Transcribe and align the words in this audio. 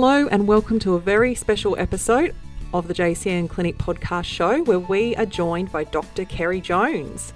Hello, 0.00 0.28
and 0.28 0.46
welcome 0.46 0.78
to 0.78 0.94
a 0.94 1.00
very 1.00 1.34
special 1.34 1.76
episode 1.76 2.32
of 2.72 2.86
the 2.86 2.94
JCN 2.94 3.50
Clinic 3.50 3.78
podcast 3.78 4.26
show 4.26 4.62
where 4.62 4.78
we 4.78 5.16
are 5.16 5.26
joined 5.26 5.72
by 5.72 5.82
Dr. 5.82 6.24
Carrie 6.24 6.60
Jones. 6.60 7.32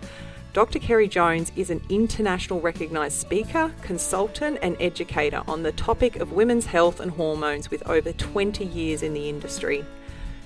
Dr. 0.52 0.78
Carrie 0.78 1.08
Jones 1.08 1.50
is 1.56 1.70
an 1.70 1.82
international 1.88 2.60
recognised 2.60 3.18
speaker, 3.18 3.72
consultant, 3.82 4.60
and 4.62 4.76
educator 4.78 5.42
on 5.48 5.64
the 5.64 5.72
topic 5.72 6.14
of 6.14 6.30
women's 6.30 6.66
health 6.66 7.00
and 7.00 7.10
hormones 7.10 7.68
with 7.68 7.84
over 7.88 8.12
20 8.12 8.64
years 8.64 9.02
in 9.02 9.12
the 9.12 9.28
industry. 9.28 9.84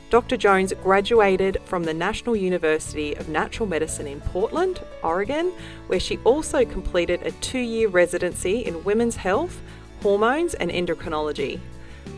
Dr. 0.08 0.38
Jones 0.38 0.72
graduated 0.82 1.58
from 1.66 1.84
the 1.84 1.92
National 1.92 2.34
University 2.34 3.12
of 3.12 3.28
Natural 3.28 3.68
Medicine 3.68 4.06
in 4.06 4.22
Portland, 4.22 4.80
Oregon, 5.02 5.52
where 5.88 6.00
she 6.00 6.16
also 6.24 6.64
completed 6.64 7.20
a 7.24 7.32
two 7.32 7.58
year 7.58 7.88
residency 7.88 8.64
in 8.64 8.84
women's 8.84 9.16
health, 9.16 9.60
hormones, 10.00 10.54
and 10.54 10.70
endocrinology. 10.70 11.60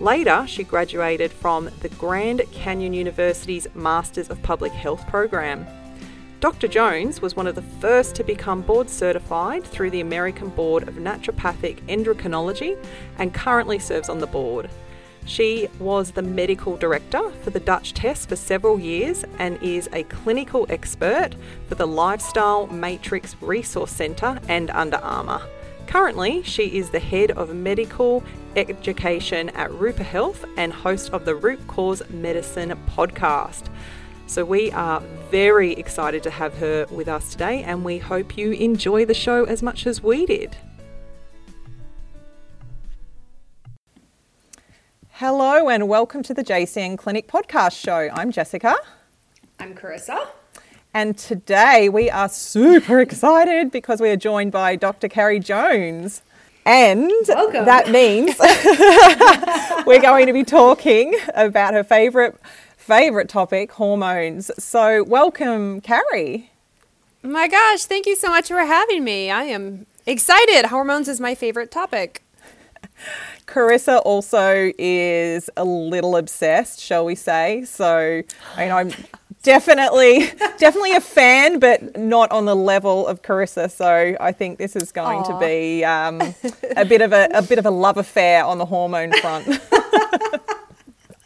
Later, 0.01 0.45
she 0.47 0.63
graduated 0.63 1.33
from 1.33 1.71
the 1.81 1.89
Grand 1.89 2.43
Canyon 2.53 2.93
University's 2.93 3.67
Masters 3.75 4.31
of 4.31 4.41
Public 4.45 4.71
Health 4.71 5.05
program. 5.09 5.67
Dr. 6.39 6.69
Jones 6.69 7.21
was 7.21 7.35
one 7.35 7.49
of 7.49 7.57
the 7.57 7.63
first 7.63 8.15
to 8.15 8.23
become 8.23 8.63
board 8.63 8.89
certified 8.89 9.65
through 9.65 9.91
the 9.91 10.01
American 10.01 10.51
Board 10.51 10.87
of 10.87 10.95
Naturopathic 10.95 11.81
Endocrinology 11.89 12.79
and 13.19 13.35
currently 13.35 13.81
serves 13.81 14.09
on 14.09 14.21
the 14.21 14.27
board. 14.29 14.71
She 15.25 15.69
was 15.81 16.13
the 16.13 16.23
medical 16.23 16.77
director 16.77 17.31
for 17.43 17.51
the 17.51 17.59
Dutch 17.59 17.93
test 17.93 18.29
for 18.29 18.37
several 18.37 18.79
years 18.79 19.25
and 19.41 19.61
is 19.61 19.89
a 19.93 20.05
clinical 20.05 20.65
expert 20.71 21.31
for 21.69 21.75
the 21.75 21.89
Lifestyle 21.89 22.69
Matrix 22.69 23.35
Resource 23.43 23.91
Centre 23.91 24.39
and 24.49 24.71
Under 24.71 24.99
Armour. 24.99 25.43
Currently, 25.89 26.43
she 26.43 26.77
is 26.77 26.91
the 26.91 26.99
head 26.99 27.31
of 27.31 27.55
medical 27.55 28.23
education 28.57 29.49
at 29.51 29.73
Rupa 29.73 30.03
Health 30.03 30.45
and 30.59 30.71
host 30.71 31.11
of 31.15 31.25
the 31.25 31.35
Root 31.35 31.67
Cause 31.67 32.03
Medicine 32.11 32.79
podcast. 32.95 33.69
So, 34.27 34.45
we 34.45 34.71
are 34.73 35.01
very 35.31 35.73
excited 35.73 36.23
to 36.25 36.31
have 36.31 36.53
her 36.59 36.85
with 36.91 37.09
us 37.09 37.31
today, 37.33 37.63
and 37.63 37.87
we 37.87 37.97
hope 37.97 38.37
you 38.37 38.53
enjoy 38.53 39.07
the 39.07 39.15
show 39.15 39.45
as 39.45 39.63
much 39.63 39.87
as 39.87 40.03
we 40.03 40.27
did. 40.27 40.59
Hello, 45.13 45.71
and 45.71 45.89
welcome 45.89 46.23
to 46.23 46.35
the 46.35 46.45
JCN 46.45 46.99
Clinic 46.99 47.29
podcast 47.29 47.83
show. 47.83 48.11
I'm 48.13 48.31
Jessica. 48.31 48.77
I'm 49.59 49.75
Carissa. 49.75 50.29
And 50.95 51.17
today 51.19 51.89
we 51.89 52.11
are 52.11 52.29
super 52.29 53.01
excited 53.07 53.71
because 53.71 54.01
we 54.01 54.09
are 54.11 54.17
joined 54.17 54.53
by 54.53 54.77
Dr. 54.77 55.09
Carrie 55.09 55.41
Jones. 55.41 56.23
And 56.65 57.11
Welcome. 57.27 57.65
that 57.65 57.91
means 57.91 58.37
we're 59.87 60.03
going 60.03 60.27
to 60.27 60.33
be 60.33 60.45
talking 60.45 61.15
about 61.35 61.73
her 61.75 61.85
favorite 61.85 62.39
favorite 62.77 63.29
topic, 63.29 63.73
hormones. 63.73 64.51
So, 64.59 65.05
welcome, 65.05 65.81
Carrie. 65.81 66.51
My 67.23 67.49
gosh, 67.49 67.85
thank 67.85 68.07
you 68.07 68.17
so 68.17 68.29
much 68.29 68.49
for 68.49 68.61
having 68.61 69.05
me. 69.05 69.31
I 69.31 69.45
am 69.45 69.87
excited. 70.07 70.67
Hormones 70.67 71.09
is 71.09 71.21
my 71.21 71.35
favorite 71.35 71.71
topic. 71.71 72.23
Carissa 73.47 74.01
also 74.05 74.73
is 74.79 75.51
a 75.57 75.65
little 75.65 76.17
obsessed, 76.17 76.81
shall 76.81 77.05
we 77.05 77.15
say? 77.15 77.65
So, 77.65 78.23
I 78.57 78.63
mean, 78.63 78.73
I'm 78.73 78.93
definitely 79.43 80.31
definitely 80.59 80.95
a 80.95 81.01
fan, 81.01 81.59
but 81.59 81.97
not 81.97 82.31
on 82.31 82.45
the 82.45 82.57
level 82.57 83.07
of 83.07 83.23
Carissa. 83.23 83.71
So, 83.71 84.17
I 84.21 84.33
think 84.33 84.59
this 84.59 84.77
is 84.77 84.93
going 84.93 85.21
Aw. 85.21 85.33
to 85.33 85.47
be 85.47 85.85
um, 85.85 86.21
a 86.77 86.85
bit 86.85 87.03
of 87.03 87.13
a, 87.13 87.29
a 87.33 87.43
bit 87.43 87.59
of 87.59 87.67
a 87.67 87.71
love 87.71 87.97
affair 87.97 88.45
on 88.45 88.59
the 88.59 88.67
hormone 88.67 89.13
front. 89.21 89.61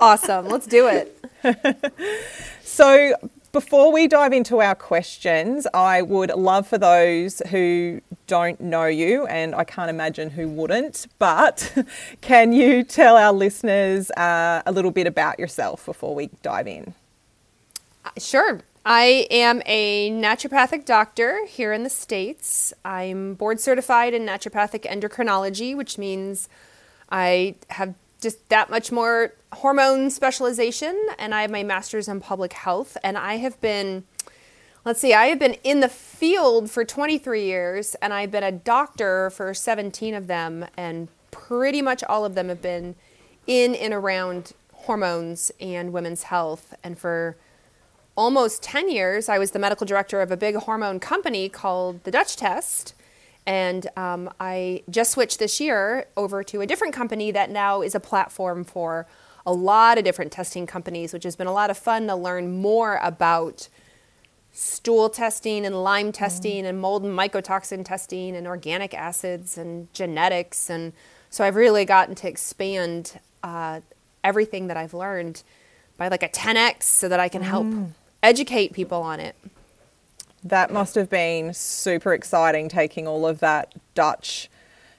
Awesome. 0.03 0.49
Let's 0.49 0.67
do 0.67 0.89
it. 0.89 1.17
So, 2.65 3.15
before 3.53 3.93
we 3.93 4.09
dive 4.09 4.33
into 4.33 4.62
our 4.62 4.75
questions, 4.75 5.67
I 5.75 6.00
would 6.00 6.31
love 6.31 6.67
for 6.67 6.79
those 6.79 7.43
who 7.50 8.00
don't 8.27 8.59
know 8.62 8.87
you, 8.87 9.27
and 9.27 9.55
I 9.55 9.65
can't 9.65 9.91
imagine 9.91 10.31
who 10.31 10.49
wouldn't, 10.49 11.06
but 11.19 11.71
can 12.23 12.55
you 12.55 12.83
tell 12.83 13.19
our 13.19 13.31
listeners 13.31 14.11
uh, 14.12 14.62
a 14.65 14.73
little 14.73 14.91
bit 14.91 15.06
about 15.06 15.39
yourself 15.39 15.84
before 15.84 16.15
we 16.15 16.31
dive 16.43 16.67
in? 16.67 16.94
Sure. 18.19 18.61
I 18.85 19.29
am 19.31 19.63
a 19.65 20.11
naturopathic 20.11 20.85
doctor 20.85 21.47
here 21.47 21.73
in 21.73 21.85
the 21.85 21.91
States. 21.91 22.75
I'm 22.85 23.35
board 23.35 23.61
certified 23.61 24.13
in 24.13 24.27
naturopathic 24.27 24.83
endocrinology, 24.91 25.77
which 25.77 25.99
means 25.99 26.49
I 27.11 27.55
have 27.71 27.95
just 28.21 28.49
that 28.49 28.71
much 28.71 28.91
more 28.91 29.35
hormone 29.53 30.11
specialization, 30.11 31.01
and 31.19 31.35
I 31.35 31.43
have 31.43 31.51
my 31.51 31.62
master's 31.62 32.09
in 32.09 32.21
public 32.21 32.55
health. 32.55 32.97
And 33.05 33.17
I 33.17 33.37
have 33.37 33.61
been, 33.61 34.05
let's 34.85 35.01
see, 35.01 35.15
I 35.15 35.27
have 35.27 35.39
been 35.39 35.57
in 35.62 35.81
the 35.81 35.89
field 35.89 36.71
for 36.71 36.85
23 36.85 37.45
years, 37.45 37.95
and 37.97 38.12
I've 38.12 38.31
been 38.31 38.45
a 38.45 38.53
doctor 38.53 39.31
for 39.31 39.55
17 39.55 40.15
of 40.15 40.27
them, 40.27 40.67
and 40.77 41.09
pretty 41.31 41.83
much 41.83 42.03
all 42.05 42.25
of 42.25 42.35
them 42.35 42.49
have 42.49 42.62
been 42.62 42.97
in 43.47 43.75
and 43.75 43.95
around 43.95 44.55
hormones 44.73 45.53
and 45.61 45.93
women's 45.93 46.25
health. 46.25 46.75
And 46.83 46.99
for 46.99 47.37
almost 48.17 48.62
10 48.62 48.91
years, 48.91 49.28
I 49.28 49.39
was 49.39 49.53
the 49.53 49.59
medical 49.59 49.87
director 49.87 50.21
of 50.21 50.31
a 50.31 50.37
big 50.37 50.56
hormone 50.56 51.00
company 51.00 51.49
called 51.49 52.05
the 52.05 52.11
Dutch 52.11 52.37
Test. 52.37 52.95
And 53.47 53.89
um, 53.97 54.31
I 54.39 54.83
just 54.89 55.12
switched 55.12 55.39
this 55.39 55.61
year 55.61 56.06
over 56.17 56.45
to 56.45 56.61
a 56.61 56.67
different 56.67 56.95
company 56.95 57.31
that 57.33 57.50
now 57.50 57.83
is 57.83 57.95
a 57.95 58.00
platform 58.00 58.65
for 58.65 59.06
a 59.45 59.53
lot 59.53 59.99
of 59.99 60.05
different 60.05 60.31
testing 60.31 60.67
companies, 60.67 61.12
which 61.12 61.25
has 61.25 61.34
been 61.34 61.49
a 61.49 61.53
lot 61.53 61.71
of 61.71 61.77
fun 61.77 62.06
to 62.06 62.15
learn 62.15 62.61
more 62.61 63.00
about 63.03 63.69
stool 64.53 65.09
testing 65.09 65.65
and 65.65 65.83
Lyme 65.83 66.12
testing 66.12 66.67
and 66.67 66.81
mold 66.81 67.05
and 67.05 67.19
mycotoxin 67.19 67.84
testing 67.84 68.37
and 68.37 68.47
organic 68.47 68.94
acids 68.94 69.59
and 69.59 69.93
genetics. 69.94 70.71
And 70.71 70.93
so 71.31 71.43
I've 71.43 71.56
really 71.56 71.84
gotten 71.84 72.15
to 72.17 72.29
expand 72.29 73.19
uh, 73.43 73.81
everything 74.23 74.69
that 74.69 74.77
I've 74.77 74.94
learned 74.94 75.43
by 75.97 76.09
like 76.09 76.23
a 76.23 76.29
10x 76.29 76.83
so 76.83 77.09
that 77.09 77.19
I 77.19 77.29
can 77.29 77.43
help 77.43 77.67
educate 78.22 78.72
people 78.72 79.03
on 79.03 79.21
it. 79.21 79.37
That 80.44 80.72
must 80.72 80.94
have 80.97 81.09
been 81.09 81.55
super 81.55 82.12
exciting 82.12 82.69
taking 82.69 83.06
all 83.06 83.27
of 83.27 83.41
that 83.41 83.75
Dutch 83.94 84.50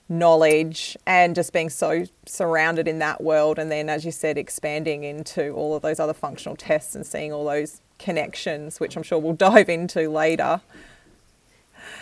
knowledge 0.09 0.97
and 1.05 1.35
just 1.35 1.53
being 1.53 1.69
so 1.69 2.05
surrounded 2.25 2.87
in 2.87 2.99
that 2.99 3.21
world. 3.21 3.59
And 3.59 3.71
then, 3.71 3.89
as 3.89 4.05
you 4.05 4.11
said, 4.11 4.37
expanding 4.37 5.03
into 5.03 5.51
all 5.51 5.75
of 5.75 5.81
those 5.81 5.99
other 5.99 6.13
functional 6.13 6.55
tests 6.55 6.95
and 6.95 7.05
seeing 7.05 7.33
all 7.33 7.45
those 7.45 7.81
connections, 7.99 8.79
which 8.79 8.95
I'm 8.95 9.03
sure 9.03 9.19
we'll 9.19 9.33
dive 9.51 9.69
into 9.69 10.09
later. 10.09 10.61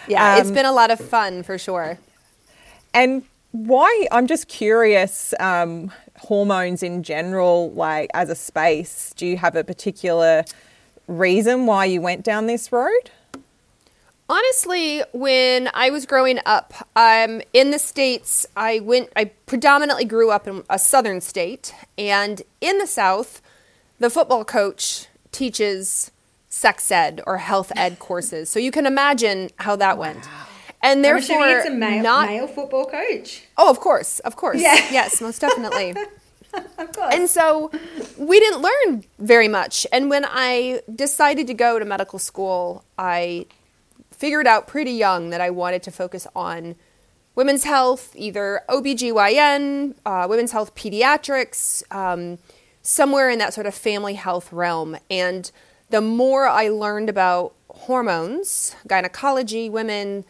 Yeah, 0.08 0.38
it's 0.38 0.52
been 0.52 0.66
a 0.66 0.72
lot 0.72 0.92
of 0.92 1.00
fun 1.00 1.44
for 1.44 1.58
sure. 1.58 2.00
And 2.94 3.24
why? 3.52 4.08
I'm 4.12 4.28
just 4.28 4.48
curious. 4.48 5.34
Um, 5.40 5.92
hormones 6.18 6.84
in 6.84 7.04
general, 7.04 7.72
like 7.72 8.10
as 8.14 8.30
a 8.30 8.36
space, 8.36 9.14
do 9.16 9.26
you 9.26 9.38
have 9.38 9.56
a 9.56 9.64
particular 9.64 10.44
reason 11.08 11.66
why 11.66 11.86
you 11.86 12.02
went 12.02 12.24
down 12.24 12.48
this 12.48 12.72
road? 12.72 13.12
Honestly, 14.30 15.04
when 15.12 15.70
I 15.74 15.90
was 15.90 16.06
growing 16.06 16.40
up, 16.46 16.74
um, 16.96 17.42
in 17.52 17.72
the 17.72 17.80
States, 17.80 18.46
I 18.56 18.80
went, 18.80 19.10
I 19.16 19.26
predominantly 19.46 20.06
grew 20.06 20.32
up 20.32 20.48
in 20.48 20.64
a 20.70 20.80
southern 20.80 21.20
state. 21.20 21.74
And 21.98 22.42
in 22.62 22.78
the 22.78 22.88
South, 22.88 23.42
the 24.00 24.10
football 24.10 24.46
coach 24.46 25.08
teaches 25.34 26.12
sex 26.48 26.90
ed 26.92 27.22
or 27.28 27.38
health 27.38 27.72
ed 27.76 28.00
courses. 28.00 28.50
So 28.50 28.60
you 28.60 28.72
can 28.72 28.86
imagine 28.86 29.50
how 29.58 29.76
that 29.76 29.98
went. 29.98 30.26
And 30.84 30.98
I'm 30.98 31.02
therefore, 31.02 31.48
it's 31.48 31.68
a 31.68 31.72
male, 31.72 32.02
not. 32.02 32.28
male 32.28 32.48
football 32.48 32.86
coach. 32.86 33.44
Oh, 33.58 33.70
of 33.70 33.80
course, 33.80 34.20
of 34.20 34.36
course. 34.36 34.62
Yeah. 34.62 34.76
Yes, 34.92 35.22
most 35.22 35.42
definitely. 35.42 35.94
And 37.12 37.30
so 37.30 37.72
we 38.18 38.40
didn't 38.40 38.62
learn 38.62 39.04
very 39.20 39.48
much. 39.48 39.88
And 39.92 40.10
when 40.10 40.26
I 40.28 40.82
decided 40.94 41.48
to 41.48 41.54
go 41.54 41.80
to 41.80 41.86
medical 41.86 42.20
school, 42.20 42.84
I 42.98 43.48
figured 44.12 44.48
out 44.48 44.68
pretty 44.68 44.92
young 44.92 45.32
that 45.32 45.42
I 45.42 45.50
wanted 45.50 45.84
to 45.84 45.92
focus 45.92 46.28
on 46.36 46.76
women's 47.36 47.64
health, 47.64 48.14
either 48.16 48.62
OBGYN, 48.70 49.96
uh, 50.06 50.28
women's 50.30 50.52
health 50.52 50.76
pediatrics, 50.76 51.84
um, 51.92 52.38
somewhere 52.82 53.30
in 53.30 53.40
that 53.40 53.54
sort 53.54 53.68
of 53.68 53.74
family 53.74 54.16
health 54.16 54.52
realm. 54.52 54.98
And 55.10 55.52
the 55.90 56.02
more 56.02 56.48
I 56.48 56.70
learned 56.70 57.10
about 57.10 57.54
hormones, 57.70 58.76
gynecology, 58.88 59.70
women, 59.70 60.26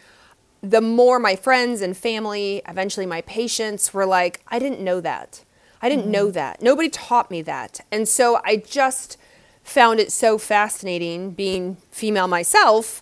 the 0.62 0.82
more 0.82 1.20
my 1.20 1.36
friends 1.36 1.82
and 1.82 1.98
family, 1.98 2.62
eventually 2.68 3.06
my 3.06 3.22
patients 3.22 3.94
were 3.94 4.06
like, 4.06 4.42
I 4.48 4.60
didn't 4.60 4.80
know 4.80 5.02
that. 5.02 5.44
I 5.82 5.90
didn't 5.90 6.04
mm-hmm. 6.04 6.12
know 6.12 6.32
that. 6.32 6.62
Nobody 6.62 6.90
taught 6.90 7.32
me 7.32 7.42
that. 7.44 7.82
And 7.92 8.08
so 8.08 8.40
I 8.44 8.58
just 8.58 9.18
found 9.64 10.00
it 10.00 10.12
so 10.12 10.38
fascinating 10.38 11.32
being 11.32 11.78
female 11.92 12.28
myself 12.28 13.02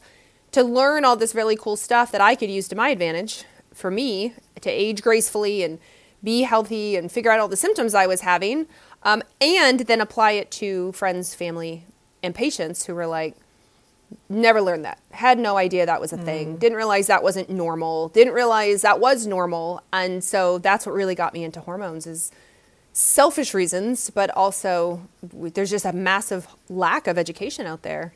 to 0.51 0.63
learn 0.63 1.05
all 1.05 1.15
this 1.15 1.35
really 1.35 1.55
cool 1.55 1.75
stuff 1.75 2.11
that 2.11 2.21
I 2.21 2.35
could 2.35 2.49
use 2.49 2.67
to 2.69 2.75
my 2.75 2.89
advantage 2.89 3.43
for 3.73 3.91
me 3.91 4.33
to 4.61 4.69
age 4.69 5.01
gracefully 5.01 5.63
and 5.63 5.79
be 6.23 6.41
healthy 6.41 6.95
and 6.95 7.11
figure 7.11 7.31
out 7.31 7.39
all 7.39 7.47
the 7.47 7.55
symptoms 7.55 7.93
I 7.93 8.07
was 8.07 8.21
having, 8.21 8.67
um, 9.03 9.23
and 9.39 9.81
then 9.81 10.01
apply 10.01 10.31
it 10.31 10.51
to 10.51 10.91
friends, 10.91 11.33
family, 11.33 11.85
and 12.21 12.35
patients 12.35 12.85
who 12.85 12.95
were 12.95 13.07
like, 13.07 13.35
never 14.27 14.61
learned 14.61 14.83
that, 14.83 14.99
had 15.11 15.39
no 15.39 15.55
idea 15.55 15.85
that 15.85 16.01
was 16.01 16.11
a 16.11 16.17
mm. 16.17 16.25
thing, 16.25 16.57
didn't 16.57 16.75
realize 16.75 17.07
that 17.07 17.23
wasn't 17.23 17.49
normal, 17.49 18.09
didn't 18.09 18.33
realize 18.33 18.81
that 18.81 18.99
was 18.99 19.25
normal, 19.25 19.81
and 19.93 20.23
so 20.23 20.57
that's 20.57 20.85
what 20.85 20.93
really 20.93 21.15
got 21.15 21.33
me 21.33 21.43
into 21.43 21.61
hormones 21.61 22.05
is 22.05 22.31
selfish 22.99 23.53
reasons, 23.53 24.09
but 24.09 24.29
also 24.35 25.01
there's 25.23 25.69
just 25.69 25.85
a 25.85 25.93
massive 25.93 26.47
lack 26.67 27.07
of 27.07 27.17
education 27.17 27.65
out 27.65 27.81
there. 27.81 28.13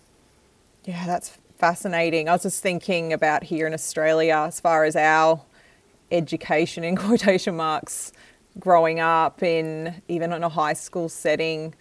Yeah, 0.83 1.05
that's 1.05 1.37
fascinating. 1.57 2.27
I 2.27 2.33
was 2.33 2.41
just 2.41 2.61
thinking 2.61 3.13
about 3.13 3.43
here 3.43 3.65
in 3.65 3.73
Australia, 3.73 4.43
as 4.45 4.59
far 4.59 4.83
as 4.83 4.97
our 4.97 5.41
education 6.11 6.83
in 6.83 6.95
quotation 7.05 7.55
marks 7.55 8.11
growing 8.59 8.99
up 8.99 9.41
in 9.41 10.01
even 10.09 10.33
in 10.33 10.43
a 10.43 10.49
high 10.49 10.73
school 10.73 11.07
setting. 11.07 11.73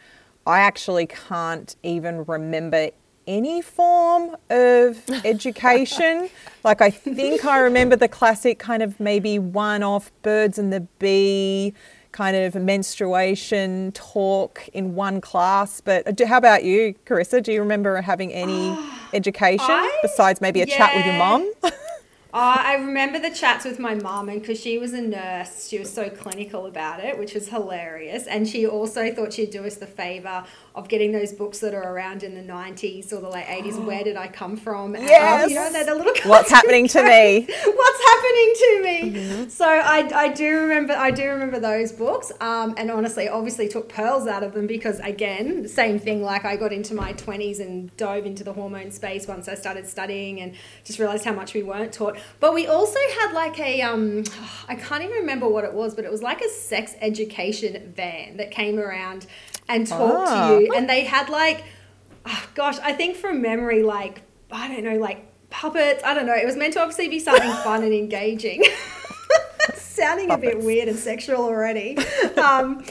I 0.46 0.60
actually 0.60 1.06
can't 1.06 1.74
even 1.82 2.24
remember 2.24 2.90
any 3.26 3.62
form 3.62 4.36
of 4.48 5.02
education. 5.24 6.30
like, 6.62 6.80
I 6.80 6.90
think 6.90 7.44
I 7.44 7.58
remember 7.58 7.96
the 7.96 8.08
classic 8.08 8.60
kind 8.60 8.82
of 8.82 9.00
maybe 9.00 9.40
one 9.40 9.82
off 9.82 10.12
birds 10.22 10.56
and 10.56 10.72
the 10.72 10.80
bee 11.00 11.74
kind 12.12 12.36
of 12.36 12.54
menstruation 12.54 13.92
talk 13.92 14.68
in 14.72 14.94
one 14.94 15.20
class. 15.20 15.80
But 15.80 16.20
uh, 16.20 16.26
how 16.26 16.38
about 16.38 16.64
you, 16.64 16.94
Carissa? 17.06 17.42
Do 17.42 17.52
you 17.52 17.60
remember 17.60 18.00
having 18.00 18.32
any 18.32 18.70
ah, 18.70 19.08
education 19.12 19.66
I, 19.68 19.98
besides 20.02 20.40
maybe 20.40 20.60
a 20.60 20.66
yeah. 20.66 20.76
chat 20.76 20.94
with 20.94 21.06
your 21.06 21.16
mom? 21.16 21.50
Oh, 22.34 22.38
I 22.38 22.76
remember 22.76 23.18
the 23.18 23.30
chats 23.30 23.66
with 23.66 23.78
my 23.78 23.94
mum, 23.94 24.30
and 24.30 24.40
because 24.40 24.58
she 24.58 24.78
was 24.78 24.94
a 24.94 25.02
nurse, 25.02 25.68
she 25.68 25.78
was 25.78 25.92
so 25.92 26.08
clinical 26.08 26.64
about 26.64 27.00
it, 27.00 27.18
which 27.18 27.34
was 27.34 27.48
hilarious. 27.48 28.26
And 28.26 28.48
she 28.48 28.66
also 28.66 29.12
thought 29.12 29.34
she'd 29.34 29.50
do 29.50 29.66
us 29.66 29.76
the 29.76 29.86
favor 29.86 30.42
of 30.74 30.88
getting 30.88 31.12
those 31.12 31.32
books 31.32 31.58
that 31.58 31.74
are 31.74 31.94
around 31.94 32.22
in 32.22 32.34
the 32.34 32.52
90s 32.52 33.12
or 33.12 33.20
the 33.20 33.28
late 33.28 33.44
80s. 33.44 33.74
Oh. 33.74 33.80
Where 33.86 34.02
did 34.02 34.16
I 34.16 34.28
come 34.28 34.56
from? 34.56 34.94
Yes. 34.94 35.44
Um, 35.44 35.50
you 35.50 35.56
know, 35.56 35.70
they're 35.70 35.84
the 35.84 35.94
little 35.94 36.14
What's 36.24 36.50
happening 36.50 36.88
to 36.88 37.02
me? 37.02 37.40
What's 37.64 38.04
happening 38.04 38.54
to 38.54 38.80
me? 38.82 39.12
Mm-hmm. 39.12 39.48
So 39.50 39.66
I, 39.66 40.10
I 40.14 40.28
do 40.28 40.60
remember 40.60 40.94
I 40.94 41.10
do 41.10 41.28
remember 41.28 41.60
those 41.60 41.92
books. 41.92 42.32
Um, 42.40 42.74
and 42.78 42.90
honestly, 42.90 43.28
obviously 43.28 43.68
took 43.68 43.88
pearls 43.88 44.26
out 44.26 44.42
of 44.42 44.54
them 44.54 44.66
because 44.66 45.00
again, 45.00 45.68
same 45.68 45.98
thing. 45.98 46.22
Like 46.22 46.46
I 46.46 46.56
got 46.56 46.72
into 46.72 46.94
my 46.94 47.12
20s 47.12 47.60
and 47.60 47.94
dove 47.98 48.24
into 48.24 48.42
the 48.44 48.54
hormone 48.54 48.90
space 48.90 49.26
once 49.26 49.48
I 49.48 49.54
started 49.54 49.86
studying 49.86 50.40
and 50.40 50.54
just 50.84 50.98
realized 50.98 51.24
how 51.24 51.34
much 51.34 51.52
we 51.52 51.62
weren't 51.62 51.92
taught. 51.92 52.16
But 52.40 52.54
we 52.54 52.66
also 52.66 52.98
had 53.20 53.32
like 53.32 53.58
a 53.58 53.82
um, 53.82 54.24
I 54.68 54.74
can't 54.74 55.02
even 55.02 55.16
remember 55.16 55.48
what 55.48 55.64
it 55.64 55.72
was, 55.72 55.94
but 55.94 56.04
it 56.04 56.10
was 56.10 56.22
like 56.22 56.40
a 56.40 56.48
sex 56.48 56.94
education 57.00 57.92
van 57.94 58.36
that 58.36 58.50
came 58.50 58.78
around 58.78 59.26
and 59.68 59.86
talked 59.86 60.28
ah. 60.28 60.48
to 60.48 60.60
you. 60.60 60.72
And 60.74 60.88
they 60.88 61.04
had 61.04 61.28
like, 61.28 61.64
oh 62.26 62.48
gosh, 62.54 62.78
I 62.80 62.92
think 62.92 63.16
from 63.16 63.42
memory, 63.42 63.82
like, 63.82 64.22
I 64.50 64.68
don't 64.68 64.84
know, 64.84 64.98
like 64.98 65.26
puppets. 65.50 66.02
I 66.04 66.14
don't 66.14 66.26
know. 66.26 66.34
It 66.34 66.46
was 66.46 66.56
meant 66.56 66.74
to 66.74 66.80
obviously 66.80 67.08
be 67.08 67.18
something 67.18 67.52
fun 67.62 67.82
and 67.82 67.92
engaging. 67.92 68.64
Sounding 69.74 70.28
puppets. 70.28 70.52
a 70.52 70.56
bit 70.56 70.64
weird 70.64 70.88
and 70.88 70.98
sexual 70.98 71.42
already. 71.42 71.96
Um, 72.36 72.84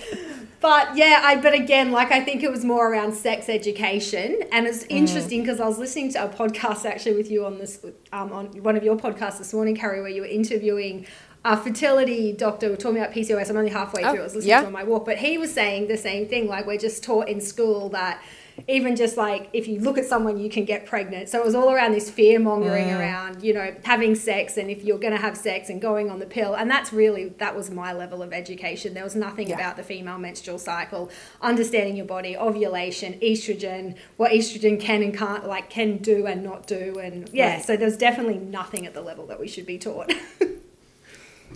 but 0.62 0.96
yeah, 0.96 1.22
I 1.24 1.42
but 1.42 1.54
again, 1.54 1.92
like 1.92 2.12
I 2.12 2.22
think 2.24 2.44
it 2.44 2.52
was 2.52 2.64
more 2.64 2.92
around 2.92 3.14
sex 3.14 3.50
education, 3.50 4.40
and 4.52 4.68
it's 4.68 4.84
mm. 4.84 4.92
interesting 4.92 5.42
because 5.42 5.60
I 5.60 5.68
was 5.68 5.80
listening 5.80 6.14
to 6.14 6.26
a 6.26 6.30
podcast 6.30 6.86
actually 6.86 7.16
with 7.16 7.32
you 7.32 7.46
on 7.46 7.58
this 7.58 7.84
um, 8.14 8.32
on 8.32 8.46
one 8.64 8.78
of 8.78 8.84
your 8.84 8.96
podcasts 8.96 9.40
this 9.40 9.54
morning, 9.54 9.76
Carrie, 9.76 10.02
where 10.02 10.10
you 10.10 10.22
were 10.22 10.28
interviewing 10.28 11.08
a 11.44 11.58
fertility 11.58 12.32
doctor 12.32 12.70
we're 12.70 12.76
talking 12.76 13.00
about 13.00 13.12
PCOS. 13.12 13.50
I'm 13.50 13.58
only 13.58 13.72
halfway 13.72 14.04
oh, 14.04 14.12
through. 14.12 14.22
I 14.22 14.24
was 14.24 14.36
listening 14.36 14.50
yeah. 14.50 14.62
to 14.62 14.68
on 14.68 14.74
my 14.74 14.84
walk, 14.84 15.06
but 15.06 15.18
he 15.18 15.40
was 15.40 15.52
saying 15.52 15.88
the 15.88 15.98
same 15.98 16.28
thing. 16.28 16.48
Like 16.48 16.68
we're 16.68 16.78
just 16.78 17.04
taught 17.04 17.28
in 17.28 17.42
school 17.42 17.90
that 17.90 18.24
even 18.68 18.96
just 18.96 19.18
like 19.18 19.50
if 19.54 19.68
you 19.68 19.80
look 19.80 19.98
at 19.98 20.06
someone, 20.06 20.38
you 20.38 20.50
can 20.50 20.66
get 20.66 20.86
pregnant. 20.86 21.30
So 21.30 21.40
it 21.40 21.46
was 21.46 21.56
all 21.56 21.72
around 21.72 21.94
this 21.94 22.10
fear 22.10 22.40
mongering 22.40 22.88
mm. 22.88 23.00
around, 23.00 23.44
you 23.44 23.54
know, 23.54 23.76
having 23.84 24.16
sex 24.16 24.58
and 24.58 24.70
if 24.70 24.84
you're 24.84 25.00
going 25.00 25.14
to 25.14 25.20
have 25.20 25.38
sex 25.38 25.70
and 25.70 25.82
going 25.82 26.10
on 26.10 26.20
the 26.20 26.26
pill. 26.26 26.54
And 26.54 26.70
that's 26.70 26.94
really 26.94 27.30
that 27.40 27.56
was 27.56 27.70
my 27.70 27.94
level 27.94 28.22
of 28.22 28.34
education. 28.34 28.94
There 28.94 29.04
was 29.04 29.16
nothing 29.16 29.50
yeah. 29.50 29.56
about 29.56 29.78
the 29.78 29.84
female 29.84 30.18
menstrual 30.18 30.60
cycle, 30.60 31.10
understanding 31.42 31.96
your 31.96 32.06
body, 32.06 32.38
ovulation, 32.38 33.14
estrogen, 33.22 33.96
what 34.18 34.32
estrogen 34.32 34.80
can 34.80 35.02
and 35.04 35.18
can't 35.18 35.48
like 35.48 35.70
can 35.70 35.98
do 35.98 36.26
and 36.28 36.44
not 36.44 36.68
do, 36.68 37.00
and 37.00 37.30
yeah. 37.34 37.56
Right. 37.56 37.66
So 37.66 37.78
there's 37.78 37.98
definitely 37.98 38.38
nothing 38.38 38.86
at 38.86 38.94
the 38.94 39.02
level 39.02 39.26
that 39.28 39.40
we 39.40 39.48
should 39.48 39.66
be 39.66 39.78
taught. 39.78 40.12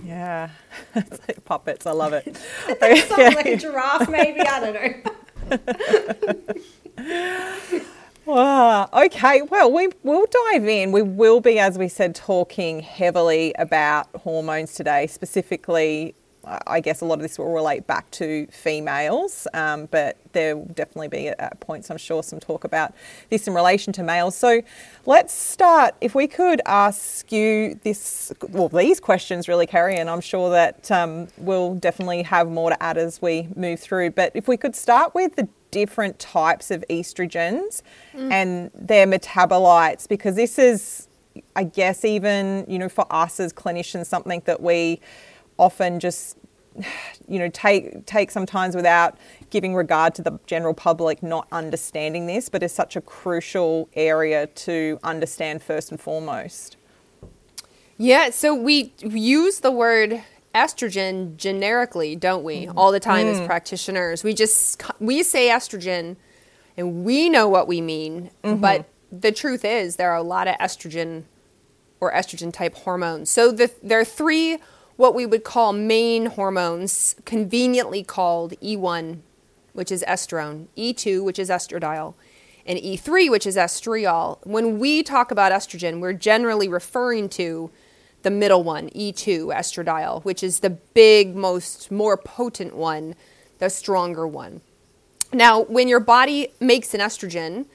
Yeah, 0.03 0.49
it's 0.95 1.19
like 1.27 1.45
puppets. 1.45 1.85
I 1.85 1.91
love 1.91 2.13
it. 2.13 2.35
Something 3.07 3.33
like 3.33 3.45
a 3.45 3.57
giraffe, 3.57 4.09
maybe. 4.09 4.41
I 4.41 4.59
don't 4.59 4.73
know. 4.73 6.55
Wow. 8.25 8.89
Okay. 8.91 9.43
Well, 9.43 9.71
we 9.71 9.89
will 10.01 10.25
dive 10.51 10.67
in. 10.67 10.91
We 10.91 11.03
will 11.03 11.41
be, 11.41 11.59
as 11.59 11.77
we 11.77 11.87
said, 11.87 12.15
talking 12.15 12.79
heavily 12.79 13.53
about 13.59 14.07
hormones 14.15 14.73
today, 14.73 15.05
specifically 15.05 16.15
I 16.67 16.79
guess 16.79 17.01
a 17.01 17.05
lot 17.05 17.15
of 17.15 17.21
this 17.21 17.39
will 17.39 17.51
relate 17.51 17.87
back 17.87 18.09
to 18.11 18.47
females, 18.47 19.47
um, 19.53 19.87
but 19.87 20.17
there 20.33 20.55
will 20.57 20.65
definitely 20.65 21.07
be 21.07 21.27
at 21.29 21.59
points, 21.59 21.89
I'm 21.89 21.97
sure, 21.97 22.23
some 22.23 22.39
talk 22.39 22.63
about 22.63 22.93
this 23.29 23.47
in 23.47 23.53
relation 23.53 23.93
to 23.93 24.03
males. 24.03 24.35
So 24.35 24.61
let's 25.05 25.33
start. 25.33 25.95
If 26.01 26.15
we 26.15 26.27
could 26.27 26.61
ask 26.65 27.31
you 27.31 27.79
this, 27.83 28.31
well, 28.49 28.69
these 28.69 28.99
questions 28.99 29.47
really, 29.47 29.65
Carrie, 29.65 29.95
and 29.95 30.09
I'm 30.09 30.21
sure 30.21 30.49
that 30.51 30.91
um, 30.91 31.27
we'll 31.37 31.75
definitely 31.75 32.23
have 32.23 32.49
more 32.49 32.69
to 32.69 32.83
add 32.83 32.97
as 32.97 33.21
we 33.21 33.47
move 33.55 33.79
through. 33.79 34.11
But 34.11 34.31
if 34.35 34.47
we 34.47 34.57
could 34.57 34.75
start 34.75 35.15
with 35.15 35.35
the 35.35 35.47
different 35.75 36.17
types 36.19 36.71
of 36.71 36.85
estrogens 36.89 37.81
mm. 38.13 38.31
and 38.31 38.71
their 38.73 39.05
metabolites, 39.05 40.07
because 40.07 40.35
this 40.37 40.57
is, 40.57 41.09
I 41.53 41.65
guess, 41.65 42.05
even 42.05 42.65
you 42.69 42.79
know, 42.79 42.87
for 42.87 43.05
us 43.09 43.41
as 43.41 43.51
clinicians, 43.51 44.05
something 44.05 44.41
that 44.45 44.61
we 44.61 45.01
often 45.57 45.99
just 45.99 46.37
you 47.27 47.39
know 47.39 47.49
take 47.49 48.05
take 48.05 48.31
sometimes 48.31 48.73
without 48.73 49.17
giving 49.49 49.75
regard 49.75 50.15
to 50.15 50.21
the 50.21 50.39
general 50.45 50.73
public 50.73 51.21
not 51.21 51.47
understanding 51.51 52.25
this 52.25 52.49
but 52.49 52.61
is 52.63 52.73
such 52.73 52.95
a 52.95 53.01
crucial 53.01 53.87
area 53.93 54.47
to 54.47 54.99
understand 55.01 55.63
first 55.63 55.91
and 55.91 56.01
foremost 56.01 56.75
yeah 57.97 58.29
so 58.29 58.53
we 58.53 58.93
use 58.99 59.61
the 59.61 59.71
word 59.71 60.21
estrogen 60.55 61.35
generically 61.37 62.15
don't 62.15 62.43
we 62.43 62.67
all 62.69 62.91
the 62.91 62.99
time 62.99 63.25
mm. 63.25 63.31
as 63.31 63.45
practitioners 63.45 64.23
we 64.23 64.33
just 64.33 64.81
we 64.99 65.21
say 65.21 65.49
estrogen 65.49 66.15
and 66.77 67.03
we 67.03 67.29
know 67.29 67.47
what 67.47 67.67
we 67.67 67.81
mean 67.81 68.31
mm-hmm. 68.43 68.61
but 68.61 68.87
the 69.11 69.31
truth 69.31 69.65
is 69.65 69.97
there 69.97 70.11
are 70.11 70.17
a 70.17 70.23
lot 70.23 70.47
of 70.47 70.55
estrogen 70.55 71.23
or 71.99 72.11
estrogen 72.13 72.51
type 72.51 72.73
hormones 72.75 73.29
so 73.29 73.51
the, 73.51 73.71
there 73.83 73.99
are 73.99 74.05
three 74.05 74.57
what 74.95 75.13
we 75.13 75.25
would 75.25 75.43
call 75.43 75.73
main 75.73 76.27
hormones, 76.27 77.15
conveniently 77.25 78.03
called 78.03 78.53
E1, 78.61 79.19
which 79.73 79.91
is 79.91 80.03
estrone, 80.07 80.67
E2, 80.77 81.23
which 81.23 81.39
is 81.39 81.49
estradiol, 81.49 82.15
and 82.65 82.79
E3, 82.79 83.29
which 83.29 83.45
is 83.45 83.57
estriol. 83.57 84.39
When 84.43 84.79
we 84.79 85.03
talk 85.03 85.31
about 85.31 85.51
estrogen, 85.51 85.99
we're 85.99 86.13
generally 86.13 86.67
referring 86.67 87.29
to 87.29 87.71
the 88.25 88.31
middle 88.31 88.63
one, 88.63 88.89
E2, 88.89 89.55
estradiol, 89.55 90.25
which 90.25 90.41
is 90.43 90.59
the 90.61 90.71
big, 90.71 91.35
most 91.35 91.91
more 91.91 92.17
potent 92.17 92.75
one, 92.75 93.13
the 93.59 93.69
stronger 93.69 94.27
one. 94.27 94.61
Now, 95.31 95.61
when 95.61 95.87
your 95.87 95.99
body 95.99 96.49
makes 96.59 96.95
an 96.95 97.01
estrogen, 97.01 97.67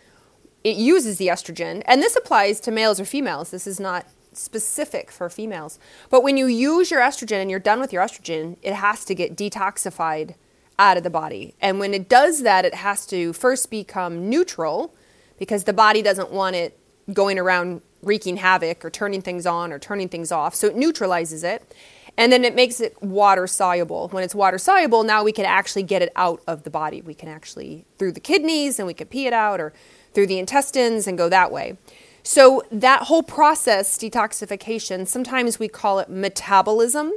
it 0.65 0.77
uses 0.77 1.19
the 1.19 1.29
estrogen, 1.29 1.83
and 1.87 2.03
this 2.03 2.17
applies 2.17 2.59
to 2.61 2.73
males 2.73 2.99
or 2.99 3.05
females. 3.05 3.53
This 3.53 3.69
is 3.69 3.79
not 3.79 4.07
specific 4.33 5.13
for 5.13 5.31
females. 5.31 5.79
But 6.11 6.25
when 6.25 6.37
you 6.37 6.47
use 6.47 6.91
your 6.91 7.01
estrogen 7.01 7.43
and 7.43 7.51
you're 7.51 7.61
done 7.61 7.79
with 7.79 7.93
your 7.93 8.03
estrogen, 8.03 8.57
it 8.61 8.75
has 8.75 9.05
to 9.05 9.15
get 9.15 9.37
detoxified 9.37 10.35
out 10.81 10.97
of 10.97 11.05
the 11.05 11.11
body. 11.11 11.55
And 11.61 11.79
when 11.79 11.95
it 11.95 12.09
does 12.09 12.43
that, 12.43 12.65
it 12.65 12.75
has 12.75 13.07
to 13.07 13.33
first 13.33 13.71
become 13.71 14.29
neutral 14.29 14.95
because 15.39 15.63
the 15.63 15.73
body 15.73 16.03
doesn't 16.03 16.33
want 16.33 16.57
it 16.57 16.77
going 17.13 17.39
around 17.39 17.83
wreaking 18.03 18.39
havoc 18.39 18.85
or 18.85 18.91
turning 18.91 19.23
things 19.23 19.47
on 19.47 19.73
or 19.73 19.79
turning 19.79 20.09
things 20.09 20.33
off. 20.33 20.55
So 20.55 20.67
it 20.67 20.77
neutralizes 20.77 21.45
it. 21.45 21.75
And 22.17 22.33
then 22.33 22.45
it 22.45 22.55
makes 22.55 22.81
it 22.81 23.01
water 23.03 23.47
soluble. 23.47 24.09
When 24.09 24.25
it's 24.25 24.35
water 24.35 24.59
soluble, 24.59 25.05
now 25.05 25.23
we 25.23 25.33
can 25.33 25.45
actually 25.45 25.85
get 25.85 26.03
it 26.03 26.13
out 26.17 26.43
of 26.47 26.65
the 26.65 26.71
body. 26.71 27.01
We 27.01 27.15
can 27.15 27.29
actually, 27.29 27.85
through 27.99 28.13
the 28.13 28.21
kidneys, 28.21 28.79
and 28.79 28.87
we 28.87 28.95
can 28.95 29.07
pee 29.07 29.27
it 29.27 29.33
out, 29.33 29.61
or 29.61 29.73
through 30.13 30.27
the 30.27 30.39
intestines 30.39 31.07
and 31.07 31.17
go 31.17 31.29
that 31.29 31.53
way. 31.53 31.79
So, 32.23 32.63
that 32.71 33.05
whole 33.05 33.23
process, 33.23 33.97
detoxification, 33.97 35.07
sometimes 35.07 35.59
we 35.59 35.69
call 35.69 36.01
it 36.01 36.11
metabolism, 36.11 37.13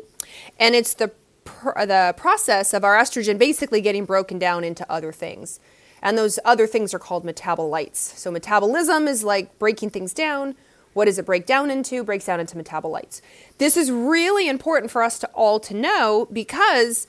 and 0.57 0.75
it's 0.75 0.93
the, 0.93 1.11
pr- 1.43 1.85
the 1.85 2.13
process 2.15 2.73
of 2.73 2.85
our 2.85 2.95
estrogen 2.95 3.37
basically 3.37 3.81
getting 3.81 4.05
broken 4.05 4.39
down 4.39 4.63
into 4.63 4.89
other 4.89 5.11
things. 5.11 5.59
And 6.01 6.17
those 6.17 6.39
other 6.45 6.67
things 6.67 6.93
are 6.93 6.99
called 6.99 7.25
metabolites. 7.25 7.97
So, 7.97 8.31
metabolism 8.31 9.07
is 9.07 9.23
like 9.23 9.59
breaking 9.59 9.89
things 9.89 10.13
down. 10.13 10.55
What 10.93 11.05
does 11.05 11.17
it 11.17 11.25
break 11.25 11.45
down 11.45 11.71
into? 11.71 12.03
Breaks 12.03 12.25
down 12.25 12.39
into 12.39 12.55
metabolites. 12.55 13.21
This 13.57 13.77
is 13.77 13.91
really 13.91 14.47
important 14.47 14.91
for 14.91 15.03
us 15.03 15.19
to 15.19 15.27
all 15.33 15.59
to 15.61 15.73
know 15.73 16.27
because 16.31 17.07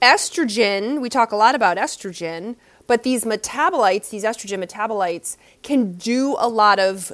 estrogen, 0.00 1.00
we 1.00 1.08
talk 1.08 1.32
a 1.32 1.36
lot 1.36 1.54
about 1.54 1.76
estrogen, 1.76 2.56
but 2.86 3.02
these 3.02 3.24
metabolites, 3.24 4.10
these 4.10 4.24
estrogen 4.24 4.64
metabolites, 4.64 5.36
can 5.62 5.92
do 5.94 6.36
a 6.38 6.48
lot 6.48 6.78
of 6.78 7.12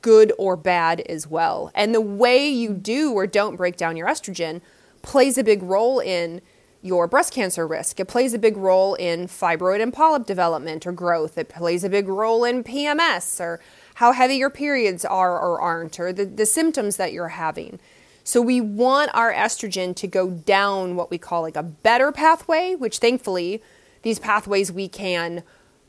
good 0.00 0.32
or 0.38 0.56
bad 0.56 1.00
as 1.02 1.26
well. 1.26 1.70
And 1.74 1.94
the 1.94 2.00
way 2.00 2.48
you 2.48 2.72
do 2.72 3.12
or 3.12 3.26
don't 3.26 3.56
break 3.56 3.76
down 3.76 3.96
your 3.96 4.08
estrogen 4.08 4.60
plays 5.02 5.36
a 5.36 5.44
big 5.44 5.62
role 5.62 6.00
in 6.00 6.40
your 6.80 7.06
breast 7.06 7.32
cancer 7.32 7.66
risk. 7.66 8.00
It 8.00 8.06
plays 8.06 8.34
a 8.34 8.38
big 8.38 8.56
role 8.56 8.94
in 8.94 9.28
fibroid 9.28 9.80
and 9.80 9.92
polyp 9.92 10.26
development 10.26 10.86
or 10.86 10.92
growth. 10.92 11.38
It 11.38 11.48
plays 11.48 11.84
a 11.84 11.88
big 11.88 12.08
role 12.08 12.44
in 12.44 12.64
PMS 12.64 13.40
or 13.40 13.60
how 13.94 14.12
heavy 14.12 14.36
your 14.36 14.50
periods 14.50 15.04
are 15.04 15.38
or 15.38 15.60
aren't, 15.60 16.00
or 16.00 16.12
the, 16.12 16.24
the 16.24 16.46
symptoms 16.46 16.96
that 16.96 17.12
you're 17.12 17.28
having. 17.28 17.78
So 18.24 18.40
we 18.40 18.60
want 18.60 19.10
our 19.14 19.32
estrogen 19.32 19.96
to 19.96 20.06
go 20.06 20.30
down 20.30 20.96
what 20.96 21.10
we 21.10 21.18
call 21.18 21.42
like 21.42 21.56
a 21.56 21.62
better 21.62 22.12
pathway, 22.12 22.74
which 22.74 22.98
thankfully 22.98 23.62
these 24.02 24.18
pathways 24.18 24.70
we 24.70 24.88
can 24.88 25.42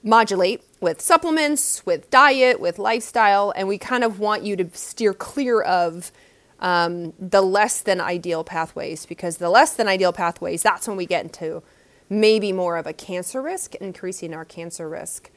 modulate 0.03 0.63
with 0.81 0.99
supplements, 0.99 1.85
with 1.85 2.09
diet, 2.09 2.59
with 2.59 2.77
lifestyle, 2.77 3.53
and 3.55 3.67
we 3.67 3.77
kind 3.77 4.03
of 4.03 4.19
want 4.19 4.43
you 4.43 4.55
to 4.55 4.69
steer 4.73 5.13
clear 5.13 5.61
of 5.61 6.11
um, 6.59 7.13
the 7.19 7.41
less 7.41 7.81
than 7.81 8.01
ideal 8.01 8.43
pathways 8.43 9.05
because 9.05 9.37
the 9.37 9.49
less 9.49 9.73
than 9.73 9.87
ideal 9.87 10.13
pathways, 10.13 10.61
that's 10.61 10.87
when 10.87 10.97
we 10.97 11.05
get 11.05 11.23
into 11.23 11.61
maybe 12.09 12.51
more 12.51 12.77
of 12.77 12.85
a 12.85 12.93
cancer 12.93 13.41
risk, 13.41 13.75
increasing 13.75 14.33
our 14.33 14.45
cancer 14.45 14.89
risk. 14.89 15.29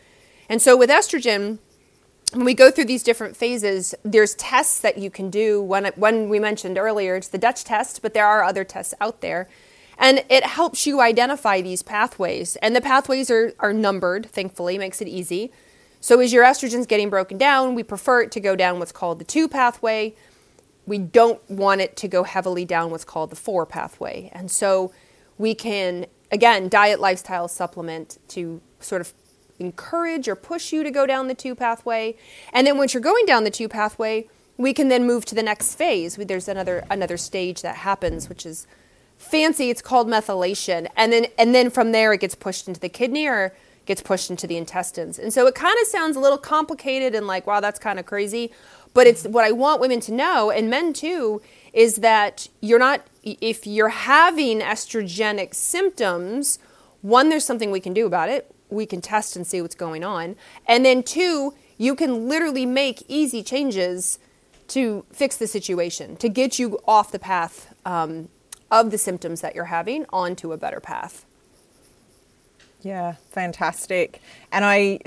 And 0.49 0.61
so 0.62 0.76
with 0.76 0.90
estrogen, 0.90 1.58
when 2.33 2.45
we 2.45 2.54
go 2.54 2.71
through 2.71 2.87
these 2.87 3.02
different 3.02 3.37
phases, 3.37 3.95
there's 4.02 4.35
tests 4.35 4.80
that 4.80 4.99
you 4.99 5.11
can 5.11 5.30
do. 5.30 5.62
One, 5.62 5.87
when 5.97 6.28
we 6.28 6.38
mentioned 6.38 6.76
earlier, 6.76 7.16
it's 7.16 7.28
the 7.28 7.38
Dutch 7.38 7.64
test, 7.64 8.02
but 8.02 8.14
there 8.14 8.26
are 8.26 8.42
other 8.42 8.64
tests 8.64 8.95
out 9.00 9.21
there 9.21 9.49
and 9.99 10.25
it 10.28 10.45
helps 10.45 10.87
you 10.87 11.00
identify 11.00 11.61
these 11.61 11.83
pathways. 11.83 12.56
And 12.56 12.76
the 12.76 12.80
pathways 12.80 13.30
are, 13.30 13.54
are 13.61 13.73
numbered, 13.73 14.26
thankfully, 14.26 14.76
makes 14.78 15.00
it 15.00 15.09
easy. 15.09 15.52
So 16.00 16.21
as 16.21 16.33
your 16.33 16.45
estrogen's 16.45 16.87
getting 16.87 17.09
broken 17.09 17.38
down, 17.38 17.75
we 17.75 17.83
prefer 17.83 18.23
it 18.23 18.33
to 18.33 18.40
go 18.40 18.54
down 18.54 18.78
what's 18.78 18.92
called 18.92 19.18
the 19.18 19.25
two 19.25 19.49
pathway. 19.49 20.14
We 20.87 20.99
don't 20.99 21.40
want 21.50 21.80
it 21.80 21.97
to 21.97 22.09
go 22.09 22.25
heavily 22.25 22.64
down 22.64 22.90
what's 22.90 23.04
called 23.04 23.30
the 23.30 23.37
four 23.37 23.64
pathway. 23.66 24.30
And 24.33 24.50
so 24.50 24.92
we 25.38 25.54
can, 25.54 26.06
again, 26.30 26.68
diet, 26.68 27.00
lifestyle, 27.00 27.49
supplement 27.49 28.18
to 28.28 28.61
sort 28.78 29.00
of 29.00 29.14
encourage 29.59 30.29
or 30.29 30.35
push 30.35 30.73
you 30.73 30.83
to 30.83 30.91
go 30.91 31.07
down 31.07 31.29
the 31.29 31.35
two 31.35 31.55
pathway. 31.55 32.17
And 32.53 32.67
then 32.67 32.77
once 32.79 32.95
you're 32.95 33.01
going 33.01 33.27
down 33.27 33.45
the 33.45 33.51
two 33.51 33.69
pathway, 33.69 34.29
we 34.57 34.73
can 34.73 34.89
then 34.89 35.07
move 35.07 35.25
to 35.27 35.35
the 35.35 35.43
next 35.43 35.75
phase. 35.75 36.17
There's 36.17 36.49
another 36.49 36.85
another 36.91 37.17
stage 37.17 37.63
that 37.63 37.77
happens, 37.77 38.29
which 38.29 38.47
is 38.47 38.67
fancy. 39.19 39.71
It's 39.71 39.83
called 39.83 40.09
methylation. 40.09 40.89
And 40.97 41.13
then 41.13 41.27
and 41.39 41.55
then 41.55 41.71
from 41.71 41.93
there 41.93 42.13
it 42.13 42.21
gets 42.21 42.35
pushed 42.35 42.69
into 42.69 42.81
the 42.81 42.89
kidney 42.89 43.27
or 43.27 43.55
gets 43.85 44.03
pushed 44.03 44.31
into 44.31 44.47
the 44.47 44.57
intestines. 44.57 45.19
And 45.19 45.33
so 45.33 45.47
it 45.47 45.55
kind 45.55 45.77
of 45.81 45.87
sounds 45.87 46.17
a 46.17 46.21
little 46.21 46.39
complicated 46.39 47.15
and 47.15 47.27
like 47.27 47.47
wow 47.47 47.61
that's 47.61 47.79
kind 47.79 47.99
of 47.99 48.07
crazy. 48.07 48.53
But 48.95 49.07
it's 49.07 49.25
what 49.25 49.45
i 49.45 49.53
want 49.53 49.83
women 49.83 50.01
to 50.01 50.13
know 50.13 50.51
and 50.51 50.71
men 50.71 50.95
too 50.95 51.43
is 51.75 51.97
that 51.97 52.49
you're 52.63 52.79
not 52.79 53.07
if 53.23 53.67
you're 53.67 53.91
having 53.91 54.61
estrogenic 54.61 55.55
symptoms 55.55 56.59
one 57.03 57.29
there's 57.29 57.45
something 57.45 57.71
we 57.71 57.79
can 57.79 57.93
do 57.93 58.07
about 58.07 58.31
it 58.31 58.51
we 58.70 58.87
can 58.87 59.00
test 59.00 59.37
and 59.37 59.46
see 59.46 59.61
what's 59.62 59.75
going 59.75 60.04
on 60.04 60.37
and 60.66 60.85
then 60.85 61.02
two 61.02 61.54
you 61.78 61.94
can 61.94 62.28
literally 62.28 62.66
make 62.66 63.02
easy 63.08 63.42
changes 63.42 64.18
to 64.68 65.04
fix 65.12 65.37
the 65.37 65.46
situation 65.46 66.16
to 66.16 66.28
get 66.28 66.58
you 66.58 66.78
off 66.87 67.12
the 67.12 67.18
path 67.18 67.75
um, 67.85 68.28
of 68.70 68.90
the 68.90 68.99
symptoms 68.99 69.40
that 69.40 69.54
you're 69.54 69.66
having 69.66 70.06
onto 70.12 70.52
a 70.52 70.56
better 70.56 70.80
path. 70.80 71.25
Yeah, 72.82 73.14
fantastic. 73.30 74.20
And 74.52 74.64
I 74.64 75.00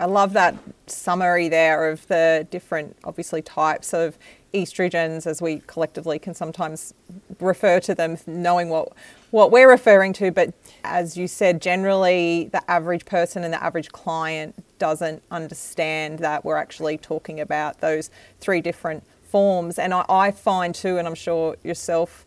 I 0.00 0.06
love 0.06 0.32
that 0.34 0.56
summary 0.86 1.48
there 1.48 1.90
of 1.90 2.06
the 2.08 2.46
different 2.50 2.96
obviously 3.04 3.42
types 3.42 3.92
of 3.92 4.16
estrogens 4.54 5.26
as 5.26 5.42
we 5.42 5.62
collectively 5.66 6.18
can 6.18 6.34
sometimes 6.34 6.94
refer 7.40 7.80
to 7.80 7.94
them 7.94 8.16
knowing 8.26 8.68
what 8.68 8.92
what 9.30 9.50
we're 9.50 9.70
referring 9.70 10.12
to 10.12 10.30
but 10.30 10.54
as 10.84 11.16
you 11.16 11.26
said 11.26 11.60
generally 11.60 12.48
the 12.52 12.70
average 12.70 13.04
person 13.04 13.44
and 13.44 13.52
the 13.52 13.62
average 13.62 13.90
client 13.92 14.54
doesn't 14.78 15.22
understand 15.30 16.20
that 16.20 16.44
we're 16.44 16.56
actually 16.56 16.96
talking 16.96 17.40
about 17.40 17.80
those 17.80 18.10
three 18.40 18.60
different 18.60 19.04
forms. 19.28 19.78
And 19.78 19.92
I, 19.92 20.04
I 20.08 20.30
find 20.30 20.74
too 20.74 20.98
and 20.98 21.06
I'm 21.06 21.14
sure 21.14 21.56
yourself 21.62 22.26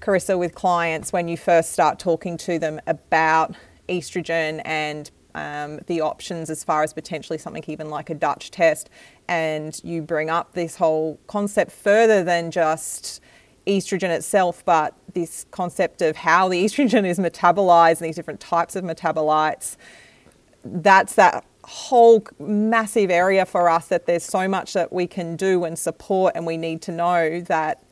Carissa, 0.00 0.38
with 0.38 0.54
clients 0.54 1.12
when 1.12 1.28
you 1.28 1.36
first 1.36 1.72
start 1.72 1.98
talking 1.98 2.38
to 2.38 2.58
them 2.58 2.80
about 2.86 3.54
estrogen 3.88 4.62
and 4.64 5.10
um, 5.34 5.78
the 5.86 6.00
options 6.00 6.48
as 6.48 6.64
far 6.64 6.82
as 6.82 6.94
potentially 6.94 7.38
something 7.38 7.62
even 7.66 7.90
like 7.90 8.08
a 8.08 8.14
Dutch 8.14 8.50
test, 8.50 8.88
and 9.28 9.78
you 9.84 10.00
bring 10.00 10.30
up 10.30 10.54
this 10.54 10.76
whole 10.76 11.20
concept 11.26 11.70
further 11.70 12.24
than 12.24 12.50
just 12.50 13.20
estrogen 13.66 14.10
itself, 14.10 14.64
but 14.64 14.96
this 15.12 15.46
concept 15.50 16.02
of 16.02 16.16
how 16.16 16.48
the 16.48 16.64
estrogen 16.64 17.04
is 17.04 17.18
metabolized 17.18 18.00
and 18.00 18.08
these 18.08 18.16
different 18.16 18.40
types 18.40 18.76
of 18.76 18.84
metabolites. 18.84 19.76
That's 20.64 21.14
that 21.14 21.44
whole 21.64 22.24
massive 22.38 23.10
area 23.10 23.46
for 23.46 23.68
us 23.68 23.88
that 23.88 24.06
there's 24.06 24.24
so 24.24 24.48
much 24.48 24.72
that 24.72 24.92
we 24.92 25.06
can 25.06 25.36
do 25.36 25.64
and 25.64 25.78
support, 25.78 26.34
and 26.34 26.46
we 26.46 26.56
need 26.56 26.82
to 26.82 26.92
know 26.92 27.40
that 27.42 27.82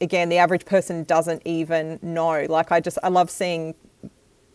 again, 0.00 0.28
the 0.28 0.38
average 0.38 0.64
person 0.64 1.04
doesn't 1.04 1.42
even 1.44 1.98
know. 2.02 2.46
Like, 2.48 2.72
I 2.72 2.80
just, 2.80 2.98
I 3.02 3.08
love 3.08 3.30
seeing 3.30 3.74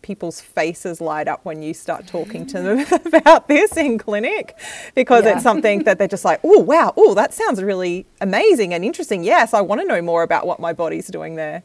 people's 0.02 0.40
faces 0.40 1.00
light 1.00 1.28
up 1.28 1.44
when 1.44 1.62
you 1.62 1.74
start 1.74 2.06
talking 2.06 2.46
to 2.46 2.60
them 2.60 2.86
about 3.14 3.48
this 3.48 3.76
in 3.76 3.98
clinic 3.98 4.56
because 4.94 5.24
yeah. 5.24 5.34
it's 5.34 5.42
something 5.42 5.84
that 5.84 5.98
they're 5.98 6.08
just 6.08 6.24
like, 6.24 6.40
oh, 6.44 6.58
wow, 6.58 6.92
oh, 6.96 7.14
that 7.14 7.32
sounds 7.32 7.62
really 7.62 8.06
amazing 8.20 8.74
and 8.74 8.84
interesting. 8.84 9.24
Yes, 9.24 9.54
I 9.54 9.60
want 9.60 9.80
to 9.80 9.86
know 9.86 10.02
more 10.02 10.22
about 10.22 10.46
what 10.46 10.60
my 10.60 10.72
body's 10.72 11.08
doing 11.08 11.36
there. 11.36 11.62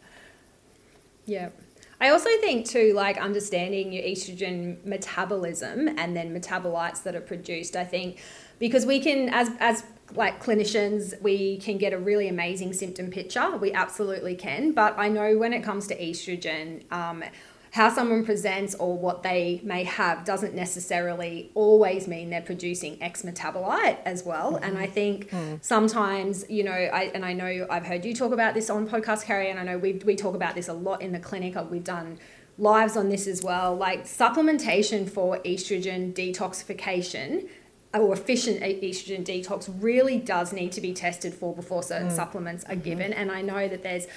Yeah. 1.26 1.50
I 2.00 2.10
also 2.10 2.30
think 2.42 2.68
too, 2.68 2.94
like 2.94 3.18
understanding 3.18 3.94
your 3.94 4.04
estrogen 4.04 4.84
metabolism 4.86 5.88
and 5.98 6.16
then 6.16 6.38
metabolites 6.38 7.04
that 7.04 7.16
are 7.16 7.22
produced. 7.22 7.76
I 7.76 7.86
think 7.86 8.20
because 8.60 8.86
we 8.86 9.00
can, 9.00 9.30
as 9.30 9.50
as 9.60 9.84
like 10.14 10.44
clinicians, 10.44 11.20
we 11.22 11.58
can 11.58 11.78
get 11.78 11.94
a 11.94 11.98
really 11.98 12.28
amazing 12.28 12.74
symptom 12.74 13.10
picture. 13.10 13.56
We 13.58 13.72
absolutely 13.72 14.36
can. 14.36 14.72
But 14.74 14.96
I 14.98 15.08
know 15.10 15.38
when 15.38 15.54
it 15.54 15.64
comes 15.64 15.88
to 15.88 16.00
estrogen, 16.00 16.92
um, 16.92 17.24
how 17.76 17.90
someone 17.90 18.24
presents 18.24 18.74
or 18.76 18.98
what 18.98 19.22
they 19.22 19.60
may 19.62 19.84
have 19.84 20.24
doesn't 20.24 20.56
necessarily 20.56 21.52
always 21.56 22.08
mean 22.08 22.30
they're 22.30 22.42
producing 22.42 22.98
X 23.04 23.24
metabolite 23.24 23.98
as 24.06 24.24
well. 24.24 24.54
Mm-hmm. 24.54 24.64
And 24.64 24.78
I 24.78 24.88
think 24.88 25.30
mm. 25.30 25.62
sometimes, 25.62 26.46
you 26.50 26.64
know, 26.64 26.72
I 26.72 27.12
and 27.14 27.26
I 27.26 27.34
know 27.34 27.68
I've 27.70 27.86
heard 27.86 28.06
you 28.06 28.16
talk 28.16 28.32
about 28.32 28.54
this 28.54 28.70
on 28.70 28.88
podcast, 28.88 29.26
Carrie, 29.26 29.50
and 29.50 29.60
I 29.60 29.64
know 29.64 29.78
we 29.78 29.92
we 30.06 30.16
talk 30.16 30.36
about 30.36 30.56
this 30.56 30.70
a 30.70 30.74
lot 30.74 31.02
in 31.02 31.12
the 31.12 31.20
clinic. 31.20 31.58
We've 31.70 31.84
done 31.84 32.18
lives 32.58 32.96
on 32.96 33.10
this 33.10 33.28
as 33.28 33.44
well. 33.44 33.76
Like 33.76 34.06
supplementation 34.06 35.10
for 35.10 35.40
estrogen 35.40 36.14
detoxification 36.14 37.50
or 37.94 38.14
efficient 38.14 38.62
estrogen 38.62 39.26
detox 39.26 39.70
really 39.82 40.18
does 40.18 40.54
need 40.54 40.72
to 40.72 40.80
be 40.80 40.94
tested 40.94 41.34
for 41.34 41.54
before 41.54 41.84
certain 41.84 42.08
mm. 42.08 42.16
supplements 42.16 42.64
are 42.70 42.78
given. 42.78 43.12
And 43.12 43.30
I 43.34 43.42
know 43.42 43.68
that 43.68 43.84
there's 43.84 44.08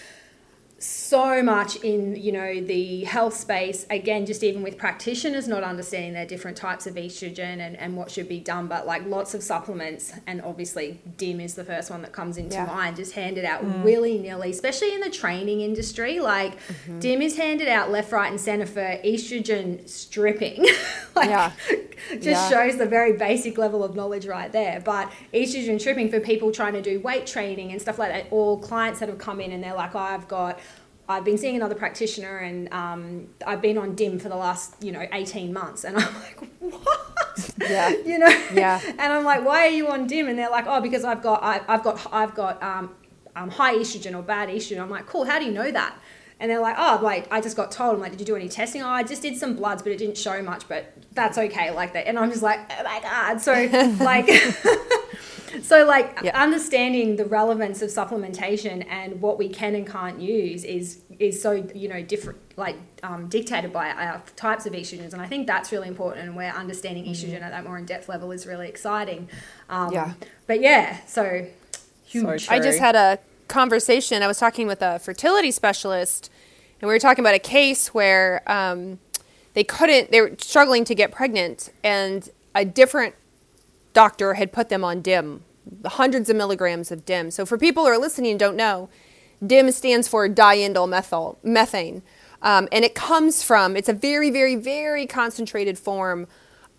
so 0.80 1.42
much 1.42 1.74
in 1.76 2.14
you 2.14 2.30
know 2.30 2.60
the 2.60 3.02
health 3.02 3.34
space 3.34 3.84
again 3.90 4.24
just 4.24 4.44
even 4.44 4.62
with 4.62 4.78
practitioners 4.78 5.48
not 5.48 5.64
understanding 5.64 6.12
their 6.12 6.24
different 6.24 6.56
types 6.56 6.86
of 6.86 6.94
estrogen 6.94 7.58
and, 7.58 7.76
and 7.76 7.96
what 7.96 8.08
should 8.08 8.28
be 8.28 8.38
done 8.38 8.68
but 8.68 8.86
like 8.86 9.04
lots 9.06 9.34
of 9.34 9.42
supplements 9.42 10.12
and 10.28 10.40
obviously 10.42 11.00
dim 11.16 11.40
is 11.40 11.54
the 11.56 11.64
first 11.64 11.90
one 11.90 12.00
that 12.00 12.12
comes 12.12 12.36
into 12.36 12.54
Yeah. 12.54 12.66
mind 12.66 12.94
just 12.94 13.14
handed 13.14 13.44
out 13.44 13.64
mm. 13.64 13.82
willy-nilly 13.82 14.50
especially 14.50 14.94
in 14.94 15.00
the 15.00 15.10
training 15.10 15.62
industry 15.62 16.20
like 16.20 16.56
mm-hmm. 16.68 17.00
dim 17.00 17.22
is 17.22 17.36
handed 17.36 17.66
out 17.66 17.90
left 17.90 18.12
right 18.12 18.30
and 18.30 18.40
center 18.40 18.66
for 18.66 19.00
estrogen 19.04 19.88
stripping 19.88 20.64
like 21.16 21.28
Yeah. 21.28 21.50
just 22.10 22.24
Yeah. 22.24 22.48
shows 22.48 22.76
the 22.78 22.86
very 22.86 23.14
basic 23.14 23.58
level 23.58 23.82
of 23.84 23.94
knowledge 23.94 24.26
right 24.26 24.50
there. 24.50 24.80
But 24.80 25.10
estrogen 25.32 25.80
stripping 25.80 26.10
for 26.10 26.20
people 26.20 26.52
trying 26.52 26.74
to 26.74 26.82
do 26.82 27.00
weight 27.00 27.26
training 27.26 27.72
and 27.72 27.80
stuff 27.80 27.98
like 27.98 28.12
that, 28.12 28.26
or 28.30 28.58
clients 28.60 29.00
that 29.00 29.08
have 29.08 29.18
come 29.18 29.40
in 29.40 29.52
and 29.52 29.62
they're 29.62 29.74
like, 29.74 29.94
oh, 29.94 29.98
I've 29.98 30.28
got. 30.28 30.58
I've 31.08 31.24
been 31.24 31.38
seeing 31.38 31.56
another 31.56 31.74
practitioner 31.74 32.38
and 32.38 32.72
um, 32.72 33.28
I've 33.46 33.62
been 33.62 33.78
on 33.78 33.94
DIM 33.94 34.18
for 34.18 34.28
the 34.28 34.36
last, 34.36 34.74
you 34.82 34.92
know, 34.92 35.06
18 35.10 35.52
months. 35.52 35.84
And 35.84 35.96
I'm 35.98 36.14
like, 36.22 36.46
what? 36.60 37.54
Yeah. 37.60 37.88
you 38.06 38.18
know? 38.18 38.28
Yeah. 38.52 38.80
And 38.84 39.12
I'm 39.12 39.24
like, 39.24 39.44
why 39.44 39.66
are 39.66 39.70
you 39.70 39.88
on 39.88 40.06
DIM? 40.06 40.28
And 40.28 40.38
they're 40.38 40.50
like, 40.50 40.66
oh, 40.66 40.80
because 40.80 41.04
I've 41.04 41.22
got, 41.22 41.42
I, 41.42 41.62
I've 41.66 41.82
got, 41.82 42.06
I've 42.12 42.34
got 42.34 42.62
um, 42.62 42.94
um, 43.34 43.50
high 43.50 43.74
estrogen 43.74 44.16
or 44.16 44.22
bad 44.22 44.48
estrogen. 44.48 44.80
I'm 44.80 44.90
like, 44.90 45.06
cool. 45.06 45.24
How 45.24 45.38
do 45.38 45.46
you 45.46 45.52
know 45.52 45.70
that? 45.70 45.96
And 46.40 46.50
they're 46.50 46.60
like, 46.60 46.76
oh, 46.78 47.00
like 47.02 47.26
I 47.32 47.40
just 47.40 47.56
got 47.56 47.72
told. 47.72 47.94
I'm 47.94 48.00
like, 48.00 48.12
did 48.12 48.20
you 48.20 48.26
do 48.26 48.36
any 48.36 48.48
testing? 48.48 48.82
Oh, 48.82 48.88
I 48.88 49.02
just 49.02 49.22
did 49.22 49.36
some 49.36 49.56
bloods, 49.56 49.82
but 49.82 49.92
it 49.92 49.98
didn't 49.98 50.16
show 50.16 50.40
much. 50.42 50.68
But 50.68 50.92
that's 51.12 51.36
okay, 51.36 51.72
like 51.72 51.94
that. 51.94 52.06
And 52.06 52.18
I'm 52.18 52.30
just 52.30 52.42
like, 52.42 52.60
oh 52.70 52.84
my 52.84 53.00
god. 53.00 53.40
So 53.40 53.52
like, 54.04 54.28
so 55.62 55.84
like 55.84 56.18
Yeah. 56.22 56.40
understanding 56.40 57.16
the 57.16 57.24
relevance 57.24 57.82
of 57.82 57.90
supplementation 57.90 58.86
and 58.88 59.20
what 59.20 59.38
we 59.38 59.48
can 59.48 59.74
and 59.74 59.86
can't 59.86 60.20
use 60.20 60.64
is 60.64 61.00
is 61.18 61.40
so 61.42 61.50
you 61.74 61.88
know 61.88 62.00
different, 62.00 62.38
like 62.56 62.76
um, 63.02 63.28
dictated 63.28 63.72
by 63.72 63.90
our 63.90 64.22
types 64.36 64.66
of 64.66 64.72
estrogens. 64.72 65.12
And 65.12 65.20
I 65.20 65.26
think 65.26 65.46
that's 65.46 65.72
really 65.72 65.88
important. 65.88 66.26
And 66.26 66.36
where 66.36 66.52
understanding 66.54 67.04
estrogen 67.06 67.42
at 67.42 67.50
that 67.50 67.64
more 67.64 67.76
in 67.78 67.86
depth 67.86 68.08
level 68.08 68.30
is 68.32 68.46
really 68.46 68.68
exciting. 68.68 69.28
Um, 69.68 69.92
Yeah. 69.92 70.12
But 70.46 70.60
yeah, 70.60 71.04
so 71.06 71.46
huge. 72.04 72.46
So 72.46 72.52
I 72.54 72.60
just 72.60 72.78
had 72.78 72.94
a 72.94 73.18
conversation. 73.48 74.22
I 74.22 74.26
was 74.26 74.38
talking 74.38 74.66
with 74.66 74.80
a 74.82 74.98
fertility 74.98 75.50
specialist, 75.50 76.30
and 76.80 76.88
we 76.88 76.94
were 76.94 77.00
talking 77.00 77.22
about 77.24 77.34
a 77.34 77.38
case 77.40 77.92
where 77.94 78.42
um, 78.46 78.98
they 79.54 79.64
couldn't, 79.64 80.10
they 80.12 80.20
were 80.20 80.32
struggling 80.38 80.84
to 80.84 80.94
get 80.94 81.10
pregnant, 81.10 81.70
and 81.82 82.30
a 82.54 82.64
different 82.64 83.14
doctor 83.92 84.34
had 84.34 84.52
put 84.52 84.68
them 84.68 84.84
on 84.84 85.02
DIM, 85.02 85.42
hundreds 85.84 86.30
of 86.30 86.36
milligrams 86.36 86.90
of 86.90 87.04
DIM. 87.04 87.30
So 87.30 87.44
for 87.44 87.58
people 87.58 87.84
who 87.84 87.90
are 87.90 87.98
listening 87.98 88.32
and 88.32 88.40
don't 88.40 88.56
know, 88.56 88.88
DIM 89.46 89.70
stands 89.70 90.08
for 90.08 90.28
diindolyl 90.28 90.88
methyl 90.88 91.38
methane, 91.42 92.02
um, 92.42 92.68
and 92.72 92.84
it 92.84 92.94
comes 92.94 93.42
from. 93.42 93.76
It's 93.76 93.88
a 93.88 93.92
very, 93.92 94.30
very, 94.30 94.56
very 94.56 95.06
concentrated 95.06 95.78
form 95.78 96.26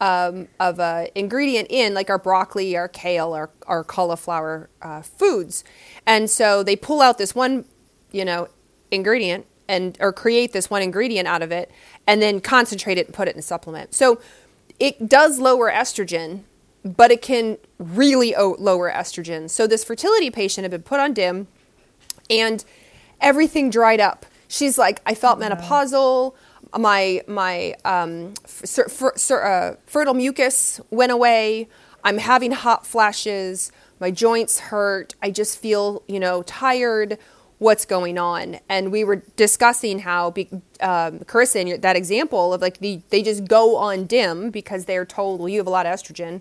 um, 0.02 0.48
of 0.60 0.80
a 0.80 1.10
ingredient 1.16 1.68
in 1.70 1.94
like 1.94 2.10
our 2.10 2.18
broccoli, 2.18 2.76
our 2.76 2.88
kale, 2.88 3.34
our, 3.34 3.50
our 3.68 3.84
cauliflower 3.84 4.70
uh, 4.82 5.02
foods, 5.02 5.64
and 6.06 6.30
so 6.30 6.64
they 6.64 6.76
pull 6.76 7.02
out 7.02 7.18
this 7.18 7.34
one, 7.34 7.66
you 8.12 8.26
know, 8.26 8.48
ingredient 8.92 9.46
and 9.68 9.98
or 10.00 10.12
create 10.12 10.52
this 10.52 10.70
one 10.70 10.82
ingredient 10.82 11.28
out 11.28 11.42
of 11.42 11.52
it, 11.52 11.72
and 12.08 12.22
then 12.22 12.42
concentrate 12.42 12.98
it 12.98 13.08
and 13.08 13.16
put 13.16 13.28
it 13.28 13.36
in 13.36 13.40
a 13.40 13.44
supplement. 13.44 13.94
So 13.94 14.20
it 14.80 15.08
does 15.08 15.40
lower 15.40 15.70
estrogen, 15.72 16.44
but 16.84 17.12
it 17.12 17.22
can 17.22 17.58
really 17.78 18.36
o- 18.36 18.56
lower 18.60 18.92
estrogen. 18.92 19.50
So 19.50 19.68
this 19.68 19.84
fertility 19.84 20.30
patient 20.30 20.64
had 20.64 20.72
been 20.72 20.84
put 20.84 21.00
on 21.00 21.14
DIM, 21.14 21.48
and 22.30 22.64
everything 23.20 23.70
dried 23.70 24.00
up. 24.00 24.26
She's 24.48 24.78
like, 24.78 25.02
I 25.06 25.14
felt 25.14 25.40
menopausal. 25.40 26.34
My 26.78 27.22
my 27.28 27.76
um, 27.86 28.34
fer- 28.46 28.88
fer- 28.90 29.44
uh, 29.46 29.76
fertile 29.86 30.14
mucus 30.14 30.80
went 30.90 31.12
away. 31.12 31.68
I'm 32.04 32.18
having 32.18 32.52
hot 32.52 32.86
flashes. 32.86 33.72
My 34.00 34.12
joints 34.12 34.60
hurt. 34.60 35.16
I 35.22 35.32
just 35.32 35.60
feel 35.60 36.04
you 36.08 36.20
know 36.20 36.44
tired. 36.44 37.18
What's 37.60 37.84
going 37.84 38.18
on? 38.18 38.60
And 38.70 38.90
we 38.90 39.04
were 39.04 39.18
discussing 39.36 40.00
how, 40.00 40.32
be, 40.32 40.48
um, 40.80 41.20
Carissa, 41.20 41.58
in 41.58 41.68
your, 41.68 41.78
that 41.80 41.98
example 41.98 42.54
of 42.54 42.62
like 42.62 42.78
the, 42.78 43.02
they 43.10 43.22
just 43.22 43.50
go 43.50 43.76
on 43.76 44.06
DIM 44.06 44.50
because 44.50 44.86
they're 44.86 45.04
told, 45.06 45.42
well, 45.42 45.50
you 45.50 45.58
have 45.58 45.68
a 45.68 45.70
lot 45.70 45.86
of 45.86 45.94
estrogen. 45.94 46.40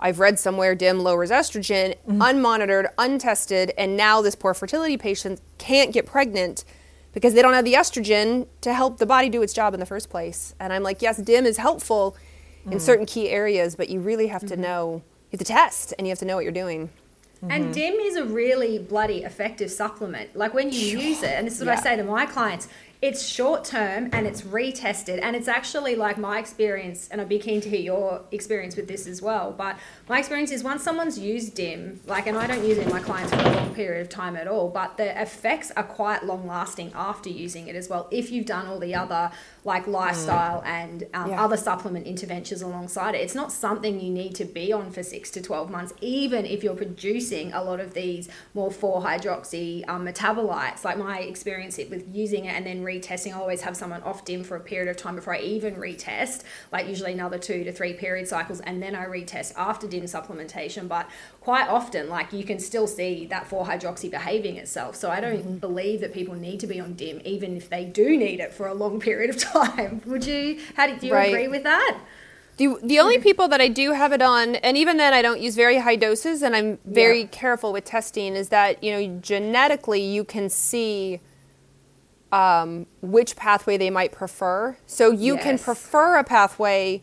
I've 0.00 0.18
read 0.18 0.38
somewhere 0.38 0.74
DIM 0.74 1.00
lowers 1.00 1.30
estrogen, 1.30 1.96
mm-hmm. 2.08 2.22
unmonitored, 2.22 2.88
untested, 2.98 3.72
and 3.76 3.96
now 3.96 4.22
this 4.22 4.34
poor 4.34 4.54
fertility 4.54 4.96
patient 4.96 5.40
can't 5.58 5.92
get 5.92 6.06
pregnant 6.06 6.64
because 7.12 7.34
they 7.34 7.42
don't 7.42 7.54
have 7.54 7.64
the 7.64 7.74
estrogen 7.74 8.46
to 8.62 8.72
help 8.72 8.98
the 8.98 9.06
body 9.06 9.28
do 9.28 9.42
its 9.42 9.52
job 9.52 9.74
in 9.74 9.80
the 9.80 9.86
first 9.86 10.08
place. 10.08 10.54
And 10.58 10.72
I'm 10.72 10.82
like, 10.82 11.02
yes, 11.02 11.18
DIM 11.18 11.44
is 11.44 11.58
helpful 11.58 12.16
in 12.64 12.70
mm-hmm. 12.70 12.78
certain 12.78 13.06
key 13.06 13.28
areas, 13.28 13.76
but 13.76 13.88
you 13.88 14.00
really 14.00 14.28
have 14.28 14.42
to 14.42 14.54
mm-hmm. 14.54 14.62
know, 14.62 15.02
you 15.30 15.38
have 15.38 15.40
to 15.40 15.44
test 15.44 15.92
and 15.98 16.06
you 16.06 16.10
have 16.10 16.18
to 16.20 16.24
know 16.24 16.36
what 16.36 16.44
you're 16.44 16.52
doing. 16.52 16.90
And 17.48 17.72
DIM 17.72 17.94
is 17.94 18.16
a 18.16 18.24
really 18.24 18.78
bloody 18.78 19.24
effective 19.24 19.70
supplement. 19.70 20.36
Like 20.36 20.52
when 20.52 20.70
you 20.70 20.98
use 20.98 21.22
it, 21.22 21.30
and 21.30 21.46
this 21.46 21.58
is 21.58 21.64
what 21.64 21.78
I 21.78 21.80
say 21.80 21.96
to 21.96 22.04
my 22.04 22.26
clients, 22.26 22.68
it's 23.02 23.26
short 23.26 23.64
term 23.64 24.10
and 24.12 24.26
it's 24.26 24.42
retested. 24.42 25.20
And 25.22 25.34
it's 25.34 25.48
actually 25.48 25.96
like 25.96 26.18
my 26.18 26.38
experience, 26.38 27.08
and 27.10 27.20
I'd 27.20 27.28
be 27.30 27.38
keen 27.38 27.60
to 27.62 27.70
hear 27.70 27.80
your 27.80 28.22
experience 28.30 28.76
with 28.76 28.88
this 28.88 29.06
as 29.06 29.22
well. 29.22 29.52
But 29.56 29.78
my 30.08 30.18
experience 30.18 30.50
is 30.50 30.62
once 30.62 30.82
someone's 30.82 31.18
used 31.18 31.54
DIM, 31.54 32.00
like, 32.06 32.26
and 32.26 32.36
I 32.36 32.46
don't 32.46 32.62
use 32.62 32.76
it 32.76 32.84
in 32.86 32.90
my 32.92 33.00
clients 33.00 33.32
for 33.32 33.40
a 33.40 33.52
long 33.56 33.74
period 33.74 34.02
of 34.02 34.10
time 34.10 34.36
at 34.36 34.46
all, 34.46 34.68
but 34.68 34.98
the 34.98 35.18
effects 35.20 35.70
are 35.76 35.82
quite 35.82 36.24
long 36.24 36.46
lasting 36.46 36.92
after 36.94 37.30
using 37.30 37.68
it 37.68 37.74
as 37.76 37.88
well. 37.88 38.06
If 38.10 38.30
you've 38.30 38.46
done 38.46 38.66
all 38.66 38.78
the 38.78 38.94
other 38.94 39.30
like 39.64 39.86
lifestyle 39.86 40.62
and 40.64 41.06
um, 41.12 41.30
Yeah. 41.30 41.44
other 41.44 41.56
supplement 41.56 42.06
interventions 42.06 42.62
alongside 42.62 43.14
it. 43.14 43.18
It's 43.18 43.34
not 43.34 43.52
something 43.52 44.00
you 44.00 44.10
need 44.10 44.34
to 44.36 44.46
be 44.46 44.72
on 44.72 44.90
for 44.90 45.02
six 45.02 45.30
to 45.32 45.42
12 45.42 45.70
months, 45.70 45.92
even 46.00 46.46
if 46.46 46.64
you're 46.64 46.74
producing 46.74 47.52
a 47.52 47.62
lot 47.62 47.78
of 47.78 47.92
these 47.92 48.28
more 48.54 48.70
4 48.70 49.02
hydroxy 49.02 49.86
um, 49.88 50.06
metabolites. 50.06 50.82
Like 50.82 50.96
my 50.96 51.18
experience 51.20 51.78
it- 51.78 51.90
with 51.90 52.04
using 52.14 52.46
it 52.46 52.54
and 52.56 52.64
then 52.66 52.82
retesting, 52.90 53.34
I 53.34 53.38
always 53.38 53.62
have 53.62 53.76
someone 53.76 54.02
off 54.02 54.24
DIM 54.24 54.42
for 54.44 54.56
a 54.56 54.60
period 54.60 54.88
of 54.88 54.96
time 54.96 55.14
before 55.14 55.34
I 55.34 55.40
even 55.40 55.76
retest, 55.76 56.42
like 56.72 56.88
usually 56.88 57.12
another 57.12 57.38
two 57.38 57.64
to 57.64 57.72
three 57.72 57.92
period 57.94 58.26
cycles, 58.28 58.60
and 58.60 58.82
then 58.82 58.94
I 58.94 59.04
retest 59.06 59.54
after 59.56 59.86
DIM 59.86 60.04
supplementation. 60.04 60.88
But 60.88 61.08
quite 61.40 61.68
often, 61.68 62.08
like 62.08 62.32
you 62.32 62.44
can 62.44 62.58
still 62.58 62.86
see 62.86 63.26
that 63.26 63.46
4 63.46 63.66
hydroxy 63.66 64.10
behaving 64.10 64.56
itself. 64.56 64.96
So 64.96 65.10
I 65.10 65.20
don't 65.20 65.38
mm-hmm. 65.38 65.56
believe 65.58 66.00
that 66.00 66.12
people 66.12 66.34
need 66.34 66.60
to 66.60 66.66
be 66.66 66.80
on 66.80 66.94
DIM, 66.94 67.20
even 67.24 67.56
if 67.56 67.68
they 67.68 67.84
do 67.84 68.16
need 68.16 68.40
it 68.40 68.52
for 68.52 68.66
a 68.66 68.74
long 68.74 69.00
period 69.08 69.30
of 69.30 69.38
time. 69.38 70.02
Would 70.06 70.26
you, 70.26 70.58
how 70.76 70.86
do, 70.86 70.96
do 70.96 71.06
you 71.06 71.14
Right. 71.14 71.32
agree 71.32 71.48
with 71.48 71.62
that? 71.64 71.98
The, 72.56 72.76
the 72.82 72.98
only 72.98 73.18
people 73.18 73.48
that 73.48 73.62
I 73.62 73.68
do 73.68 73.92
have 73.92 74.12
it 74.12 74.20
on, 74.20 74.56
and 74.56 74.76
even 74.76 74.98
then 74.98 75.14
I 75.14 75.22
don't 75.22 75.40
use 75.40 75.56
very 75.56 75.78
high 75.78 75.96
doses, 75.96 76.42
and 76.42 76.54
I'm 76.54 76.78
very 76.84 77.22
Yeah. 77.22 77.28
careful 77.30 77.72
with 77.72 77.86
testing, 77.86 78.36
is 78.36 78.50
that 78.50 78.84
you 78.84 78.92
know 78.92 79.18
genetically 79.20 80.02
you 80.02 80.24
can 80.24 80.50
see 80.50 81.20
um, 82.32 82.86
which 83.02 83.36
pathway 83.36 83.76
they 83.76 83.90
might 83.90 84.12
prefer. 84.12 84.76
So 84.86 85.10
you 85.10 85.36
can 85.36 85.58
prefer 85.58 86.16
a 86.16 86.24
pathway 86.24 87.02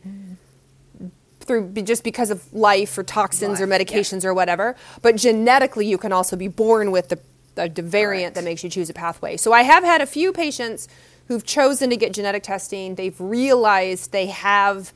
through 1.42 1.72
just 1.74 2.04
because 2.04 2.30
of 2.30 2.52
life 2.54 2.98
or 2.98 3.04
toxins 3.04 3.62
or 3.62 3.68
Life, 3.68 3.80
yeah. 3.90 3.98
medications 3.98 4.26
or 4.26 4.34
whatever, 4.34 4.76
but 5.02 5.16
genetically 5.16 5.86
you 5.88 5.98
can 5.98 6.12
also 6.12 6.36
be 6.36 6.48
born 6.48 6.92
with 6.92 7.10
the, 7.10 7.20
the, 7.56 7.70
the 7.70 7.82
variant 7.82 8.34
Correct. 8.34 8.36
that 8.36 8.44
makes 8.44 8.64
you 8.64 8.70
choose 8.70 8.90
a 8.90 8.94
pathway. 8.94 9.38
So 9.38 9.54
I 9.54 9.62
have 9.64 9.84
had 9.84 10.02
a 10.02 10.06
few 10.06 10.34
patients 10.34 10.88
who've 11.28 11.46
chosen 11.46 11.90
to 11.90 11.98
get 11.98 12.14
genetic 12.14 12.44
testing. 12.44 12.96
They've 12.96 13.20
realized 13.20 14.12
they 14.12 14.28
have 14.28 14.94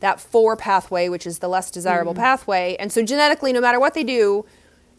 that 0.00 0.20
four 0.20 0.56
pathway, 0.56 1.08
which 1.10 1.26
is 1.26 1.40
the 1.40 1.48
less 1.48 1.70
desirable 1.70 2.12
Mm-hmm. 2.12 2.22
pathway. 2.22 2.76
And 2.78 2.90
so 2.90 3.02
genetically, 3.02 3.52
no 3.52 3.60
matter 3.60 3.78
what 3.78 3.92
they 3.94 4.04
do, 4.04 4.46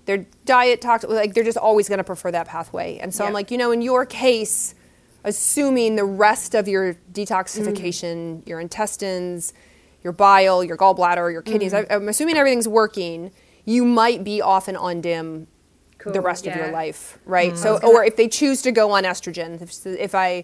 their 0.05 0.25
diet, 0.45 0.81
tox, 0.81 1.03
like 1.03 1.33
they're 1.33 1.43
just 1.43 1.57
always 1.57 1.87
going 1.87 1.99
to 1.99 2.03
prefer 2.03 2.31
that 2.31 2.47
pathway. 2.47 2.97
And 2.97 3.13
so 3.13 3.23
I'm 3.25 3.33
like, 3.33 3.51
you 3.51 3.57
know, 3.57 3.71
in 3.71 3.81
your 3.81 4.05
case, 4.05 4.73
assuming 5.23 5.95
the 5.95 6.03
rest 6.05 6.55
of 6.55 6.67
your 6.67 6.95
detoxification, 7.13 8.45
your 8.47 8.59
intestines, 8.59 9.53
your 10.03 10.13
bile, 10.13 10.63
your 10.63 10.77
gallbladder, 10.77 11.31
your 11.31 11.41
kidneys, 11.41 11.73
I, 11.73 11.85
I'm 11.89 12.07
assuming 12.09 12.35
everything's 12.37 12.67
working, 12.67 13.31
you 13.65 13.85
might 13.85 14.23
be 14.23 14.41
off 14.41 14.67
and 14.67 14.75
on 14.77 15.01
dim 15.01 15.47
the 16.03 16.13
Cool, 16.13 16.21
rest 16.23 16.47
of 16.47 16.55
your 16.55 16.71
life, 16.71 17.19
right? 17.25 17.55
So, 17.55 17.73
was 17.73 17.81
gonna- 17.81 17.93
or 17.93 18.03
if 18.03 18.15
they 18.15 18.27
choose 18.27 18.63
to 18.63 18.71
go 18.71 18.89
on 18.91 19.03
estrogen, 19.03 19.61
if, 19.61 19.85
if 19.85 20.15
I 20.15 20.43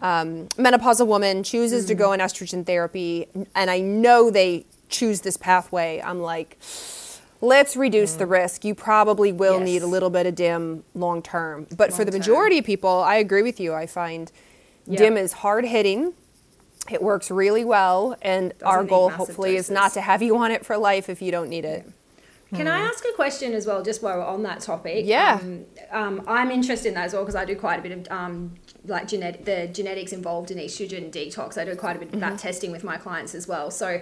um, 0.00 0.46
menopausal 0.58 1.06
woman 1.06 1.42
chooses 1.42 1.86
to 1.86 1.94
Mm. 1.94 1.98
go 1.98 2.12
on 2.12 2.18
estrogen 2.20 2.64
therapy, 2.64 3.26
and 3.54 3.68
I 3.70 3.80
know 3.80 4.30
they 4.30 4.66
choose 4.90 5.22
this 5.22 5.36
pathway, 5.38 6.00
I'm 6.04 6.20
like, 6.20 6.58
let's 7.40 7.76
reduce 7.76 8.14
the 8.14 8.26
risk. 8.26 8.64
You 8.64 8.74
probably 8.74 9.32
will 9.32 9.54
Mm. 9.56 9.60
Yes. 9.60 9.66
need 9.66 9.82
a 9.82 9.86
little 9.86 10.10
bit 10.10 10.26
of 10.26 10.34
dim 10.34 10.84
long 10.94 11.22
term, 11.22 11.66
but 11.76 11.90
for 11.92 12.04
the 12.04 12.10
Long-term. 12.10 12.18
majority 12.18 12.58
of 12.58 12.64
people, 12.64 12.90
I 13.02 13.16
agree 13.16 13.42
with 13.42 13.60
you. 13.60 13.74
I 13.74 13.86
find 13.86 14.30
Yeah. 14.86 14.98
dim 14.98 15.16
is 15.16 15.32
hard 15.34 15.64
hitting. 15.64 16.14
It 16.90 17.02
works 17.02 17.30
really 17.30 17.64
well, 17.64 18.16
and 18.22 18.54
our 18.64 18.82
goal 18.82 19.10
massive 19.10 19.26
hopefully 19.26 19.56
is 19.56 19.70
not 19.70 19.92
to 19.92 20.00
have 20.00 20.22
you 20.22 20.36
on 20.38 20.50
it 20.50 20.64
for 20.64 20.76
life 20.78 21.08
if 21.10 21.20
you 21.20 21.30
don't 21.30 21.48
need 21.50 21.64
it. 21.64 21.84
Can 22.54 22.66
I 22.66 22.78
ask 22.80 23.04
a 23.04 23.12
question 23.12 23.52
as 23.52 23.66
well, 23.66 23.82
just 23.82 24.02
while 24.02 24.16
we're 24.16 24.24
on 24.24 24.42
that 24.44 24.60
topic? 24.60 25.04
Yeah. 25.04 25.38
Um, 25.42 25.64
um, 25.92 26.22
I'm 26.26 26.50
interested 26.50 26.88
in 26.88 26.94
that 26.94 27.04
as 27.04 27.12
well 27.12 27.22
because 27.22 27.34
I 27.36 27.44
do 27.44 27.54
quite 27.54 27.78
a 27.80 27.82
bit 27.82 27.92
of 27.92 28.06
um, 28.10 28.52
like 28.86 29.06
genetic 29.06 29.44
the 29.44 29.66
genetics 29.66 30.12
involved 30.14 30.50
in 30.50 30.56
estrogen 30.56 31.10
detox. 31.10 31.58
I 31.58 31.66
do 31.66 31.76
quite 31.76 31.96
a 31.96 31.98
bit 31.98 32.14
of 32.14 32.20
that 32.20 32.38
testing 32.38 32.72
with 32.72 32.82
my 32.82 32.96
clients 32.96 33.34
as 33.34 33.46
well. 33.46 33.70
So. 33.70 34.00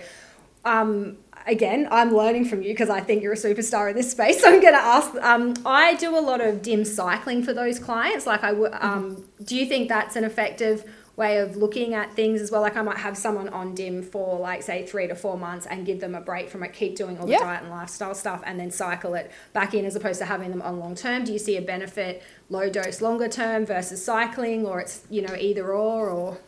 Again, 1.47 1.87
I'm 1.91 2.13
learning 2.15 2.47
from 2.47 2.63
you 2.63 2.71
because 2.71 2.91
I 2.91 3.01
think 3.01 3.23
you're 3.23 3.33
a 3.33 3.37
superstar 3.37 3.89
in 3.91 3.97
this 3.97 4.11
space. 4.11 4.41
So 4.47 4.49
I'm 4.49 4.61
going 4.61 4.75
to 4.75 4.81
ask. 4.81 5.15
Um, 5.23 5.55
I 5.65 5.95
do 5.95 6.17
a 6.17 6.21
lot 6.21 6.41
of 6.41 6.61
dim 6.63 6.85
cycling 6.85 7.43
for 7.43 7.53
those 7.53 7.79
clients. 7.79 8.27
Like, 8.27 8.43
I 8.43 8.51
w- 8.51 8.73
um, 8.73 9.25
do 9.45 9.57
you 9.57 9.67
think 9.67 9.89
that's 9.89 10.17
an 10.17 10.25
effective 10.25 10.85
way 11.17 11.39
of 11.39 11.57
looking 11.57 11.95
at 11.95 12.15
things 12.15 12.41
as 12.41 12.51
well? 12.51 12.61
Like, 12.61 12.77
I 12.77 12.83
might 12.83 12.99
have 12.99 13.17
someone 13.17 13.49
on 13.49 13.75
dim 13.75 14.03
for 14.03 14.39
like 14.39 14.63
say 14.63 14.87
three 14.87 15.07
to 15.09 15.15
four 15.15 15.39
months 15.39 15.67
and 15.67 15.85
give 15.87 16.01
them 16.01 16.15
a 16.15 16.21
break 16.21 16.49
from 16.49 16.63
it, 16.63 16.73
keep 16.73 16.97
doing 16.97 17.19
all 17.19 17.27
the 17.27 17.35
diet 17.35 17.63
and 17.63 17.71
lifestyle 17.71 18.15
stuff, 18.15 18.43
and 18.45 18.59
then 18.61 18.71
cycle 18.71 19.15
it 19.15 19.31
back 19.53 19.75
in 19.75 19.85
as 19.85 19.97
opposed 19.97 20.19
to 20.21 20.27
having 20.27 20.51
them 20.51 20.63
on 20.63 20.79
long 20.79 20.95
term. 20.95 21.25
Do 21.25 21.33
you 21.33 21.39
see 21.39 21.57
a 21.57 21.63
benefit 21.63 22.23
low 22.49 22.71
dose 22.71 23.01
longer 23.01 23.29
term 23.29 23.67
versus 23.67 24.05
cycling, 24.05 24.67
or 24.67 24.81
it's 24.81 25.05
you 25.11 25.23
know 25.23 25.35
either 25.35 25.73
or 25.73 26.09
or 26.11 26.39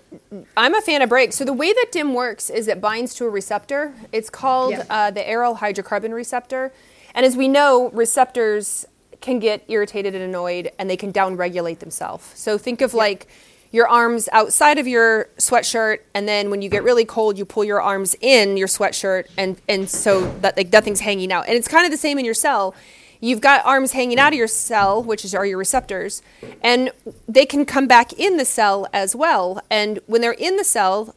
I'm 0.57 0.75
a 0.75 0.81
fan 0.81 1.03
of 1.03 1.09
breaks. 1.09 1.37
So 1.37 1.45
the 1.45 1.53
way 1.53 1.73
that 1.73 1.87
DIM 1.93 2.15
works 2.15 2.51
is 2.51 2.69
it 2.69 2.81
binds 2.81 3.15
to 3.15 3.27
a 3.27 3.31
receptor. 3.31 3.95
It's 4.13 4.31
called 4.31 4.75
uh, 4.89 5.11
the 5.11 5.21
aryl 5.21 5.59
hydrocarbon 5.59 6.13
receptor. 6.13 6.73
And 7.15 7.27
as 7.27 7.37
we 7.37 7.49
know, 7.49 7.91
receptors 7.91 8.87
can 9.21 9.39
get 9.39 9.65
irritated 9.69 10.15
and 10.15 10.23
annoyed, 10.23 10.71
and 10.79 10.89
they 10.89 10.97
can 10.97 11.13
downregulate 11.13 11.81
themselves. 11.81 12.31
So 12.39 12.57
think 12.57 12.81
of 12.81 12.95
like 12.95 13.27
your 13.71 13.89
arms 13.89 14.29
outside 14.33 14.79
of 14.79 14.87
your 14.87 15.29
sweatshirt, 15.39 15.99
and 16.15 16.27
then 16.27 16.51
when 16.51 16.63
you 16.63 16.69
get 16.69 16.83
really 16.83 17.05
cold, 17.05 17.37
you 17.37 17.45
pull 17.45 17.65
your 17.65 17.81
arms 17.83 18.17
in 18.21 18.57
your 18.57 18.69
sweatshirt, 18.69 19.27
and 19.37 19.61
and 19.69 19.89
so 19.91 20.33
that 20.41 20.57
like 20.57 20.73
nothing's 20.73 21.01
hanging 21.01 21.33
out. 21.33 21.47
And 21.47 21.57
it's 21.57 21.69
kind 21.69 21.85
of 21.85 21.91
the 21.91 21.99
same 21.99 22.19
in 22.19 22.25
your 22.25 22.35
cell. 22.35 22.75
You've 23.21 23.41
got 23.41 23.67
arms 23.67 23.93
hanging 23.93 24.19
out 24.19 24.33
of 24.33 24.39
your 24.39 24.47
cell, 24.47 25.03
which 25.03 25.25
is 25.25 25.35
are 25.35 25.45
your 25.45 25.59
receptors, 25.59 26.23
and 26.63 26.93
they 27.27 27.45
can 27.45 27.65
come 27.67 27.87
back 27.87 28.13
in 28.13 28.37
the 28.37 28.45
cell 28.45 28.87
as 28.93 29.15
well. 29.17 29.61
And 29.71 29.99
when 30.07 30.21
they're 30.21 30.33
in 30.33 30.57
the 30.57 30.65
cell, 30.65 31.15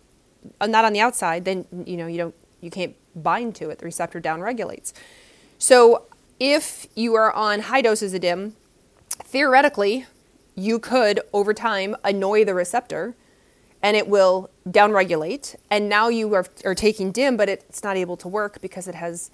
uh, 0.60 0.68
not 0.68 0.84
on 0.84 0.94
the 0.94 1.00
outside, 1.00 1.46
then 1.46 1.66
you 1.86 1.96
know 1.96 2.08
you 2.08 2.18
don't 2.18 2.36
you 2.60 2.70
can't 2.70 2.96
bind 3.16 3.56
to 3.56 3.70
it. 3.70 3.80
The 3.80 3.86
receptor 3.86 4.20
downregulates. 4.20 4.94
So 5.58 6.06
if 6.40 6.88
you 6.96 7.14
are 7.16 7.32
on 7.32 7.62
high 7.62 7.82
doses 7.82 8.14
of 8.14 8.22
DIM, 8.22 8.56
theoretically, 9.24 10.08
you 10.56 10.80
could 10.80 11.20
over 11.34 11.54
time 11.54 11.96
annoy 12.04 12.46
the 12.46 12.54
receptor 12.54 13.16
and 13.82 13.98
it 13.98 14.08
will 14.08 14.50
downregulate. 14.68 15.56
And 15.70 15.90
now 15.90 16.10
you 16.10 16.34
are, 16.34 16.46
are 16.64 16.76
taking 16.76 17.12
DIM, 17.12 17.38
but 17.38 17.50
it's 17.50 17.84
not 17.84 17.98
able 17.98 18.18
to 18.18 18.28
work 18.28 18.62
because 18.62 18.88
it 18.88 18.96
has 18.96 19.32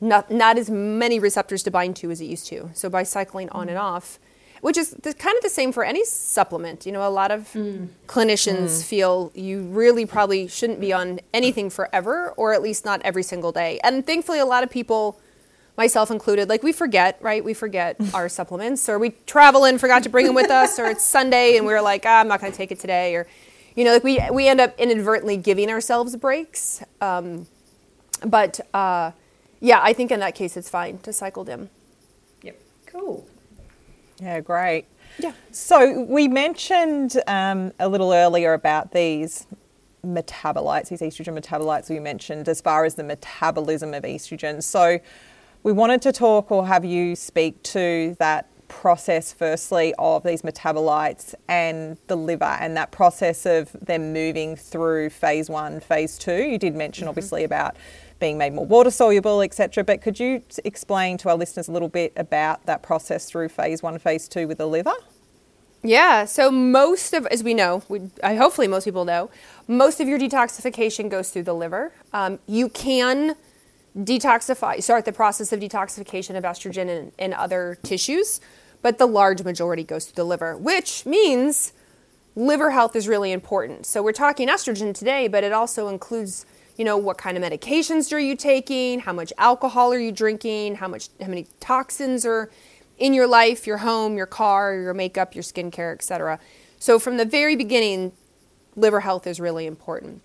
not, 0.00 0.30
not 0.30 0.58
as 0.58 0.70
many 0.70 1.18
receptors 1.18 1.62
to 1.64 1.70
bind 1.70 1.96
to 1.96 2.10
as 2.10 2.20
it 2.20 2.26
used 2.26 2.46
to. 2.48 2.70
So 2.74 2.88
by 2.88 3.02
cycling 3.02 3.48
on 3.50 3.68
and 3.68 3.78
off, 3.78 4.18
which 4.60 4.76
is 4.76 4.90
the, 4.90 5.14
kind 5.14 5.36
of 5.36 5.42
the 5.42 5.50
same 5.50 5.72
for 5.72 5.84
any 5.84 6.04
supplement. 6.04 6.86
You 6.86 6.92
know, 6.92 7.06
a 7.06 7.10
lot 7.10 7.30
of 7.30 7.52
mm. 7.52 7.88
clinicians 8.06 8.66
mm. 8.66 8.84
feel 8.84 9.30
you 9.34 9.62
really 9.62 10.06
probably 10.06 10.48
shouldn't 10.48 10.80
be 10.80 10.92
on 10.92 11.20
anything 11.32 11.70
forever, 11.70 12.30
or 12.36 12.52
at 12.52 12.62
least 12.62 12.84
not 12.84 13.00
every 13.02 13.22
single 13.22 13.52
day. 13.52 13.78
And 13.84 14.04
thankfully, 14.06 14.38
a 14.38 14.46
lot 14.46 14.64
of 14.64 14.70
people, 14.70 15.20
myself 15.78 16.10
included, 16.10 16.48
like 16.48 16.62
we 16.62 16.72
forget, 16.72 17.16
right? 17.22 17.42
We 17.42 17.54
forget 17.54 17.96
our 18.14 18.28
supplements, 18.28 18.88
or 18.88 18.98
we 18.98 19.10
travel 19.24 19.64
and 19.64 19.80
forgot 19.80 20.02
to 20.02 20.10
bring 20.10 20.26
them 20.26 20.34
with 20.34 20.50
us, 20.50 20.78
or 20.78 20.86
it's 20.86 21.04
Sunday 21.18 21.56
and 21.56 21.64
we 21.64 21.72
are 21.72 21.80
like, 21.80 22.02
ah, 22.04 22.20
I'm 22.20 22.28
not 22.28 22.40
going 22.40 22.52
to 22.52 22.56
take 22.58 22.72
it 22.72 22.80
today, 22.80 23.14
or 23.14 23.26
you 23.76 23.84
know, 23.84 23.92
like 23.94 24.04
we 24.04 24.20
we 24.30 24.48
end 24.48 24.60
up 24.60 24.78
inadvertently 24.78 25.38
giving 25.38 25.70
ourselves 25.70 26.16
breaks. 26.16 26.82
Um, 27.00 27.46
but 28.26 28.60
uh, 28.74 29.12
yeah, 29.60 29.80
I 29.80 29.92
think 29.92 30.10
in 30.10 30.20
that 30.20 30.34
case 30.34 30.56
it's 30.56 30.68
fine 30.68 30.98
to 30.98 31.12
cycle 31.12 31.44
dim. 31.44 31.70
yep, 32.42 32.60
cool. 32.86 33.26
Yeah, 34.20 34.40
great. 34.40 34.86
Yeah. 35.20 35.32
So 35.52 36.02
we 36.02 36.26
mentioned 36.26 37.20
um, 37.28 37.72
a 37.78 37.88
little 37.88 38.12
earlier 38.12 38.52
about 38.52 38.92
these 38.92 39.46
metabolites, 40.04 40.88
these 40.88 41.00
estrogen 41.00 41.38
metabolites 41.38 41.88
we 41.88 42.00
mentioned, 42.00 42.48
as 42.48 42.60
far 42.60 42.84
as 42.84 42.94
the 42.94 43.04
metabolism 43.04 43.94
of 43.94 44.04
estrogen. 44.04 44.62
So 44.62 44.98
we 45.62 45.72
wanted 45.72 46.02
to 46.02 46.12
talk 46.12 46.50
or 46.50 46.66
have 46.66 46.84
you 46.84 47.16
speak 47.16 47.62
to 47.64 48.16
that 48.18 48.48
process, 48.68 49.32
firstly, 49.32 49.94
of 49.98 50.22
these 50.22 50.42
metabolites 50.42 51.34
and 51.48 51.96
the 52.06 52.16
liver 52.16 52.44
and 52.44 52.76
that 52.76 52.90
process 52.90 53.46
of 53.46 53.72
them 53.72 54.12
moving 54.12 54.54
through 54.54 55.10
phase 55.10 55.50
one, 55.50 55.80
phase 55.80 56.18
two. 56.18 56.42
You 56.44 56.58
did 56.58 56.74
mention, 56.74 57.08
obviously, 57.08 57.44
about 57.44 57.76
being 58.20 58.38
made 58.38 58.52
more 58.52 58.66
water 58.66 58.90
soluble, 58.90 59.42
etc. 59.42 59.84
But 59.84 60.02
could 60.02 60.20
you 60.20 60.42
explain 60.64 61.18
to 61.18 61.30
our 61.30 61.36
listeners 61.36 61.68
a 61.68 61.72
little 61.72 61.88
bit 61.88 62.12
about 62.16 62.66
that 62.66 62.82
process 62.82 63.28
through 63.28 63.48
phase 63.48 63.82
one, 63.82 63.98
phase 63.98 64.28
two 64.28 64.46
with 64.46 64.58
the 64.58 64.66
liver? 64.66 64.94
Yeah. 65.82 66.24
So 66.24 66.50
most 66.50 67.14
of, 67.14 67.26
as 67.26 67.42
we 67.44 67.54
know, 67.54 67.82
we, 67.88 68.10
I, 68.22 68.34
hopefully 68.34 68.66
most 68.66 68.84
people 68.84 69.04
know, 69.04 69.30
most 69.68 70.00
of 70.00 70.08
your 70.08 70.18
detoxification 70.18 71.08
goes 71.08 71.30
through 71.30 71.44
the 71.44 71.54
liver. 71.54 71.92
Um, 72.12 72.40
you 72.46 72.68
can 72.68 73.36
detoxify, 73.98 74.82
start 74.82 75.04
the 75.04 75.12
process 75.12 75.52
of 75.52 75.60
detoxification 75.60 76.36
of 76.36 76.44
estrogen 76.44 76.88
in, 76.88 77.12
in 77.18 77.32
other 77.32 77.78
tissues, 77.82 78.40
but 78.82 78.98
the 78.98 79.06
large 79.06 79.42
majority 79.42 79.82
goes 79.82 80.06
to 80.06 80.14
the 80.14 80.24
liver, 80.24 80.56
which 80.56 81.04
means 81.04 81.72
liver 82.36 82.70
health 82.70 82.94
is 82.94 83.08
really 83.08 83.32
important. 83.32 83.86
So 83.86 84.02
we're 84.02 84.12
talking 84.12 84.48
estrogen 84.48 84.94
today, 84.94 85.26
but 85.26 85.42
it 85.42 85.52
also 85.52 85.88
includes, 85.88 86.46
you 86.76 86.84
know, 86.84 86.96
what 86.96 87.18
kind 87.18 87.36
of 87.36 87.42
medications 87.42 88.12
are 88.12 88.20
you 88.20 88.36
taking, 88.36 89.00
how 89.00 89.12
much 89.12 89.32
alcohol 89.36 89.92
are 89.92 89.98
you 89.98 90.12
drinking, 90.12 90.76
how 90.76 90.86
much 90.86 91.08
how 91.20 91.28
many 91.28 91.48
toxins 91.58 92.24
are 92.24 92.50
in 92.98 93.12
your 93.12 93.26
life, 93.26 93.66
your 93.66 93.78
home, 93.78 94.16
your 94.16 94.26
car, 94.26 94.74
your 94.74 94.94
makeup, 94.94 95.34
your 95.34 95.42
skincare, 95.42 95.92
etc. 95.92 96.38
So 96.78 96.98
from 96.98 97.16
the 97.16 97.24
very 97.24 97.56
beginning, 97.56 98.12
liver 98.76 99.00
health 99.00 99.26
is 99.26 99.40
really 99.40 99.66
important. 99.66 100.22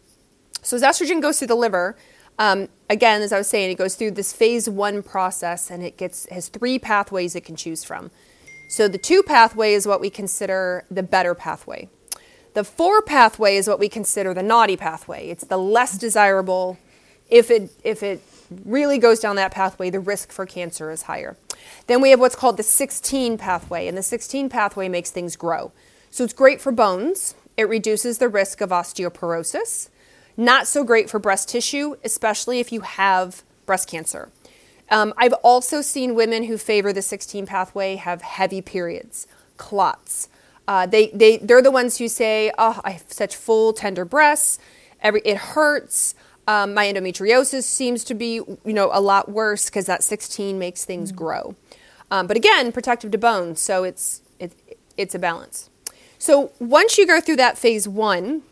So 0.62 0.76
as 0.76 0.84
estrogen 0.84 1.22
goes 1.22 1.40
through 1.40 1.48
the 1.48 1.56
liver, 1.56 1.98
um, 2.40 2.70
again, 2.90 3.22
as 3.22 3.32
I 3.32 3.38
was 3.38 3.48
saying, 3.48 3.72
it 3.72 3.78
goes 3.78 3.96
through 3.96 4.12
this 4.12 4.34
phase 4.34 4.70
one 4.70 5.04
process, 5.04 5.70
and 5.70 5.84
it 5.84 5.98
gets 5.98 6.28
has 6.30 6.50
three 6.50 6.80
pathways 6.80 7.36
it 7.36 7.42
can 7.42 7.56
choose 7.56 7.84
from. 7.84 8.12
So 8.70 8.88
the 8.88 8.98
two 8.98 9.24
pathway 9.24 9.74
is 9.74 9.86
what 9.86 10.02
we 10.02 10.10
consider 10.10 10.86
the 10.90 11.04
better 11.04 11.36
pathway. 11.36 11.90
The 12.54 12.64
four 12.64 13.02
pathway 13.02 13.56
is 13.56 13.68
what 13.68 13.80
we 13.80 13.90
consider 13.90 14.34
the 14.34 14.44
naughty 14.44 14.78
pathway. 14.78 15.30
It's 15.30 15.44
the 15.44 15.58
less 15.58 15.98
desirable. 15.98 16.78
If 17.30 17.52
it 17.52 17.72
if 17.84 18.04
it 18.04 18.22
really 18.66 18.98
goes 18.98 19.20
down 19.20 19.36
that 19.38 19.52
pathway, 19.52 19.90
the 19.90 20.00
risk 20.00 20.32
for 20.32 20.46
cancer 20.46 20.92
is 20.92 21.04
higher. 21.04 21.38
Then 21.88 22.02
we 22.02 22.12
have 22.12 22.20
what's 22.20 22.36
called 22.36 22.58
the 22.58 22.64
16 22.64 23.38
pathway, 23.38 23.88
and 23.88 23.98
the 23.98 24.04
16 24.04 24.50
pathway 24.50 24.90
makes 24.90 25.10
things 25.10 25.36
grow. 25.36 25.72
So 26.12 26.24
it's 26.24 26.34
great 26.34 26.62
for 26.62 26.72
bones. 26.72 27.36
It 27.58 27.68
reduces 27.70 28.18
the 28.18 28.30
risk 28.30 28.62
of 28.62 28.70
osteoporosis. 28.70 29.90
Not 30.36 30.68
so 30.68 30.84
great 30.84 31.10
for 31.10 31.20
breast 31.20 31.50
tissue, 31.50 31.96
especially 32.04 32.60
if 32.60 32.72
you 32.72 32.82
have 32.82 33.44
breast 33.66 33.90
cancer. 33.90 34.30
Um, 34.90 35.14
I've 35.18 35.34
also 35.34 35.82
seen 35.82 36.16
women 36.16 36.44
who 36.44 36.58
favor 36.58 36.92
the 36.92 37.02
16 37.02 37.46
pathway 37.46 37.96
have 37.96 38.22
heavy 38.22 38.62
periods, 38.62 39.28
clots. 39.58 40.30
Uh, 40.68 40.86
they, 40.86 41.08
they, 41.08 41.38
they're 41.38 41.62
the 41.62 41.72
ones 41.72 41.98
who 41.98 42.08
say, 42.08 42.52
Oh, 42.58 42.80
I 42.84 42.92
have 42.92 43.06
such 43.08 43.36
full, 43.36 43.74
tender 43.74 44.06
breasts. 44.06 44.60
Every, 45.02 45.22
it 45.26 45.38
hurts. 45.38 46.16
Um, 46.48 46.74
my 46.74 46.86
endometriosis 46.86 47.64
seems 47.64 48.04
to 48.06 48.14
be 48.14 48.34
you 48.36 48.58
know, 48.66 48.90
a 48.94 49.00
lot 49.00 49.30
worse 49.30 49.66
because 49.66 49.86
that 49.86 50.04
16 50.04 50.60
makes 50.60 50.84
things 50.84 51.12
grow. 51.12 51.56
Um, 52.12 52.28
but 52.28 52.38
again, 52.38 52.72
protective 52.72 53.12
to 53.12 53.18
bones, 53.18 53.60
so 53.60 53.84
it's, 53.84 54.22
it, 54.40 54.52
it's 54.98 55.16
a 55.16 55.20
balance. 55.20 55.70
So 56.20 56.52
once 56.60 56.98
you 56.98 57.08
go 57.08 57.20
through 57.20 57.38
that 57.38 57.58
phase 57.58 57.88
one, 57.88 58.44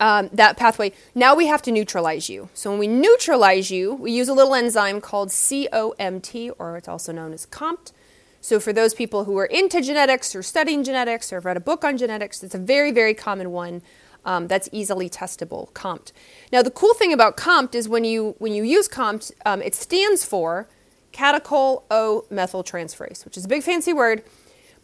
um, 0.00 0.28
that 0.32 0.56
pathway, 0.56 0.92
now 1.14 1.34
we 1.34 1.46
have 1.46 1.62
to 1.62 1.72
neutralize 1.72 2.28
you. 2.28 2.48
So 2.54 2.70
when 2.70 2.78
we 2.78 2.88
neutralize 2.88 3.70
you, 3.70 3.94
we 3.94 4.12
use 4.12 4.28
a 4.28 4.34
little 4.34 4.54
enzyme 4.54 5.00
called 5.00 5.28
COMT, 5.28 6.50
or 6.58 6.76
it's 6.76 6.88
also 6.88 7.12
known 7.12 7.32
as 7.32 7.46
COMT. 7.46 7.92
So 8.40 8.60
for 8.60 8.72
those 8.72 8.92
people 8.92 9.24
who 9.24 9.38
are 9.38 9.46
into 9.46 9.80
genetics 9.80 10.34
or 10.34 10.42
studying 10.42 10.84
genetics 10.84 11.32
or 11.32 11.36
have 11.36 11.44
read 11.46 11.56
a 11.56 11.60
book 11.60 11.84
on 11.84 11.96
genetics, 11.96 12.42
it's 12.42 12.54
a 12.54 12.58
very, 12.58 12.90
very 12.90 13.14
common 13.14 13.52
one 13.52 13.80
um, 14.26 14.48
that's 14.48 14.68
easily 14.72 15.08
testable, 15.08 15.72
COMT. 15.72 16.12
Now 16.52 16.62
the 16.62 16.70
cool 16.70 16.94
thing 16.94 17.12
about 17.12 17.36
COMT 17.36 17.74
is 17.74 17.88
when 17.88 18.04
you 18.04 18.34
when 18.38 18.52
you 18.52 18.62
use 18.62 18.88
COMT, 18.88 19.32
um, 19.46 19.62
it 19.62 19.74
stands 19.74 20.24
for 20.24 20.68
catechol 21.12 21.84
O 21.90 22.24
methyltransferase, 22.30 23.24
which 23.24 23.36
is 23.36 23.44
a 23.44 23.48
big 23.48 23.62
fancy 23.62 23.92
word. 23.92 24.22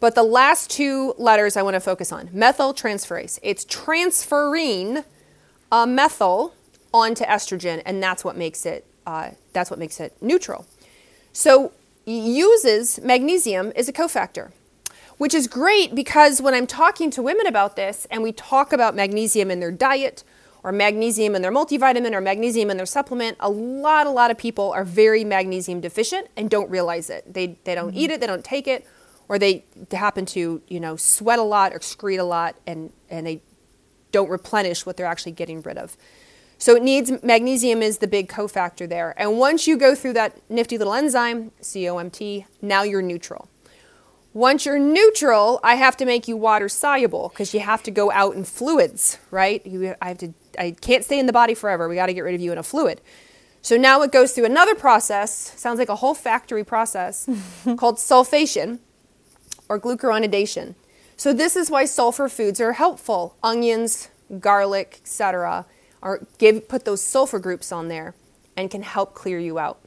But 0.01 0.15
the 0.15 0.23
last 0.23 0.71
two 0.71 1.13
letters 1.19 1.55
I 1.55 1.61
want 1.61 1.75
to 1.75 1.79
focus 1.79 2.11
on 2.11 2.27
methyltransferase. 2.29 3.39
It's 3.43 3.63
transferring 3.63 5.05
a 5.71 5.87
methyl 5.87 6.55
onto 6.91 7.23
estrogen, 7.23 7.83
and 7.85 8.03
that's 8.03 8.25
what 8.25 8.35
makes 8.35 8.65
it 8.65 8.85
uh, 9.05 9.31
that's 9.53 9.69
what 9.69 9.79
makes 9.79 9.99
it 9.99 10.15
neutral. 10.21 10.65
So 11.33 11.71
uses 12.05 12.99
magnesium 13.01 13.71
as 13.75 13.87
a 13.87 13.93
cofactor, 13.93 14.51
which 15.17 15.33
is 15.33 15.47
great 15.47 15.93
because 15.95 16.41
when 16.41 16.53
I'm 16.53 16.67
talking 16.67 17.11
to 17.11 17.21
women 17.21 17.45
about 17.45 17.75
this 17.75 18.05
and 18.09 18.23
we 18.23 18.31
talk 18.31 18.73
about 18.73 18.95
magnesium 18.95 19.51
in 19.51 19.59
their 19.59 19.71
diet 19.71 20.23
or 20.63 20.71
magnesium 20.71 21.35
in 21.35 21.41
their 21.41 21.51
multivitamin 21.51 22.13
or 22.13 22.21
magnesium 22.21 22.69
in 22.69 22.77
their 22.77 22.85
supplement. 22.85 23.35
A 23.39 23.49
lot, 23.49 24.05
a 24.05 24.11
lot 24.11 24.29
of 24.29 24.37
people 24.37 24.71
are 24.71 24.83
very 24.83 25.23
magnesium 25.23 25.81
deficient 25.81 26.27
and 26.37 26.49
don't 26.49 26.69
realize 26.69 27.09
it. 27.09 27.33
They, 27.33 27.57
they 27.63 27.73
don't 27.73 27.95
eat 27.95 28.11
it, 28.11 28.19
they 28.19 28.27
don't 28.27 28.45
take 28.45 28.67
it, 28.67 28.85
or 29.31 29.39
they 29.39 29.63
happen 29.93 30.25
to, 30.25 30.61
you 30.67 30.79
know, 30.81 30.97
sweat 30.97 31.39
a 31.39 31.43
lot 31.43 31.71
or 31.71 31.79
excrete 31.79 32.19
a 32.19 32.23
lot 32.23 32.53
and, 32.67 32.91
and 33.09 33.25
they 33.25 33.41
don't 34.11 34.29
replenish 34.29 34.85
what 34.85 34.97
they're 34.97 35.05
actually 35.05 35.31
getting 35.31 35.61
rid 35.61 35.77
of. 35.77 35.95
So 36.57 36.75
it 36.75 36.83
needs 36.83 37.09
magnesium 37.23 37.81
is 37.81 37.99
the 37.99 38.07
big 38.07 38.27
cofactor 38.27 38.89
there. 38.89 39.13
And 39.15 39.39
once 39.39 39.67
you 39.67 39.77
go 39.77 39.95
through 39.95 40.13
that 40.13 40.37
nifty 40.49 40.77
little 40.77 40.93
enzyme, 40.93 41.51
COMT, 41.61 42.43
now 42.61 42.83
you're 42.83 43.01
neutral. 43.01 43.47
Once 44.33 44.65
you're 44.65 44.77
neutral, 44.77 45.61
I 45.63 45.75
have 45.75 45.95
to 45.97 46.05
make 46.05 46.27
you 46.27 46.35
water 46.35 46.67
soluble 46.67 47.29
because 47.29 47.53
you 47.53 47.61
have 47.61 47.81
to 47.83 47.91
go 47.91 48.11
out 48.11 48.35
in 48.35 48.43
fluids, 48.43 49.17
right? 49.31 49.65
You, 49.65 49.95
I 50.01 50.09
have 50.09 50.17
to. 50.17 50.33
I 50.59 50.71
can't 50.71 51.05
stay 51.05 51.19
in 51.19 51.25
the 51.25 51.33
body 51.33 51.53
forever. 51.53 51.87
We 51.87 51.95
got 51.95 52.07
to 52.07 52.13
get 52.13 52.25
rid 52.25 52.35
of 52.35 52.41
you 52.41 52.51
in 52.51 52.57
a 52.57 52.63
fluid. 52.63 52.99
So 53.61 53.77
now 53.77 54.01
it 54.01 54.11
goes 54.11 54.33
through 54.33 54.45
another 54.45 54.75
process. 54.75 55.57
Sounds 55.57 55.79
like 55.79 55.87
a 55.87 55.95
whole 55.95 56.13
factory 56.15 56.65
process 56.65 57.29
called 57.77 57.95
sulfation 57.95 58.79
or 59.71 59.79
glucuronidation. 59.79 60.75
So 61.15 61.31
this 61.31 61.55
is 61.55 61.71
why 61.71 61.85
sulfur 61.85 62.27
foods 62.27 62.59
are 62.59 62.73
helpful. 62.73 63.37
Onions, 63.41 64.09
garlic, 64.41 64.99
etc. 65.01 65.65
Are 66.03 66.27
give 66.37 66.67
put 66.67 66.83
those 66.83 67.01
sulfur 67.01 67.39
groups 67.39 67.71
on 67.71 67.87
there 67.87 68.13
and 68.57 68.69
can 68.69 68.83
help 68.83 69.13
clear 69.13 69.39
you 69.39 69.59
out. 69.59 69.79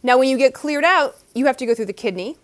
Now 0.00 0.16
when 0.16 0.28
you 0.28 0.38
get 0.38 0.54
cleared 0.54 0.84
out, 0.84 1.16
you 1.34 1.46
have 1.46 1.56
to 1.56 1.66
go 1.66 1.74
through 1.74 1.86
the 1.86 1.92
kidney 1.92 2.36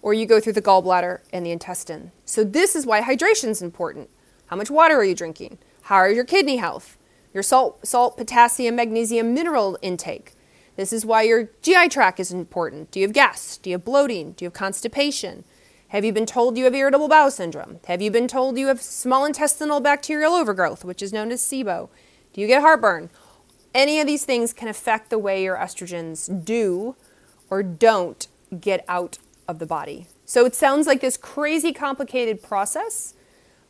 or 0.00 0.14
you 0.14 0.24
go 0.24 0.40
through 0.40 0.54
the 0.54 0.62
gallbladder 0.62 1.20
and 1.34 1.44
the 1.44 1.50
intestine. 1.50 2.12
So, 2.24 2.44
this 2.44 2.74
is 2.74 2.86
why 2.86 3.02
hydration 3.02 3.48
is 3.50 3.60
important. 3.60 4.08
How 4.46 4.56
much 4.56 4.70
water 4.70 4.96
are 4.96 5.04
you 5.04 5.14
drinking? 5.14 5.58
How 5.82 5.96
are 5.96 6.10
your 6.10 6.24
kidney 6.24 6.56
health? 6.56 6.96
Your 7.34 7.42
salt, 7.42 7.86
salt, 7.86 8.16
potassium, 8.16 8.74
magnesium, 8.74 9.34
mineral 9.34 9.78
intake. 9.82 10.32
This 10.76 10.94
is 10.94 11.04
why 11.04 11.22
your 11.22 11.50
GI 11.60 11.90
tract 11.90 12.18
is 12.18 12.32
important. 12.32 12.90
Do 12.90 13.00
you 13.00 13.06
have 13.06 13.14
gas? 13.14 13.58
Do 13.58 13.68
you 13.68 13.74
have 13.74 13.84
bloating? 13.84 14.32
Do 14.32 14.44
you 14.44 14.46
have 14.46 14.54
constipation? 14.54 15.44
Have 15.92 16.06
you 16.06 16.12
been 16.14 16.24
told 16.24 16.56
you 16.56 16.64
have 16.64 16.74
irritable 16.74 17.06
bowel 17.06 17.30
syndrome? 17.30 17.78
Have 17.86 18.00
you 18.00 18.10
been 18.10 18.26
told 18.26 18.56
you 18.56 18.68
have 18.68 18.80
small 18.80 19.26
intestinal 19.26 19.78
bacterial 19.78 20.32
overgrowth, 20.32 20.86
which 20.86 21.02
is 21.02 21.12
known 21.12 21.30
as 21.30 21.42
SIBO? 21.42 21.90
Do 22.32 22.40
you 22.40 22.46
get 22.46 22.62
heartburn? 22.62 23.10
Any 23.74 24.00
of 24.00 24.06
these 24.06 24.24
things 24.24 24.54
can 24.54 24.68
affect 24.68 25.10
the 25.10 25.18
way 25.18 25.44
your 25.44 25.54
estrogens 25.54 26.46
do 26.46 26.96
or 27.50 27.62
don't 27.62 28.26
get 28.58 28.86
out 28.88 29.18
of 29.46 29.58
the 29.58 29.66
body. 29.66 30.06
So 30.24 30.46
it 30.46 30.54
sounds 30.54 30.86
like 30.86 31.02
this 31.02 31.18
crazy 31.18 31.74
complicated 31.74 32.42
process, 32.42 33.12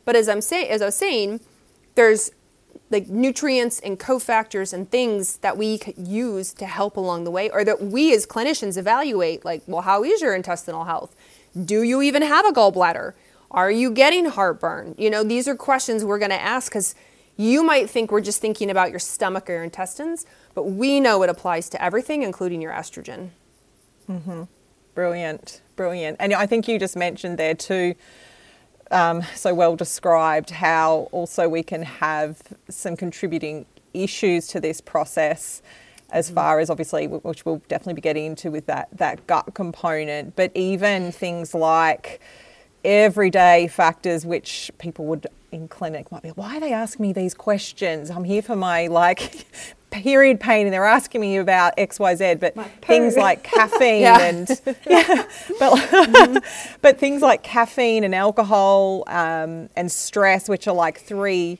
but 0.05 0.15
as 0.15 0.29
I'm 0.29 0.39
saying, 0.39 0.69
as 0.69 0.81
I 0.81 0.85
was 0.85 0.95
saying, 0.95 1.41
there's 1.95 2.31
like 2.89 3.09
nutrients 3.09 3.81
and 3.81 3.99
cofactors 3.99 4.71
and 4.71 4.89
things 4.89 5.37
that 5.37 5.57
we 5.57 5.81
use 5.97 6.53
to 6.53 6.67
help 6.67 6.95
along 6.95 7.25
the 7.25 7.31
way, 7.31 7.49
or 7.49 7.65
that 7.65 7.81
we 7.81 8.15
as 8.15 8.25
clinicians 8.25 8.77
evaluate. 8.77 9.43
Like, 9.43 9.61
well, 9.67 9.81
how 9.81 10.05
is 10.05 10.21
your 10.21 10.33
intestinal 10.33 10.85
health? 10.85 11.13
Do 11.61 11.83
you 11.83 12.01
even 12.01 12.21
have 12.21 12.45
a 12.45 12.51
gallbladder? 12.51 13.13
Are 13.51 13.69
you 13.69 13.91
getting 13.91 14.25
heartburn? 14.25 14.95
You 14.97 15.09
know, 15.09 15.23
these 15.23 15.47
are 15.47 15.55
questions 15.55 16.03
we're 16.03 16.19
going 16.19 16.31
to 16.31 16.41
ask 16.41 16.71
because 16.71 16.95
you 17.37 17.63
might 17.63 17.89
think 17.89 18.11
we're 18.11 18.21
just 18.21 18.41
thinking 18.41 18.69
about 18.69 18.89
your 18.89 18.99
stomach 18.99 19.49
or 19.49 19.53
your 19.53 19.63
intestines, 19.63 20.25
but 20.53 20.63
we 20.63 20.99
know 20.99 21.23
it 21.23 21.29
applies 21.29 21.69
to 21.69 21.83
everything, 21.83 22.23
including 22.23 22.61
your 22.61 22.71
estrogen. 22.71 23.29
Mm-hmm. 24.09 24.43
Brilliant, 24.95 25.61
brilliant. 25.75 26.17
And 26.19 26.33
I 26.33 26.45
think 26.45 26.67
you 26.67 26.77
just 26.77 26.95
mentioned 26.95 27.37
there 27.37 27.55
too, 27.55 27.95
um, 28.91 29.23
so 29.35 29.53
well 29.53 29.75
described, 29.75 30.51
how 30.51 31.09
also 31.11 31.49
we 31.49 31.63
can 31.63 31.81
have 31.83 32.41
some 32.69 32.95
contributing 32.95 33.65
issues 33.93 34.47
to 34.47 34.59
this 34.59 34.81
process 34.81 35.61
as 36.13 36.27
mm-hmm. 36.27 36.35
far 36.35 36.59
as 36.59 36.69
obviously 36.69 37.07
which 37.07 37.43
we'll 37.45 37.61
definitely 37.67 37.95
be 37.95 38.01
getting 38.01 38.25
into 38.25 38.49
with 38.49 38.67
that 38.67 38.87
that 38.93 39.27
gut 39.27 39.53
component. 39.53 40.35
But 40.37 40.51
even 40.55 41.11
things 41.11 41.53
like 41.53 42.21
everyday 42.85 43.67
factors 43.67 44.25
which 44.25 44.71
people 44.77 45.05
would 45.05 45.25
in 45.51 45.67
clinic 45.67 46.11
might 46.11 46.21
be 46.21 46.29
why 46.29 46.57
are 46.57 46.59
they 46.59 46.73
asking 46.73 47.03
me 47.03 47.13
these 47.13 47.33
questions? 47.33 48.09
I'm 48.09 48.23
here 48.23 48.41
for 48.41 48.55
my 48.55 48.87
like 48.87 49.45
period 49.91 50.39
pain 50.39 50.65
and 50.65 50.73
they're 50.73 50.85
asking 50.85 51.21
me 51.21 51.37
about 51.37 51.77
xyz 51.77 52.39
but 52.39 52.55
things 52.81 53.15
like 53.15 53.43
caffeine 53.43 54.05
and 54.05 54.49
yeah, 54.89 55.27
but, 55.59 55.77
mm-hmm. 55.77 56.37
but 56.81 56.97
things 56.97 57.21
like 57.21 57.43
caffeine 57.43 58.03
and 58.03 58.15
alcohol 58.15 59.03
um, 59.05 59.69
and 59.75 59.91
stress 59.91 60.49
which 60.49 60.67
are 60.67 60.73
like 60.73 60.99
three 60.99 61.59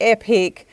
epic 0.00 0.68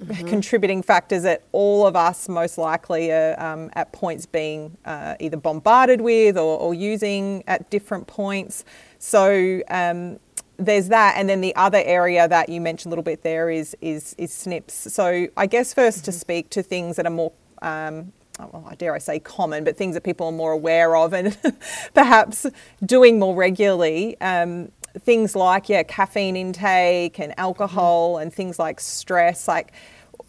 mm-hmm. 0.00 0.26
contributing 0.26 0.82
factors 0.82 1.22
that 1.22 1.42
all 1.52 1.86
of 1.86 1.96
us 1.96 2.28
most 2.28 2.58
likely 2.58 3.10
are 3.10 3.38
um, 3.40 3.70
at 3.74 3.92
points 3.92 4.26
being 4.26 4.76
uh, 4.84 5.14
either 5.20 5.36
bombarded 5.36 6.00
with 6.00 6.36
or, 6.36 6.58
or, 6.58 6.74
using 6.74 7.42
at 7.46 7.70
different 7.70 8.06
points 8.06 8.64
so 8.98 9.60
um, 9.68 10.18
there's 10.58 10.88
that, 10.88 11.14
and 11.16 11.28
then 11.28 11.40
the 11.40 11.54
other 11.56 11.82
area 11.84 12.26
that 12.28 12.48
you 12.48 12.60
mentioned 12.60 12.90
a 12.90 12.92
little 12.92 13.02
bit 13.02 13.22
there 13.22 13.50
is 13.50 13.76
is 13.80 14.14
is 14.18 14.30
SNPs. 14.32 14.70
So 14.70 15.28
I 15.36 15.46
guess 15.46 15.74
1st 15.74 15.88
mm-hmm. 15.88 16.04
to 16.04 16.12
speak 16.12 16.50
to 16.50 16.62
things 16.62 16.96
that 16.96 17.06
are 17.06 17.10
more. 17.10 17.32
Um, 17.62 18.12
well, 18.38 18.70
dare 18.76 18.94
I 18.94 18.98
say 18.98 19.18
common, 19.18 19.64
but 19.64 19.78
things 19.78 19.94
that 19.94 20.02
people 20.02 20.26
are 20.26 20.32
more 20.32 20.52
aware 20.52 20.94
of 20.94 21.14
and 21.14 21.36
perhaps 21.94 22.44
doing 22.84 23.18
more 23.18 23.34
regularly. 23.34 24.20
Um, 24.20 24.72
things 25.00 25.36
like 25.36 25.68
yeah, 25.68 25.82
caffeine 25.82 26.36
intake 26.36 27.18
and 27.18 27.38
alcohol 27.38 28.18
and 28.18 28.32
things 28.32 28.58
like 28.58 28.80
stress. 28.80 29.48
Like, 29.48 29.72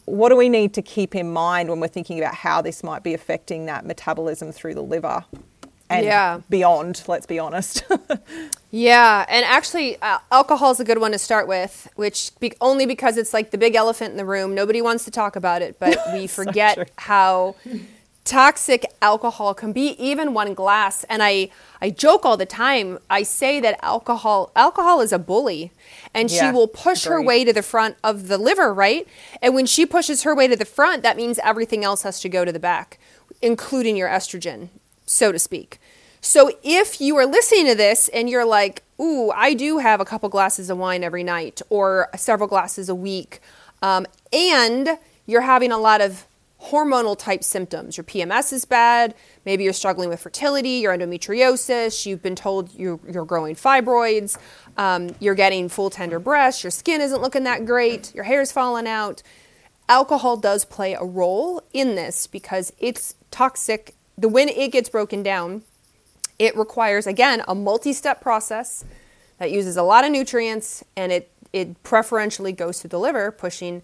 what 0.05 0.29
do 0.29 0.35
we 0.35 0.49
need 0.49 0.73
to 0.75 0.81
keep 0.81 1.15
in 1.15 1.31
mind 1.31 1.69
when 1.69 1.79
we're 1.79 1.87
thinking 1.87 2.19
about 2.19 2.35
how 2.35 2.61
this 2.61 2.83
might 2.83 3.03
be 3.03 3.13
affecting 3.13 3.65
that 3.65 3.85
metabolism 3.85 4.51
through 4.51 4.75
the 4.75 4.83
liver? 4.83 5.25
and 5.89 6.05
yeah. 6.05 6.41
beyond, 6.49 7.03
let's 7.07 7.25
be 7.25 7.39
honest. 7.39 7.83
yeah, 8.71 9.25
and 9.29 9.45
actually, 9.45 9.97
uh, 10.01 10.19
alcohol 10.31 10.71
is 10.71 10.79
a 10.79 10.83
good 10.83 10.97
one 10.97 11.11
to 11.11 11.17
start 11.17 11.47
with, 11.47 11.87
which 11.95 12.31
be- 12.39 12.53
only 12.61 12.85
because 12.85 13.17
it's 13.17 13.33
like 13.33 13.51
the 13.51 13.57
big 13.57 13.75
elephant 13.75 14.11
in 14.11 14.17
the 14.17 14.25
room. 14.25 14.53
Nobody 14.53 14.81
wants 14.81 15.05
to 15.05 15.11
talk 15.11 15.35
about 15.35 15.61
it, 15.61 15.79
but 15.79 15.97
we 16.13 16.27
forget 16.27 16.75
so 16.75 16.83
how 16.97 17.55
toxic 18.27 18.85
alcohol 19.01 19.53
can 19.53 19.71
be, 19.73 19.95
even 19.97 20.33
one 20.33 20.53
glass. 20.53 21.03
And 21.05 21.23
I, 21.23 21.49
I 21.81 21.89
joke 21.89 22.25
all 22.25 22.37
the 22.37 22.45
time. 22.45 22.99
I 23.09 23.23
say 23.23 23.59
that 23.59 23.79
alcohol, 23.83 24.51
alcohol 24.55 25.01
is 25.01 25.11
a 25.11 25.19
bully, 25.19 25.71
and 26.13 26.29
yeah, 26.29 26.51
she 26.51 26.55
will 26.55 26.67
push 26.67 27.05
her 27.05 27.21
way 27.21 27.43
to 27.43 27.53
the 27.53 27.63
front 27.63 27.95
of 28.03 28.27
the 28.27 28.37
liver, 28.37 28.73
right? 28.73 29.07
And 29.41 29.55
when 29.55 29.65
she 29.65 29.85
pushes 29.85 30.23
her 30.23 30.35
way 30.35 30.47
to 30.47 30.55
the 30.55 30.65
front, 30.65 31.03
that 31.03 31.17
means 31.17 31.39
everything 31.43 31.83
else 31.83 32.03
has 32.03 32.19
to 32.19 32.29
go 32.29 32.45
to 32.45 32.51
the 32.51 32.59
back, 32.59 32.99
including 33.41 33.97
your 33.97 34.09
estrogen 34.09 34.69
so 35.07 35.31
to 35.31 35.39
speak. 35.39 35.79
So 36.21 36.51
if 36.63 37.01
you 37.01 37.15
are 37.17 37.25
listening 37.25 37.67
to 37.67 37.75
this 37.75 38.09
and 38.09 38.29
you're 38.29 38.45
like, 38.45 38.83
ooh, 38.99 39.31
I 39.31 39.53
do 39.53 39.79
have 39.79 40.01
a 40.01 40.05
couple 40.05 40.29
glasses 40.29 40.69
of 40.69 40.77
wine 40.77 41.03
every 41.03 41.23
night 41.23 41.61
or 41.69 42.09
several 42.15 42.47
glasses 42.47 42.89
a 42.89 42.95
week, 42.95 43.39
um, 43.81 44.05
and 44.33 44.99
you're 45.25 45.41
having 45.41 45.71
a 45.71 45.77
lot 45.77 46.01
of 46.01 46.25
hormonal 46.61 47.17
type 47.17 47.43
symptoms. 47.43 47.97
Your 47.97 48.03
PMS 48.03 48.51
is 48.51 48.65
bad. 48.65 49.13
Maybe 49.45 49.63
you're 49.63 49.73
struggling 49.73 50.09
with 50.09 50.19
fertility, 50.19 50.79
your 50.79 50.97
endometriosis. 50.97 52.05
You've 52.05 52.21
been 52.21 52.35
told 52.35 52.73
you're, 52.73 52.99
you're 53.09 53.25
growing 53.25 53.55
fibroids. 53.55 54.37
Um, 54.75 55.09
you're 55.19 55.35
getting 55.35 55.69
full 55.69 55.89
tender 55.89 56.19
breasts. 56.19 56.63
Your 56.63 56.71
skin 56.71 57.01
isn't 57.01 57.21
looking 57.21 57.43
that 57.43 57.65
great. 57.65 58.13
Your 58.15 58.23
hair's 58.23 58.51
falling 58.51 58.87
out. 58.87 59.21
Alcohol 59.87 60.37
does 60.37 60.65
play 60.65 60.93
a 60.93 61.03
role 61.03 61.63
in 61.73 61.95
this 61.95 62.27
because 62.27 62.73
it's 62.79 63.15
toxic 63.31 63.93
the 64.17 64.27
when 64.27 64.49
it 64.49 64.71
gets 64.71 64.89
broken 64.89 65.21
down, 65.21 65.61
it 66.39 66.57
requires 66.57 67.07
again 67.07 67.43
a 67.47 67.55
multi-step 67.55 68.21
process 68.21 68.83
that 69.37 69.51
uses 69.51 69.77
a 69.77 69.83
lot 69.83 70.03
of 70.03 70.11
nutrients 70.11 70.83
and 70.95 71.11
it 71.11 71.31
it 71.53 71.81
preferentially 71.83 72.51
goes 72.51 72.79
to 72.79 72.87
the 72.87 72.99
liver, 72.99 73.31
pushing 73.31 73.81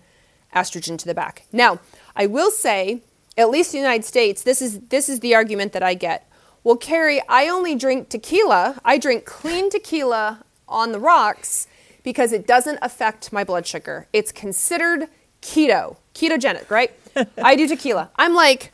estrogen 0.54 0.98
to 0.98 1.06
the 1.06 1.14
back. 1.14 1.46
Now, 1.52 1.80
I 2.16 2.26
will 2.26 2.52
say, 2.52 3.02
at 3.38 3.50
least 3.50 3.74
in 3.74 3.80
the 3.80 3.84
United 3.84 4.06
States, 4.06 4.44
this 4.44 4.62
is 4.62 4.80
this 4.90 5.10
is 5.10 5.20
the 5.20 5.36
argument 5.36 5.74
that 5.74 5.84
I 5.84 5.94
get. 5.94 6.30
Well, 6.64 6.78
Carrie, 6.78 7.22
I 7.28 7.48
only 7.48 7.76
drink 7.76 8.10
tequila. 8.10 8.80
I 8.86 8.98
drink 8.98 9.26
clean 9.26 9.70
tequila 9.70 10.44
on 10.68 10.92
the 10.92 11.00
rocks 11.00 11.68
because 12.04 12.32
it 12.32 12.48
doesn't 12.48 12.80
affect 12.82 13.34
my 13.34 13.44
blood 13.44 13.68
sugar. 13.68 14.08
It's 14.14 14.32
considered 14.32 15.08
keto, 15.42 15.98
ketogenic, 16.14 16.70
right? 16.70 16.92
I 17.44 17.56
do 17.56 17.68
tequila. 17.68 18.12
I'm 18.16 18.34
like, 18.34 18.72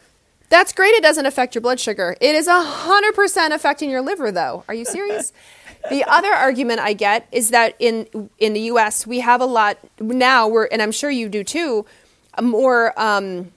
that's 0.50 0.74
great. 0.74 0.94
It 0.94 1.04
doesn't 1.04 1.26
affect 1.26 1.56
your 1.56 1.62
blood 1.62 1.80
sugar. 1.80 2.16
It 2.20 2.36
is 2.36 2.48
100% 2.48 3.52
affecting 3.52 3.90
your 3.90 4.02
liver, 4.02 4.32
though. 4.32 4.64
Are 4.68 4.74
you 4.74 4.86
serious? 4.86 5.32
the 5.90 6.04
other 6.06 6.34
argument 6.34 6.80
I 6.80 6.94
get 6.94 7.28
is 7.32 7.52
that 7.52 7.76
in 7.80 8.30
in 8.38 8.54
the 8.54 8.60
U.S. 8.62 9.08
we 9.08 9.22
have 9.22 9.42
a 9.42 9.46
lot 9.46 9.78
now. 10.00 10.48
We're 10.48 10.66
and 10.66 10.82
I'm 10.82 10.92
sure 10.92 11.10
you 11.10 11.30
do 11.30 11.44
too. 11.44 11.86
More 12.42 13.00
um, 13.00 13.52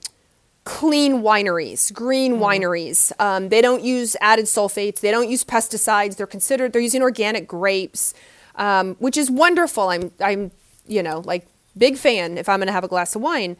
clean 0.63 1.21
wineries, 1.21 1.91
green 1.93 2.33
mm. 2.35 2.39
wineries. 2.39 3.11
Um, 3.19 3.49
they 3.49 3.61
don't 3.61 3.83
use 3.83 4.15
added 4.21 4.45
sulfates. 4.45 4.99
They 4.99 5.11
don't 5.11 5.29
use 5.29 5.43
pesticides. 5.43 6.17
They're 6.17 6.27
considered. 6.27 6.73
They're 6.73 6.81
using 6.81 7.01
organic 7.01 7.47
grapes, 7.47 8.13
um, 8.55 8.95
which 8.95 9.17
is 9.17 9.29
wonderful. 9.31 9.89
I'm 9.89 10.11
I'm 10.19 10.51
you 10.85 11.03
know 11.03 11.21
like 11.25 11.47
Big 11.77 11.97
fan 11.97 12.37
if 12.37 12.47
I'm 12.47 12.59
going 12.59 12.67
to 12.67 12.73
have 12.73 12.83
a 12.83 12.87
glass 12.87 13.15
of 13.15 13.21
wine. 13.21 13.57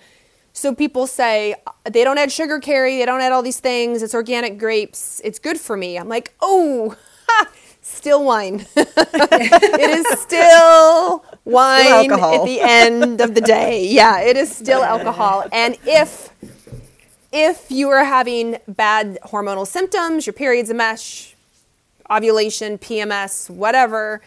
So 0.54 0.76
people 0.76 1.08
say 1.08 1.56
they 1.84 2.04
don't 2.04 2.20
add 2.20 2.32
sugar, 2.32 2.60
Carrie. 2.60 2.98
They 2.98 3.06
don't 3.06 3.22
add 3.22 3.32
all 3.32 3.42
these 3.42 3.60
things. 3.60 4.04
It's 4.04 4.14
organic 4.14 4.60
grapes. 4.60 5.20
It's 5.24 5.40
good 5.40 5.60
for 5.60 5.76
me. 5.76 5.98
I'm 5.98 6.08
like, 6.08 6.36
oh, 6.42 6.96
ha, 7.28 7.50
still 7.82 8.24
wine. 8.24 8.68
it 8.76 9.90
is 9.90 10.20
still 10.20 11.26
wine 11.45 12.12
at 12.12 12.45
the 12.45 12.60
end 12.62 13.21
of 13.21 13.36
the 13.36 13.41
day. 13.41 13.88
Yeah, 13.93 14.21
it 14.21 14.38
is 14.38 14.56
still 14.56 14.84
alcohol. 14.84 15.45
And 15.51 15.77
if 15.86 16.29
if 17.32 17.69
you 17.69 17.89
are 17.89 18.03
having 18.03 18.58
bad 18.67 19.17
hormonal 19.25 19.67
symptoms, 19.67 20.25
your 20.25 20.34
period's 20.34 20.69
a 20.69 20.73
mesh, 20.73 21.36
ovulation, 22.10 22.77
PMS, 22.77 23.49
whatever, 23.49 24.21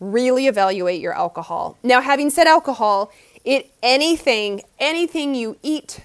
really 0.00 0.46
evaluate 0.46 1.00
your 1.00 1.14
alcohol. 1.14 1.76
Now, 1.82 2.00
having 2.00 2.30
said 2.30 2.46
alcohol, 2.46 3.12
it 3.44 3.70
anything 3.82 4.62
anything 4.78 5.34
you 5.34 5.56
eat, 5.62 6.00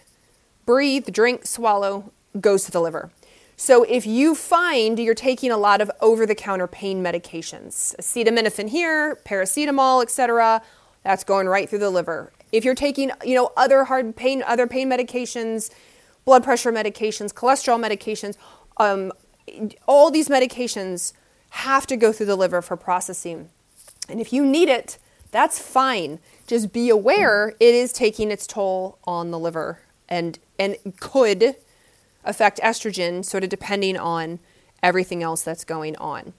breathe, 0.65 1.11
drink, 1.11 1.45
swallow 1.45 2.11
goes 2.39 2.65
to 2.65 2.71
the 2.71 2.81
liver. 2.81 3.11
So 3.55 3.83
if 3.83 4.05
you 4.05 4.35
find 4.35 4.97
you're 4.99 5.13
taking 5.13 5.51
a 5.51 5.57
lot 5.57 5.81
of 5.81 5.91
over-the-counter 6.01 6.67
pain 6.67 7.03
medications, 7.03 7.95
acetaminophen 7.97 8.69
here, 8.69 9.19
paracetamol, 9.25 10.01
etc., 10.01 10.61
that's 11.03 11.23
going 11.23 11.47
right 11.47 11.69
through 11.69 11.79
the 11.79 11.89
liver. 11.89 12.31
If 12.51 12.63
you're 12.63 12.75
taking, 12.75 13.11
you 13.23 13.35
know, 13.35 13.51
other 13.57 13.85
hard 13.85 14.15
pain, 14.15 14.43
other 14.45 14.67
pain 14.67 14.89
medications, 14.89 15.69
blood 16.25 16.43
pressure 16.43 16.71
medications, 16.71 17.33
cholesterol 17.33 17.83
medications, 17.83 18.37
um, 18.77 19.11
all 19.85 20.09
these 20.09 20.29
medications 20.29 21.13
have 21.49 21.85
to 21.87 21.97
go 21.97 22.11
through 22.11 22.25
the 22.25 22.35
liver 22.35 22.61
for 22.61 22.77
processing. 22.77 23.49
And 24.09 24.19
if 24.19 24.33
you 24.33 24.45
need 24.45 24.69
it, 24.69 24.97
that's 25.31 25.59
fine. 25.59 26.19
Just 26.47 26.71
be 26.71 26.89
aware 26.89 27.55
it 27.59 27.75
is 27.75 27.91
taking 27.91 28.31
its 28.31 28.47
toll 28.47 28.97
on 29.05 29.31
the 29.31 29.39
liver 29.39 29.79
and 30.07 30.37
and 30.59 30.77
could 30.99 31.55
affect 32.23 32.59
estrogen, 32.59 33.23
sort 33.23 33.43
of 33.43 33.49
depending 33.49 33.97
on 33.97 34.39
everything 34.81 35.23
else 35.23 35.41
that's 35.41 35.63
going 35.63 35.95
on. 35.97 36.33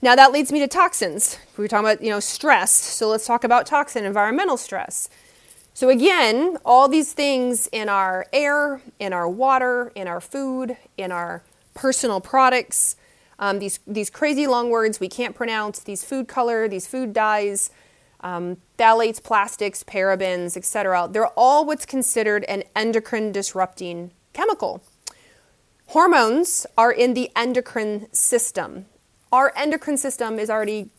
Now 0.00 0.14
that 0.14 0.32
leads 0.32 0.52
me 0.52 0.60
to 0.60 0.68
toxins. 0.68 1.38
We 1.56 1.62
were 1.62 1.68
talking 1.68 1.86
about, 1.86 2.02
you 2.02 2.10
know, 2.10 2.20
stress. 2.20 2.72
So 2.72 3.08
let's 3.08 3.26
talk 3.26 3.42
about 3.42 3.66
toxin, 3.66 4.04
environmental 4.04 4.56
stress. 4.56 5.08
So 5.74 5.88
again, 5.88 6.58
all 6.64 6.88
these 6.88 7.12
things 7.12 7.68
in 7.72 7.88
our 7.88 8.26
air, 8.32 8.80
in 8.98 9.12
our 9.12 9.28
water, 9.28 9.92
in 9.94 10.08
our 10.08 10.20
food, 10.20 10.76
in 10.96 11.12
our 11.12 11.42
personal 11.74 12.20
products, 12.20 12.96
um, 13.38 13.60
these 13.60 13.78
these 13.86 14.10
crazy 14.10 14.46
long 14.46 14.70
words 14.70 14.98
we 14.98 15.08
can't 15.08 15.36
pronounce, 15.36 15.78
these 15.80 16.02
food 16.04 16.26
color, 16.26 16.68
these 16.68 16.86
food 16.86 17.12
dyes, 17.12 17.70
um, 18.20 18.56
phthalates, 18.76 19.22
plastics, 19.22 19.84
parabens, 19.84 20.56
etc. 20.56 21.08
They're 21.10 21.28
all 21.28 21.64
what's 21.64 21.86
considered 21.86 22.44
an 22.44 22.64
endocrine 22.74 23.30
disrupting 23.30 24.10
chemical. 24.32 24.82
Hormones 25.88 26.66
are 26.76 26.92
in 26.92 27.14
the 27.14 27.30
endocrine 27.34 28.12
system. 28.12 28.84
Our 29.32 29.54
endocrine 29.56 29.96
system 29.96 30.38
is 30.38 30.50
already 30.50 30.90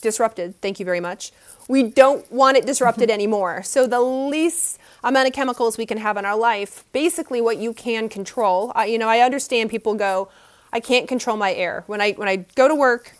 disrupted. 0.00 0.60
Thank 0.60 0.78
you 0.78 0.84
very 0.84 1.00
much. 1.00 1.32
We 1.68 1.82
don't 1.82 2.30
want 2.30 2.56
it 2.56 2.66
disrupted 2.66 3.10
anymore. 3.18 3.64
So, 3.64 3.88
the 3.88 4.00
least 4.00 4.78
amount 5.02 5.26
of 5.26 5.34
chemicals 5.34 5.76
we 5.76 5.86
can 5.86 5.98
have 5.98 6.16
in 6.16 6.24
our 6.24 6.36
life, 6.36 6.84
basically 6.92 7.40
what 7.40 7.56
you 7.56 7.72
can 7.72 8.08
control. 8.08 8.70
I, 8.76 8.86
you 8.86 8.96
know, 8.96 9.08
I 9.08 9.20
understand 9.20 9.70
people 9.70 9.94
go, 9.94 10.28
I 10.72 10.78
can't 10.78 11.08
control 11.08 11.36
my 11.36 11.52
air. 11.52 11.82
When 11.88 12.00
I, 12.00 12.12
when 12.12 12.28
I 12.28 12.36
go 12.54 12.68
to 12.68 12.76
work, 12.76 13.14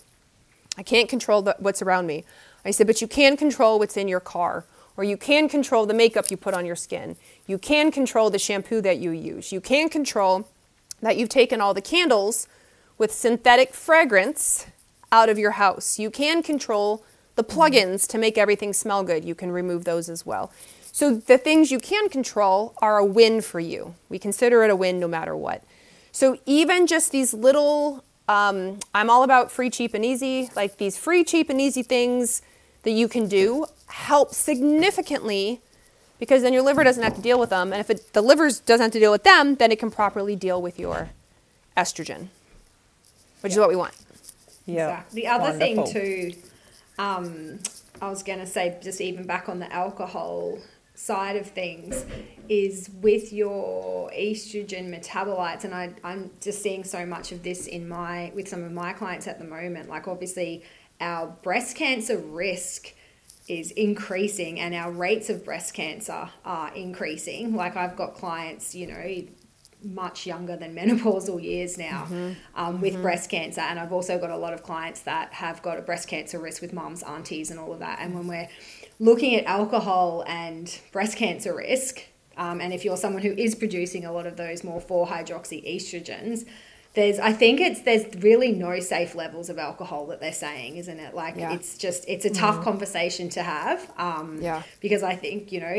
I 0.77 0.85
can't 0.85 1.09
control 1.09 1.43
the, 1.43 1.57
what's 1.59 1.83
around 1.83 2.07
me. 2.07 2.25
I 2.65 2.71
said, 2.71 2.87
but 2.87 3.01
you 3.01 3.09
can 3.09 3.37
control 3.37 3.81
what's 3.81 3.97
in 3.97 4.07
your 4.07 4.21
car, 4.21 4.67
or 4.97 5.03
you 5.03 5.17
can 5.17 5.49
control 5.49 5.85
the 5.85 5.95
makeup 5.95 6.31
you 6.31 6.37
put 6.37 6.55
on 6.55 6.65
your 6.65 6.77
skin. 6.77 7.17
You 7.49 7.59
can 7.59 7.91
control 7.91 8.31
the 8.31 8.39
shampoo 8.39 8.81
that 8.83 8.99
you 8.99 9.11
use. 9.11 9.51
You 9.51 9.61
can 9.61 9.89
control 9.89 10.47
that 11.01 11.17
you've 11.17 11.31
taken 11.31 11.61
all 11.61 11.75
the 11.75 11.81
candles 11.81 12.47
with 12.99 13.11
synthetic 13.11 13.73
fragrance 13.73 14.67
out 15.11 15.29
of 15.29 15.39
your 15.39 15.53
house. 15.53 15.99
You 15.99 16.11
can 16.11 16.43
control 16.43 17.03
the 17.37 17.45
plugins 17.45 18.07
to 18.09 18.19
make 18.19 18.37
everything 18.37 18.73
smell 18.73 19.03
good. 19.03 19.25
You 19.25 19.35
can 19.35 19.51
remove 19.51 19.85
those 19.85 20.09
as 20.11 20.27
well. 20.27 20.53
So 20.93 21.15
the 21.15 21.39
things 21.39 21.71
you 21.71 21.79
can 21.79 22.09
control 22.09 22.75
are 22.83 22.99
a 22.99 23.05
win 23.05 23.41
for 23.41 23.61
you. 23.61 23.95
We 24.09 24.19
consider 24.19 24.63
it 24.65 24.71
a 24.71 24.77
win 24.77 25.01
no 25.01 25.09
matter 25.09 25.35
what. 25.35 25.63
So 26.13 26.39
even 26.45 26.87
just 26.87 27.13
these 27.13 27.33
little, 27.33 28.05
um, 28.29 28.81
I'm 28.93 29.09
all 29.09 29.23
about 29.23 29.51
free, 29.51 29.71
cheap, 29.71 29.95
and 29.95 30.05
easy, 30.05 30.51
like 30.55 30.77
these 30.77 30.99
free, 30.99 31.25
cheap, 31.25 31.49
and 31.49 31.61
easy 31.61 31.83
things 31.83 32.43
that 32.83 32.91
you 32.91 33.09
can 33.09 33.27
do 33.27 33.67
help 33.87 34.35
significantly 34.35 35.61
because 36.19 36.43
then 36.43 36.53
your 36.53 36.63
liver 36.63 36.85
doesn't 36.85 37.03
have 37.03 37.15
to 37.15 37.23
deal 37.23 37.39
with 37.39 37.51
them. 37.51 37.73
And 37.73 37.81
if 37.81 37.91
it, 37.91 38.13
the 38.13 38.23
liver 38.23 38.49
doesn't 38.49 38.81
have 38.81 38.93
to 38.93 39.01
deal 39.01 39.13
with 39.13 39.25
them, 39.25 39.55
then 39.57 39.71
it 39.73 39.79
can 39.79 39.91
properly 39.91 40.37
deal 40.37 40.61
with 40.61 40.79
your 40.79 41.11
estrogen, 41.77 42.29
which 43.41 43.53
is 43.53 43.59
what 43.59 43.69
we 43.69 43.77
want. 43.77 43.95
Yeah. 44.67 44.89
Exact- 45.01 45.13
The 45.13 45.27
other 45.29 45.59
Wonderful. 45.59 45.87
thing 45.87 46.33
too, 46.33 46.39
um, 46.99 47.59
I 48.03 48.09
was 48.11 48.23
going 48.23 48.41
to 48.41 48.47
say, 48.47 48.79
just 48.83 49.01
even 49.01 49.27
back 49.27 49.49
on 49.49 49.59
the 49.59 49.73
alcohol 49.73 50.59
side 50.95 51.37
of 51.37 51.47
things, 51.47 52.05
is 52.49 52.91
with 53.03 53.33
your 53.33 54.11
estrogen 54.11 54.89
metabolites, 54.93 55.65
and 55.65 55.73
I, 55.75 55.91
I'm 56.03 56.31
just 56.41 56.63
seeing 56.63 56.83
so 56.83 57.07
much 57.07 57.31
of 57.31 57.43
this 57.43 57.67
in 57.67 57.89
my 57.89 58.33
with 58.35 58.49
some 58.49 58.65
of 58.65 58.73
my 58.73 58.93
clients 58.93 59.27
at 59.29 59.39
the 59.39 59.45
moment. 59.45 59.89
Like 59.89 60.09
obviously, 60.09 60.65
our 61.01 61.29
breast 61.29 61.77
cancer 61.77 62.19
risk 62.19 62.95
is 63.49 63.71
increasing 63.73 64.61
and 64.61 64.75
our 64.75 64.91
rates 64.91 65.31
of 65.31 65.45
breast 65.45 65.75
cancer 65.75 66.29
are 66.45 66.75
increasing. 66.75 67.55
Like 67.55 67.77
I've 67.77 67.97
got 67.97 68.15
clients, 68.15 68.75
you 68.75 68.87
know, 68.87 69.23
much 69.83 70.27
younger 70.27 70.57
than 70.57 70.75
menopausal 70.77 71.43
years 71.43 71.79
now 71.79 72.07
um, 72.55 72.81
with 72.81 73.01
breast 73.01 73.31
cancer. 73.31 73.61
And 73.61 73.79
I've 73.79 73.93
also 73.93 74.19
got 74.19 74.31
a 74.31 74.37
lot 74.37 74.53
of 74.53 74.63
clients 74.63 75.03
that 75.03 75.33
have 75.33 75.63
got 75.63 75.79
a 75.79 75.83
breast 75.83 76.09
cancer 76.09 76.39
risk 76.39 76.63
with 76.63 76.73
mums, 76.73 77.03
aunties, 77.03 77.51
and 77.51 77.59
all 77.59 77.73
of 77.73 77.79
that. 77.81 77.99
And 78.01 78.15
when 78.15 78.27
we're 78.27 78.49
looking 78.99 79.35
at 79.37 79.45
alcohol 79.45 80.25
and 80.27 80.79
breast 80.93 81.17
cancer 81.17 81.55
risk, 81.55 82.03
um, 82.37 82.61
and 82.61 82.73
if 82.73 82.85
you're 82.85 82.97
someone 82.97 83.23
who 83.23 83.33
is 83.33 83.55
producing 83.55 84.05
a 84.05 84.13
lot 84.13 84.27
of 84.27 84.37
those 84.37 84.63
more 84.63 84.81
4-hydroxy 84.81 85.75
estrogens, 85.75 86.47
there's 86.99 87.21
I 87.21 87.33
think 87.33 87.61
it's 87.61 87.83
there's 87.83 88.05
really 88.23 88.51
no 88.51 88.81
safe 88.81 89.15
levels 89.15 89.49
of 89.51 89.57
alcohol 89.59 90.07
that 90.07 90.21
they're 90.21 90.33
saying, 90.33 90.79
isn't 90.79 90.99
it? 90.99 91.15
Like 91.15 91.37
Yeah. 91.37 91.53
it's 91.53 91.79
just 91.79 92.05
it's 92.09 92.25
a 92.25 92.31
tough 92.31 92.63
conversation 92.65 93.29
to 93.31 93.43
have. 93.43 93.89
Um, 93.97 94.39
Yeah. 94.43 94.63
because 94.81 95.05
I 95.05 95.15
think 95.15 95.53
you 95.53 95.61
know, 95.61 95.77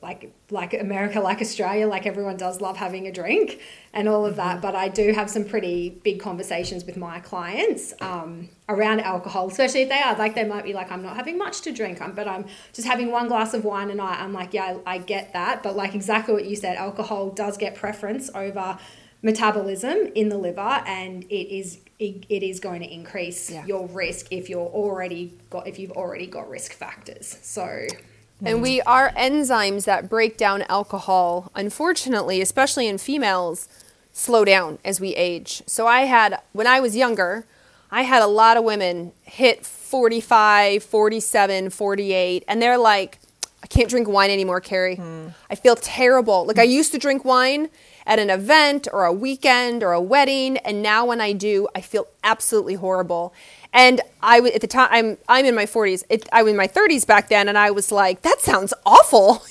like 0.00 0.32
like 0.50 0.72
America, 0.72 1.20
like 1.20 1.42
Australia, 1.42 1.86
like 1.86 2.06
everyone 2.06 2.38
does 2.38 2.62
love 2.62 2.78
having 2.78 3.06
a 3.06 3.12
drink 3.12 3.60
and 3.92 4.08
all 4.08 4.24
of 4.24 4.36
that. 4.36 4.62
But 4.62 4.74
I 4.74 4.88
do 4.88 5.12
have 5.12 5.28
some 5.28 5.44
pretty 5.44 5.90
big 5.90 6.20
conversations 6.20 6.86
with 6.86 6.96
my 6.96 7.20
clients 7.20 7.92
um, 8.00 8.48
around 8.70 9.00
alcohol, 9.00 9.48
especially 9.48 9.82
if 9.82 9.90
they 9.90 10.00
are 10.00 10.16
like 10.16 10.34
they 10.34 10.44
might 10.44 10.64
be 10.64 10.72
like, 10.72 10.90
I'm 10.90 11.02
not 11.02 11.16
having 11.16 11.36
much 11.36 11.60
to 11.62 11.72
drink, 11.72 11.98
but 12.16 12.26
I'm 12.26 12.46
just 12.72 12.88
having 12.88 13.10
one 13.10 13.28
glass 13.28 13.52
of 13.52 13.64
wine 13.66 13.90
a 13.90 13.94
night. 13.94 14.18
I'm 14.18 14.32
like, 14.32 14.54
yeah, 14.54 14.78
I, 14.86 14.94
I 14.94 14.98
get 14.98 15.34
that, 15.34 15.62
but 15.62 15.76
like 15.76 15.94
exactly 15.94 16.32
what 16.32 16.46
you 16.46 16.56
said, 16.56 16.76
alcohol 16.76 17.28
does 17.28 17.58
get 17.58 17.74
preference 17.74 18.30
over 18.34 18.78
metabolism 19.22 20.10
in 20.14 20.28
the 20.28 20.36
liver 20.36 20.82
and 20.86 21.24
it 21.24 21.54
is 21.56 21.78
it, 21.98 22.26
it 22.28 22.42
is 22.42 22.58
going 22.58 22.80
to 22.82 22.92
increase 22.92 23.50
Yeah. 23.50 23.64
your 23.66 23.86
risk 23.86 24.26
if 24.32 24.50
you're 24.50 24.66
already 24.66 25.32
got 25.50 25.66
if 25.68 25.78
you've 25.78 25.92
already 25.92 26.26
got 26.26 26.48
risk 26.50 26.72
factors 26.72 27.38
so 27.42 27.86
And 28.44 28.60
we 28.60 28.80
are 28.82 29.10
enzymes 29.12 29.84
that 29.84 30.08
break 30.08 30.36
down 30.36 30.62
alcohol, 30.62 31.52
unfortunately, 31.54 32.40
especially 32.40 32.88
in 32.88 32.98
females, 32.98 33.68
slow 34.12 34.44
down 34.44 34.80
as 34.84 35.00
we 35.00 35.14
age. 35.14 35.62
So 35.66 35.86
I 35.86 36.00
had, 36.06 36.40
when 36.52 36.66
I 36.66 36.80
was 36.80 36.96
younger, 36.96 37.46
I 37.92 38.02
had 38.02 38.20
a 38.20 38.26
lot 38.26 38.56
of 38.56 38.64
women 38.64 39.12
hit 39.22 39.64
45, 39.64 40.82
47, 40.82 41.70
48, 41.70 42.44
and 42.48 42.60
they're 42.60 42.78
like, 42.78 43.20
I 43.62 43.68
can't 43.68 43.88
drink 43.88 44.08
wine 44.08 44.30
anymore, 44.30 44.60
Carrie. 44.60 44.96
Hmm. 44.96 45.28
I 45.48 45.54
feel 45.54 45.76
terrible. 45.76 46.44
Like 46.44 46.58
I 46.58 46.64
used 46.64 46.90
to 46.92 46.98
drink 46.98 47.24
wine 47.24 47.68
at 48.06 48.18
an 48.18 48.30
event 48.30 48.88
or 48.92 49.04
a 49.04 49.12
weekend 49.12 49.82
or 49.82 49.92
a 49.92 50.00
wedding, 50.00 50.56
and 50.58 50.82
now 50.82 51.06
when 51.06 51.20
I 51.20 51.32
do, 51.32 51.68
I 51.74 51.80
feel 51.80 52.06
absolutely 52.24 52.74
horrible. 52.74 53.32
And 53.72 54.00
I 54.22 54.40
at 54.40 54.60
the 54.60 54.66
time 54.66 54.88
I'm 54.90 55.18
I'm 55.28 55.46
in 55.46 55.54
my 55.54 55.64
40s. 55.64 56.04
It, 56.10 56.28
I 56.32 56.42
was 56.42 56.50
in 56.50 56.56
my 56.56 56.68
30s 56.68 57.06
back 57.06 57.28
then, 57.28 57.48
and 57.48 57.56
I 57.56 57.70
was 57.70 57.90
like, 57.90 58.22
that 58.22 58.40
sounds 58.40 58.74
awful. 58.84 59.34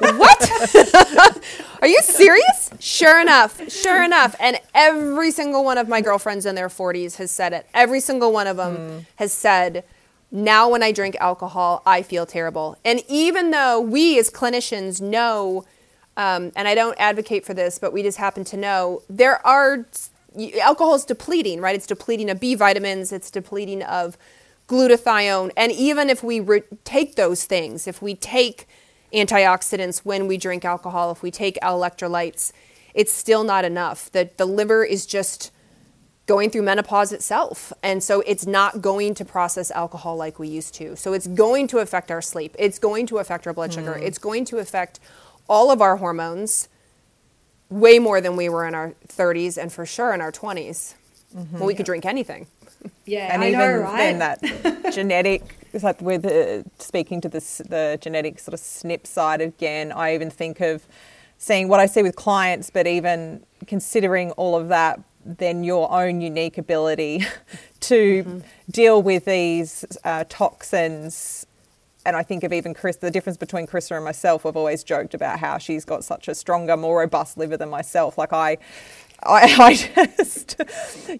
what? 0.00 1.42
Are 1.82 1.88
you 1.88 2.00
serious? 2.02 2.70
Sure 2.78 3.20
enough, 3.20 3.70
sure 3.70 4.02
enough. 4.02 4.34
And 4.40 4.58
every 4.74 5.30
single 5.30 5.64
one 5.64 5.78
of 5.78 5.88
my 5.88 6.00
girlfriends 6.00 6.46
in 6.46 6.54
their 6.54 6.68
40s 6.68 7.16
has 7.16 7.30
said 7.30 7.52
it. 7.52 7.66
Every 7.74 8.00
single 8.00 8.32
one 8.32 8.46
of 8.46 8.56
them 8.56 8.76
mm. 8.76 9.06
has 9.16 9.32
said, 9.32 9.84
now 10.30 10.68
when 10.70 10.82
I 10.82 10.92
drink 10.92 11.16
alcohol, 11.20 11.82
I 11.84 12.02
feel 12.02 12.24
terrible. 12.24 12.78
And 12.84 13.02
even 13.08 13.50
though 13.50 13.80
we 13.80 14.18
as 14.18 14.30
clinicians 14.30 15.00
know, 15.00 15.64
um, 16.16 16.52
and 16.56 16.68
I 16.68 16.74
don't 16.74 16.98
advocate 16.98 17.46
for 17.46 17.54
this, 17.54 17.78
but 17.78 17.92
we 17.92 18.02
just 18.02 18.18
happen 18.18 18.44
to 18.44 18.56
know, 18.56 19.02
there 19.08 19.44
are 19.46 19.86
alcohol 20.60 20.94
is 20.94 21.04
depleting, 21.04 21.60
right? 21.60 21.74
It's 21.74 21.86
depleting 21.86 22.30
of 22.30 22.40
B 22.40 22.54
vitamins, 22.54 23.12
it's 23.12 23.30
depleting 23.30 23.82
of 23.82 24.16
glutathione. 24.68 25.50
And 25.56 25.72
even 25.72 26.08
if 26.10 26.22
we 26.22 26.40
re- 26.40 26.62
take 26.84 27.16
those 27.16 27.44
things, 27.44 27.86
if 27.86 28.00
we 28.00 28.14
take 28.14 28.66
antioxidants 29.12 29.98
when 29.98 30.26
we 30.26 30.38
drink 30.38 30.64
alcohol, 30.64 31.10
if 31.10 31.22
we 31.22 31.30
take 31.30 31.58
electrolytes, 31.60 32.52
it's 32.94 33.12
still 33.12 33.44
not 33.44 33.64
enough. 33.64 34.10
That 34.12 34.38
the 34.38 34.46
liver 34.46 34.84
is 34.84 35.06
just 35.06 35.50
going 36.26 36.50
through 36.50 36.62
menopause 36.62 37.12
itself. 37.12 37.72
And 37.82 38.02
so 38.02 38.20
it's 38.22 38.46
not 38.46 38.80
going 38.80 39.14
to 39.14 39.24
process 39.24 39.70
alcohol 39.72 40.16
like 40.16 40.38
we 40.38 40.48
used 40.48 40.74
to. 40.74 40.96
So 40.96 41.12
it's 41.12 41.26
going 41.26 41.66
to 41.68 41.78
affect 41.78 42.10
our 42.10 42.22
sleep. 42.22 42.54
It's 42.58 42.78
going 42.78 43.06
to 43.08 43.18
affect 43.18 43.46
our 43.46 43.52
blood 43.52 43.72
sugar. 43.72 43.94
Mm. 43.94 44.02
It's 44.02 44.18
going 44.18 44.44
to 44.46 44.58
affect 44.58 45.00
all 45.52 45.70
of 45.70 45.82
our 45.82 45.96
hormones 45.98 46.70
way 47.68 47.98
more 47.98 48.22
than 48.22 48.36
we 48.36 48.48
were 48.48 48.66
in 48.66 48.74
our 48.74 48.94
30s 49.06 49.58
and 49.60 49.70
for 49.70 49.84
sure 49.84 50.14
in 50.14 50.20
our 50.22 50.32
20s 50.32 50.94
mm-hmm. 51.36 51.58
when 51.58 51.66
we 51.66 51.74
could 51.74 51.84
drink 51.84 52.06
anything. 52.06 52.46
Yeah, 53.04 53.32
and 53.32 53.42
I 53.42 53.48
even 53.48 53.60
know, 53.60 53.76
right? 53.80 53.98
then 53.98 54.18
that 54.18 54.92
genetic, 54.94 55.42
it's 55.74 55.84
like 55.84 56.00
with 56.00 56.24
uh, 56.24 56.62
speaking 56.78 57.20
to 57.20 57.28
this, 57.28 57.58
the 57.68 57.98
genetic 58.00 58.38
sort 58.38 58.54
of 58.54 58.60
SNP 58.60 59.06
side 59.06 59.42
again, 59.42 59.92
I 59.92 60.14
even 60.14 60.30
think 60.30 60.60
of 60.60 60.86
seeing 61.36 61.68
what 61.68 61.80
I 61.80 61.86
see 61.86 62.02
with 62.02 62.16
clients, 62.16 62.70
but 62.70 62.86
even 62.86 63.44
considering 63.66 64.30
all 64.32 64.56
of 64.56 64.68
that, 64.68 65.00
then 65.24 65.64
your 65.64 65.92
own 65.92 66.22
unique 66.22 66.56
ability 66.56 67.26
to 67.80 68.24
mm-hmm. 68.24 68.38
deal 68.70 69.02
with 69.02 69.26
these 69.26 69.84
uh, 70.02 70.24
toxins 70.30 71.46
and 72.04 72.16
I 72.16 72.22
think 72.22 72.42
of 72.44 72.52
even 72.52 72.74
Chris, 72.74 72.96
the 72.96 73.10
difference 73.10 73.36
between 73.36 73.66
Carissa 73.66 73.96
and 73.96 74.04
myself, 74.04 74.44
we've 74.44 74.56
always 74.56 74.82
joked 74.82 75.14
about 75.14 75.38
how 75.38 75.58
she's 75.58 75.84
got 75.84 76.04
such 76.04 76.28
a 76.28 76.34
stronger, 76.34 76.76
more 76.76 76.98
robust 76.98 77.38
liver 77.38 77.56
than 77.56 77.70
myself. 77.70 78.18
Like 78.18 78.32
I, 78.32 78.58
I, 79.24 79.84
I 79.96 80.06
just, 80.16 80.60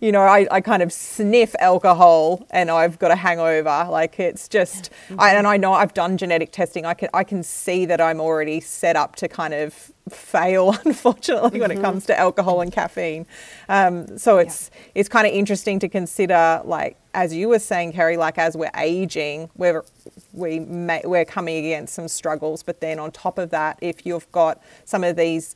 you 0.01 0.13
know, 0.13 0.23
I, 0.23 0.47
I 0.51 0.61
kind 0.61 0.83
of 0.83 0.93
sniff 0.93 1.55
alcohol 1.59 2.47
and 2.51 2.71
I've 2.71 2.99
got 2.99 3.11
a 3.11 3.17
hangover. 3.17 3.87
Like 3.91 4.19
it's 4.19 4.49
just, 4.49 4.91
I, 5.19 5.35
and 5.35 5.47
I 5.47 5.57
know 5.57 5.73
I've 5.73 5.95
done 5.95 6.17
genetic 6.17 6.53
testing. 6.53 6.87
I 6.87 6.95
can, 6.95 7.09
I 7.15 7.25
can 7.25 7.43
see 7.43 7.87
that 7.87 8.01
I'm 8.01 8.21
already 8.21 8.61
set 8.61 8.97
up 8.97 9.17
to 9.17 9.29
kind 9.29 9.55
of 9.55 9.93
fail, 10.09 10.77
unfortunately, 10.85 11.51
mm-hmm. 11.51 11.61
when 11.61 11.71
it 11.71 11.75
mm-hmm. 11.75 11.85
comes 11.85 12.07
to 12.07 12.19
alcohol 12.19 12.61
and 12.61 12.73
caffeine. 12.73 13.27
Um, 13.69 14.19
so 14.19 14.39
it's, 14.39 14.71
yeah. 14.73 14.93
it's 14.97 15.09
kind 15.09 15.27
of 15.27 15.33
interesting 15.33 15.79
to 15.81 15.89
consider, 15.89 16.61
like, 16.65 16.97
as 17.15 17.35
you 17.35 17.49
were 17.49 17.59
saying, 17.59 17.93
Carrie, 17.93 18.17
like 18.17 18.39
as 18.39 18.57
we're 18.57 18.71
aging, 18.77 19.51
we're, 19.57 19.85
we 20.33 20.61
may, 20.61 21.03
we're 21.05 21.27
coming 21.27 21.59
against 21.59 21.95
some 21.95 22.09
struggles. 22.09 22.63
But 22.63 22.81
then 22.81 22.99
on 22.99 23.13
top 23.13 23.39
of 23.39 23.51
that, 23.51 23.79
if 23.81 24.07
you've 24.07 24.31
got 24.33 24.63
some 24.85 25.05
of 25.05 25.17
these 25.17 25.55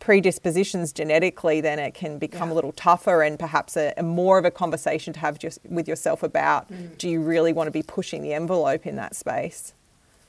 predispositions 0.00 0.92
genetically, 0.92 1.60
then 1.60 1.78
it 1.78 1.94
can 1.94 2.18
become 2.18 2.48
yeah. 2.48 2.54
a 2.54 2.56
little 2.56 2.72
tougher 2.72 3.22
and 3.22 3.38
perhaps 3.38 3.76
a, 3.76 3.92
a, 3.96 4.02
more 4.02 4.38
of 4.38 4.44
a 4.44 4.50
conversation 4.50 5.12
to 5.12 5.20
have 5.20 5.38
just 5.38 5.58
with 5.64 5.88
yourself 5.88 6.22
about 6.22 6.70
mm. 6.70 6.96
do 6.98 7.08
you 7.08 7.20
really 7.20 7.52
want 7.52 7.66
to 7.66 7.70
be 7.70 7.82
pushing 7.82 8.22
the 8.22 8.32
envelope 8.32 8.86
in 8.86 8.96
that 8.96 9.14
space? 9.14 9.74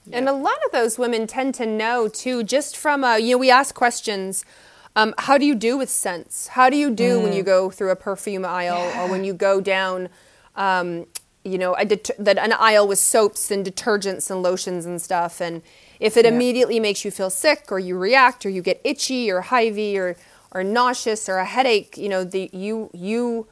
Yeah. 0.06 0.18
And 0.18 0.30
a 0.30 0.34
lot 0.34 0.58
of 0.66 0.72
those 0.72 0.98
women 0.98 1.28
tend 1.28 1.56
to 1.56 1.66
know 1.66 2.08
too, 2.08 2.44
just 2.44 2.76
from 2.76 3.04
a, 3.04 3.20
you 3.20 3.36
know, 3.36 3.38
we 3.38 3.52
ask 3.52 3.76
questions. 3.76 4.44
Um, 4.96 5.14
how 5.18 5.38
do 5.38 5.46
you 5.46 5.56
do 5.56 5.78
with 5.78 5.90
scents? 5.90 6.48
How 6.48 6.70
do 6.70 6.76
you 6.76 6.90
do 6.90 7.20
mm. 7.20 7.24
when 7.24 7.34
you 7.34 7.44
go 7.44 7.70
through 7.70 7.92
a 7.92 7.96
perfume 7.96 8.46
aisle 8.46 8.90
yeah. 8.90 9.04
or 9.04 9.10
when 9.10 9.24
you 9.24 9.34
go 9.34 9.62
down, 9.62 10.10
um, 10.56 11.06
you 11.44 11.58
know, 11.58 11.76
a 11.76 11.86
det- 11.86 12.12
that 12.18 12.38
an 12.38 12.54
aisle 12.54 12.88
with 12.88 13.00
soaps 13.00 13.52
and 13.52 13.66
detergents 13.66 14.32
and 14.32 14.42
lotions 14.42 14.86
and 14.86 15.02
stuff? 15.02 15.40
And 15.40 15.62
if 16.00 16.16
it 16.18 16.26
yeah. 16.26 16.32
immediately 16.32 16.80
makes 16.80 17.04
you 17.04 17.12
feel 17.12 17.30
sick 17.30 17.72
or 17.72 17.80
you 17.80 17.98
react 17.98 18.46
or 18.46 18.50
you 18.50 18.62
get 18.62 18.80
itchy 18.84 19.32
or 19.32 19.42
hivey 19.42 19.98
or 19.98 20.16
or 20.52 20.64
nauseous 20.64 21.30
or 21.30 21.38
a 21.38 21.46
headache, 21.46 21.98
you 21.98 22.10
know, 22.10 22.24
the 22.24 22.50
you 22.54 22.90
you 22.94 23.48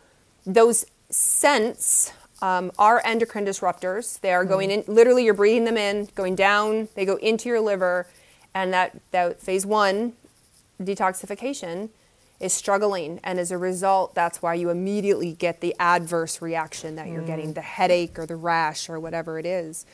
those 0.45 0.85
scents 1.09 2.11
um, 2.41 2.71
are 2.77 3.01
endocrine 3.05 3.45
disruptors. 3.45 4.19
They 4.21 4.33
are 4.33 4.45
going 4.45 4.71
in 4.71 4.83
literally 4.87 5.25
you're 5.25 5.33
breathing 5.33 5.65
them 5.65 5.77
in, 5.77 6.09
going 6.15 6.35
down, 6.35 6.87
they 6.95 7.05
go 7.05 7.15
into 7.17 7.49
your 7.49 7.61
liver, 7.61 8.07
and 8.53 8.73
that 8.73 8.99
that 9.11 9.39
phase 9.41 9.65
one 9.65 10.13
detoxification 10.81 11.89
is 12.39 12.53
struggling 12.53 13.19
and 13.23 13.39
as 13.39 13.51
a 13.51 13.57
result 13.57 14.13
that's 14.13 14.43
why 14.43 14.53
you 14.53 14.69
immediately 14.69 15.33
get 15.33 15.59
the 15.59 15.75
adverse 15.79 16.39
reaction 16.39 16.95
that 16.95 17.07
you're 17.07 17.23
mm. 17.23 17.27
getting 17.27 17.53
the 17.53 17.61
headache 17.61 18.19
or 18.19 18.27
the 18.27 18.35
rash 18.35 18.89
or 18.89 18.99
whatever 18.99 19.39
it 19.39 19.45
is 19.45 19.87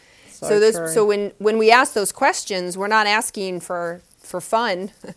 so, 0.47 0.59
this, 0.59 0.93
so 0.93 1.05
when 1.05 1.31
when 1.37 1.57
we 1.57 1.71
ask 1.71 1.93
those 1.93 2.11
questions, 2.11 2.77
we're 2.77 2.87
not 2.87 3.07
asking 3.07 3.61
for 3.61 4.01
for 4.19 4.41
fun. 4.41 4.91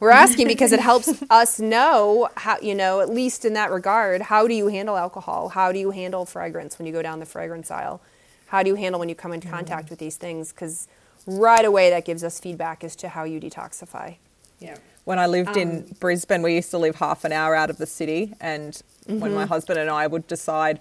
we're 0.00 0.10
asking 0.10 0.48
because 0.48 0.72
it 0.72 0.80
helps 0.80 1.22
us 1.30 1.60
know 1.60 2.28
how 2.36 2.58
you 2.60 2.74
know 2.74 3.00
at 3.00 3.10
least 3.10 3.44
in 3.44 3.52
that 3.52 3.70
regard 3.70 4.22
how 4.22 4.48
do 4.48 4.54
you 4.54 4.68
handle 4.68 4.96
alcohol 4.96 5.50
how 5.50 5.70
do 5.70 5.78
you 5.78 5.90
handle 5.90 6.24
fragrance 6.24 6.78
when 6.78 6.86
you 6.86 6.92
go 6.92 7.02
down 7.02 7.20
the 7.20 7.26
fragrance 7.26 7.70
aisle 7.70 8.00
how 8.46 8.62
do 8.62 8.70
you 8.70 8.74
handle 8.74 8.98
when 8.98 9.08
you 9.08 9.14
come 9.14 9.32
into 9.32 9.46
mm-hmm. 9.46 9.56
contact 9.56 9.84
mm-hmm. 9.84 9.92
with 9.92 9.98
these 9.98 10.16
things 10.16 10.52
because 10.52 10.88
right 11.26 11.64
away 11.64 11.90
that 11.90 12.04
gives 12.04 12.24
us 12.24 12.40
feedback 12.40 12.82
as 12.82 12.96
to 12.96 13.10
how 13.10 13.24
you 13.24 13.38
detoxify 13.38 14.16
yeah 14.58 14.76
when 15.04 15.18
i 15.18 15.26
lived 15.26 15.50
um, 15.50 15.58
in 15.58 15.96
brisbane 16.00 16.42
we 16.42 16.54
used 16.54 16.70
to 16.70 16.78
live 16.78 16.96
half 16.96 17.24
an 17.24 17.32
hour 17.32 17.54
out 17.54 17.70
of 17.70 17.76
the 17.76 17.86
city 17.86 18.34
and 18.40 18.82
mm-hmm. 19.06 19.20
when 19.20 19.34
my 19.34 19.42
mm-hmm. 19.42 19.52
husband 19.52 19.78
and 19.78 19.90
i 19.90 20.06
would 20.06 20.26
decide 20.26 20.80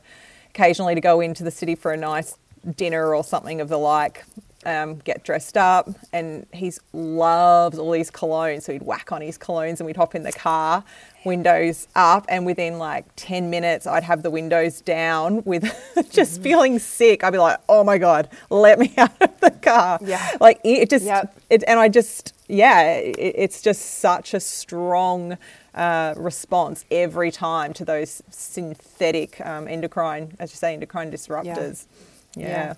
occasionally 0.50 0.96
to 0.96 1.02
go 1.02 1.20
into 1.20 1.44
the 1.44 1.52
city 1.52 1.76
for 1.76 1.92
a 1.92 1.98
nice 1.98 2.38
dinner 2.76 3.16
or 3.16 3.24
something 3.24 3.62
of 3.62 3.70
the 3.70 3.78
like, 3.78 4.26
um, 4.66 4.96
get 4.98 5.24
dressed 5.24 5.58
up, 5.58 5.90
and 6.12 6.46
he 6.54 6.72
loves 6.92 7.80
all 7.80 7.92
these 7.92 8.12
colognes. 8.12 8.64
So 8.64 8.74
he'd 8.74 8.84
whack 8.84 9.12
on 9.12 9.22
his 9.22 9.38
colognes, 9.38 9.80
and 9.80 9.86
we'd 9.86 9.96
hop 9.96 10.16
in 10.16 10.24
the 10.24 10.34
car, 10.34 10.84
windows 11.26 11.88
up, 11.96 12.26
and 12.28 12.46
within 12.46 12.78
like 12.78 13.06
ten 13.16 13.50
minutes, 13.50 13.88
I'd 13.88 14.04
have 14.04 14.22
the 14.22 14.30
windows 14.30 14.82
down 14.82 15.44
with 15.46 15.64
just 16.12 16.36
mm-hmm. 16.36 16.44
feeling 16.44 16.80
sick. 16.80 17.24
I'd 17.24 17.32
be 17.32 17.38
like, 17.38 17.60
"Oh 17.70 17.84
my 17.84 17.98
god, 17.98 18.30
let 18.50 18.80
me 18.80 18.94
out 18.98 19.22
of 19.22 19.40
the 19.40 19.52
car!" 19.52 20.00
Yeah, 20.02 20.38
like 20.42 20.60
it 20.64 20.90
just, 20.90 21.06
yep. 21.06 21.36
it, 21.50 21.64
and 21.68 21.80
I 21.80 21.88
just, 21.88 22.34
yeah, 22.48 22.92
it, 22.92 23.16
it's 23.18 23.62
just 23.62 24.00
such 24.00 24.34
a 24.34 24.40
strong. 24.40 25.38
Uh, 25.76 26.14
response 26.18 26.84
every 26.92 27.32
time 27.32 27.72
to 27.74 27.86
those 27.86 28.22
synthetic 28.32 29.40
um, 29.46 29.66
endocrine, 29.66 30.36
as 30.38 30.52
you 30.52 30.58
say, 30.58 30.74
endocrine 30.74 31.10
disruptors. 31.10 31.86
Yeah. 31.86 32.09
Yeah. 32.36 32.48
yeah. 32.48 32.74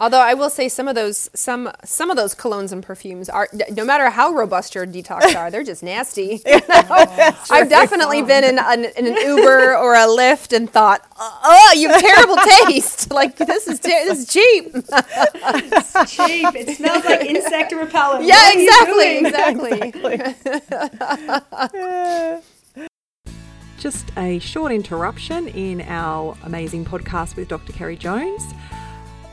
Although 0.00 0.20
I 0.20 0.34
will 0.34 0.50
say 0.50 0.68
some 0.68 0.86
of 0.86 0.94
those 0.94 1.28
some 1.34 1.72
some 1.84 2.08
of 2.08 2.16
those 2.16 2.32
colognes 2.34 2.70
and 2.70 2.84
perfumes 2.84 3.28
are 3.28 3.48
no 3.72 3.84
matter 3.84 4.10
how 4.10 4.32
robust 4.32 4.74
your 4.74 4.86
detox 4.86 5.34
are, 5.36 5.50
they're 5.50 5.64
just 5.64 5.82
nasty. 5.82 6.40
oh, 6.46 7.46
I've 7.50 7.68
definitely 7.68 8.22
been 8.22 8.44
in 8.44 8.58
an, 8.60 8.84
in 8.84 9.06
an 9.08 9.16
Uber 9.16 9.76
or 9.76 9.94
a 9.94 10.06
Lyft 10.06 10.54
and 10.54 10.70
thought, 10.70 11.00
uh, 11.18 11.40
oh, 11.42 11.74
you 11.76 11.88
have 11.88 12.00
terrible 12.00 12.36
taste. 12.66 13.10
Like 13.10 13.36
this 13.36 13.66
is 13.66 13.80
te- 13.80 13.88
this 13.90 14.20
is 14.20 14.28
cheap. 14.28 14.70
it's 14.72 16.14
cheap. 16.14 16.54
It 16.54 16.76
smells 16.76 17.04
like 17.04 17.22
insect 17.22 17.72
repellent. 17.72 18.24
Yeah, 18.24 18.52
exactly, 18.52 19.18
exactly. 19.18 20.34
Just 23.78 24.10
a 24.16 24.40
short 24.40 24.72
interruption 24.72 25.46
in 25.46 25.82
our 25.82 26.36
amazing 26.42 26.84
podcast 26.84 27.36
with 27.36 27.46
Dr. 27.46 27.72
Carrie 27.72 27.96
Jones. 27.96 28.42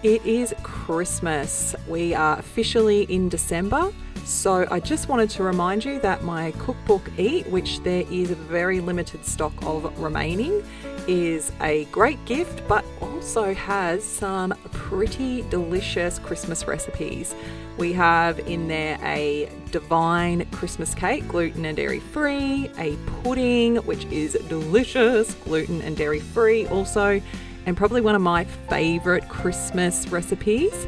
It 0.03 0.23
is 0.23 0.53
Christmas. 0.61 1.75
We 1.87 2.13
are 2.13 2.37
officially 2.37 3.03
in 3.03 3.27
December. 3.27 3.91
So 4.23 4.67
I 4.69 4.79
just 4.79 5.09
wanted 5.09 5.31
to 5.31 5.43
remind 5.43 5.83
you 5.83 5.99
that 6.01 6.23
my 6.23 6.51
cookbook 6.59 7.09
Eat, 7.17 7.47
which 7.47 7.79
there 7.81 8.03
is 8.11 8.29
a 8.29 8.35
very 8.35 8.81
limited 8.81 9.25
stock 9.25 9.53
of 9.65 9.99
remaining, 9.99 10.63
is 11.07 11.51
a 11.61 11.85
great 11.85 12.23
gift 12.25 12.67
but 12.67 12.85
also 13.01 13.51
has 13.55 14.03
some 14.03 14.53
pretty 14.71 15.41
delicious 15.49 16.19
Christmas 16.19 16.67
recipes. 16.67 17.33
We 17.77 17.91
have 17.93 18.39
in 18.39 18.69
there 18.69 18.97
a 19.03 19.49
divine 19.71 20.45
Christmas 20.51 20.95
cake, 20.95 21.27
gluten 21.27 21.65
and 21.65 21.75
dairy 21.75 21.99
free, 21.99 22.71
a 22.77 22.95
pudding, 23.21 23.75
which 23.77 24.05
is 24.05 24.33
delicious, 24.47 25.33
gluten 25.33 25.81
and 25.81 25.97
dairy 25.97 26.21
free 26.21 26.65
also, 26.67 27.21
and 27.65 27.75
probably 27.75 27.99
one 27.99 28.15
of 28.15 28.21
my 28.21 28.45
favourite 28.45 29.27
Christmas 29.27 30.07
recipes. 30.07 30.87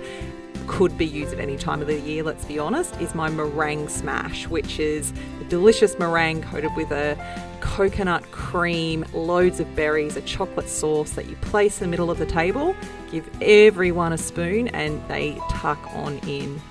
Could 0.66 0.98
be 0.98 1.06
used 1.06 1.34
at 1.34 1.40
any 1.40 1.58
time 1.58 1.82
of 1.82 1.88
the 1.88 2.00
year, 2.00 2.24
let's 2.24 2.46
be 2.46 2.58
honest, 2.58 3.00
is 3.02 3.14
my 3.14 3.30
meringue 3.30 3.90
smash, 3.90 4.48
which 4.48 4.80
is 4.80 5.12
a 5.42 5.44
delicious 5.46 6.00
meringue 6.00 6.42
coated 6.44 6.74
with 6.78 6.92
a 6.92 7.18
coconut 7.60 8.30
cream, 8.32 9.06
loads 9.14 9.60
of 9.60 9.76
berries, 9.76 10.16
a 10.16 10.22
chocolate 10.22 10.70
sauce 10.70 11.12
that 11.12 11.30
you 11.30 11.36
place 11.38 11.82
in 11.82 11.88
the 11.88 11.92
middle 11.92 12.10
of 12.10 12.18
the 12.18 12.26
table. 12.26 12.76
Give 13.12 13.30
everyone 13.42 14.14
a 14.14 14.18
spoon 14.18 14.70
and 14.70 15.06
they 15.10 15.38
tuck 15.50 15.80
on 15.94 16.18
in. 16.20 16.62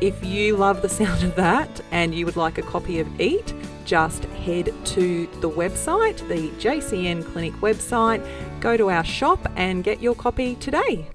If 0.00 0.24
you 0.24 0.56
love 0.56 0.80
the 0.80 0.88
sound 0.88 1.22
of 1.22 1.36
that 1.36 1.82
and 1.90 2.14
you 2.14 2.24
would 2.24 2.36
like 2.36 2.56
a 2.56 2.62
copy 2.62 3.00
of 3.00 3.20
Eat, 3.20 3.52
just 3.84 4.24
head 4.24 4.72
to 4.86 5.26
the 5.40 5.50
website, 5.50 6.26
the 6.26 6.48
JCN 6.52 7.22
Clinic 7.26 7.52
website, 7.60 8.26
go 8.60 8.78
to 8.78 8.88
our 8.88 9.04
shop 9.04 9.46
and 9.56 9.84
get 9.84 10.00
your 10.00 10.14
copy 10.14 10.54
today. 10.54 11.06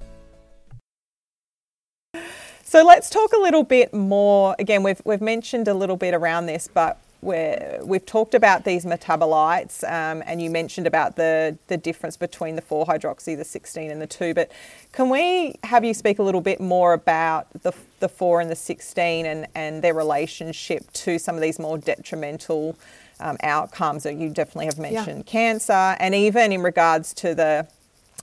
So 2.63 2.85
let's 2.85 3.09
talk 3.09 3.33
a 3.33 3.39
little 3.39 3.63
bit 3.63 3.91
more. 3.91 4.55
Again, 4.59 4.83
we've, 4.83 5.01
we've 5.03 5.21
mentioned 5.21 5.67
a 5.67 5.73
little 5.73 5.97
bit 5.97 6.13
around 6.13 6.45
this, 6.45 6.69
but 6.71 6.99
where 7.25 7.79
we've 7.83 8.05
talked 8.05 8.33
about 8.33 8.63
these 8.63 8.85
metabolites, 8.85 9.83
um, 9.83 10.23
and 10.25 10.41
you 10.41 10.49
mentioned 10.49 10.87
about 10.87 11.15
the 11.15 11.57
the 11.67 11.77
difference 11.77 12.15
between 12.15 12.55
the 12.55 12.61
four 12.61 12.85
hydroxy, 12.85 13.35
the 13.35 13.43
16, 13.43 13.91
and 13.91 14.01
the 14.01 14.07
two. 14.07 14.33
But 14.33 14.51
can 14.91 15.09
we 15.09 15.55
have 15.63 15.83
you 15.83 15.93
speak 15.93 16.19
a 16.19 16.23
little 16.23 16.41
bit 16.41 16.61
more 16.61 16.93
about 16.93 17.47
the 17.63 17.73
the 17.99 18.07
four 18.07 18.39
and 18.41 18.49
the 18.49 18.55
16 18.55 19.25
and 19.25 19.47
and 19.55 19.81
their 19.81 19.93
relationship 19.93 20.91
to 20.93 21.19
some 21.19 21.35
of 21.35 21.41
these 21.41 21.59
more 21.59 21.77
detrimental 21.77 22.77
um, 23.19 23.37
outcomes 23.43 24.03
that 24.03 24.15
you 24.15 24.29
definitely 24.29 24.67
have 24.67 24.77
mentioned, 24.77 25.23
yeah. 25.25 25.31
cancer, 25.31 25.95
and 25.99 26.13
even 26.13 26.51
in 26.51 26.61
regards 26.61 27.13
to 27.15 27.33
the 27.33 27.67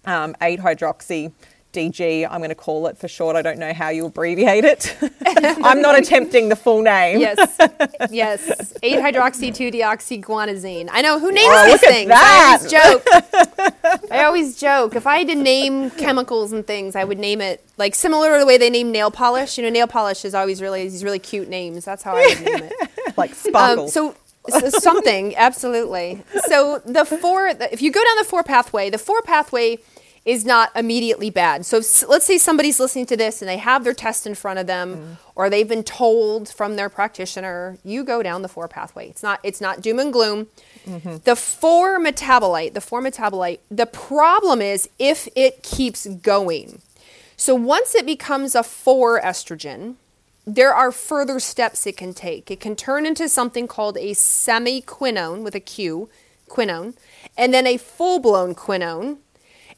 um, 0.05 0.35
8 0.41 0.61
hydroxy 0.61 1.33
DG, 1.73 2.29
I'm 2.31 2.39
going 2.39 2.51
to 2.51 2.55
call 2.55 2.87
it 2.87 2.99
for 2.99 3.09
short. 3.09 3.35
I 3.35 3.43
don't 3.43 3.59
know 3.59 3.73
how 3.73 3.89
you 3.89 4.07
abbreviate 4.07 4.65
it. 4.65 4.97
I'm 5.65 5.81
not 5.81 5.99
attempting 5.99 6.51
the 6.51 6.57
full 6.57 6.83
name. 6.83 7.21
Yes, 7.21 7.57
yes. 8.11 8.75
8 8.83 8.99
hydroxy 8.99 9.55
2 9.55 9.71
deoxyguanosine. 9.71 10.89
I 10.93 11.01
know 11.01 11.19
who 11.19 11.33
names 11.33 11.49
oh, 11.49 11.67
these 11.67 11.81
things. 11.81 12.11
I 12.15 12.57
always 12.57 12.71
joke. 12.71 13.07
I 14.11 14.25
always 14.25 14.61
joke. 14.61 14.97
If 14.97 15.07
I 15.07 15.19
had 15.19 15.29
to 15.29 15.35
name 15.35 15.91
chemicals 15.93 16.53
and 16.53 16.67
things, 16.67 16.95
I 16.95 17.05
would 17.05 17.19
name 17.19 17.41
it 17.41 17.65
like 17.79 17.95
similar 17.95 18.35
to 18.35 18.41
the 18.41 18.47
way 18.47 18.59
they 18.59 18.71
name 18.71 18.93
nail 18.93 19.11
polish. 19.11 19.57
You 19.57 19.65
know, 19.65 19.71
nail 19.71 19.87
polish 19.87 20.25
is 20.25 20.35
always 20.35 20.61
really 20.61 20.83
these 20.83 21.03
really 21.03 21.19
cute 21.19 21.49
names. 21.49 21.85
That's 21.85 22.03
how 22.03 22.17
I 22.17 22.27
would 22.27 22.45
name 22.45 22.71
it. 22.71 23.17
like 23.17 23.35
sparkle. 23.35 23.85
Um, 23.85 23.91
so 23.91 24.15
so 24.49 24.71
something 24.71 25.37
absolutely 25.37 26.21
so 26.49 26.81
the 26.85 27.05
four 27.05 27.47
if 27.47 27.81
you 27.81 27.93
go 27.93 28.03
down 28.03 28.17
the 28.17 28.25
four 28.25 28.43
pathway 28.43 28.91
the 28.91 28.99
four 28.99 29.23
pathway 29.23 29.79
is 30.25 30.45
not 30.45 30.71
immediately 30.77 31.31
bad. 31.31 31.67
So 31.67 31.79
let's 32.09 32.27
say 32.27 32.39
somebody's 32.39 32.79
listening 32.79 33.07
to 33.07 33.17
this 33.17 33.43
and 33.43 33.49
they 33.49 33.57
have 33.57 33.83
their 33.83 33.95
test 33.95 34.27
in 34.27 34.35
front 34.37 34.61
of 34.61 34.69
them 34.69 34.97
mm. 34.97 35.17
or 35.35 35.51
they've 35.51 35.69
been 35.69 35.83
told 35.83 36.49
from 36.49 36.77
their 36.77 36.89
practitioner, 36.89 37.79
you 37.85 38.05
go 38.05 38.23
down 38.23 38.43
the 38.43 38.49
four 38.49 38.69
pathway. 38.69 39.09
It's 39.09 39.23
not 39.23 39.41
it's 39.43 39.61
not 39.61 39.81
doom 39.81 39.99
and 39.99 40.13
gloom. 40.13 40.47
Mm-hmm. 40.87 41.17
The 41.25 41.35
four 41.35 41.99
metabolite, 41.99 42.75
the 42.75 42.81
four 42.81 43.03
metabolite, 43.03 43.59
the 43.71 43.87
problem 43.87 44.63
is 44.63 44.89
if 44.99 45.29
it 45.35 45.63
keeps 45.63 46.07
going. 46.07 46.81
So 47.43 47.57
once 47.57 47.97
it 47.97 48.07
becomes 48.07 48.55
a 48.55 48.63
4 48.63 49.21
estrogen, 49.21 49.97
there 50.47 50.73
are 50.73 50.93
further 50.93 51.41
steps 51.41 51.89
it 51.89 51.97
can 51.97 52.15
take. 52.15 52.53
It 52.53 52.61
can 52.61 52.77
turn 52.77 53.05
into 53.05 53.29
something 53.29 53.67
called 53.67 53.97
a 53.97 54.13
semiquinone 54.13 55.43
with 55.43 55.57
a 55.57 55.61
Q, 55.61 56.09
quinone, 56.49 56.95
and 57.37 57.53
then 57.53 57.67
a 57.67 57.79
full-blown 57.79 58.55
quinone 58.55 59.17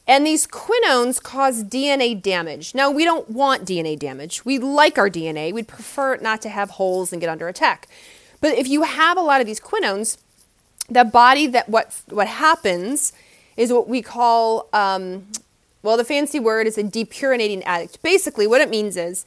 and 0.06 0.26
these 0.26 0.46
quinones 0.46 1.18
cause 1.18 1.64
DNA 1.64 2.20
damage. 2.20 2.74
Now, 2.74 2.90
we 2.90 3.04
don't 3.04 3.30
want 3.30 3.64
DNA 3.64 3.98
damage. 3.98 4.44
We 4.44 4.58
like 4.58 4.98
our 4.98 5.08
DNA. 5.08 5.52
We'd 5.52 5.68
prefer 5.68 6.16
not 6.16 6.42
to 6.42 6.48
have 6.50 6.70
holes 6.70 7.12
and 7.12 7.20
get 7.20 7.30
under 7.30 7.48
attack. 7.48 7.88
But 8.40 8.58
if 8.58 8.68
you 8.68 8.82
have 8.82 9.16
a 9.16 9.22
lot 9.22 9.40
of 9.40 9.46
these 9.46 9.60
quinones, 9.60 10.18
the 10.90 11.04
body 11.04 11.46
that 11.46 11.68
what 11.68 11.98
what 12.08 12.28
happens 12.28 13.12
is 13.56 13.72
what 13.72 13.88
we 13.88 14.02
call 14.02 14.68
um, 14.74 15.26
well, 15.82 15.96
the 15.96 16.04
fancy 16.04 16.40
word 16.40 16.66
is 16.66 16.78
a 16.78 16.82
depurinating 16.82 17.62
adduct. 17.62 18.02
Basically, 18.02 18.46
what 18.46 18.60
it 18.60 18.70
means 18.70 18.96
is 18.96 19.24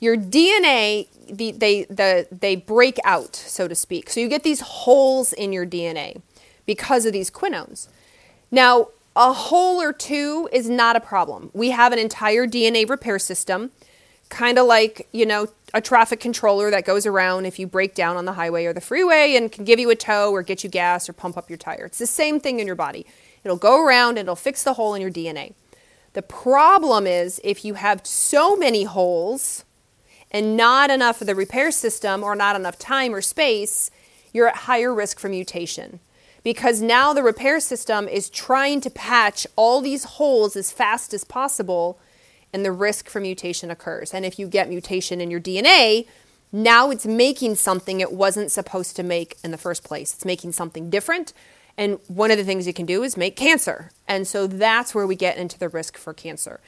your 0.00 0.16
DNA 0.16 1.08
the, 1.28 1.52
they 1.52 1.84
the 1.84 2.26
they 2.30 2.56
break 2.56 2.98
out, 3.04 3.36
so 3.36 3.68
to 3.68 3.74
speak. 3.74 4.10
So 4.10 4.20
you 4.20 4.28
get 4.28 4.42
these 4.42 4.60
holes 4.60 5.32
in 5.32 5.52
your 5.52 5.66
DNA 5.66 6.20
because 6.66 7.06
of 7.06 7.12
these 7.12 7.30
quinones. 7.30 7.88
Now, 8.50 8.88
a 9.16 9.32
hole 9.32 9.80
or 9.80 9.92
two 9.92 10.48
is 10.52 10.68
not 10.68 10.96
a 10.96 11.00
problem. 11.00 11.50
We 11.52 11.70
have 11.70 11.92
an 11.92 11.98
entire 11.98 12.46
DNA 12.46 12.88
repair 12.88 13.18
system, 13.18 13.70
kind 14.28 14.58
of 14.58 14.66
like, 14.66 15.08
you 15.12 15.26
know, 15.26 15.48
a 15.74 15.80
traffic 15.80 16.20
controller 16.20 16.70
that 16.70 16.84
goes 16.84 17.06
around 17.06 17.46
if 17.46 17.58
you 17.58 17.66
break 17.66 17.94
down 17.94 18.16
on 18.16 18.24
the 18.24 18.34
highway 18.34 18.64
or 18.64 18.72
the 18.72 18.80
freeway 18.80 19.34
and 19.36 19.50
can 19.50 19.64
give 19.64 19.78
you 19.78 19.90
a 19.90 19.96
tow 19.96 20.32
or 20.32 20.42
get 20.42 20.62
you 20.64 20.70
gas 20.70 21.08
or 21.08 21.12
pump 21.12 21.36
up 21.36 21.48
your 21.48 21.56
tire. 21.56 21.86
It's 21.86 21.98
the 21.98 22.06
same 22.06 22.40
thing 22.40 22.60
in 22.60 22.66
your 22.66 22.76
body. 22.76 23.06
It'll 23.44 23.56
go 23.56 23.84
around 23.84 24.10
and 24.10 24.20
it'll 24.20 24.36
fix 24.36 24.62
the 24.62 24.74
hole 24.74 24.94
in 24.94 25.02
your 25.02 25.10
DNA. 25.10 25.54
The 26.12 26.22
problem 26.22 27.06
is 27.06 27.40
if 27.44 27.64
you 27.64 27.74
have 27.74 28.06
so 28.06 28.56
many 28.56 28.84
holes 28.84 29.64
and 30.30 30.56
not 30.56 30.90
enough 30.90 31.20
of 31.20 31.26
the 31.26 31.34
repair 31.34 31.70
system 31.70 32.22
or 32.22 32.34
not 32.34 32.56
enough 32.56 32.78
time 32.78 33.14
or 33.14 33.20
space, 33.20 33.90
you're 34.32 34.48
at 34.48 34.56
higher 34.56 34.94
risk 34.94 35.18
for 35.18 35.28
mutation 35.28 36.00
because 36.42 36.80
now 36.80 37.12
the 37.12 37.22
repair 37.22 37.60
system 37.60 38.08
is 38.08 38.30
trying 38.30 38.80
to 38.80 38.90
patch 38.90 39.46
all 39.56 39.80
these 39.80 40.04
holes 40.04 40.56
as 40.56 40.72
fast 40.72 41.12
as 41.12 41.24
possible 41.24 41.98
and 42.52 42.64
the 42.64 42.72
risk 42.72 43.08
for 43.08 43.20
mutation 43.20 43.70
occurs. 43.70 44.12
And 44.12 44.24
if 44.24 44.38
you 44.38 44.46
get 44.46 44.68
mutation 44.68 45.20
in 45.20 45.30
your 45.30 45.40
DNA, 45.40 46.06
now 46.52 46.90
it's 46.90 47.06
making 47.06 47.54
something 47.54 48.00
it 48.00 48.12
wasn't 48.12 48.50
supposed 48.50 48.96
to 48.96 49.02
make 49.02 49.36
in 49.44 49.50
the 49.50 49.58
first 49.58 49.84
place. 49.84 50.14
It's 50.14 50.24
making 50.24 50.52
something 50.52 50.90
different. 50.90 51.32
And 51.78 51.98
one 52.08 52.30
of 52.30 52.38
the 52.38 52.44
things 52.44 52.66
you 52.66 52.74
can 52.74 52.86
do 52.86 53.02
is 53.02 53.16
make 53.16 53.36
cancer. 53.36 53.92
And 54.08 54.26
so 54.26 54.46
that's 54.46 54.94
where 54.94 55.06
we 55.06 55.14
get 55.14 55.36
into 55.36 55.58
the 55.58 55.68
risk 55.68 55.96
for 55.96 56.12
cancer. 56.12 56.60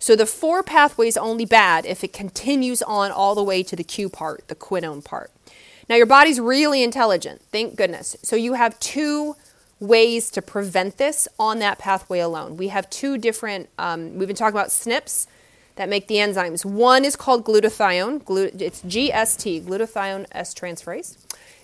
So 0.00 0.14
the 0.14 0.26
four 0.26 0.62
pathways 0.62 1.16
only 1.16 1.44
bad 1.44 1.86
if 1.86 2.04
it 2.04 2.12
continues 2.12 2.82
on 2.82 3.10
all 3.10 3.34
the 3.34 3.42
way 3.42 3.62
to 3.64 3.74
the 3.74 3.84
Q 3.84 4.08
part, 4.08 4.46
the 4.48 4.54
quinone 4.54 5.04
part. 5.04 5.30
Now, 5.88 5.96
your 5.96 6.06
body's 6.06 6.38
really 6.38 6.82
intelligent, 6.82 7.40
thank 7.50 7.76
goodness. 7.76 8.16
So, 8.22 8.36
you 8.36 8.54
have 8.54 8.78
two 8.80 9.36
ways 9.80 10.30
to 10.32 10.42
prevent 10.42 10.98
this 10.98 11.28
on 11.38 11.60
that 11.60 11.78
pathway 11.78 12.18
alone. 12.18 12.56
We 12.56 12.68
have 12.68 12.90
two 12.90 13.16
different, 13.16 13.68
um, 13.78 14.18
we've 14.18 14.28
been 14.28 14.36
talking 14.36 14.56
about 14.56 14.68
SNPs 14.68 15.26
that 15.76 15.88
make 15.88 16.08
the 16.08 16.16
enzymes. 16.16 16.64
One 16.64 17.04
is 17.04 17.16
called 17.16 17.44
glutathione, 17.44 18.24
glut- 18.24 18.60
it's 18.60 18.82
GST, 18.82 19.62
glutathione 19.62 20.26
S 20.32 20.52
transferase. 20.52 21.16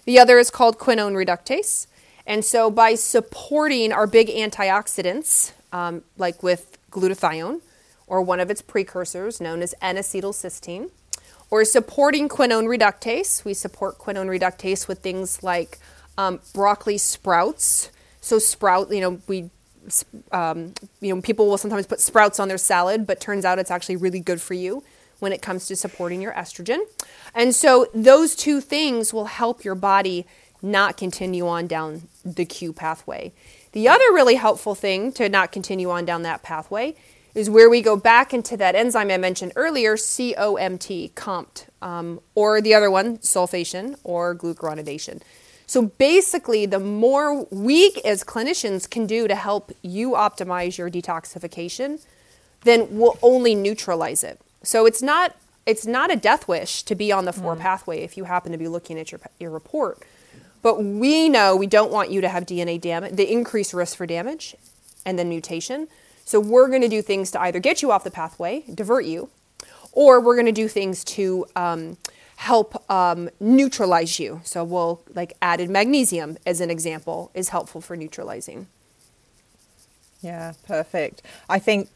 The 0.04 0.18
other 0.18 0.38
is 0.38 0.50
called 0.50 0.78
quinone 0.78 1.14
reductase. 1.14 1.86
And 2.26 2.44
so, 2.44 2.70
by 2.70 2.94
supporting 2.94 3.92
our 3.92 4.06
big 4.06 4.28
antioxidants, 4.28 5.52
um, 5.72 6.02
like 6.16 6.42
with 6.42 6.78
glutathione, 6.90 7.60
or 8.06 8.22
one 8.22 8.40
of 8.40 8.50
its 8.50 8.62
precursors 8.62 9.40
known 9.40 9.60
as 9.62 9.74
N 9.82 9.96
acetylcysteine, 9.96 10.90
or 11.54 11.64
supporting 11.64 12.28
quinone 12.28 12.66
reductase. 12.66 13.44
We 13.44 13.54
support 13.54 13.96
quinone 13.96 14.26
reductase 14.26 14.88
with 14.88 14.98
things 14.98 15.40
like 15.44 15.78
um, 16.18 16.40
broccoli 16.52 16.98
sprouts. 16.98 17.92
So 18.20 18.40
sprout, 18.40 18.90
you 18.90 19.00
know, 19.00 19.20
we, 19.28 19.50
um, 20.32 20.74
you 21.00 21.14
know, 21.14 21.22
people 21.22 21.46
will 21.46 21.56
sometimes 21.56 21.86
put 21.86 22.00
sprouts 22.00 22.40
on 22.40 22.48
their 22.48 22.58
salad, 22.58 23.06
but 23.06 23.20
turns 23.20 23.44
out 23.44 23.60
it's 23.60 23.70
actually 23.70 23.94
really 23.94 24.18
good 24.18 24.40
for 24.40 24.54
you 24.54 24.82
when 25.20 25.32
it 25.32 25.42
comes 25.42 25.68
to 25.68 25.76
supporting 25.76 26.20
your 26.20 26.32
estrogen. 26.32 26.80
And 27.36 27.54
so 27.54 27.86
those 27.94 28.34
two 28.34 28.60
things 28.60 29.14
will 29.14 29.26
help 29.26 29.62
your 29.62 29.76
body 29.76 30.26
not 30.60 30.96
continue 30.96 31.46
on 31.46 31.68
down 31.68 32.08
the 32.24 32.44
Q 32.44 32.72
pathway. 32.72 33.32
The 33.70 33.86
other 33.86 34.12
really 34.12 34.34
helpful 34.34 34.74
thing 34.74 35.12
to 35.12 35.28
not 35.28 35.52
continue 35.52 35.88
on 35.88 36.04
down 36.04 36.22
that 36.22 36.42
pathway 36.42 36.96
is 37.34 37.50
where 37.50 37.68
we 37.68 37.82
go 37.82 37.96
back 37.96 38.32
into 38.32 38.56
that 38.56 38.74
enzyme 38.74 39.10
I 39.10 39.16
mentioned 39.16 39.52
earlier, 39.56 39.96
COMT, 39.96 41.12
COMT, 41.14 41.66
um, 41.82 42.20
or 42.34 42.60
the 42.60 42.74
other 42.74 42.90
one, 42.90 43.18
sulfation 43.18 43.96
or 44.04 44.34
glucuronidation. 44.34 45.20
So 45.66 45.82
basically, 45.82 46.66
the 46.66 46.78
more 46.78 47.46
we 47.50 47.96
as 48.04 48.22
clinicians 48.22 48.88
can 48.88 49.06
do 49.06 49.26
to 49.26 49.34
help 49.34 49.72
you 49.82 50.10
optimize 50.10 50.78
your 50.78 50.90
detoxification, 50.90 52.04
then 52.62 52.86
we'll 52.90 53.18
only 53.22 53.54
neutralize 53.54 54.22
it. 54.22 54.40
So 54.62 54.86
it's 54.86 55.02
not 55.02 55.36
it's 55.66 55.86
not 55.86 56.12
a 56.12 56.16
death 56.16 56.46
wish 56.46 56.82
to 56.82 56.94
be 56.94 57.10
on 57.10 57.24
the 57.24 57.32
four 57.32 57.56
mm. 57.56 57.60
pathway 57.60 58.02
if 58.02 58.18
you 58.18 58.24
happen 58.24 58.52
to 58.52 58.58
be 58.58 58.68
looking 58.68 58.98
at 58.98 59.10
your 59.10 59.20
your 59.40 59.50
report. 59.50 60.02
But 60.62 60.82
we 60.82 61.28
know 61.28 61.56
we 61.56 61.66
don't 61.66 61.92
want 61.92 62.10
you 62.10 62.20
to 62.22 62.28
have 62.28 62.46
DNA 62.46 62.80
damage, 62.80 63.16
the 63.16 63.30
increased 63.30 63.74
risk 63.74 63.96
for 63.96 64.06
damage, 64.06 64.54
and 65.04 65.18
then 65.18 65.28
mutation. 65.28 65.88
So 66.24 66.40
we're 66.40 66.68
going 66.68 66.82
to 66.82 66.88
do 66.88 67.02
things 67.02 67.30
to 67.32 67.40
either 67.40 67.60
get 67.60 67.82
you 67.82 67.90
off 67.90 68.04
the 68.04 68.10
pathway, 68.10 68.64
divert 68.72 69.04
you, 69.04 69.30
or 69.92 70.20
we're 70.20 70.34
going 70.34 70.46
to 70.46 70.52
do 70.52 70.68
things 70.68 71.04
to 71.04 71.46
um, 71.54 71.96
help 72.36 72.90
um, 72.90 73.30
neutralize 73.40 74.18
you. 74.18 74.40
So 74.44 74.64
we'll 74.64 75.02
like 75.14 75.34
added 75.40 75.70
magnesium 75.70 76.38
as 76.46 76.60
an 76.60 76.70
example 76.70 77.30
is 77.34 77.50
helpful 77.50 77.80
for 77.80 77.96
neutralizing. 77.96 78.66
Yeah, 80.20 80.54
perfect. 80.66 81.22
I 81.48 81.58
think 81.58 81.90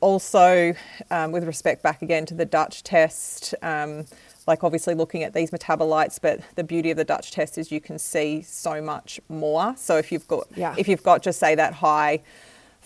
also 0.00 0.74
um, 1.10 1.32
with 1.32 1.44
respect 1.44 1.82
back 1.82 2.02
again 2.02 2.26
to 2.26 2.34
the 2.34 2.44
Dutch 2.44 2.82
test. 2.82 3.54
Um, 3.62 4.06
like 4.46 4.64
obviously 4.64 4.94
looking 4.94 5.22
at 5.22 5.32
these 5.32 5.50
metabolites, 5.50 6.18
but 6.20 6.40
the 6.56 6.64
beauty 6.64 6.90
of 6.90 6.96
the 6.96 7.04
Dutch 7.04 7.30
test 7.30 7.56
is 7.58 7.70
you 7.70 7.80
can 7.80 7.98
see 7.98 8.42
so 8.42 8.82
much 8.82 9.20
more. 9.28 9.74
So 9.76 9.96
if 9.96 10.10
you've 10.10 10.26
got 10.26 10.46
yeah. 10.56 10.74
if 10.76 10.88
you've 10.88 11.02
got 11.02 11.22
just 11.22 11.38
say 11.38 11.54
that 11.54 11.74
high 11.74 12.20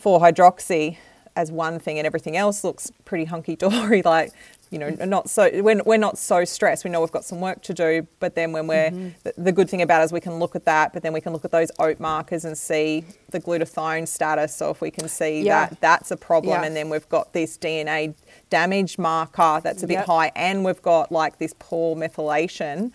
4 0.05 0.21
hydroxy 0.21 0.99
as 1.35 1.51
one 1.51 1.79
thing 1.79 1.99
and 1.99 2.05
everything 2.05 2.37
else 2.37 2.63
looks 2.63 2.93
pretty 3.07 3.25
hunky 3.25 3.57
dory 3.57 4.03
like 4.05 4.31
you 4.71 4.79
know 4.79 4.91
not 5.07 5.31
so 5.31 5.49
we're, 5.63 5.83
we're 5.85 5.97
not 5.97 6.19
so 6.19 6.45
stressed 6.45 6.85
we 6.85 6.91
know 6.91 7.01
we've 7.01 7.11
got 7.11 7.25
some 7.25 7.41
work 7.41 7.63
to 7.63 7.73
do 7.73 8.07
but 8.21 8.35
then 8.35 8.53
when 8.53 8.67
we're 8.67 8.91
mm-hmm. 8.91 9.09
the, 9.23 9.33
the, 9.39 9.51
good 9.51 9.71
thing 9.71 9.81
about 9.81 10.03
it 10.03 10.05
is 10.05 10.13
we 10.13 10.21
can 10.21 10.35
look 10.35 10.55
at 10.55 10.67
that 10.67 10.93
but 10.93 11.03
then 11.03 11.15
we 11.15 11.23
can 11.23 11.33
look 11.33 11.43
at 11.43 11.53
those 11.53 11.71
OAT 11.79 11.99
markers 12.01 12.45
and 12.45 12.59
see 12.59 13.03
the 13.31 13.41
glutathione 13.41 14.07
status 14.07 14.55
so 14.55 14.71
if 14.71 14.83
we 14.83 14.91
can 14.91 15.09
see 15.09 15.41
yeah. 15.41 15.69
that 15.69 15.81
that's 15.81 16.11
a 16.11 16.19
problem 16.19 16.61
yeah. 16.61 16.67
and 16.67 16.77
then 16.77 16.91
we've 16.91 17.09
got 17.09 17.33
this 17.33 17.57
dna 17.57 18.15
damage 18.51 18.99
marker 18.99 19.59
that's 19.65 19.83
a 19.83 19.87
bit 19.87 19.95
yep. 19.95 20.05
high 20.05 20.31
and 20.37 20.67
we've 20.67 20.83
got 20.83 21.11
like 21.11 21.39
this 21.39 21.55
poor 21.59 21.97
methylation 21.97 22.93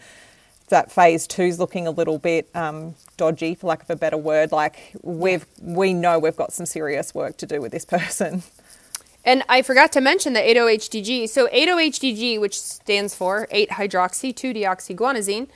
that 0.70 0.92
phase 0.92 1.28
two 1.28 1.44
is 1.44 1.60
looking 1.60 1.88
a 1.88 1.92
little 1.92 2.18
bit 2.18 2.50
um, 2.56 2.96
dodgy, 3.18 3.56
for 3.56 3.68
lack 3.68 3.84
of 3.84 3.90
a 3.90 3.96
better 3.96 4.18
word. 4.18 4.52
Like 4.52 4.96
we've 5.02 5.46
we 5.62 5.94
know 5.94 6.20
we've 6.20 6.36
got 6.36 6.54
some 6.54 6.66
serious 6.66 7.14
work 7.14 7.38
to 7.38 7.46
do 7.46 7.62
with 7.62 7.72
this 7.72 7.86
person. 7.98 8.44
And 9.26 9.44
I 9.50 9.62
forgot 9.62 9.92
to 9.94 10.02
mention 10.02 10.34
the 10.34 10.40
8-HDG. 10.40 11.28
So 11.28 11.48
8-HDG, 11.50 12.40
which 12.40 12.60
stands 12.60 13.14
for 13.14 13.48
8-hydroxy-2-deoxyguanosine, 13.52 15.50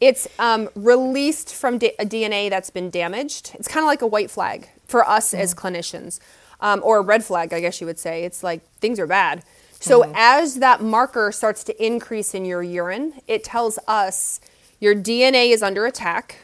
it's 0.00 0.28
um, 0.38 0.68
released 0.74 1.54
from 1.54 1.76
a 1.76 2.04
DNA 2.04 2.50
that's 2.50 2.70
been 2.70 2.90
damaged. 2.90 3.52
It's 3.54 3.66
kind 3.66 3.82
of 3.82 3.86
like 3.86 4.02
a 4.02 4.06
white 4.06 4.30
flag 4.30 4.68
for 4.86 5.08
us 5.08 5.32
mm. 5.32 5.38
as 5.38 5.54
clinicians, 5.54 6.20
um, 6.60 6.80
or 6.84 6.98
a 6.98 7.02
red 7.02 7.24
flag, 7.24 7.52
I 7.52 7.60
guess 7.60 7.80
you 7.80 7.86
would 7.86 7.98
say. 7.98 8.24
It's 8.24 8.42
like 8.42 8.62
things 8.78 9.00
are 9.00 9.06
bad. 9.06 9.42
So 9.80 10.02
mm. 10.02 10.12
as 10.14 10.56
that 10.56 10.82
marker 10.82 11.30
starts 11.32 11.62
to 11.64 11.84
increase 11.84 12.34
in 12.34 12.44
your 12.44 12.62
urine, 12.62 13.14
it 13.26 13.44
tells 13.44 13.78
us 13.86 14.40
your 14.80 14.94
DNA 14.94 15.50
is 15.50 15.62
under 15.62 15.86
attack, 15.86 16.40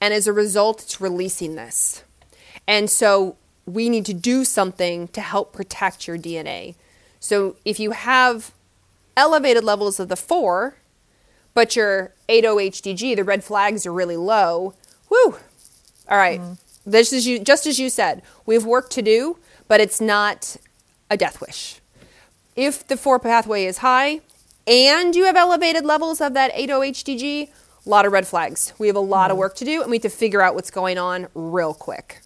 and 0.00 0.14
as 0.14 0.26
a 0.26 0.32
result, 0.32 0.82
it's 0.82 1.00
releasing 1.00 1.54
this. 1.54 2.04
And 2.66 2.88
so 2.88 3.36
we 3.66 3.88
need 3.88 4.06
to 4.06 4.14
do 4.14 4.44
something 4.44 5.08
to 5.08 5.20
help 5.20 5.52
protect 5.52 6.06
your 6.06 6.16
DNA. 6.16 6.74
So 7.18 7.56
if 7.64 7.78
you 7.78 7.90
have 7.90 8.52
elevated 9.16 9.64
levels 9.64 10.00
of 10.00 10.08
the 10.08 10.16
four, 10.16 10.76
but 11.54 11.76
your 11.76 12.12
8-HDG, 12.28 13.16
the 13.16 13.24
red 13.24 13.44
flags 13.44 13.84
are 13.86 13.92
really 13.92 14.16
low, 14.16 14.74
whoo. 15.08 15.36
All 16.08 16.16
right. 16.16 16.40
Mm. 16.40 16.58
This 16.86 17.12
is 17.12 17.26
you, 17.26 17.38
just 17.38 17.66
as 17.66 17.78
you 17.78 17.90
said, 17.90 18.22
we 18.46 18.54
have 18.54 18.64
work 18.64 18.88
to 18.90 19.02
do, 19.02 19.38
but 19.68 19.80
it's 19.80 20.00
not 20.00 20.56
a 21.10 21.16
death 21.16 21.40
wish. 21.40 21.79
If 22.56 22.86
the 22.86 22.96
4 22.96 23.18
pathway 23.18 23.64
is 23.64 23.78
high 23.78 24.20
and 24.66 25.14
you 25.14 25.24
have 25.24 25.36
elevated 25.36 25.84
levels 25.84 26.20
of 26.20 26.34
that 26.34 26.52
8-HDG, 26.54 27.48
a 27.84 27.88
lot 27.88 28.04
of 28.04 28.12
red 28.12 28.26
flags. 28.26 28.72
We 28.78 28.86
have 28.88 28.96
a 28.96 29.00
lot 29.00 29.28
mm. 29.28 29.32
of 29.32 29.38
work 29.38 29.54
to 29.56 29.64
do 29.64 29.80
and 29.82 29.90
we 29.90 29.96
need 29.96 30.02
to 30.02 30.10
figure 30.10 30.42
out 30.42 30.54
what's 30.54 30.70
going 30.70 30.98
on 30.98 31.28
real 31.34 31.74
quick. 31.74 32.20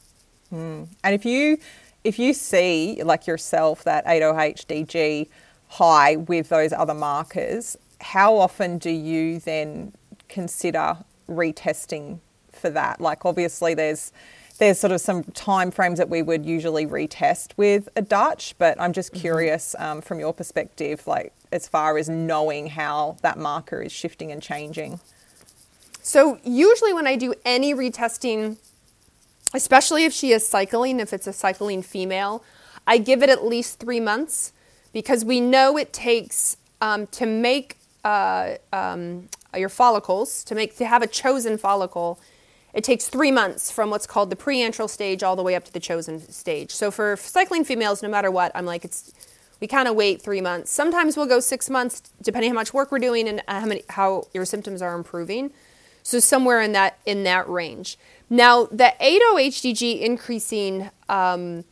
Mm. 0.52 0.88
And 1.02 1.14
if 1.14 1.24
you 1.24 1.58
if 2.02 2.18
you 2.18 2.34
see 2.34 3.02
like 3.02 3.26
yourself 3.26 3.84
that 3.84 4.04
8-HDG 4.06 5.28
high 5.68 6.16
with 6.16 6.50
those 6.50 6.72
other 6.72 6.94
markers, 6.94 7.76
how 8.00 8.36
often 8.36 8.78
do 8.78 8.90
you 8.90 9.38
then 9.38 9.94
consider 10.28 10.98
retesting 11.28 12.18
for 12.52 12.68
that? 12.70 13.00
Like 13.00 13.24
obviously 13.24 13.72
there's 13.74 14.12
there's 14.58 14.78
sort 14.78 14.92
of 14.92 15.00
some 15.00 15.24
time 15.24 15.70
frames 15.70 15.98
that 15.98 16.08
we 16.08 16.22
would 16.22 16.46
usually 16.46 16.86
retest 16.86 17.52
with 17.56 17.88
a 17.96 18.02
Dutch, 18.02 18.54
but 18.58 18.80
I'm 18.80 18.92
just 18.92 19.12
mm-hmm. 19.12 19.20
curious 19.20 19.74
um, 19.78 20.00
from 20.00 20.20
your 20.20 20.32
perspective, 20.32 21.06
like 21.06 21.32
as 21.50 21.66
far 21.66 21.98
as 21.98 22.08
knowing 22.08 22.68
how 22.68 23.16
that 23.22 23.38
marker 23.38 23.82
is 23.82 23.92
shifting 23.92 24.30
and 24.30 24.42
changing. 24.42 25.00
So 26.02 26.38
usually 26.44 26.92
when 26.92 27.06
I 27.06 27.16
do 27.16 27.34
any 27.44 27.74
retesting, 27.74 28.58
especially 29.54 30.04
if 30.04 30.12
she 30.12 30.32
is 30.32 30.46
cycling, 30.46 31.00
if 31.00 31.12
it's 31.12 31.26
a 31.26 31.32
cycling 31.32 31.82
female, 31.82 32.44
I 32.86 32.98
give 32.98 33.22
it 33.22 33.30
at 33.30 33.44
least 33.44 33.80
three 33.80 34.00
months 34.00 34.52
because 34.92 35.24
we 35.24 35.40
know 35.40 35.78
it 35.78 35.92
takes 35.92 36.56
um, 36.80 37.06
to 37.08 37.26
make 37.26 37.78
uh, 38.04 38.56
um, 38.72 39.28
your 39.56 39.68
follicles 39.68 40.44
to 40.44 40.54
make 40.54 40.76
to 40.76 40.86
have 40.86 41.02
a 41.02 41.06
chosen 41.06 41.56
follicle. 41.56 42.20
It 42.74 42.82
takes 42.82 43.08
three 43.08 43.30
months 43.30 43.70
from 43.70 43.88
what's 43.88 44.06
called 44.06 44.30
the 44.30 44.36
preantral 44.36 44.90
stage 44.90 45.22
all 45.22 45.36
the 45.36 45.42
way 45.44 45.54
up 45.54 45.64
to 45.64 45.72
the 45.72 45.80
chosen 45.80 46.20
stage. 46.30 46.72
So 46.72 46.90
for 46.90 47.16
cycling 47.16 47.64
females, 47.64 48.02
no 48.02 48.08
matter 48.08 48.30
what, 48.30 48.50
I'm 48.54 48.66
like 48.66 48.84
it's 48.84 49.12
we 49.60 49.68
kind 49.68 49.86
of 49.86 49.94
wait 49.94 50.20
three 50.20 50.40
months. 50.40 50.70
Sometimes 50.72 51.16
we'll 51.16 51.26
go 51.26 51.40
six 51.40 51.70
months, 51.70 52.02
depending 52.20 52.50
how 52.50 52.54
much 52.54 52.74
work 52.74 52.90
we're 52.90 52.98
doing 52.98 53.28
and 53.28 53.40
how 53.46 53.64
many 53.64 53.84
how 53.90 54.26
your 54.34 54.44
symptoms 54.44 54.82
are 54.82 54.94
improving. 54.94 55.52
So 56.02 56.18
somewhere 56.18 56.60
in 56.60 56.72
that 56.72 56.98
in 57.06 57.22
that 57.24 57.48
range. 57.48 57.96
Now 58.28 58.64
the 58.66 58.92
8-HDG 59.00 60.00
increasing, 60.00 60.90
um, 61.08 61.64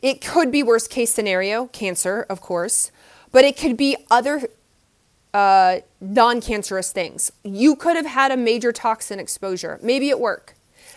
it 0.00 0.24
could 0.24 0.50
be 0.50 0.62
worst 0.62 0.90
case 0.90 1.12
scenario, 1.12 1.66
cancer, 1.66 2.24
of 2.30 2.40
course, 2.40 2.90
but 3.30 3.44
it 3.44 3.56
could 3.56 3.76
be 3.76 3.96
other 4.10 4.48
uh, 5.38 5.80
non 6.00 6.40
cancerous 6.40 6.90
things. 6.90 7.30
You 7.44 7.76
could 7.76 7.94
have 7.94 8.06
had 8.06 8.32
a 8.32 8.36
major 8.36 8.72
toxin 8.72 9.20
exposure, 9.20 9.78
maybe 9.80 10.10
at 10.10 10.18
work. 10.18 10.54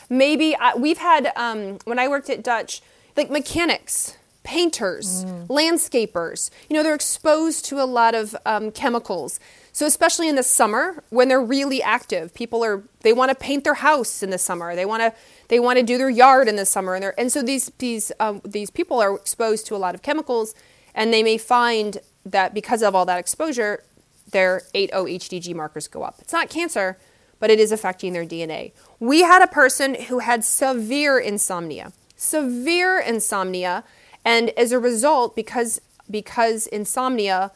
Maybe 0.09 0.55
I, 0.55 0.75
we've 0.75 0.97
had, 0.97 1.31
um, 1.35 1.77
when 1.85 1.99
I 1.99 2.07
worked 2.07 2.27
at 2.27 2.43
Dutch, 2.43 2.81
like 3.15 3.29
mechanics, 3.29 4.17
painters, 4.41 5.25
mm. 5.25 5.45
landscapers, 5.45 6.49
you 6.67 6.75
know, 6.75 6.81
they're 6.81 6.95
exposed 6.95 7.65
to 7.65 7.79
a 7.79 7.85
lot 7.85 8.15
of 8.15 8.35
um, 8.47 8.71
chemicals. 8.71 9.39
So, 9.73 9.85
especially 9.85 10.27
in 10.27 10.35
the 10.35 10.43
summer 10.43 11.03
when 11.11 11.27
they're 11.27 11.39
really 11.57 11.83
active, 11.83 12.33
people 12.33 12.63
are, 12.63 12.81
they 13.01 13.13
want 13.13 13.29
to 13.29 13.35
paint 13.35 13.63
their 13.63 13.75
house 13.75 14.23
in 14.23 14.31
the 14.31 14.39
summer. 14.39 14.75
They 14.75 14.85
want 14.85 15.03
to, 15.03 15.13
they 15.49 15.59
want 15.59 15.77
to 15.77 15.83
do 15.83 15.99
their 15.99 16.09
yard 16.09 16.47
in 16.47 16.55
the 16.55 16.65
summer. 16.65 16.95
And, 16.95 17.13
and 17.15 17.31
so 17.31 17.43
these, 17.43 17.71
these, 17.77 18.11
um, 18.19 18.41
these 18.43 18.71
people 18.71 18.99
are 18.99 19.15
exposed 19.15 19.67
to 19.67 19.75
a 19.75 19.77
lot 19.85 19.93
of 19.93 20.01
chemicals 20.01 20.55
and 20.95 21.13
they 21.13 21.21
may 21.21 21.37
find 21.37 21.99
that 22.25 22.53
because 22.53 22.83
of 22.83 22.95
all 22.95 23.05
that 23.05 23.19
exposure, 23.19 23.83
their 24.30 24.63
8-HDG 24.74 25.55
markers 25.55 25.88
go 25.88 26.03
up. 26.03 26.15
It's 26.19 26.34
not 26.34 26.49
cancer, 26.49 26.97
but 27.39 27.49
it 27.49 27.59
is 27.59 27.72
affecting 27.72 28.13
their 28.13 28.26
DNA. 28.26 28.72
We 28.99 29.24
had 29.24 29.41
a 29.41 29.47
person 29.47 29.95
who 29.95 30.19
had 30.19 30.45
severe 30.45 31.19
insomnia, 31.19 31.91
severe 32.15 32.99
insomnia, 32.99 33.84
and 34.24 34.49
as 34.51 34.72
a 34.72 34.80
result, 34.80 35.36
because 35.36 35.82
because 36.09 36.67
insomnia 36.67 37.51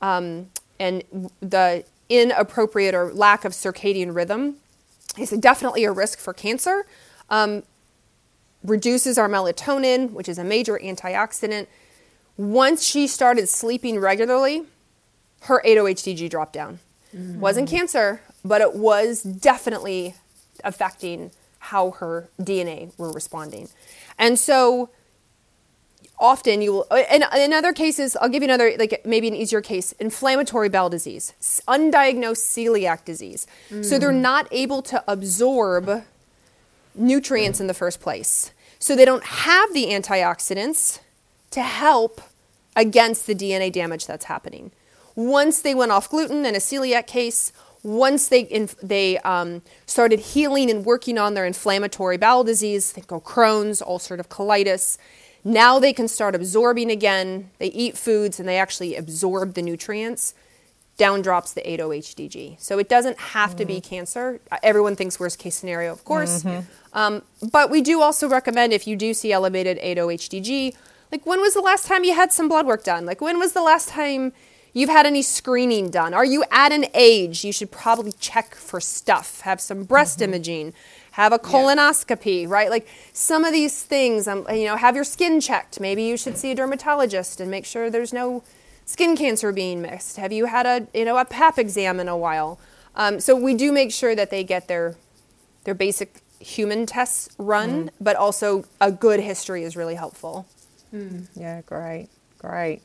um, 0.00 0.48
and 0.78 1.02
the 1.40 1.84
inappropriate 2.08 2.94
or 2.94 3.12
lack 3.12 3.44
of 3.44 3.52
circadian 3.52 4.14
rhythm 4.14 4.56
is 5.18 5.30
definitely 5.30 5.84
a 5.84 5.92
risk 5.92 6.18
for 6.18 6.32
cancer. 6.32 6.86
Um, 7.28 7.64
reduces 8.64 9.18
our 9.18 9.28
melatonin, 9.28 10.12
which 10.12 10.28
is 10.28 10.38
a 10.38 10.44
major 10.44 10.78
antioxidant. 10.82 11.66
Once 12.36 12.84
she 12.84 13.06
started 13.06 13.48
sleeping 13.48 13.98
regularly, 13.98 14.64
her 15.42 15.62
8-HDG 15.64 16.30
dropped 16.30 16.52
down. 16.52 16.78
Mm-hmm. 17.14 17.40
Wasn't 17.40 17.68
cancer, 17.68 18.20
but 18.44 18.60
it 18.60 18.74
was 18.74 19.22
definitely 19.22 20.14
affecting 20.64 21.30
how 21.58 21.92
her 21.92 22.28
DNA 22.40 22.96
were 22.98 23.10
responding. 23.10 23.68
And 24.18 24.38
so 24.38 24.90
often 26.18 26.60
you 26.60 26.72
will, 26.72 26.86
and 26.90 27.24
in 27.36 27.52
other 27.52 27.72
cases, 27.72 28.16
I'll 28.16 28.28
give 28.28 28.42
you 28.42 28.48
another, 28.48 28.74
like 28.78 29.02
maybe 29.04 29.28
an 29.28 29.34
easier 29.34 29.60
case 29.60 29.92
inflammatory 29.92 30.68
bowel 30.68 30.88
disease, 30.88 31.32
undiagnosed 31.68 32.42
celiac 32.42 33.04
disease. 33.04 33.46
Mm. 33.70 33.84
So 33.84 33.98
they're 33.98 34.10
mm. 34.10 34.20
not 34.20 34.48
able 34.50 34.82
to 34.82 35.02
absorb 35.06 36.04
nutrients 36.94 37.60
in 37.60 37.66
the 37.66 37.74
first 37.74 38.00
place. 38.00 38.50
So 38.78 38.94
they 38.94 39.04
don't 39.04 39.24
have 39.24 39.72
the 39.72 39.86
antioxidants 39.86 41.00
to 41.50 41.62
help 41.62 42.20
against 42.76 43.26
the 43.26 43.34
DNA 43.34 43.72
damage 43.72 44.06
that's 44.06 44.26
happening. 44.26 44.70
Once 45.18 45.62
they 45.62 45.74
went 45.74 45.90
off 45.90 46.08
gluten 46.08 46.46
in 46.46 46.54
a 46.54 46.58
celiac 46.58 47.08
case, 47.08 47.50
once 47.82 48.28
they 48.28 48.42
in, 48.42 48.68
they 48.80 49.18
um, 49.18 49.62
started 49.84 50.20
healing 50.20 50.70
and 50.70 50.84
working 50.84 51.18
on 51.18 51.34
their 51.34 51.44
inflammatory 51.44 52.16
bowel 52.16 52.44
disease, 52.44 52.92
think 52.92 53.10
of 53.10 53.24
Crohn's, 53.24 53.82
ulcerative 53.82 54.28
colitis. 54.28 54.96
Now 55.42 55.80
they 55.80 55.92
can 55.92 56.06
start 56.06 56.36
absorbing 56.36 56.88
again. 56.88 57.50
They 57.58 57.66
eat 57.66 57.98
foods 57.98 58.38
and 58.38 58.48
they 58.48 58.58
actually 58.58 58.94
absorb 58.94 59.54
the 59.54 59.62
nutrients. 59.62 60.34
Down 60.96 61.20
drops 61.20 61.52
the 61.52 61.62
8-HDG. 61.62 62.60
So 62.60 62.78
it 62.78 62.88
doesn't 62.88 63.18
have 63.18 63.50
mm-hmm. 63.50 63.58
to 63.58 63.64
be 63.64 63.74
mm-hmm. 63.80 63.88
cancer. 63.88 64.40
Everyone 64.62 64.94
thinks 64.94 65.18
worst 65.18 65.40
case 65.40 65.56
scenario, 65.56 65.90
of 65.90 66.04
course. 66.04 66.44
Mm-hmm. 66.44 66.60
Um, 66.96 67.22
but 67.50 67.70
we 67.70 67.82
do 67.82 68.02
also 68.02 68.28
recommend 68.28 68.72
if 68.72 68.86
you 68.86 68.94
do 68.94 69.12
see 69.12 69.32
elevated 69.32 69.80
8-HDG, 69.80 70.76
like 71.10 71.26
when 71.26 71.40
was 71.40 71.54
the 71.54 71.60
last 71.60 71.86
time 71.86 72.04
you 72.04 72.14
had 72.14 72.32
some 72.32 72.48
blood 72.48 72.66
work 72.66 72.84
done? 72.84 73.04
Like 73.04 73.20
when 73.20 73.40
was 73.40 73.52
the 73.52 73.62
last 73.62 73.88
time 73.88 74.32
you've 74.78 74.88
had 74.88 75.06
any 75.06 75.22
screening 75.22 75.90
done? 75.90 76.14
Are 76.14 76.24
you 76.24 76.44
at 76.50 76.70
an 76.70 76.86
age 76.94 77.44
you 77.44 77.52
should 77.52 77.70
probably 77.72 78.12
check 78.12 78.54
for 78.54 78.80
stuff? 78.80 79.40
Have 79.40 79.60
some 79.60 79.82
breast 79.82 80.20
mm-hmm. 80.20 80.34
imaging, 80.34 80.74
have 81.12 81.32
a 81.32 81.38
colonoscopy, 81.38 82.42
yeah. 82.42 82.48
right? 82.48 82.70
Like 82.70 82.86
some 83.12 83.44
of 83.44 83.52
these 83.52 83.82
things, 83.82 84.28
um, 84.28 84.46
you 84.50 84.66
know, 84.66 84.76
have 84.76 84.94
your 84.94 85.04
skin 85.04 85.40
checked. 85.40 85.80
Maybe 85.80 86.04
you 86.04 86.16
should 86.16 86.38
see 86.38 86.52
a 86.52 86.54
dermatologist 86.54 87.40
and 87.40 87.50
make 87.50 87.64
sure 87.64 87.90
there's 87.90 88.12
no 88.12 88.44
skin 88.84 89.16
cancer 89.16 89.52
being 89.52 89.82
missed. 89.82 90.16
Have 90.16 90.32
you 90.32 90.46
had 90.46 90.64
a, 90.64 90.86
you 90.96 91.04
know, 91.04 91.18
a 91.18 91.24
pap 91.24 91.58
exam 91.58 91.98
in 91.98 92.06
a 92.06 92.16
while? 92.16 92.60
Um, 92.94 93.18
so 93.18 93.34
we 93.34 93.54
do 93.54 93.72
make 93.72 93.90
sure 93.90 94.14
that 94.14 94.30
they 94.30 94.44
get 94.44 94.68
their 94.68 94.94
their 95.64 95.74
basic 95.74 96.22
human 96.38 96.86
tests 96.86 97.28
run, 97.36 97.86
mm. 97.86 97.90
but 98.00 98.14
also 98.14 98.64
a 98.80 98.92
good 98.92 99.20
history 99.20 99.64
is 99.64 99.76
really 99.76 99.96
helpful. 99.96 100.46
Mm. 100.94 101.26
Yeah, 101.34 101.62
great, 101.62 102.08
great. 102.38 102.80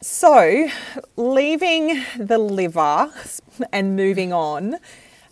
So, 0.00 0.68
leaving 1.16 2.04
the 2.16 2.38
liver 2.38 3.12
and 3.72 3.96
moving 3.96 4.32
on, 4.32 4.76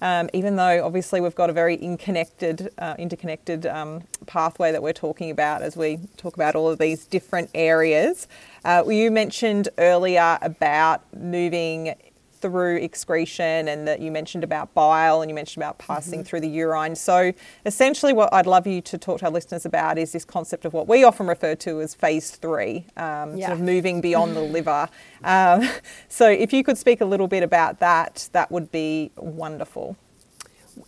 um, 0.03 0.29
even 0.33 0.57
though 0.57 0.85
obviously 0.85 1.21
we've 1.21 1.37
got 1.37 1.51
a 1.51 1.53
very 1.53 1.77
interconnected, 1.77 2.73
uh, 2.79 2.97
interconnected 2.99 3.67
um, 3.67 4.03
pathway 4.27 4.73
that 4.73 4.83
we're 4.83 4.93
talking 4.93 5.31
about 5.31 5.63
as 5.63 5.77
we 5.77 6.01
talk 6.17 6.35
about 6.35 6.57
all 6.57 6.69
of 6.69 6.81
these 6.81 7.07
different 7.07 7.49
areas. 7.55 8.27
Uh, 8.65 8.83
you 8.89 9.13
mentioned 9.13 9.69
earlier 9.79 10.37
about 10.43 11.03
moving 11.15 11.95
through 12.41 12.77
excretion 12.77 13.69
and 13.69 13.87
that 13.89 14.01
you 14.01 14.11
mentioned 14.11 14.45
about 14.45 14.73
bile 14.75 15.21
and 15.23 15.31
you 15.31 15.35
mentioned 15.35 15.63
about 15.63 15.79
passing 15.79 16.23
through 16.25 16.41
the 16.41 16.49
urine. 16.49 16.95
So 16.97 17.33
essentially 17.65 18.13
what 18.13 18.33
I'd 18.33 18.47
love 18.47 18.67
you 18.67 18.81
to 18.83 18.99
talk 18.99 19.19
to 19.21 19.27
our 19.27 19.31
listeners 19.31 19.65
about 19.67 19.99
is 19.99 20.13
this 20.13 20.25
concept 20.25 20.65
of 20.65 20.73
what 20.73 20.87
we 20.89 21.05
often 21.05 21.27
refer 21.27 21.55
to 21.57 21.81
as 21.81 21.95
phase 21.95 22.31
three, 22.31 22.85
um, 22.97 23.37
Yeah. 23.37 23.47
sort 23.49 23.59
of 23.59 23.65
moving 23.65 24.01
beyond 24.01 24.37
the 24.37 24.41
liver. 24.57 24.89
Um, 25.25 25.69
so 26.09 26.29
if 26.29 26.53
you 26.53 26.63
could 26.63 26.79
speak 26.79 27.01
a 27.01 27.05
little 27.07 27.29
bit 27.29 27.43
about 27.43 27.81
that, 27.81 28.29
that 28.33 28.51
would 28.51 28.71
be 28.71 29.11
wonderful. 29.17 29.97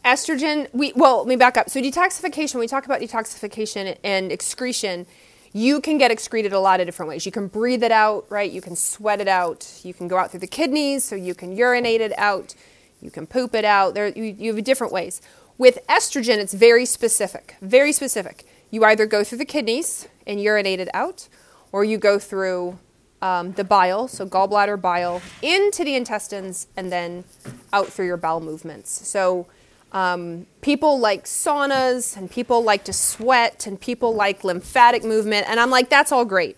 estrogen 0.05 0.69
we 0.75 0.93
well 0.97 1.19
let 1.21 1.27
me 1.29 1.35
back 1.37 1.57
up 1.57 1.71
so 1.71 1.81
detoxification 1.81 2.57
we 2.61 2.67
talk 2.67 2.85
about 2.85 3.01
detoxification 3.01 3.97
and 4.05 4.31
excretion 4.31 5.07
you 5.53 5.81
can 5.81 5.99
get 5.99 6.11
excreted 6.11 6.53
a 6.53 6.61
lot 6.61 6.81
of 6.81 6.87
different 6.87 7.09
ways. 7.09 7.27
You 7.27 7.33
can 7.33 7.49
breathe 7.49 7.83
it 7.83 7.93
out 7.93 8.27
right? 8.29 8.51
You 8.51 8.61
can 8.61 8.77
sweat 8.77 9.21
it 9.21 9.29
out. 9.29 9.81
You 9.83 9.95
can 9.95 10.09
go 10.09 10.17
out 10.19 10.31
through 10.31 10.41
the 10.41 10.47
kidneys 10.47 11.05
so 11.05 11.17
you 11.17 11.35
can 11.35 11.57
urinate 11.57 12.01
it 12.01 12.13
out. 12.19 12.55
You 13.01 13.11
can 13.11 13.27
poop 13.27 13.55
it 13.55 13.65
out. 13.65 13.95
There 13.95 14.09
you, 14.09 14.25
you 14.25 14.55
have 14.55 14.65
different 14.65 14.93
ways. 14.93 15.21
With 15.57 15.79
estrogen 15.89 16.39
it's 16.39 16.55
very 16.55 16.85
specific 16.85 17.57
very 17.61 17.93
specific. 17.93 18.45
You 18.71 18.85
either 18.85 19.07
go 19.07 19.25
through 19.25 19.39
the 19.39 19.47
kidneys 19.47 20.09
and 20.27 20.41
urinate 20.41 20.81
it 20.81 20.89
out 20.93 21.29
or 21.73 21.85
you 21.85 21.99
go 21.99 22.19
through 22.19 22.79
um, 23.21 23.53
the 23.53 23.65
bile, 23.65 24.09
so 24.09 24.27
gallbladder 24.27 24.81
bile, 24.81 25.21
into 25.43 25.85
the 25.85 25.95
intestines 25.95 26.69
and 26.77 26.93
then 26.93 27.25
out 27.73 27.89
through 27.89 28.07
your 28.07 28.17
bowel 28.17 28.41
movements. 28.41 29.07
So 29.09 29.47
um, 29.93 30.47
people 30.61 30.99
like 30.99 31.25
saunas 31.25 32.17
and 32.17 32.31
people 32.31 32.63
like 32.63 32.85
to 32.85 32.93
sweat 32.93 33.67
and 33.67 33.81
people 33.81 34.15
like 34.15 34.45
lymphatic 34.45 35.05
movement, 35.05 35.49
and 35.49 35.59
I'm 35.59 35.71
like, 35.71 35.89
that's 35.89 36.13
all 36.13 36.25
great. 36.25 36.57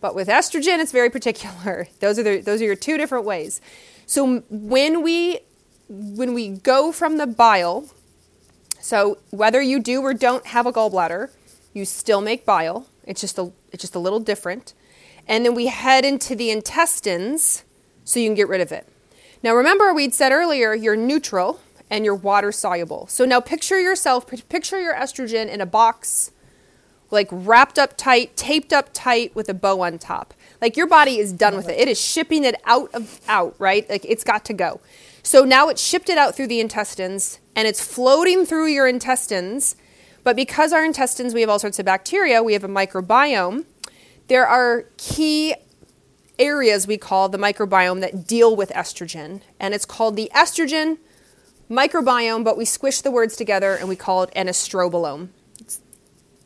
But 0.00 0.14
with 0.14 0.28
estrogen, 0.28 0.78
it's 0.80 0.92
very 0.92 1.10
particular. 1.18 1.88
Those 2.00 2.18
are 2.18 2.22
the, 2.22 2.40
those 2.40 2.60
are 2.60 2.64
your 2.64 2.76
two 2.76 2.96
different 2.96 3.24
ways. 3.24 3.60
So 4.06 4.40
when 4.50 5.02
we 5.02 5.40
when 5.88 6.34
we 6.34 6.48
go 6.48 6.90
from 6.90 7.16
the 7.18 7.26
bile, 7.26 7.86
so 8.80 9.18
whether 9.30 9.62
you 9.62 9.80
do 9.80 10.02
or 10.02 10.14
don't 10.14 10.46
have 10.46 10.66
a 10.66 10.72
gallbladder, 10.72 11.30
you 11.72 11.84
still 11.84 12.20
make 12.20 12.44
bile. 12.44 12.88
It's 13.04 13.20
just 13.20 13.38
a 13.38 13.52
it's 13.72 13.82
just 13.82 13.94
a 13.94 13.98
little 13.98 14.20
different. 14.20 14.74
And 15.28 15.44
then 15.44 15.54
we 15.54 15.66
head 15.66 16.04
into 16.04 16.36
the 16.36 16.50
intestines 16.50 17.64
so 18.04 18.20
you 18.20 18.28
can 18.28 18.36
get 18.36 18.48
rid 18.48 18.60
of 18.60 18.70
it. 18.72 18.86
Now 19.42 19.54
remember 19.54 19.92
we'd 19.92 20.14
said 20.14 20.32
earlier 20.32 20.74
you're 20.74 20.96
neutral 20.96 21.60
and 21.90 22.04
you're 22.04 22.14
water 22.14 22.52
soluble. 22.52 23.06
So 23.06 23.24
now 23.24 23.40
picture 23.40 23.80
yourself 23.80 24.26
picture 24.48 24.80
your 24.80 24.94
estrogen 24.94 25.48
in 25.48 25.60
a 25.60 25.66
box 25.66 26.32
like 27.10 27.28
wrapped 27.30 27.78
up 27.78 27.96
tight, 27.96 28.36
taped 28.36 28.72
up 28.72 28.90
tight 28.92 29.34
with 29.34 29.48
a 29.48 29.54
bow 29.54 29.80
on 29.80 29.98
top. 29.98 30.34
Like 30.60 30.76
your 30.76 30.86
body 30.86 31.18
is 31.18 31.32
done 31.32 31.56
with 31.56 31.68
it. 31.68 31.78
It 31.78 31.88
is 31.88 32.00
shipping 32.00 32.44
it 32.44 32.60
out 32.64 32.92
of 32.94 33.20
out, 33.28 33.54
right? 33.58 33.88
Like 33.88 34.04
it's 34.04 34.24
got 34.24 34.44
to 34.46 34.54
go. 34.54 34.80
So 35.22 35.44
now 35.44 35.68
it's 35.68 35.82
shipped 35.82 36.08
it 36.08 36.18
out 36.18 36.34
through 36.34 36.48
the 36.48 36.60
intestines 36.60 37.38
and 37.54 37.66
it's 37.68 37.84
floating 37.84 38.44
through 38.44 38.66
your 38.66 38.86
intestines. 38.86 39.76
But 40.24 40.36
because 40.36 40.72
our 40.72 40.84
intestines, 40.84 41.34
we 41.34 41.40
have 41.40 41.50
all 41.50 41.58
sorts 41.58 41.78
of 41.78 41.86
bacteria, 41.86 42.42
we 42.42 42.52
have 42.52 42.64
a 42.64 42.68
microbiome. 42.68 43.64
There 44.28 44.46
are 44.46 44.86
key 44.96 45.54
areas 46.38 46.86
we 46.86 46.98
call 46.98 47.28
the 47.28 47.38
microbiome 47.38 48.00
that 48.00 48.26
deal 48.26 48.54
with 48.54 48.70
estrogen, 48.70 49.40
and 49.60 49.72
it's 49.72 49.84
called 49.84 50.16
the 50.16 50.30
estrogen 50.34 50.98
microbiome, 51.70 52.44
but 52.44 52.56
we 52.56 52.64
squish 52.64 53.00
the 53.00 53.10
words 53.10 53.36
together 53.36 53.74
and 53.74 53.88
we 53.88 53.96
call 53.96 54.22
it 54.22 54.30
an 54.36 54.46
estrobolome. 54.46 55.28
It's 55.60 55.80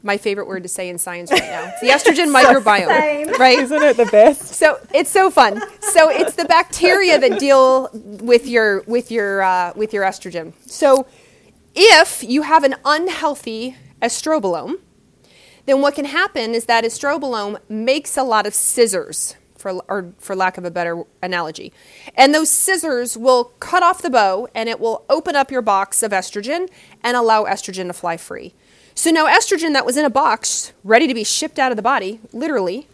my 0.03 0.16
favorite 0.16 0.47
word 0.47 0.62
to 0.62 0.68
say 0.68 0.89
in 0.89 0.99
science 0.99 1.31
right 1.31 1.43
now. 1.43 1.73
It's 1.75 1.81
the 1.81 1.89
estrogen 1.89 2.33
microbiome, 2.35 2.89
Same. 2.89 3.29
right? 3.39 3.59
Isn't 3.59 3.83
it 3.83 3.97
the 3.97 4.07
best? 4.07 4.55
So 4.55 4.79
it's 4.95 5.11
so 5.11 5.31
fun. 5.31 5.61
So 5.81 6.09
it's 6.09 6.35
the 6.37 6.45
bacteria 6.47 7.18
that 7.18 7.39
deal 7.39 7.91
with 7.93 8.47
your 8.47 8.83
with 8.87 9.11
your 9.11 9.43
uh, 9.43 9.73
with 9.77 9.93
your 9.93 10.05
estrogen. 10.05 10.53
So 10.66 11.07
if 11.75 12.25
you 12.25 12.43
have 12.43 12.64
an 12.64 12.77
unhealthy 12.85 13.77
estrobolome, 14.01 14.77
then 15.66 15.83
what 15.83 15.95
can 15.95 16.07
happen 16.07 16.55
is 16.55 16.64
that 16.64 16.85
estrobolome 16.85 17.59
makes 17.68 18.16
a 18.16 18.23
lot 18.23 18.47
of 18.47 18.55
scissors, 18.55 19.37
for 19.61 19.72
or 19.88 20.12
for 20.18 20.34
lack 20.34 20.58
of 20.58 20.64
a 20.64 20.70
better 20.70 21.04
analogy, 21.22 21.72
and 22.16 22.34
those 22.34 22.50
scissors 22.50 23.16
will 23.16 23.52
cut 23.61 23.82
off 23.82 24.02
the 24.02 24.11
bow 24.11 24.48
and 24.54 24.68
it 24.68 24.80
will 24.80 25.04
open 25.08 25.36
up 25.36 25.50
your 25.50 25.62
box 25.62 26.02
of 26.02 26.12
estrogen 26.12 26.68
and 27.04 27.16
allow 27.16 27.44
estrogen 27.44 27.86
to 27.86 27.92
fly 27.92 28.16
free. 28.16 28.54
So 28.94 29.11
now 29.11 29.26
estrogen 29.26 29.72
that 29.74 29.86
was 29.86 29.96
in 29.96 30.04
a 30.04 30.11
box, 30.11 30.72
ready 30.82 31.06
to 31.06 31.14
be 31.14 31.24
shipped 31.24 31.58
out 31.58 31.72
of 31.72 31.76
the 31.76 31.82
body, 31.82 32.20
literally, 32.32 32.88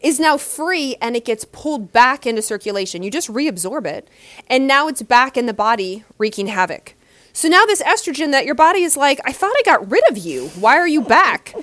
is 0.00 0.18
now 0.18 0.36
free 0.36 0.96
and 1.00 1.16
it 1.16 1.24
gets 1.24 1.44
pulled 1.44 1.92
back 1.92 2.26
into 2.26 2.42
circulation. 2.42 3.02
You 3.02 3.10
just 3.10 3.28
reabsorb 3.28 3.86
it, 3.86 4.08
and 4.48 4.66
now 4.66 4.88
it's 4.88 5.02
back 5.02 5.36
in 5.36 5.46
the 5.46 5.54
body 5.54 6.04
wreaking 6.18 6.48
havoc. 6.48 6.94
So 7.32 7.48
now 7.48 7.64
this 7.66 7.82
estrogen 7.82 8.32
that 8.32 8.46
your 8.46 8.54
body 8.54 8.82
is 8.82 8.96
like, 8.96 9.20
I 9.24 9.32
thought 9.32 9.54
I 9.56 9.62
got 9.64 9.90
rid 9.90 10.02
of 10.10 10.18
you. 10.18 10.48
Why 10.48 10.76
are 10.76 10.88
you 10.88 11.02
back? 11.02 11.54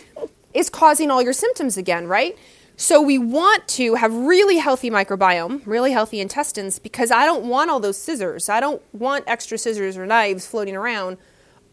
is 0.56 0.70
causing 0.70 1.12
all 1.12 1.22
your 1.22 1.34
symptoms 1.34 1.78
again, 1.78 2.08
right? 2.08 2.36
So 2.78 3.02
we 3.02 3.18
want 3.18 3.68
to 3.70 3.96
have 3.96 4.14
really 4.14 4.58
healthy 4.58 4.90
microbiome, 4.90 5.62
really 5.66 5.92
healthy 5.92 6.20
intestines 6.20 6.78
because 6.78 7.10
I 7.10 7.26
don't 7.26 7.46
want 7.46 7.70
all 7.70 7.80
those 7.80 7.98
scissors. 7.98 8.50
I 8.50 8.60
don't 8.60 8.82
want 8.94 9.24
extra 9.28 9.58
scissors 9.58 9.98
or 9.98 10.06
knives 10.06 10.46
floating 10.46 10.76
around 10.76 11.18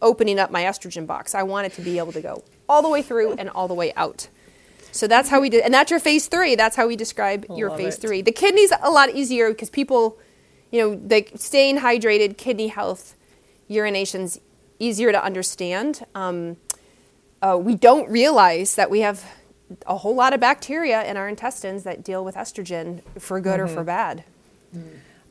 opening 0.01 0.39
up 0.39 0.49
my 0.49 0.63
estrogen 0.63 1.05
box. 1.05 1.35
I 1.35 1.43
want 1.43 1.67
it 1.67 1.73
to 1.73 1.81
be 1.81 1.97
able 1.97 2.13
to 2.13 2.21
go 2.21 2.43
all 2.69 2.81
the 2.81 2.89
way 2.89 3.01
through 3.01 3.33
and 3.33 3.49
all 3.49 3.67
the 3.67 3.73
way 3.73 3.93
out. 3.95 4.29
So 4.91 5.07
that's 5.07 5.29
how 5.29 5.41
we 5.41 5.49
did, 5.49 5.63
and 5.63 5.73
that's 5.73 5.89
your 5.89 5.99
phase 5.99 6.27
three. 6.27 6.55
That's 6.55 6.75
how 6.75 6.87
we 6.87 6.95
describe 6.95 7.47
your 7.49 7.75
phase 7.75 7.95
it. 7.95 8.01
three. 8.01 8.21
The 8.21 8.31
kidneys 8.31 8.71
a 8.81 8.91
lot 8.91 9.09
easier 9.09 9.49
because 9.49 9.71
people, 9.71 10.19
you 10.71 10.81
know, 10.81 10.95
they 10.95 11.25
staying 11.35 11.79
hydrated, 11.79 12.37
kidney 12.37 12.67
health, 12.67 13.15
urination's 13.69 14.39
easier 14.77 15.11
to 15.11 15.23
understand. 15.23 16.05
Um, 16.13 16.57
uh, 17.41 17.57
we 17.59 17.75
don't 17.75 18.07
realize 18.09 18.75
that 18.75 18.91
we 18.91 18.99
have 18.99 19.25
a 19.87 19.97
whole 19.97 20.15
lot 20.15 20.33
of 20.33 20.39
bacteria 20.39 21.03
in 21.05 21.17
our 21.17 21.27
intestines 21.29 21.83
that 21.83 22.03
deal 22.03 22.23
with 22.25 22.35
estrogen 22.35 23.01
for 23.19 23.39
good 23.39 23.59
or 23.59 23.65
Mm-hmm. 23.65 23.75
for 23.75 23.83
bad. 23.83 24.23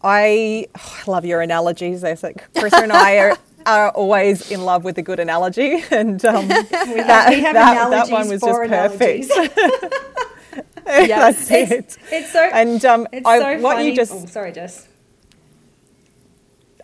I, 0.02 0.68
oh, 0.76 1.02
I 1.06 1.10
love 1.10 1.24
your 1.24 1.40
analogies. 1.40 2.04
I 2.04 2.14
think 2.14 2.44
Chris 2.56 2.72
and 2.74 2.92
I 2.92 3.16
are, 3.18 3.38
are 3.66 3.90
always 3.90 4.50
in 4.50 4.62
love 4.64 4.84
with 4.84 4.98
a 4.98 5.02
good 5.02 5.20
analogy, 5.20 5.82
and 5.90 6.24
um, 6.24 6.48
that, 6.48 7.26
we 7.30 7.40
have 7.42 7.54
that, 7.54 7.90
that 7.90 8.10
one 8.10 8.28
was 8.28 8.40
just 8.40 8.62
perfect. 8.68 9.30
analogies. 10.86 11.08
That's 11.08 11.50
It's, 11.50 11.96
it. 11.96 12.02
it's 12.10 12.32
so 12.32 12.40
And 12.52 12.84
um, 12.84 13.06
it's 13.12 13.26
I, 13.26 13.38
so 13.38 13.62
what 13.62 13.76
funny. 13.76 13.90
you 13.90 13.96
just 13.96 14.12
oh, 14.12 14.26
sorry, 14.26 14.52
Jess. 14.52 14.88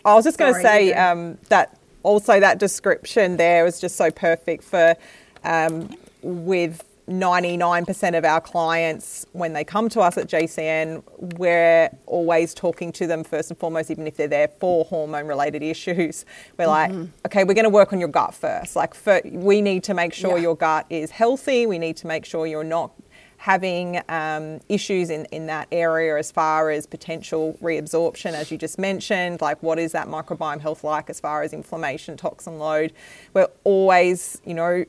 I 0.05 0.13
was 0.15 0.23
just 0.23 0.37
going 0.37 0.53
to 0.53 0.61
say 0.61 0.93
um, 0.93 1.37
that 1.49 1.77
also 2.03 2.39
that 2.39 2.57
description 2.57 3.37
there 3.37 3.65
was 3.65 3.81
just 3.81 3.97
so 3.97 4.09
perfect 4.11 4.63
for 4.63 4.95
um, 5.43 5.93
with 6.21 6.83
99% 7.09 8.17
of 8.17 8.23
our 8.23 8.39
clients 8.39 9.25
when 9.33 9.53
they 9.53 9.63
come 9.63 9.89
to 9.89 9.99
us 10.01 10.17
at 10.17 10.27
JCN, 10.27 11.03
we're 11.37 11.89
always 12.05 12.53
talking 12.53 12.91
to 12.93 13.07
them 13.07 13.23
first 13.23 13.49
and 13.49 13.59
foremost, 13.59 13.89
even 13.89 14.05
if 14.07 14.15
they're 14.15 14.27
there 14.27 14.47
for 14.47 14.85
hormone 14.85 15.27
related 15.27 15.63
issues. 15.63 16.25
We're 16.57 16.67
like, 16.67 16.91
okay, 17.25 17.43
we're 17.43 17.55
going 17.55 17.63
to 17.63 17.69
work 17.69 17.91
on 17.93 17.99
your 17.99 18.09
gut 18.09 18.33
first. 18.33 18.75
Like, 18.75 18.93
fir- 18.93 19.21
we 19.25 19.61
need 19.61 19.83
to 19.85 19.93
make 19.93 20.13
sure 20.13 20.37
Yeah. 20.37 20.43
your 20.43 20.55
gut 20.55 20.85
is 20.89 21.11
healthy. 21.11 21.65
We 21.65 21.79
need 21.79 21.97
to 21.97 22.07
make 22.07 22.25
sure 22.25 22.45
you're 22.45 22.63
not 22.63 22.91
having 23.37 24.01
um, 24.09 24.59
issues 24.67 25.09
in, 25.09 25.23
in 25.31 25.45
that 25.47 25.65
area 25.71 26.17
as 26.17 26.29
far 26.29 26.69
as 26.69 26.85
potential 26.85 27.57
reabsorption, 27.61 28.33
as 28.33 28.51
you 28.51 28.57
just 28.57 28.77
mentioned, 28.77 29.39
like 29.39 29.63
what 29.63 29.79
is 29.79 29.93
that 29.93 30.07
microbiome 30.09 30.59
health 30.59 30.83
like 30.83 31.09
as 31.09 31.21
far 31.21 31.41
as 31.41 31.53
inflammation, 31.53 32.17
toxin 32.17 32.59
load. 32.59 32.91
We're 33.33 33.47
always, 33.63 34.41
you 34.45 34.53
know, 34.53 34.83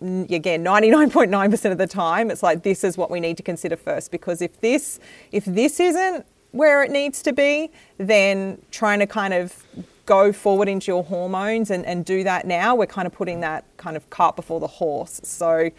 again, 0.00 0.64
99.9% 0.64 1.72
of 1.72 1.78
the 1.78 1.86
time, 1.86 2.30
it's 2.30 2.42
like 2.42 2.62
this 2.62 2.84
is 2.84 2.96
what 2.96 3.10
we 3.10 3.20
need 3.20 3.36
to 3.36 3.42
consider 3.42 3.76
first 3.76 4.10
because 4.10 4.40
if 4.42 4.60
this, 4.60 5.00
if 5.32 5.44
this 5.44 5.80
isn't 5.80 6.26
where 6.52 6.82
it 6.82 6.90
needs 6.90 7.22
to 7.22 7.32
be, 7.32 7.70
then 7.98 8.60
trying 8.70 8.98
to 9.00 9.06
kind 9.06 9.34
of 9.34 9.64
go 10.06 10.32
forward 10.32 10.68
into 10.68 10.90
your 10.90 11.04
hormones 11.04 11.70
and, 11.70 11.84
and 11.84 12.04
do 12.04 12.24
that 12.24 12.46
now, 12.46 12.74
we're 12.74 12.86
kind 12.86 13.06
of 13.06 13.12
putting 13.12 13.40
that 13.40 13.64
kind 13.76 13.96
of 13.96 14.08
cart 14.10 14.36
before 14.36 14.60
the 14.60 14.66
horse. 14.66 15.20
So. 15.24 15.70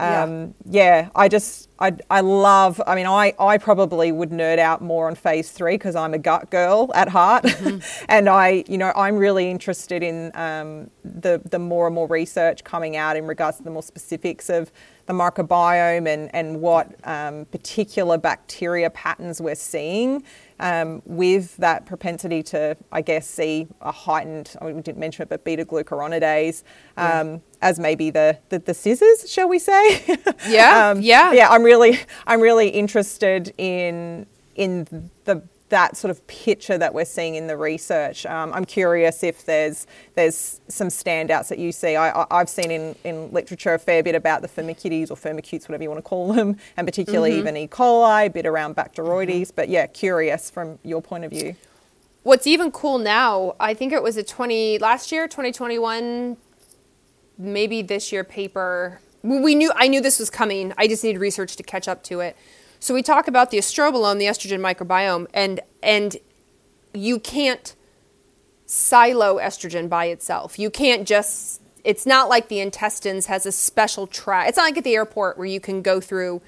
Um, 0.00 0.54
yeah, 0.64 1.10
I 1.14 1.28
just, 1.28 1.68
I, 1.78 1.96
I 2.10 2.20
love, 2.20 2.80
I 2.86 2.94
mean, 2.94 3.06
I, 3.06 3.34
I 3.38 3.58
probably 3.58 4.12
would 4.12 4.30
nerd 4.30 4.58
out 4.58 4.82
more 4.82 5.08
on 5.08 5.14
phase 5.14 5.50
three 5.50 5.74
because 5.74 5.94
I'm 5.94 6.14
a 6.14 6.18
gut 6.18 6.50
girl 6.50 6.90
at 6.94 7.08
heart. 7.08 7.44
and 8.08 8.28
I, 8.28 8.64
you 8.66 8.78
know, 8.78 8.92
I'm 8.96 9.16
really 9.16 9.50
interested 9.50 10.02
in 10.02 10.30
um, 10.34 10.90
the, 11.04 11.40
the 11.50 11.58
more 11.58 11.86
and 11.86 11.94
more 11.94 12.08
research 12.08 12.64
coming 12.64 12.96
out 12.96 13.16
in 13.16 13.26
regards 13.26 13.58
to 13.58 13.62
the 13.62 13.70
more 13.70 13.82
specifics 13.82 14.48
of 14.48 14.72
the 15.06 15.12
microbiome 15.12 16.06
and, 16.06 16.34
and 16.34 16.60
what 16.60 16.94
um, 17.04 17.44
particular 17.46 18.16
bacteria 18.16 18.90
patterns 18.90 19.40
we're 19.40 19.54
seeing 19.54 20.22
um, 20.60 21.02
with 21.06 21.56
that 21.56 21.86
propensity 21.86 22.42
to, 22.44 22.76
I 22.92 23.00
guess, 23.00 23.28
see 23.28 23.66
a 23.80 23.90
heightened, 23.90 24.54
I 24.60 24.66
mean, 24.66 24.76
we 24.76 24.82
didn't 24.82 24.98
mention 24.98 25.22
it, 25.22 25.28
but 25.28 25.42
beta 25.42 25.64
glucuronidase 25.64 26.62
um, 26.96 27.42
as 27.62 27.80
maybe 27.80 28.10
the, 28.10 28.38
the, 28.50 28.58
the 28.60 28.74
scissors, 28.74 29.28
shall 29.28 29.48
we 29.48 29.58
say? 29.58 30.18
Yeah, 30.46 30.94
yeah. 30.98 31.32
yeah. 31.32 31.48
I'm 31.48 31.62
really, 31.62 31.98
I'm 32.26 32.40
really 32.40 32.68
interested 32.68 33.52
in 33.58 34.26
in 34.56 35.08
the 35.24 35.42
that 35.70 35.96
sort 35.96 36.10
of 36.10 36.24
picture 36.26 36.76
that 36.76 36.92
we're 36.92 37.04
seeing 37.04 37.34
in 37.34 37.46
the 37.46 37.56
research. 37.56 38.26
Um, 38.26 38.52
I'm 38.52 38.64
curious 38.64 39.22
if 39.22 39.46
there's 39.46 39.86
there's 40.14 40.60
some 40.68 40.88
standouts 40.88 41.48
that 41.48 41.58
you 41.58 41.72
see. 41.72 41.96
I, 41.96 42.26
have 42.30 42.48
seen 42.48 42.70
in, 42.70 42.94
in 43.04 43.32
literature 43.32 43.74
a 43.74 43.78
fair 43.78 44.02
bit 44.02 44.14
about 44.14 44.42
the 44.42 44.48
firmicutes 44.48 45.10
or 45.10 45.16
firmicutes, 45.16 45.62
whatever 45.62 45.82
you 45.82 45.88
want 45.88 45.98
to 45.98 46.08
call 46.08 46.32
them, 46.32 46.58
and 46.76 46.86
particularly 46.86 47.30
mm-hmm. 47.30 47.40
even 47.40 47.56
E. 47.56 47.68
coli, 47.68 48.26
a 48.26 48.30
bit 48.30 48.46
around 48.46 48.76
Bacteroides. 48.76 49.30
Mm-hmm. 49.30 49.56
But 49.56 49.68
yeah, 49.68 49.86
curious 49.86 50.50
from 50.50 50.78
your 50.84 51.00
point 51.00 51.24
of 51.24 51.30
view. 51.30 51.56
What's 52.22 52.46
even 52.46 52.70
cool 52.70 52.98
now, 52.98 53.56
I 53.58 53.72
think 53.72 53.94
it 53.94 54.02
was 54.02 54.18
a 54.18 54.22
20 54.22 54.78
last 54.78 55.10
year, 55.10 55.26
2021, 55.26 56.36
maybe 57.38 57.80
this 57.80 58.12
year 58.12 58.24
paper. 58.24 59.00
We 59.22 59.54
knew 59.54 59.72
I 59.74 59.88
knew 59.88 60.00
this 60.00 60.18
was 60.18 60.30
coming. 60.30 60.72
I 60.76 60.86
just 60.86 61.02
needed 61.02 61.18
research 61.18 61.56
to 61.56 61.62
catch 61.62 61.88
up 61.88 62.02
to 62.04 62.20
it 62.20 62.36
so 62.80 62.94
we 62.94 63.02
talk 63.02 63.28
about 63.28 63.50
the 63.50 63.58
estrobolome, 63.58 64.18
the 64.18 64.24
estrogen 64.24 64.60
microbiome, 64.60 65.26
and 65.34 65.60
and 65.82 66.16
you 66.94 67.20
can't 67.20 67.76
silo 68.64 69.36
estrogen 69.36 69.88
by 69.88 70.06
itself. 70.06 70.58
You 70.58 70.70
can't 70.70 71.06
just 71.06 71.60
it's 71.84 72.06
not 72.06 72.28
like 72.28 72.48
the 72.48 72.60
intestines 72.60 73.26
has 73.26 73.46
a 73.46 73.52
special 73.52 74.06
track. 74.06 74.48
It's 74.48 74.56
not 74.56 74.64
like 74.64 74.78
at 74.78 74.84
the 74.84 74.94
airport 74.94 75.38
where 75.38 75.46
you 75.46 75.60
can 75.60 75.82
go 75.82 76.00
through, 76.00 76.42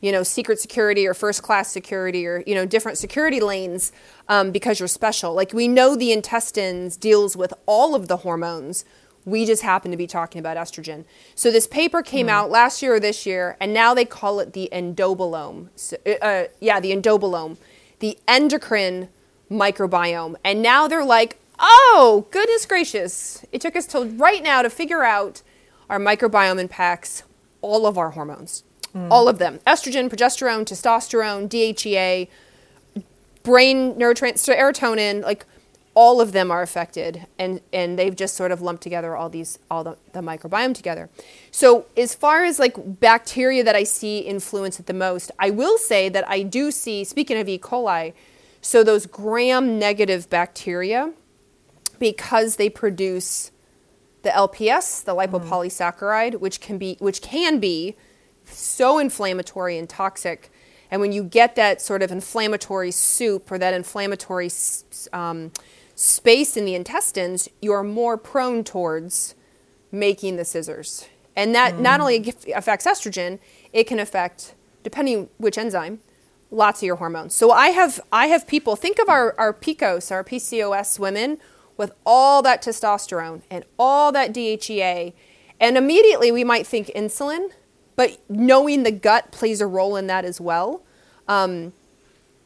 you 0.00 0.12
know, 0.12 0.22
secret 0.22 0.60
security 0.60 1.06
or 1.06 1.14
first 1.14 1.42
class 1.42 1.70
security 1.70 2.26
or 2.26 2.42
you 2.44 2.56
know 2.56 2.66
different 2.66 2.98
security 2.98 3.38
lanes 3.38 3.92
um, 4.28 4.50
because 4.50 4.80
you're 4.80 4.88
special. 4.88 5.32
Like 5.32 5.52
we 5.52 5.68
know 5.68 5.94
the 5.94 6.12
intestines 6.12 6.96
deals 6.96 7.36
with 7.36 7.54
all 7.66 7.94
of 7.94 8.08
the 8.08 8.18
hormones, 8.18 8.84
we 9.28 9.44
just 9.44 9.62
happen 9.62 9.90
to 9.90 9.96
be 9.96 10.06
talking 10.06 10.38
about 10.38 10.56
estrogen. 10.56 11.04
So 11.34 11.50
this 11.50 11.66
paper 11.66 12.02
came 12.02 12.26
mm. 12.26 12.30
out 12.30 12.50
last 12.50 12.82
year 12.82 12.94
or 12.94 13.00
this 13.00 13.26
year, 13.26 13.56
and 13.60 13.72
now 13.72 13.94
they 13.94 14.04
call 14.04 14.40
it 14.40 14.52
the 14.52 14.68
endobolome. 14.72 15.68
So, 15.76 15.96
uh, 16.06 16.10
uh, 16.24 16.44
yeah, 16.60 16.80
the 16.80 16.92
endobolome, 16.92 17.56
the 18.00 18.18
endocrine 18.26 19.08
microbiome. 19.50 20.36
And 20.44 20.62
now 20.62 20.88
they're 20.88 21.04
like, 21.04 21.38
oh, 21.58 22.26
goodness 22.30 22.66
gracious. 22.66 23.44
It 23.52 23.60
took 23.60 23.76
us 23.76 23.86
till 23.86 24.06
right 24.06 24.42
now 24.42 24.62
to 24.62 24.70
figure 24.70 25.02
out 25.02 25.42
our 25.88 25.98
microbiome 25.98 26.60
impacts 26.60 27.22
all 27.60 27.86
of 27.86 27.98
our 27.98 28.10
hormones, 28.10 28.62
mm. 28.94 29.08
all 29.10 29.28
of 29.28 29.38
them 29.38 29.58
estrogen, 29.66 30.08
progesterone, 30.08 30.64
testosterone, 30.64 31.48
DHEA, 31.48 32.28
brain 33.42 33.94
neurotransmitter, 33.94 34.56
serotonin, 34.56 35.22
like 35.22 35.46
all 35.98 36.20
of 36.20 36.30
them 36.30 36.48
are 36.48 36.62
affected 36.62 37.26
and, 37.40 37.60
and 37.72 37.98
they've 37.98 38.14
just 38.14 38.36
sort 38.36 38.52
of 38.52 38.62
lumped 38.62 38.84
together 38.84 39.16
all 39.16 39.28
these 39.28 39.58
all 39.68 39.82
the, 39.82 39.96
the 40.12 40.20
microbiome 40.20 40.72
together. 40.72 41.10
So 41.50 41.86
as 41.96 42.14
far 42.14 42.44
as 42.44 42.60
like 42.60 43.00
bacteria 43.00 43.64
that 43.64 43.74
i 43.74 43.82
see 43.82 44.20
influence 44.20 44.78
it 44.78 44.86
the 44.86 44.94
most 44.94 45.32
i 45.40 45.50
will 45.50 45.76
say 45.76 46.08
that 46.08 46.24
i 46.28 46.42
do 46.42 46.70
see 46.70 47.02
speaking 47.02 47.36
of 47.36 47.48
e. 47.48 47.58
coli 47.58 48.12
so 48.60 48.84
those 48.84 49.06
gram 49.06 49.76
negative 49.76 50.30
bacteria 50.30 51.12
because 51.98 52.56
they 52.56 52.70
produce 52.70 53.50
the 54.22 54.30
lps 54.30 55.02
the 55.02 55.16
lipopolysaccharide 55.16 56.38
which 56.38 56.60
can 56.60 56.78
be 56.78 56.96
which 57.00 57.20
can 57.20 57.58
be 57.58 57.96
so 58.44 59.00
inflammatory 59.00 59.76
and 59.76 59.88
toxic 59.88 60.52
and 60.92 61.00
when 61.00 61.10
you 61.10 61.24
get 61.24 61.56
that 61.56 61.82
sort 61.82 62.02
of 62.02 62.12
inflammatory 62.12 62.92
soup 62.92 63.50
or 63.50 63.58
that 63.58 63.74
inflammatory 63.74 64.48
um, 65.12 65.50
space 65.98 66.56
in 66.56 66.64
the 66.64 66.76
intestines, 66.76 67.48
you're 67.60 67.82
more 67.82 68.16
prone 68.16 68.62
towards 68.62 69.34
making 69.90 70.36
the 70.36 70.44
scissors. 70.44 71.06
And 71.34 71.52
that 71.56 71.74
mm. 71.74 71.80
not 71.80 72.00
only 72.00 72.32
affects 72.54 72.86
estrogen, 72.86 73.40
it 73.72 73.88
can 73.88 73.98
affect, 73.98 74.54
depending 74.84 75.28
which 75.38 75.58
enzyme, 75.58 75.98
lots 76.52 76.82
of 76.82 76.86
your 76.86 76.96
hormones. 76.96 77.34
So 77.34 77.50
I 77.50 77.70
have 77.70 78.00
I 78.12 78.28
have 78.28 78.46
people 78.46 78.76
think 78.76 79.00
of 79.00 79.08
our, 79.08 79.34
our 79.38 79.52
PCOS, 79.52 80.12
our 80.12 80.22
PCOS 80.22 81.00
women 81.00 81.38
with 81.76 81.90
all 82.06 82.42
that 82.42 82.62
testosterone 82.62 83.42
and 83.50 83.64
all 83.76 84.12
that 84.12 84.32
DHEA. 84.32 85.12
And 85.58 85.76
immediately 85.76 86.30
we 86.30 86.44
might 86.44 86.64
think 86.64 86.92
insulin, 86.94 87.50
but 87.96 88.18
knowing 88.28 88.84
the 88.84 88.92
gut 88.92 89.32
plays 89.32 89.60
a 89.60 89.66
role 89.66 89.96
in 89.96 90.06
that 90.06 90.24
as 90.24 90.40
well. 90.40 90.82
Um, 91.26 91.72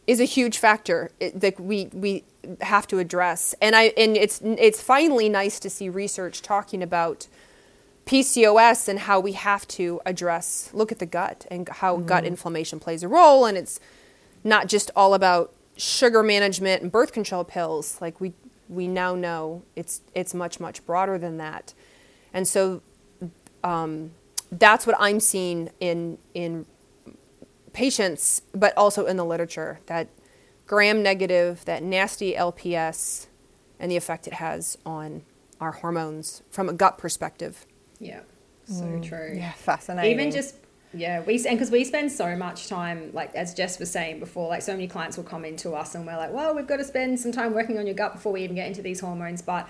is 0.04 0.18
a 0.18 0.24
huge 0.24 0.58
factor 0.58 1.12
that 1.20 1.60
we 1.60 1.88
we 1.92 2.24
have 2.60 2.86
to 2.88 2.98
address. 2.98 3.54
And 3.60 3.74
I 3.76 3.92
and 3.96 4.16
it's 4.16 4.40
it's 4.42 4.80
finally 4.80 5.28
nice 5.28 5.58
to 5.60 5.70
see 5.70 5.88
research 5.88 6.42
talking 6.42 6.82
about 6.82 7.28
PCOS 8.06 8.88
and 8.88 9.00
how 9.00 9.20
we 9.20 9.32
have 9.32 9.66
to 9.68 10.00
address 10.04 10.70
look 10.72 10.90
at 10.90 10.98
the 10.98 11.06
gut 11.06 11.46
and 11.50 11.68
how 11.68 11.96
mm-hmm. 11.96 12.06
gut 12.06 12.24
inflammation 12.24 12.80
plays 12.80 13.02
a 13.04 13.08
role 13.08 13.46
and 13.46 13.56
it's 13.56 13.78
not 14.42 14.66
just 14.66 14.90
all 14.96 15.14
about 15.14 15.52
sugar 15.76 16.22
management 16.22 16.82
and 16.82 16.90
birth 16.90 17.12
control 17.12 17.44
pills 17.44 18.00
like 18.00 18.20
we 18.20 18.32
we 18.68 18.88
now 18.88 19.14
know 19.14 19.62
it's 19.76 20.00
it's 20.14 20.34
much 20.34 20.58
much 20.58 20.84
broader 20.86 21.18
than 21.18 21.36
that. 21.36 21.74
And 22.32 22.48
so 22.48 22.80
um, 23.62 24.12
that's 24.50 24.86
what 24.86 24.96
I'm 24.98 25.20
seeing 25.20 25.70
in 25.80 26.18
in 26.34 26.66
patients, 27.72 28.42
but 28.52 28.76
also 28.76 29.06
in 29.06 29.16
the 29.16 29.24
literature 29.24 29.80
that 29.86 30.08
gram 30.66 31.02
negative, 31.02 31.64
that 31.64 31.82
nasty 31.82 32.34
LPS, 32.34 33.26
and 33.78 33.90
the 33.90 33.96
effect 33.96 34.26
it 34.26 34.34
has 34.34 34.78
on 34.86 35.22
our 35.60 35.72
hormones 35.72 36.42
from 36.50 36.68
a 36.68 36.72
gut 36.72 36.98
perspective. 36.98 37.66
Yeah, 37.98 38.20
so 38.66 38.84
mm. 38.84 39.06
true. 39.06 39.32
Yeah, 39.34 39.52
fascinating. 39.52 40.12
Even 40.12 40.30
just 40.30 40.56
yeah, 40.94 41.22
we 41.22 41.36
and 41.36 41.56
because 41.56 41.70
we 41.70 41.84
spend 41.84 42.12
so 42.12 42.36
much 42.36 42.68
time, 42.68 43.10
like 43.12 43.34
as 43.34 43.54
Jess 43.54 43.78
was 43.78 43.90
saying 43.90 44.20
before, 44.20 44.48
like 44.48 44.62
so 44.62 44.72
many 44.72 44.86
clients 44.86 45.16
will 45.16 45.24
come 45.24 45.44
into 45.44 45.72
us 45.72 45.94
and 45.94 46.06
we're 46.06 46.16
like, 46.16 46.32
well, 46.32 46.54
we've 46.54 46.66
got 46.66 46.76
to 46.76 46.84
spend 46.84 47.18
some 47.18 47.32
time 47.32 47.54
working 47.54 47.78
on 47.78 47.86
your 47.86 47.94
gut 47.94 48.12
before 48.12 48.32
we 48.32 48.42
even 48.42 48.56
get 48.56 48.66
into 48.66 48.82
these 48.82 49.00
hormones, 49.00 49.40
but 49.40 49.68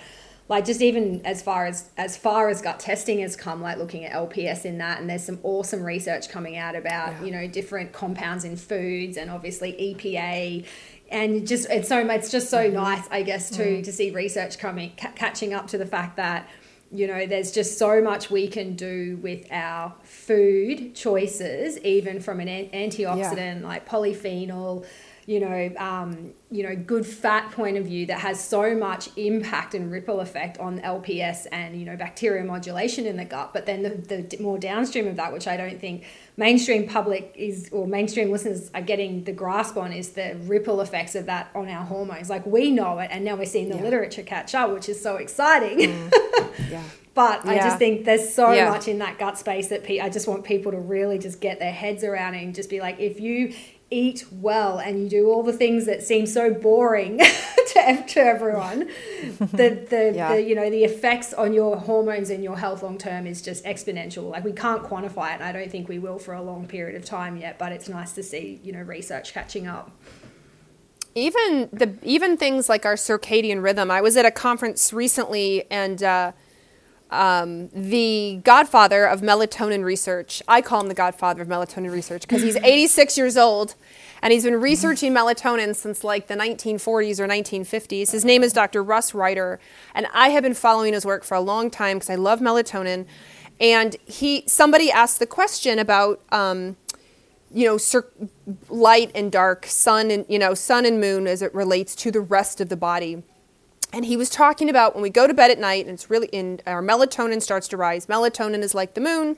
like 0.49 0.65
just 0.65 0.83
even 0.83 1.25
as 1.25 1.43
far 1.43 1.67
as 1.67 1.91
as 1.97 2.17
far 2.17 2.49
as 2.49 2.61
gut 2.61 2.79
testing 2.81 3.21
has 3.21 3.37
come 3.37 3.63
like 3.63 3.79
looking 3.79 4.05
at 4.05 4.13
lps 4.13 4.65
in 4.65 4.79
that 4.79 5.01
and 5.01 5.09
there's 5.09 5.25
some 5.25 5.39
awesome 5.43 5.83
research 5.83 6.29
coming 6.29 6.57
out 6.57 6.75
about 6.75 7.13
yeah. 7.13 7.25
you 7.25 7.31
know 7.31 7.47
different 7.47 7.93
compounds 7.93 8.45
in 8.45 8.57
foods 8.57 9.17
and 9.17 9.31
obviously 9.31 9.73
epa 9.73 10.65
and 11.11 11.47
just 11.47 11.69
it's 11.71 11.89
so 11.89 11.99
it's 11.99 12.31
just 12.31 12.51
so 12.51 12.65
mm-hmm. 12.65 12.77
nice 12.77 13.07
i 13.11 13.23
guess 13.23 13.51
too 13.51 13.79
mm. 13.79 13.85
to 13.85 13.93
see 13.93 14.11
research 14.11 14.59
coming 14.59 14.93
ca- 14.99 15.13
catching 15.15 15.55
up 15.55 15.67
to 15.69 15.79
the 15.79 15.87
fact 15.87 16.17
that 16.17 16.49
you 16.91 17.07
know 17.07 17.27
there's 17.27 17.53
just 17.53 17.79
so 17.79 18.03
much 18.03 18.31
we 18.31 18.47
can 18.47 18.75
do 18.75 19.19
with 19.23 19.47
our 19.51 19.95
food 20.03 20.95
choices 20.95 21.79
even 21.79 22.21
from 22.21 22.41
an 22.41 22.49
antioxidant 22.71 23.61
yeah. 23.61 23.67
like 23.67 23.89
polyphenol 23.89 24.85
you 25.27 25.39
know, 25.39 25.73
um, 25.79 26.33
you 26.51 26.65
know, 26.65 26.75
good 26.75 27.07
fat 27.07 27.53
point 27.53 27.77
of 27.77 27.85
view 27.85 28.07
that 28.07 28.21
has 28.21 28.43
so 28.43 28.75
much 28.75 29.09
impact 29.17 29.75
and 29.75 29.91
ripple 29.91 30.21
effect 30.21 30.59
on 30.59 30.81
LPS 30.81 31.47
and 31.53 31.79
you 31.79 31.87
know 31.87 31.97
bacterial 31.97 32.47
modulation 32.47 33.07
in 33.07 33.17
the 33.17 33.25
gut. 33.25 33.53
But 33.53 33.67
then 33.67 33.83
the, 33.83 33.91
the 34.27 34.43
more 34.43 34.59
downstream 34.59 35.07
of 35.07 35.17
that, 35.17 35.33
which 35.33 35.47
I 35.47 35.57
don't 35.57 35.81
think 35.81 36.05
mainstream 36.37 36.89
public 36.89 37.33
is 37.37 37.69
or 37.73 37.87
mainstream 37.87 38.33
listeners 38.33 38.71
are 38.75 38.83
getting 38.83 39.23
the 39.25 39.33
grasp 39.33 39.77
on, 39.77 39.93
is 39.93 40.13
the 40.13 40.37
ripple 40.43 40.81
effects 40.81 41.15
of 41.15 41.27
that 41.27 41.51
on 41.55 41.69
our 41.69 41.85
hormones. 41.85 42.29
Like 42.29 42.45
we 42.45 42.71
know 42.71 42.99
it, 42.99 43.09
and 43.13 43.25
now 43.25 43.37
we're 43.37 43.47
seeing 43.47 43.69
the 43.69 43.77
yeah. 43.77 43.83
literature 43.83 44.23
catch 44.23 44.55
up, 44.55 44.73
which 44.73 44.89
is 44.89 45.01
so 45.01 45.17
exciting. 45.17 45.79
Mm. 45.79 46.53
yeah. 46.71 46.83
But 47.15 47.45
yeah. 47.45 47.51
I 47.51 47.57
just 47.59 47.79
think 47.79 48.05
there's 48.05 48.35
so 48.35 48.53
yeah. 48.53 48.71
much 48.71 48.89
in 48.89 48.99
that 49.01 49.19
gut 49.19 49.37
space 49.37 49.69
that 49.69 49.85
pe- 49.85 50.01
I 50.01 50.09
just 50.09 50.27
want 50.27 50.45
people 50.45 50.73
to 50.73 50.79
really 50.79 51.19
just 51.19 51.41
get 51.41 51.59
their 51.59 51.73
heads 51.73 52.05
around 52.05 52.35
it 52.35 52.43
and 52.43 52.55
just 52.55 52.71
be 52.71 52.81
like, 52.81 52.99
if 53.01 53.21
you 53.21 53.55
eat 53.93 54.25
well 54.33 54.79
and 54.79 55.03
you 55.03 55.09
do 55.09 55.31
all 55.31 55.43
the 55.43 55.53
things 55.53 55.87
that 55.87 56.03
seem 56.03 56.27
so 56.27 56.53
boring 56.53 57.19
to, 57.69 58.05
to 58.09 58.21
everyone. 58.21 58.89
The, 59.53 59.87
the, 59.89 60.13
yeah. 60.15 60.35
the, 60.35 60.43
you 60.43 60.55
know 60.55 60.69
the 60.71 60.85
effects 60.85 61.33
on 61.33 61.53
your 61.53 61.77
hormones 61.77 62.31
and 62.31 62.43
your 62.43 62.57
health 62.57 62.83
long 62.83 62.99
term 62.99 63.27
is 63.27 63.43
just 63.43 63.65
exponential. 63.65 64.31
Like 64.31 64.45
we 64.45 64.53
can't 64.53 64.83
quantify 64.83 65.33
it 65.33 65.35
and 65.35 65.45
i 65.45 65.53
don't 65.53 65.71
think 65.71 65.89
we 65.89 65.99
will 65.99 66.19
for 66.19 66.35
a 66.35 66.43
long 66.43 66.67
period 66.67 66.97
of 66.97 67.05
time 67.05 67.37
yet 67.37 67.59
but 67.59 67.73
it's 67.73 67.89
nice 67.89 68.13
to 68.13 68.23
see 68.23 68.61
you 68.63 68.73
know 68.73 68.81
research 68.81 69.33
catching 69.33 69.67
up. 69.67 69.91
Even 71.15 71.69
the 71.73 71.97
even 72.03 72.37
things 72.37 72.69
like 72.69 72.87
our 72.87 72.95
circadian 72.95 73.63
rhythm. 73.63 73.91
I 73.91 74.01
was 74.01 74.17
at 74.17 74.25
a 74.25 74.31
conference 74.31 74.93
recently 74.93 75.65
and 75.71 76.03
uh, 76.03 76.33
um, 77.13 77.69
the 77.69 78.41
godfather 78.43 79.05
of 79.05 79.21
melatonin 79.21 79.85
research. 79.85 80.43
I 80.49 80.63
call 80.63 80.81
him 80.81 80.89
the 80.89 80.95
godfather 80.95 81.43
of 81.43 81.49
melatonin 81.49 81.93
research 81.93 82.23
because 82.23 82.43
he's 82.43 82.57
86 82.65 83.17
years 83.19 83.37
old 83.37 83.75
and 84.23 84.33
he's 84.33 84.45
been 84.45 84.61
researching 84.61 85.13
melatonin 85.13 85.77
since 85.77 86.03
like 86.03 86.29
the 86.29 86.35
1940s 86.35 87.21
or 87.21 87.29
1950s. 87.29 88.13
His 88.13 88.25
name 88.25 88.43
is 88.43 88.53
Dr. 88.53 88.83
Russ 88.83 89.15
Reiter, 89.15 89.61
and 89.95 90.07
I 90.15 90.31
have 90.31 90.43
been 90.43 90.55
following 90.55 90.95
his 90.95 91.05
work 91.05 91.25
for 91.25 91.35
a 91.35 91.41
long 91.41 91.71
time 91.71 91.99
because 91.99 92.11
I 92.11 92.15
love 92.15 92.41
melatonin. 92.41 93.07
And 93.61 93.97
he, 94.07 94.45
somebody 94.47 94.91
asked 94.91 95.19
the 95.19 95.27
question 95.27 95.79
about, 95.79 96.21
um, 96.33 96.77
you 97.53 97.67
know, 97.67 97.77
cir- 97.77 98.09
light 98.71 99.11
and 99.15 99.31
dark, 99.31 99.67
sun 99.67 100.11
and 100.11 100.25
you 100.29 100.39
know, 100.39 100.55
sun 100.55 100.87
and 100.87 101.01
moon 101.01 101.27
as 101.27 101.43
it 101.43 101.55
relates 101.55 101.95
to 101.97 102.11
the 102.11 102.21
rest 102.21 102.61
of 102.61 102.69
the 102.69 102.77
body. 102.77 103.23
And 103.93 104.07
he 104.07 104.17
was 104.17 104.31
talking 104.31 104.71
about 104.71 104.95
when 104.95 105.03
we 105.03 105.11
go 105.11 105.27
to 105.27 105.35
bed 105.35 105.51
at 105.51 105.59
night 105.59 105.85
and 105.85 105.95
it's 105.95 106.09
really 106.09 106.29
in 106.29 106.61
our 106.67 106.83
melatonin 106.83 107.43
starts 107.43 107.69
to 107.69 107.77
rise. 107.77 108.07
Melatonin 108.07 108.63
is 108.63 108.75
like 108.75 108.95
the 108.95 109.01
moon, 109.01 109.37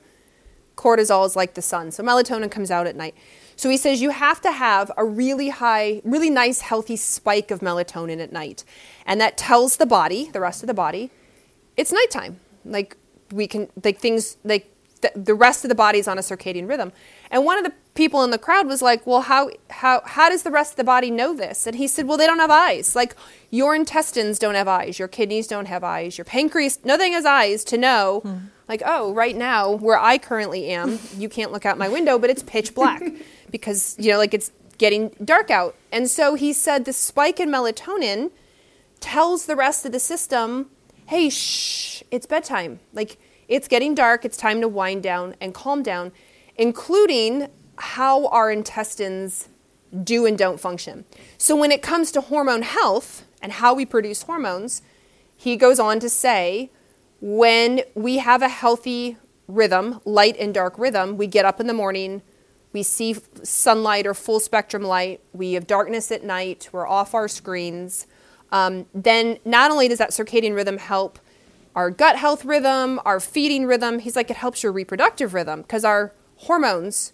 cortisol 0.77 1.25
is 1.25 1.35
like 1.35 1.55
the 1.55 1.61
sun. 1.61 1.91
So 1.91 2.03
melatonin 2.03 2.49
comes 2.49 2.71
out 2.71 2.87
at 2.87 2.95
night. 2.95 3.15
So 3.57 3.69
he 3.69 3.77
says 3.77 4.01
you 4.01 4.11
have 4.11 4.41
to 4.41 4.51
have 4.51 4.91
a 4.97 5.03
really 5.03 5.49
high, 5.49 6.01
really 6.05 6.29
nice, 6.29 6.61
healthy 6.61 6.95
spike 6.95 7.51
of 7.51 7.59
melatonin 7.59 8.21
at 8.21 8.31
night. 8.31 8.63
And 9.05 9.19
that 9.19 9.37
tells 9.37 9.77
the 9.77 9.85
body, 9.85 10.29
the 10.31 10.39
rest 10.39 10.63
of 10.63 10.67
the 10.67 10.73
body, 10.73 11.11
it's 11.75 11.91
nighttime. 11.91 12.39
Like 12.63 12.95
we 13.31 13.47
can, 13.47 13.69
like 13.83 13.99
things, 13.99 14.37
like 14.43 14.71
the, 15.13 15.19
the 15.19 15.35
rest 15.35 15.63
of 15.63 15.69
the 15.69 15.75
body's 15.75 16.07
on 16.07 16.17
a 16.17 16.21
circadian 16.21 16.67
rhythm. 16.67 16.91
And 17.29 17.45
one 17.45 17.57
of 17.57 17.63
the 17.63 17.73
people 17.93 18.23
in 18.23 18.31
the 18.31 18.37
crowd 18.37 18.67
was 18.67 18.81
like, 18.81 19.05
well, 19.05 19.21
how, 19.21 19.49
how, 19.69 20.01
how 20.05 20.29
does 20.29 20.43
the 20.43 20.51
rest 20.51 20.73
of 20.73 20.77
the 20.77 20.83
body 20.83 21.11
know 21.11 21.35
this? 21.35 21.67
And 21.67 21.75
he 21.75 21.87
said, 21.87 22.07
well, 22.07 22.17
they 22.17 22.25
don't 22.25 22.39
have 22.39 22.51
eyes. 22.51 22.95
Like 22.95 23.15
your 23.49 23.75
intestines 23.75 24.39
don't 24.39 24.55
have 24.55 24.67
eyes, 24.67 24.99
your 24.99 25.07
kidneys 25.07 25.47
don't 25.47 25.67
have 25.67 25.83
eyes, 25.83 26.17
your 26.17 26.25
pancreas, 26.25 26.79
nothing 26.83 27.13
has 27.13 27.25
eyes 27.25 27.63
to 27.65 27.77
know. 27.77 28.21
Hmm. 28.21 28.37
Like, 28.67 28.81
oh, 28.83 29.13
right 29.13 29.35
now, 29.35 29.71
where 29.71 29.99
I 29.99 30.17
currently 30.17 30.69
am, 30.69 30.99
you 31.17 31.29
can't 31.29 31.51
look 31.51 31.65
out 31.65 31.77
my 31.77 31.89
window, 31.89 32.17
but 32.17 32.29
it's 32.29 32.43
pitch 32.43 32.73
black 32.73 33.03
because, 33.51 33.95
you 33.99 34.11
know, 34.11 34.17
like 34.17 34.33
it's 34.33 34.51
getting 34.77 35.15
dark 35.23 35.51
out. 35.51 35.75
And 35.91 36.09
so 36.09 36.35
he 36.35 36.51
said 36.51 36.85
the 36.85 36.93
spike 36.93 37.39
in 37.39 37.49
melatonin 37.49 38.31
tells 38.99 39.45
the 39.45 39.55
rest 39.55 39.85
of 39.85 39.91
the 39.91 39.99
system, 39.99 40.71
hey, 41.05 41.29
shh, 41.29 42.01
it's 42.09 42.25
bedtime. 42.25 42.79
Like, 42.91 43.17
it's 43.47 43.67
getting 43.67 43.95
dark, 43.95 44.25
it's 44.25 44.37
time 44.37 44.61
to 44.61 44.67
wind 44.67 45.03
down 45.03 45.35
and 45.39 45.53
calm 45.53 45.83
down, 45.83 46.11
including 46.55 47.47
how 47.77 48.27
our 48.27 48.51
intestines 48.51 49.49
do 50.03 50.25
and 50.25 50.37
don't 50.37 50.59
function. 50.59 51.05
So, 51.37 51.55
when 51.55 51.71
it 51.71 51.81
comes 51.81 52.11
to 52.13 52.21
hormone 52.21 52.63
health 52.63 53.25
and 53.41 53.53
how 53.53 53.73
we 53.73 53.85
produce 53.85 54.23
hormones, 54.23 54.81
he 55.35 55.55
goes 55.55 55.79
on 55.79 55.99
to 55.99 56.09
say 56.09 56.71
when 57.21 57.81
we 57.93 58.17
have 58.17 58.41
a 58.41 58.49
healthy 58.49 59.17
rhythm, 59.47 60.01
light 60.05 60.35
and 60.37 60.53
dark 60.53 60.77
rhythm, 60.77 61.17
we 61.17 61.27
get 61.27 61.45
up 61.45 61.59
in 61.59 61.67
the 61.67 61.73
morning, 61.73 62.21
we 62.73 62.83
see 62.83 63.15
sunlight 63.43 64.05
or 64.05 64.13
full 64.13 64.39
spectrum 64.39 64.83
light, 64.83 65.21
we 65.33 65.53
have 65.53 65.67
darkness 65.67 66.11
at 66.11 66.23
night, 66.23 66.69
we're 66.71 66.87
off 66.87 67.13
our 67.13 67.27
screens. 67.27 68.07
Um, 68.51 68.85
then 68.93 69.39
not 69.45 69.71
only 69.71 69.87
does 69.87 69.97
that 69.97 70.11
circadian 70.11 70.55
rhythm 70.55 70.77
help 70.77 71.19
our 71.75 71.89
gut 71.89 72.15
health 72.17 72.45
rhythm, 72.45 72.99
our 73.05 73.19
feeding 73.19 73.65
rhythm. 73.65 73.99
He's 73.99 74.15
like, 74.15 74.31
it 74.31 74.37
helps 74.37 74.63
your 74.63 74.71
reproductive 74.71 75.33
rhythm 75.33 75.61
because 75.61 75.83
our 75.83 76.13
hormones 76.37 77.13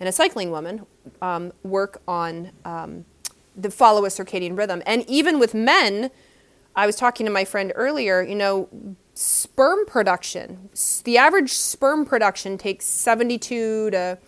in 0.00 0.06
a 0.06 0.12
cycling 0.12 0.50
woman 0.50 0.84
um, 1.20 1.52
work 1.62 2.02
on 2.08 2.50
um, 2.64 3.04
the 3.56 3.70
follow 3.70 4.04
a 4.04 4.08
circadian 4.08 4.58
rhythm. 4.58 4.82
And 4.86 5.08
even 5.08 5.38
with 5.38 5.54
men, 5.54 6.10
I 6.74 6.86
was 6.86 6.96
talking 6.96 7.26
to 7.26 7.32
my 7.32 7.44
friend 7.44 7.72
earlier, 7.76 8.22
you 8.22 8.34
know, 8.34 8.68
sperm 9.14 9.84
production, 9.86 10.70
the 11.04 11.18
average 11.18 11.52
sperm 11.52 12.04
production 12.04 12.58
takes 12.58 12.86
72 12.86 13.90
to 13.90 14.18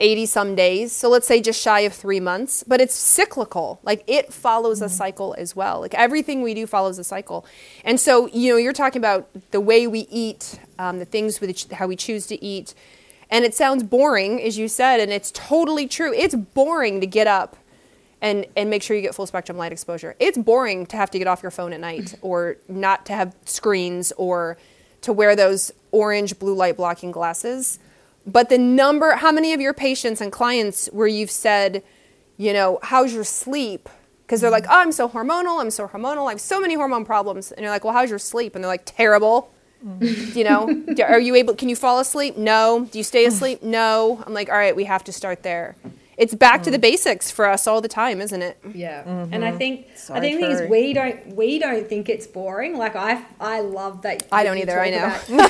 80 0.00 0.26
some 0.26 0.54
days. 0.54 0.92
So 0.92 1.08
let's 1.08 1.26
say 1.26 1.40
just 1.40 1.60
shy 1.60 1.80
of 1.80 1.92
three 1.92 2.20
months, 2.20 2.64
but 2.66 2.80
it's 2.80 2.94
cyclical. 2.94 3.78
Like 3.82 4.02
it 4.06 4.32
follows 4.32 4.78
mm-hmm. 4.78 4.86
a 4.86 4.88
cycle 4.88 5.34
as 5.38 5.54
well. 5.54 5.80
Like 5.80 5.94
everything 5.94 6.42
we 6.42 6.54
do 6.54 6.66
follows 6.66 6.98
a 6.98 7.04
cycle. 7.04 7.46
And 7.84 8.00
so, 8.00 8.26
you 8.28 8.50
know, 8.50 8.56
you're 8.56 8.72
talking 8.72 8.98
about 8.98 9.28
the 9.50 9.60
way 9.60 9.86
we 9.86 10.00
eat, 10.10 10.58
um, 10.78 10.98
the 10.98 11.04
things 11.04 11.40
with 11.40 11.70
how 11.72 11.86
we 11.86 11.96
choose 11.96 12.26
to 12.28 12.42
eat. 12.42 12.74
And 13.30 13.44
it 13.44 13.54
sounds 13.54 13.82
boring, 13.82 14.42
as 14.42 14.58
you 14.58 14.66
said, 14.66 14.98
and 14.98 15.12
it's 15.12 15.30
totally 15.30 15.86
true. 15.86 16.12
It's 16.12 16.34
boring 16.34 17.00
to 17.00 17.06
get 17.06 17.26
up 17.26 17.56
and, 18.22 18.46
and 18.56 18.70
make 18.70 18.82
sure 18.82 18.96
you 18.96 19.02
get 19.02 19.14
full 19.14 19.26
spectrum 19.26 19.56
light 19.56 19.70
exposure. 19.70 20.16
It's 20.18 20.36
boring 20.36 20.86
to 20.86 20.96
have 20.96 21.10
to 21.12 21.18
get 21.18 21.28
off 21.28 21.42
your 21.42 21.50
phone 21.50 21.72
at 21.72 21.80
night 21.80 22.16
or 22.22 22.56
not 22.68 23.06
to 23.06 23.12
have 23.12 23.36
screens 23.44 24.12
or 24.16 24.56
to 25.02 25.12
wear 25.12 25.36
those 25.36 25.72
orange 25.92 26.38
blue 26.38 26.54
light 26.54 26.76
blocking 26.76 27.10
glasses 27.10 27.78
but 28.32 28.48
the 28.48 28.58
number, 28.58 29.12
how 29.12 29.32
many 29.32 29.52
of 29.52 29.60
your 29.60 29.74
patients 29.74 30.20
and 30.20 30.30
clients 30.30 30.86
where 30.92 31.06
you've 31.06 31.30
said, 31.30 31.82
you 32.36 32.52
know, 32.52 32.78
how's 32.82 33.12
your 33.12 33.24
sleep? 33.24 33.88
Because 34.22 34.40
they're 34.40 34.50
like, 34.50 34.66
oh, 34.68 34.80
I'm 34.80 34.92
so 34.92 35.08
hormonal, 35.08 35.60
I'm 35.60 35.70
so 35.70 35.88
hormonal, 35.88 36.28
I 36.28 36.32
have 36.32 36.40
so 36.40 36.60
many 36.60 36.74
hormone 36.74 37.04
problems. 37.04 37.52
And 37.52 37.62
you're 37.62 37.70
like, 37.70 37.84
well, 37.84 37.92
how's 37.92 38.10
your 38.10 38.18
sleep? 38.18 38.54
And 38.54 38.62
they're 38.62 38.70
like, 38.70 38.84
terrible. 38.84 39.52
Mm-hmm. 39.84 40.38
you 40.38 40.44
know, 40.44 41.04
are 41.08 41.18
you 41.18 41.34
able, 41.34 41.54
can 41.54 41.70
you 41.70 41.76
fall 41.76 42.00
asleep? 42.00 42.36
No. 42.36 42.86
Do 42.90 42.98
you 42.98 43.04
stay 43.04 43.24
asleep? 43.32 43.62
No. 43.62 44.22
I'm 44.26 44.34
like, 44.34 44.48
all 44.48 44.56
right, 44.56 44.76
we 44.76 44.84
have 44.84 45.04
to 45.04 45.12
start 45.12 45.42
there 45.42 45.76
it's 46.20 46.34
back 46.34 46.60
mm. 46.60 46.64
to 46.64 46.70
the 46.70 46.76
mm. 46.76 46.82
basics 46.82 47.30
for 47.30 47.46
us 47.46 47.66
all 47.66 47.80
the 47.80 47.88
time, 47.88 48.20
isn't 48.20 48.42
it? 48.42 48.58
Yeah, 48.74 49.04
mm-hmm. 49.04 49.32
and 49.32 49.42
I 49.42 49.52
think 49.52 49.86
so 49.96 50.12
I 50.14 50.20
think 50.20 50.38
the 50.38 50.48
thing 50.48 50.54
is 50.54 50.70
we 50.70 50.92
don't 50.92 51.34
we 51.34 51.58
don't 51.58 51.88
think 51.88 52.10
it's 52.10 52.26
boring. 52.26 52.76
Like 52.76 52.94
I 52.94 53.24
I 53.40 53.60
love 53.60 54.02
that. 54.02 54.26
I 54.30 54.44
don't 54.44 54.58
either. 54.58 54.78
I 54.78 54.90
know. 54.90 55.16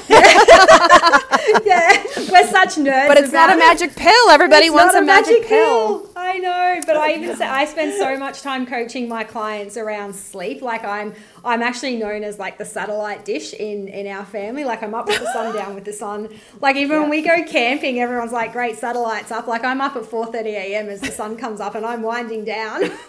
yeah, 1.66 2.05
we're 2.31 2.47
such 2.47 2.77
nerds. 2.77 3.09
But 3.09 3.18
it's 3.18 3.33
not 3.33 3.53
a 3.53 3.57
magic 3.57 3.97
pill. 3.97 4.31
Everybody 4.31 4.66
it's 4.66 4.75
wants 4.75 4.95
a, 4.95 4.99
a, 4.99 5.03
magic, 5.03 5.41
magic 5.41 5.49
pill. 5.49 6.01
pill. 6.03 6.09
I 6.31 6.39
know, 6.39 6.81
but 6.87 6.97
I 6.97 7.14
even 7.14 7.37
say 7.37 7.45
I 7.45 7.64
spend 7.64 7.93
so 7.95 8.16
much 8.26 8.43
time 8.43 8.64
coaching 8.64 9.09
my 9.09 9.24
clients 9.24 9.76
around 9.76 10.14
sleep. 10.14 10.62
Like 10.62 10.85
I'm 10.85 11.12
I'm 11.45 11.61
actually 11.61 11.97
known 11.97 12.22
as 12.22 12.39
like 12.39 12.57
the 12.57 12.64
satellite 12.64 13.24
dish 13.24 13.53
in 13.53 13.89
in 13.89 14.07
our 14.07 14.24
family. 14.24 14.64
Like 14.64 14.85
I'm 14.85 14.95
up 14.95 15.09
with 15.09 15.18
the 15.18 15.33
sun, 15.33 15.53
down 15.57 15.74
with 15.74 15.85
the 15.85 15.93
sun. 15.93 16.28
Like 16.61 16.76
even 16.76 16.97
yeah. 16.97 17.01
when 17.01 17.11
we 17.11 17.22
go 17.22 17.43
camping, 17.43 17.99
everyone's 17.99 18.33
like, 18.33 18.53
"Great 18.53 18.76
satellites 18.78 19.33
up." 19.33 19.49
Like 19.49 19.64
I'm 19.64 19.81
up 19.81 19.97
at 19.97 20.05
4:30 20.05 20.45
a.m. 20.47 20.89
as 20.89 21.01
the 21.01 21.11
sun 21.11 21.37
comes 21.37 21.61
up, 21.61 21.74
and 21.74 21.85
I'm 21.85 22.03
winding 22.03 22.45
down. 22.45 22.83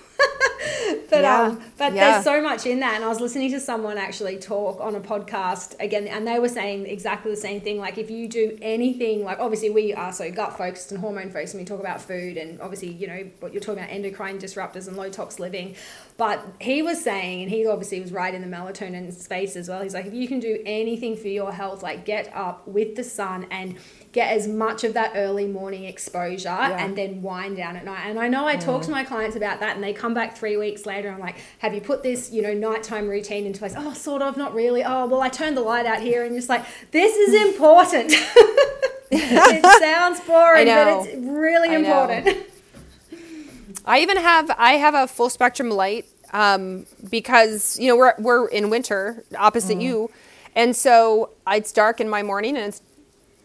but 1.09 1.22
yeah. 1.22 1.41
um, 1.41 1.62
but 1.78 1.93
yeah. 1.93 2.12
there's 2.12 2.24
so 2.24 2.41
much 2.41 2.66
in 2.66 2.80
that, 2.82 2.95
and 2.95 3.03
I 3.03 3.07
was 3.07 3.20
listening 3.20 3.51
to 3.51 3.59
someone 3.59 3.97
actually 3.97 4.38
talk 4.38 4.80
on 4.80 4.95
a 4.95 4.99
podcast 4.99 5.76
again, 5.80 6.07
and 6.07 6.28
they 6.28 6.39
were 6.39 6.49
saying 6.49 6.86
exactly 6.86 7.32
the 7.32 7.38
same 7.38 7.62
thing. 7.62 7.80
Like 7.80 7.97
if 7.97 8.12
you 8.12 8.28
do 8.28 8.57
anything, 8.62 9.24
like 9.24 9.39
obviously 9.39 9.70
we 9.70 9.93
are 9.93 10.12
so 10.12 10.30
gut 10.32 10.57
focused 10.57 10.91
and 10.91 10.99
hormone 10.99 11.32
focused, 11.32 11.53
and 11.53 11.62
we 11.62 11.66
talk 11.66 11.80
about 11.80 12.01
food, 12.01 12.38
and 12.38 12.62
obviously 12.62 12.91
you 12.91 13.07
know 13.07 13.30
what 13.39 13.53
you're 13.53 13.62
talking 13.62 13.80
about 13.80 13.91
endocrine 13.91 14.39
disruptors 14.39 14.88
and 14.88 14.97
low 14.97 15.09
tox 15.09 15.39
living. 15.39 15.76
But 16.18 16.45
he 16.59 16.82
was 16.82 17.03
saying, 17.03 17.43
and 17.43 17.51
he 17.51 17.66
obviously 17.66 17.99
was 18.01 18.12
right 18.12 18.34
in 18.34 18.41
the 18.41 18.55
melatonin 18.55 19.12
space 19.14 19.55
as 19.55 19.70
well. 19.70 19.82
He's 19.82 19.93
like, 19.93 20.05
if 20.05 20.14
you 20.14 20.28
can 20.28 20.39
do 20.39 20.62
anything 20.66 21.16
for 21.16 21.28
your 21.28 21.51
health, 21.51 21.82
like 21.82 22.05
get 22.05 22.32
up 22.36 22.68
with 22.68 22.95
the 22.95 23.03
sun 23.03 23.47
and 23.49 23.78
get 24.12 24.36
as 24.36 24.47
much 24.47 24.84
of 24.84 24.93
that 24.93 25.14
early 25.16 25.47
morning 25.47 25.86
exposure 25.86 26.49
yeah. 26.49 26.84
and 26.84 26.97
then 26.97 27.22
wind 27.22 27.55
down 27.55 27.78
at 27.78 27.86
night. 27.86 28.07
And 28.07 28.20
I 28.20 28.28
know 28.28 28.45
I 28.45 28.57
mm. 28.57 28.59
talk 28.59 28.82
to 28.84 28.91
my 28.91 29.03
clients 29.03 29.36
about 29.38 29.62
that 29.62 29.76
and 29.76 29.84
they 29.84 29.93
come 29.93 30.14
back 30.14 30.38
three 30.38 30.57
weeks 30.57 30.86
later 30.86 31.07
and 31.07 31.16
I'm 31.16 31.22
like, 31.22 31.38
have 31.59 31.74
you 31.74 31.80
put 31.80 32.03
this, 32.03 32.32
you 32.32 32.41
know, 32.41 32.53
nighttime 32.53 33.07
routine 33.07 33.45
into 33.45 33.59
place? 33.59 33.74
Oh, 33.78 33.93
sort 33.93 34.22
of, 34.22 34.36
not 34.36 34.53
really. 34.53 34.84
Oh, 34.84 35.05
well, 35.07 35.22
I 35.22 35.30
turned 35.30 35.55
the 35.55 35.62
light 35.62 35.86
out 35.86 36.01
here 36.01 36.26
and 36.26 36.36
just 36.36 36.49
like, 36.49 36.66
this 36.91 37.16
is 37.16 37.41
important. 37.47 38.12
it 39.12 39.80
sounds 39.80 40.20
boring, 40.22 40.68
but 40.68 40.88
it's 40.88 41.16
really 41.18 41.74
important. 41.74 42.47
I 43.86 43.99
even 43.99 44.18
have 44.18 44.51
I 44.57 44.74
have 44.74 44.93
a 44.93 45.07
full 45.07 45.30
spectrum 45.30 45.70
light 45.70 46.05
um, 46.34 46.86
because 47.09 47.80
you 47.80 47.88
know 47.88 47.95
we're 47.95 48.14
we're 48.20 48.47
in 48.47 48.70
winter 48.70 49.24
opposite 49.38 49.80
mm. 49.80 49.82
you, 49.82 50.12
and 50.55 50.76
so 50.76 51.32
it's 51.47 51.72
dark 51.72 51.99
in 51.99 52.07
my 52.07 52.22
morning 52.22 52.55
and 52.57 52.68
it's 52.68 52.82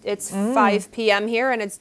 it's 0.06 0.30
mm. 0.30 0.54
5 0.54 0.92
p.m. 0.92 1.28
here 1.28 1.50
and 1.50 1.60
it's 1.60 1.80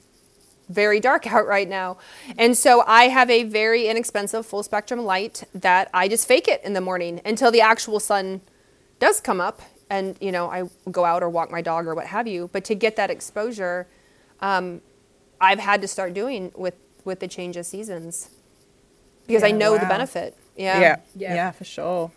very 0.68 1.00
dark 1.00 1.28
out 1.32 1.46
right 1.46 1.70
now. 1.70 1.98
And 2.38 2.58
so 2.58 2.84
I 2.86 3.06
have 3.06 3.30
a 3.30 3.44
very 3.44 3.88
inexpensive 3.88 4.46
full 4.46 4.64
spectrum 4.64 5.06
light 5.06 5.44
that 5.54 5.90
I 5.94 6.08
just 6.08 6.28
fake 6.28 6.48
it 6.48 6.64
in 6.64 6.74
the 6.74 6.82
morning 6.82 7.22
until 7.24 7.52
the 7.52 7.62
actual 7.62 8.00
sun 8.00 8.42
does 9.00 9.20
come 9.20 9.42
up 9.42 9.62
and 9.90 10.18
you 10.20 10.32
know 10.32 10.50
I 10.50 10.64
go 10.92 11.06
out 11.06 11.22
or 11.22 11.30
walk 11.30 11.52
my 11.52 11.62
dog 11.62 11.88
or 11.88 11.96
what 11.96 12.08
have 12.08 12.28
you. 12.28 12.50
But 12.52 12.66
to 12.66 12.76
get 12.76 12.96
that 12.96 13.10
exposure, 13.10 13.88
um, 14.42 14.82
I've 15.40 15.60
had 15.60 15.82
to 15.82 15.88
start 15.88 16.14
doing 16.14 16.52
with 16.56 16.76
with 17.04 17.20
the 17.20 17.28
change 17.28 17.56
of 17.58 17.66
seasons 17.66 18.30
because 19.28 19.44
yeah, 19.44 19.50
I 19.50 19.52
know 19.52 19.74
wow. 19.74 19.80
the 19.80 19.86
benefit. 19.86 20.36
Yeah. 20.56 20.80
yeah. 20.80 20.96
yeah, 21.16 21.36
yeah, 21.36 21.52
for 21.52 21.66
sure. 21.66 22.12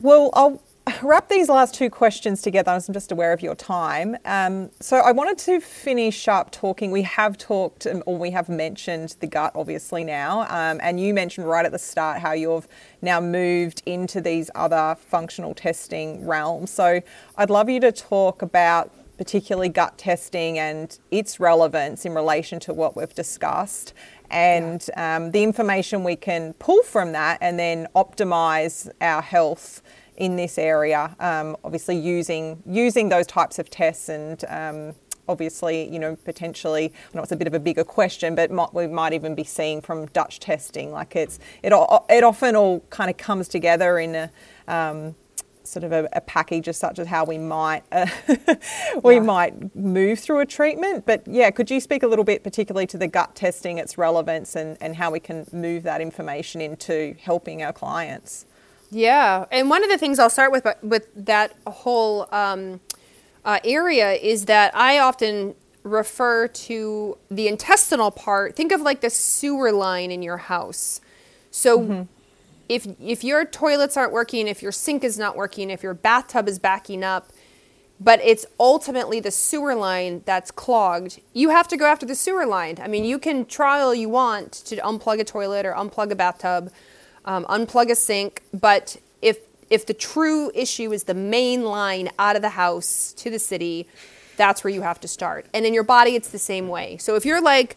Well, 0.00 0.30
I'll 0.32 0.62
wrap 1.02 1.28
these 1.28 1.48
last 1.48 1.74
two 1.74 1.88
questions 1.88 2.42
together. 2.42 2.70
I'm 2.70 2.80
just 2.92 3.10
aware 3.10 3.32
of 3.32 3.42
your 3.42 3.54
time. 3.54 4.16
Um, 4.24 4.70
so 4.80 4.98
I 4.98 5.12
wanted 5.12 5.38
to 5.38 5.60
finish 5.60 6.28
up 6.28 6.50
talking. 6.50 6.90
We 6.90 7.02
have 7.02 7.38
talked, 7.38 7.86
um, 7.86 8.02
or 8.06 8.18
we 8.18 8.30
have 8.32 8.48
mentioned 8.48 9.16
the 9.20 9.26
gut, 9.26 9.52
obviously 9.54 10.04
now, 10.04 10.42
um, 10.42 10.80
and 10.82 11.00
you 11.00 11.14
mentioned 11.14 11.48
right 11.48 11.64
at 11.64 11.72
the 11.72 11.78
start 11.78 12.20
how 12.20 12.32
you've 12.32 12.68
now 13.00 13.20
moved 13.20 13.82
into 13.86 14.20
these 14.20 14.50
other 14.54 14.96
functional 14.98 15.54
testing 15.54 16.26
realms. 16.26 16.70
So 16.70 17.00
I'd 17.36 17.50
love 17.50 17.70
you 17.70 17.80
to 17.80 17.92
talk 17.92 18.42
about 18.42 18.92
particularly 19.16 19.68
gut 19.68 19.96
testing 19.96 20.58
and 20.58 20.98
its 21.10 21.38
relevance 21.38 22.04
in 22.04 22.14
relation 22.14 22.58
to 22.58 22.72
what 22.72 22.96
we've 22.96 23.14
discussed 23.14 23.94
and 24.30 24.90
um, 24.96 25.30
the 25.30 25.42
information 25.44 26.02
we 26.02 26.16
can 26.16 26.52
pull 26.54 26.82
from 26.82 27.12
that 27.12 27.38
and 27.40 27.58
then 27.58 27.86
optimize 27.94 28.90
our 29.00 29.22
health 29.22 29.82
in 30.16 30.36
this 30.36 30.58
area. 30.58 31.14
Um, 31.20 31.56
obviously, 31.64 31.96
using 31.96 32.62
using 32.66 33.08
those 33.08 33.26
types 33.26 33.58
of 33.58 33.70
tests 33.70 34.08
and 34.08 34.44
um, 34.48 34.94
obviously, 35.28 35.88
you 35.92 35.98
know, 35.98 36.16
potentially, 36.16 36.92
I 37.12 37.16
know 37.16 37.22
it's 37.22 37.32
a 37.32 37.36
bit 37.36 37.46
of 37.46 37.54
a 37.54 37.60
bigger 37.60 37.84
question, 37.84 38.34
but 38.34 38.50
might, 38.50 38.74
we 38.74 38.86
might 38.86 39.12
even 39.12 39.34
be 39.34 39.44
seeing 39.44 39.80
from 39.80 40.06
DUTCH 40.08 40.38
testing. 40.38 40.92
Like 40.92 41.16
it's 41.16 41.38
it 41.62 41.72
it 42.08 42.24
often 42.24 42.56
all 42.56 42.80
kind 42.90 43.10
of 43.10 43.16
comes 43.16 43.48
together 43.48 43.98
in 43.98 44.14
a 44.14 44.30
um, 44.68 45.14
sort 45.64 45.82
of 45.84 45.92
a, 45.92 46.08
a 46.12 46.20
package 46.20 46.68
as 46.68 46.76
such 46.76 46.98
as 46.98 47.06
how 47.06 47.24
we 47.24 47.38
might 47.38 47.82
uh, 47.90 48.06
we 49.02 49.14
Yeah. 49.14 49.20
might 49.20 49.74
move 49.74 50.18
through 50.18 50.40
a 50.40 50.46
treatment. 50.46 51.06
But 51.06 51.26
yeah, 51.26 51.50
could 51.50 51.70
you 51.70 51.80
speak 51.80 52.02
a 52.02 52.06
little 52.06 52.24
bit 52.24 52.44
particularly 52.44 52.86
to 52.88 52.98
the 52.98 53.08
gut 53.08 53.34
testing, 53.34 53.78
its 53.78 53.96
relevance, 53.96 54.56
and, 54.56 54.76
and 54.80 54.96
how 54.96 55.10
we 55.10 55.20
can 55.20 55.46
move 55.52 55.82
that 55.84 56.00
information 56.02 56.60
into 56.60 57.16
helping 57.20 57.62
our 57.62 57.72
clients? 57.72 58.44
Yeah, 58.90 59.46
and 59.50 59.68
one 59.70 59.82
of 59.82 59.90
the 59.90 59.98
things 59.98 60.18
I'll 60.18 60.30
start 60.30 60.52
with 60.52 60.66
with 60.82 61.08
that 61.16 61.56
whole 61.66 62.28
um, 62.32 62.80
uh, 63.44 63.58
area 63.64 64.12
is 64.12 64.44
that 64.46 64.74
I 64.76 64.98
often 64.98 65.54
refer 65.82 66.48
to 66.48 67.18
the 67.30 67.48
intestinal 67.48 68.10
part. 68.10 68.56
Think 68.56 68.72
of 68.72 68.80
like 68.80 69.00
the 69.00 69.10
sewer 69.10 69.72
line 69.72 70.10
in 70.10 70.22
your 70.22 70.38
house. 70.38 71.00
So 71.50 72.08
if 72.68 72.86
if 73.00 73.22
your 73.22 73.44
toilets 73.44 73.96
aren't 73.96 74.12
working, 74.12 74.48
if 74.48 74.62
your 74.62 74.72
sink 74.72 75.04
is 75.04 75.18
not 75.18 75.36
working, 75.36 75.70
if 75.70 75.82
your 75.82 75.94
bathtub 75.94 76.48
is 76.48 76.58
backing 76.58 77.04
up, 77.04 77.30
but 78.00 78.20
it's 78.22 78.46
ultimately 78.58 79.20
the 79.20 79.30
sewer 79.30 79.74
line 79.74 80.22
that's 80.24 80.50
clogged. 80.50 81.20
You 81.32 81.50
have 81.50 81.68
to 81.68 81.76
go 81.76 81.86
after 81.86 82.06
the 82.06 82.14
sewer 82.14 82.46
line. 82.46 82.78
I 82.82 82.88
mean, 82.88 83.04
you 83.04 83.18
can 83.18 83.44
try 83.44 83.80
all 83.80 83.94
you 83.94 84.08
want 84.08 84.52
to 84.52 84.76
unplug 84.76 85.20
a 85.20 85.24
toilet 85.24 85.66
or 85.66 85.72
unplug 85.72 86.10
a 86.10 86.14
bathtub, 86.16 86.72
um, 87.24 87.44
unplug 87.46 87.90
a 87.90 87.94
sink, 87.94 88.42
but 88.52 88.96
if 89.22 89.38
if 89.70 89.86
the 89.86 89.94
true 89.94 90.50
issue 90.54 90.92
is 90.92 91.04
the 91.04 91.14
main 91.14 91.64
line 91.64 92.10
out 92.18 92.36
of 92.36 92.42
the 92.42 92.50
house 92.50 93.12
to 93.16 93.30
the 93.30 93.38
city, 93.38 93.88
that's 94.36 94.62
where 94.62 94.72
you 94.72 94.82
have 94.82 95.00
to 95.00 95.08
start. 95.08 95.46
And 95.54 95.64
in 95.64 95.72
your 95.72 95.84
body, 95.84 96.14
it's 96.14 96.28
the 96.28 96.38
same 96.38 96.68
way. 96.68 96.96
So 96.98 97.16
if 97.16 97.24
you're 97.24 97.40
like, 97.40 97.76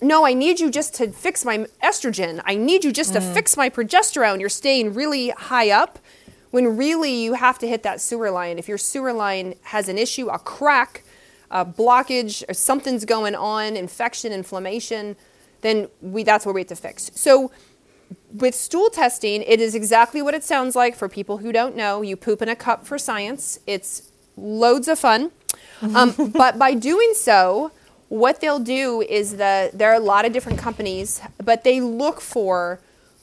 no, 0.00 0.26
I 0.26 0.34
need 0.34 0.60
you 0.60 0.70
just 0.70 0.94
to 0.94 1.10
fix 1.10 1.44
my 1.44 1.66
estrogen. 1.82 2.42
I 2.44 2.54
need 2.54 2.84
you 2.84 2.92
just 2.92 3.12
to 3.14 3.20
fix 3.20 3.56
my 3.56 3.70
progesterone. 3.70 4.40
You're 4.40 4.48
staying 4.48 4.94
really 4.94 5.30
high 5.30 5.70
up 5.70 5.98
when 6.50 6.76
really 6.76 7.14
you 7.14 7.34
have 7.34 7.58
to 7.60 7.68
hit 7.68 7.82
that 7.82 8.00
sewer 8.00 8.30
line. 8.30 8.58
If 8.58 8.68
your 8.68 8.78
sewer 8.78 9.12
line 9.12 9.54
has 9.62 9.88
an 9.88 9.98
issue, 9.98 10.28
a 10.28 10.38
crack, 10.38 11.02
a 11.50 11.64
blockage, 11.64 12.44
or 12.48 12.54
something's 12.54 13.04
going 13.04 13.34
on, 13.34 13.76
infection, 13.76 14.32
inflammation, 14.32 15.16
then 15.62 15.88
we 16.02 16.22
that's 16.24 16.44
where 16.44 16.52
we 16.52 16.60
have 16.60 16.68
to 16.68 16.76
fix. 16.76 17.10
So 17.14 17.50
with 18.32 18.54
stool 18.54 18.90
testing, 18.90 19.42
it 19.42 19.60
is 19.60 19.74
exactly 19.74 20.22
what 20.22 20.34
it 20.34 20.44
sounds 20.44 20.76
like 20.76 20.96
for 20.96 21.08
people 21.08 21.38
who 21.38 21.52
don't 21.52 21.76
know. 21.76 22.02
You 22.02 22.16
poop 22.16 22.42
in 22.42 22.48
a 22.48 22.56
cup 22.56 22.86
for 22.86 22.98
science. 22.98 23.58
It's 23.66 24.10
loads 24.36 24.88
of 24.88 24.98
fun. 24.98 25.30
Um, 25.82 26.32
but 26.34 26.58
by 26.58 26.74
doing 26.74 27.12
so, 27.14 27.72
what 28.08 28.40
they'll 28.40 28.60
do 28.60 29.02
is 29.02 29.36
that 29.36 29.78
there 29.78 29.90
are 29.90 29.96
a 29.96 30.00
lot 30.00 30.24
of 30.24 30.32
different 30.32 30.58
companies, 30.58 31.20
but 31.42 31.64
they 31.64 31.80
look 31.80 32.20
for 32.20 32.80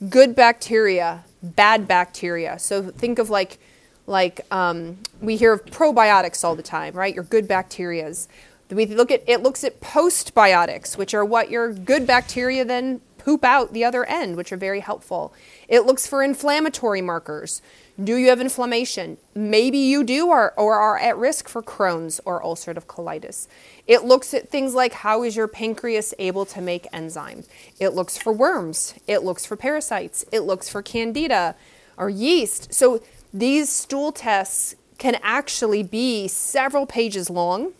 good 0.09 0.35
bacteria, 0.35 1.23
bad 1.41 1.87
bacteria. 1.87 2.59
So 2.59 2.83
think 2.83 3.19
of 3.19 3.29
like, 3.29 3.59
like 4.07 4.41
um, 4.51 4.97
we 5.21 5.37
hear 5.37 5.53
of 5.53 5.65
probiotics 5.65 6.43
all 6.43 6.55
the 6.55 6.63
time, 6.63 6.93
right? 6.93 7.13
Your 7.13 7.23
good 7.23 7.47
bacterias. 7.47 8.27
We 8.69 8.85
look 8.87 9.11
at 9.11 9.23
it 9.27 9.43
looks 9.43 9.63
at 9.63 9.79
postbiotics, 9.81 10.97
which 10.97 11.13
are 11.13 11.23
what 11.23 11.51
your 11.51 11.71
good 11.71 12.07
bacteria 12.07 12.65
then 12.65 13.01
poop 13.23 13.43
out 13.45 13.73
the 13.73 13.83
other 13.83 14.03
end, 14.05 14.35
which 14.35 14.51
are 14.51 14.57
very 14.57 14.81
helpful. 14.81 15.33
It 15.67 15.85
looks 15.85 16.05
for 16.05 16.21
inflammatory 16.21 17.01
markers. 17.01 17.61
Do 18.03 18.17
you 18.17 18.29
have 18.29 18.41
inflammation? 18.41 19.17
Maybe 19.33 19.77
you 19.77 20.03
do 20.03 20.27
or, 20.27 20.53
or 20.57 20.75
are 20.75 20.97
at 20.97 21.15
risk 21.17 21.47
for 21.47 21.61
Crohn's 21.61 22.19
or 22.25 22.41
ulcerative 22.41 22.85
colitis. 22.85 23.47
It 23.87 24.03
looks 24.03 24.33
at 24.33 24.49
things 24.49 24.73
like 24.73 24.93
how 24.93 25.23
is 25.23 25.35
your 25.35 25.47
pancreas 25.47 26.13
able 26.19 26.45
to 26.47 26.59
make 26.59 26.87
enzyme? 26.91 27.43
It 27.79 27.89
looks 27.89 28.17
for 28.17 28.33
worms. 28.33 28.95
It 29.07 29.23
looks 29.23 29.45
for 29.45 29.55
parasites. 29.55 30.25
It 30.31 30.41
looks 30.41 30.67
for 30.67 30.81
candida 30.81 31.55
or 31.95 32.09
yeast. 32.09 32.73
So 32.73 33.01
these 33.33 33.69
stool 33.69 34.11
tests 34.11 34.75
can 34.97 35.17
actually 35.21 35.83
be 35.83 36.27
several 36.27 36.85
pages 36.85 37.29
long 37.29 37.73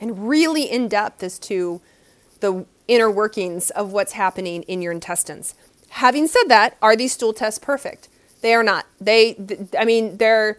and 0.00 0.28
really 0.28 0.64
in 0.64 0.88
depth 0.88 1.22
as 1.22 1.38
to 1.40 1.80
the 2.40 2.66
inner 2.88 3.10
workings 3.10 3.70
of 3.70 3.92
what's 3.92 4.12
happening 4.12 4.62
in 4.64 4.82
your 4.82 4.92
intestines. 4.92 5.54
Having 5.90 6.26
said 6.28 6.44
that, 6.48 6.76
are 6.82 6.96
these 6.96 7.12
stool 7.12 7.32
tests 7.32 7.58
perfect? 7.58 8.08
They 8.40 8.54
are 8.54 8.62
not. 8.62 8.86
They, 9.00 9.34
th- 9.34 9.60
I 9.78 9.84
mean, 9.84 10.16
they're. 10.18 10.58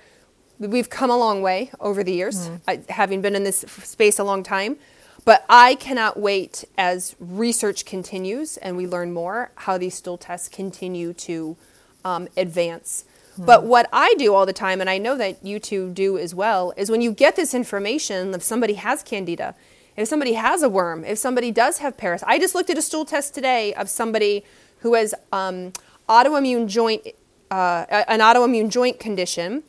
We've 0.58 0.90
come 0.90 1.10
a 1.10 1.18
long 1.18 1.42
way 1.42 1.70
over 1.82 2.02
the 2.02 2.14
years, 2.14 2.50
I, 2.66 2.82
having 2.88 3.22
been 3.22 3.36
in 3.36 3.44
this 3.44 3.66
f- 3.66 3.84
space 3.84 4.20
a 4.20 4.24
long 4.24 4.42
time. 4.42 4.78
But 5.26 5.44
I 5.50 5.76
cannot 5.76 6.18
wait 6.18 6.64
as 6.78 7.16
research 7.20 7.84
continues 7.84 8.58
and 8.58 8.78
we 8.78 8.88
learn 8.88 9.12
more 9.12 9.52
how 9.56 9.78
these 9.78 9.96
stool 9.96 10.18
tests 10.18 10.48
continue 10.48 11.14
to 11.14 11.58
um, 12.06 12.30
advance. 12.38 13.04
Mm-hmm. 13.34 13.46
But 13.46 13.66
what 13.66 13.90
I 13.92 14.14
do 14.18 14.34
all 14.34 14.46
the 14.46 14.54
time, 14.54 14.80
and 14.80 14.90
I 14.90 15.00
know 15.00 15.18
that 15.18 15.44
you 15.44 15.60
two 15.60 15.92
do 15.92 16.18
as 16.18 16.34
well, 16.36 16.74
is 16.78 16.90
when 16.90 17.02
you 17.02 17.12
get 17.12 17.36
this 17.36 17.54
information, 17.54 18.34
if 18.34 18.44
somebody 18.44 18.76
has 18.76 19.02
candida, 19.04 19.56
if 19.96 20.08
somebody 20.08 20.34
has 20.34 20.64
a 20.64 20.70
worm, 20.70 21.04
if 21.06 21.18
somebody 21.18 21.52
does 21.52 21.80
have 21.80 21.98
parasites. 21.98 22.30
I 22.30 22.40
just 22.40 22.56
looked 22.56 22.70
at 22.70 22.78
a 22.78 22.82
stool 22.82 23.06
test 23.06 23.34
today 23.34 23.74
of 23.74 23.90
somebody 23.90 24.44
who 24.80 24.94
has 24.94 25.16
um, 25.32 25.74
autoimmune 26.08 26.68
joint, 26.68 27.08
uh, 27.50 27.86
an 27.90 28.20
autoimmune 28.20 28.70
joint 28.70 29.00
condition, 29.00 29.64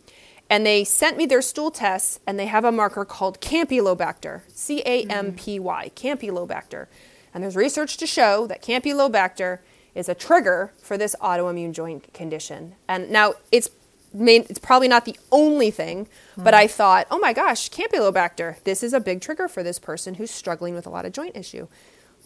and 0.48 0.64
they 0.64 0.84
sent 0.84 1.16
me 1.16 1.26
their 1.26 1.42
stool 1.42 1.70
tests, 1.70 2.20
and 2.26 2.38
they 2.38 2.46
have 2.46 2.64
a 2.64 2.72
marker 2.72 3.04
called 3.04 3.40
Campylobacter, 3.40 4.42
C 4.48 4.82
A 4.86 5.04
M 5.04 5.32
P 5.34 5.58
Y, 5.58 5.90
Campylobacter. 5.96 6.86
And 7.34 7.42
there's 7.42 7.56
research 7.56 7.96
to 7.98 8.06
show 8.06 8.46
that 8.46 8.62
Campylobacter 8.62 9.58
is 9.94 10.08
a 10.08 10.14
trigger 10.14 10.72
for 10.82 10.96
this 10.96 11.16
autoimmune 11.20 11.72
joint 11.72 12.12
condition. 12.12 12.74
And 12.88 13.10
now 13.10 13.34
it's 13.50 13.70
it's 14.18 14.58
probably 14.58 14.88
not 14.88 15.04
the 15.04 15.16
only 15.30 15.70
thing, 15.70 16.08
but 16.36 16.54
I 16.54 16.66
thought, 16.66 17.06
oh 17.10 17.18
my 17.18 17.32
gosh, 17.32 17.70
Campylobacter, 17.70 18.62
this 18.64 18.82
is 18.82 18.92
a 18.92 19.00
big 19.00 19.20
trigger 19.20 19.48
for 19.48 19.62
this 19.62 19.78
person 19.78 20.14
who's 20.14 20.30
struggling 20.30 20.74
with 20.74 20.86
a 20.86 20.90
lot 20.90 21.04
of 21.04 21.12
joint 21.12 21.36
issue. 21.36 21.68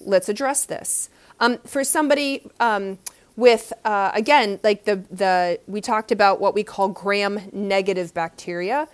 Let's 0.00 0.28
address 0.28 0.64
this. 0.64 1.10
Um, 1.40 1.58
for 1.58 1.84
somebody 1.84 2.50
um, 2.60 2.98
with, 3.36 3.72
uh, 3.84 4.10
again, 4.14 4.60
like 4.62 4.84
the, 4.84 4.96
the, 5.10 5.60
we 5.66 5.80
talked 5.80 6.12
about 6.12 6.40
what 6.40 6.54
we 6.54 6.62
call 6.62 6.88
gram 6.88 7.40
negative 7.52 8.14
bacteria. 8.14 8.88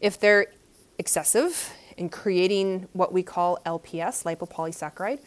If 0.00 0.18
they're 0.18 0.46
excessive 0.98 1.72
in 1.96 2.08
creating 2.08 2.88
what 2.92 3.12
we 3.12 3.22
call 3.22 3.58
LPS, 3.66 4.24
lipopolysaccharide, 4.24 5.20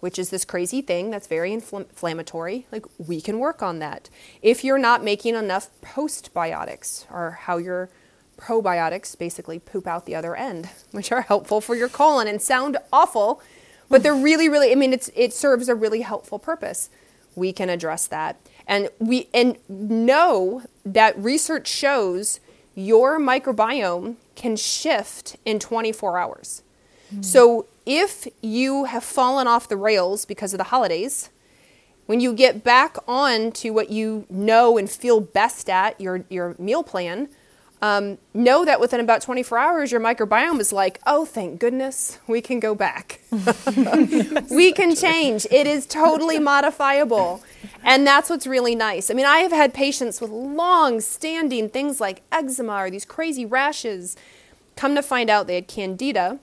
which 0.00 0.18
is 0.18 0.30
this 0.30 0.44
crazy 0.44 0.82
thing 0.82 1.10
that's 1.10 1.26
very 1.26 1.50
infl- 1.50 1.88
inflammatory. 1.88 2.66
Like, 2.72 2.86
we 2.98 3.20
can 3.20 3.38
work 3.38 3.62
on 3.62 3.78
that. 3.78 4.10
If 4.42 4.64
you're 4.64 4.78
not 4.78 5.04
making 5.04 5.34
enough 5.34 5.68
postbiotics, 5.82 7.04
or 7.12 7.32
how 7.42 7.58
your 7.58 7.90
probiotics 8.38 9.16
basically 9.16 9.58
poop 9.58 9.86
out 9.86 10.06
the 10.06 10.14
other 10.14 10.34
end, 10.34 10.68
which 10.90 11.12
are 11.12 11.22
helpful 11.22 11.60
for 11.60 11.76
your 11.76 11.88
colon 11.88 12.26
and 12.26 12.40
sound 12.42 12.78
awful, 12.92 13.42
but 13.88 14.02
they're 14.02 14.14
really, 14.14 14.48
really, 14.48 14.72
I 14.72 14.76
mean, 14.76 14.92
it's, 14.92 15.10
it 15.14 15.32
serves 15.32 15.68
a 15.68 15.74
really 15.74 16.00
helpful 16.00 16.38
purpose. 16.38 16.90
We 17.34 17.52
can 17.52 17.68
address 17.68 18.06
that. 18.08 18.36
And 18.66 18.88
we 19.00 19.28
and 19.34 19.56
know 19.68 20.62
that 20.84 21.18
research 21.18 21.66
shows 21.66 22.38
your 22.76 23.18
microbiome 23.18 24.14
can 24.36 24.56
shift 24.56 25.36
in 25.44 25.58
24 25.58 26.18
hours. 26.18 26.62
Hmm. 27.10 27.22
So 27.22 27.66
if 27.90 28.28
you 28.40 28.84
have 28.84 29.02
fallen 29.02 29.48
off 29.48 29.68
the 29.68 29.76
rails 29.76 30.24
because 30.24 30.54
of 30.54 30.58
the 30.58 30.64
holidays, 30.64 31.28
when 32.06 32.20
you 32.20 32.32
get 32.32 32.62
back 32.62 32.96
on 33.08 33.50
to 33.50 33.70
what 33.70 33.90
you 33.90 34.26
know 34.30 34.78
and 34.78 34.88
feel 34.88 35.20
best 35.20 35.68
at, 35.68 36.00
your, 36.00 36.24
your 36.28 36.54
meal 36.56 36.84
plan, 36.84 37.28
um, 37.82 38.18
know 38.32 38.64
that 38.64 38.78
within 38.78 39.00
about 39.00 39.22
24 39.22 39.58
hours, 39.58 39.90
your 39.90 40.00
microbiome 40.00 40.60
is 40.60 40.72
like, 40.72 41.00
oh, 41.04 41.24
thank 41.24 41.58
goodness, 41.58 42.20
we 42.28 42.40
can 42.40 42.60
go 42.60 42.76
back. 42.76 43.20
we 44.50 44.70
can 44.70 44.94
change. 44.94 45.46
It 45.50 45.66
is 45.66 45.84
totally 45.84 46.38
modifiable. 46.52 47.42
And 47.82 48.06
that's 48.06 48.30
what's 48.30 48.46
really 48.46 48.76
nice. 48.76 49.10
I 49.10 49.14
mean, 49.14 49.26
I 49.26 49.38
have 49.38 49.52
had 49.52 49.74
patients 49.74 50.20
with 50.20 50.30
long 50.30 51.00
standing 51.00 51.68
things 51.68 52.00
like 52.00 52.22
eczema 52.30 52.84
or 52.84 52.90
these 52.90 53.04
crazy 53.04 53.44
rashes 53.44 54.16
come 54.76 54.94
to 54.94 55.02
find 55.02 55.28
out 55.28 55.48
they 55.48 55.56
had 55.56 55.66
candida, 55.66 56.38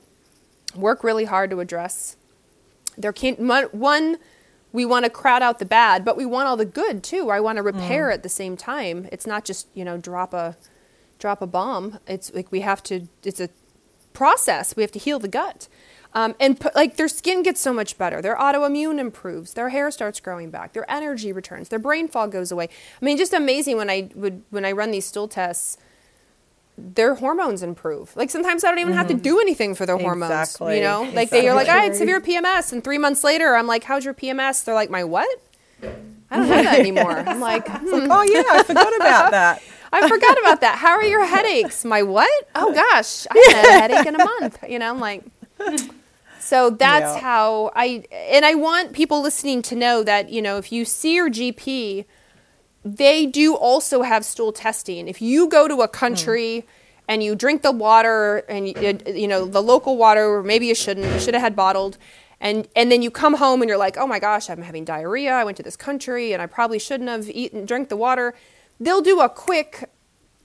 work 0.78 1.04
really 1.04 1.26
hard 1.26 1.50
to 1.52 1.60
address. 1.60 2.16
There 2.98 3.14
can't, 3.14 3.40
one, 3.74 4.18
we 4.72 4.86
want 4.86 5.06
to 5.06 5.10
crowd 5.10 5.42
out 5.42 5.60
the 5.60 5.66
bad, 5.66 6.04
but 6.04 6.18
we 6.18 6.26
want 6.26 6.48
all 6.48 6.58
the 6.58 6.66
good 6.66 7.04
too. 7.04 7.30
I 7.30 7.40
want 7.40 7.58
to 7.58 7.64
repair 7.64 8.12
at 8.12 8.24
the 8.24 8.30
same 8.30 8.58
time. 8.58 9.08
It's 9.12 9.26
not 9.26 9.46
just, 9.46 9.68
you 9.74 9.86
know, 9.86 9.98
drop 9.98 10.34
a 10.34 10.56
drop 11.20 11.42
a 11.42 11.48
bomb. 11.48 12.00
It's 12.08 12.32
like 12.34 12.52
we 12.52 12.62
have 12.62 12.84
to 12.84 13.08
it's 13.24 13.40
a 13.40 13.50
process. 14.14 14.76
We 14.76 14.84
have 14.84 14.92
to 14.92 15.00
heal 15.00 15.20
the 15.20 15.28
gut. 15.28 15.68
Um, 16.14 16.36
and 16.40 16.60
like 16.74 16.98
their 16.98 17.08
skin 17.08 17.44
gets 17.44 17.62
so 17.62 17.74
much 17.74 17.98
better. 17.98 18.22
Their 18.22 18.36
autoimmune 18.36 19.00
improves. 19.00 19.54
Their 19.54 19.70
hair 19.70 19.92
starts 19.92 20.20
growing 20.20 20.50
back. 20.50 20.74
Their 20.74 20.90
energy 20.90 21.32
returns. 21.32 21.70
Their 21.70 21.80
brain 21.80 22.08
fog 22.08 22.32
goes 22.32 22.52
away. 22.52 22.70
I 23.02 23.06
mean, 23.06 23.18
just 23.18 23.34
amazing 23.34 23.78
when 23.78 23.90
I 23.90 24.10
would 24.16 24.44
when 24.50 24.66
I 24.66 24.72
run 24.72 24.92
these 24.92 25.06
stool 25.06 25.28
tests. 25.28 25.78
Their 26.78 27.16
hormones 27.16 27.64
improve. 27.64 28.16
Like 28.16 28.30
sometimes 28.30 28.64
I 28.64 28.70
don't 28.70 28.80
even 28.80 28.94
have 28.94 29.08
to 29.08 29.16
do 29.16 29.40
anything 29.40 29.74
for 29.74 29.86
their 29.88 29.98
hormones. 29.98 30.32
Exactly. 30.32 30.76
You 30.78 30.84
know, 30.84 31.10
like 31.14 31.32
they 31.32 31.48
are 31.50 31.56
like, 31.56 31.68
I 31.70 31.78
had 31.78 31.96
severe 31.96 32.22
PMS, 32.22 32.72
and 32.72 32.84
three 32.84 32.98
months 33.00 33.24
later, 33.24 33.56
I'm 33.56 33.66
like, 33.68 33.84
how's 33.84 34.06
your 34.06 34.14
PMS? 34.14 34.64
They're 34.64 34.76
like, 34.76 34.90
my 34.92 35.04
what? 35.04 35.28
I 36.30 36.38
don't 36.38 36.48
have 36.48 36.64
that 36.66 36.80
anymore. 36.80 37.18
I'm 37.28 37.40
like, 37.40 37.68
hmm. 37.68 38.08
Oh 38.12 38.22
yeah, 38.24 38.44
I 38.60 38.64
forgot 38.64 38.96
about 38.96 39.32
that. 39.32 39.62
I 39.92 40.08
forgot 40.08 40.38
about 40.40 40.62
that. 40.62 40.78
How 40.78 40.92
are 40.92 41.04
your 41.04 41.26
headaches? 41.36 41.84
My 41.86 42.04
what? 42.04 42.30
Oh 42.54 42.74
gosh, 42.74 43.26
I 43.32 43.52
haven't 43.54 43.72
had 43.72 43.92
a 43.92 43.94
headache 43.96 44.08
in 44.08 44.16
a 44.16 44.24
month. 44.24 44.60
You 44.70 44.78
know, 44.80 44.90
I'm 44.90 45.00
like. 45.00 45.24
So 46.40 46.70
that's 46.70 47.16
Yeah. 47.16 47.20
how 47.20 47.72
I 47.76 48.04
and 48.12 48.46
I 48.46 48.54
want 48.56 48.94
people 48.94 49.22
listening 49.22 49.62
to 49.64 49.76
know 49.76 50.04
that 50.04 50.30
you 50.30 50.42
know 50.42 50.58
if 50.58 50.72
you 50.72 50.86
see 50.86 51.16
your 51.16 51.30
GP, 51.30 52.06
they 52.96 53.26
do 53.26 53.56
also 53.56 54.02
have 54.02 54.24
stool 54.26 54.52
testing. 54.52 55.08
If 55.08 55.22
you 55.22 55.48
go 55.48 55.68
to 55.68 55.82
a 55.82 55.88
country 55.88 56.66
and 57.08 57.24
you 57.24 57.36
drink 57.36 57.62
the 57.62 57.72
water 57.72 58.38
and 58.50 58.68
you, 58.68 59.00
you 59.06 59.28
know 59.28 59.46
the 59.46 59.62
local 59.62 59.98
water, 59.98 60.36
or 60.36 60.44
maybe 60.44 60.68
you 60.68 60.76
shouldn't, 60.76 61.12
you 61.14 61.20
should 61.20 61.34
have 61.34 61.44
had 61.44 61.56
bottled, 61.56 61.98
and 62.40 62.68
and 62.76 62.92
then 62.92 63.02
you 63.02 63.12
come 63.12 63.36
home 63.36 63.62
and 63.62 63.70
you're 63.70 63.78
like, 63.78 63.98
oh 63.98 64.08
my 64.08 64.20
gosh, 64.20 64.50
I'm 64.50 64.62
having 64.62 64.86
diarrhea. 64.86 65.34
I 65.34 65.44
went 65.44 65.58
to 65.58 65.64
this 65.64 65.76
country 65.76 66.34
and 66.34 66.42
I 66.42 66.46
probably 66.46 66.80
shouldn't 66.80 67.10
have 67.10 67.30
eaten, 67.30 67.66
drank 67.66 67.90
the 67.90 67.98
water. 67.98 68.34
They'll 68.80 69.02
do 69.02 69.22
a 69.22 69.30
quick 69.30 69.90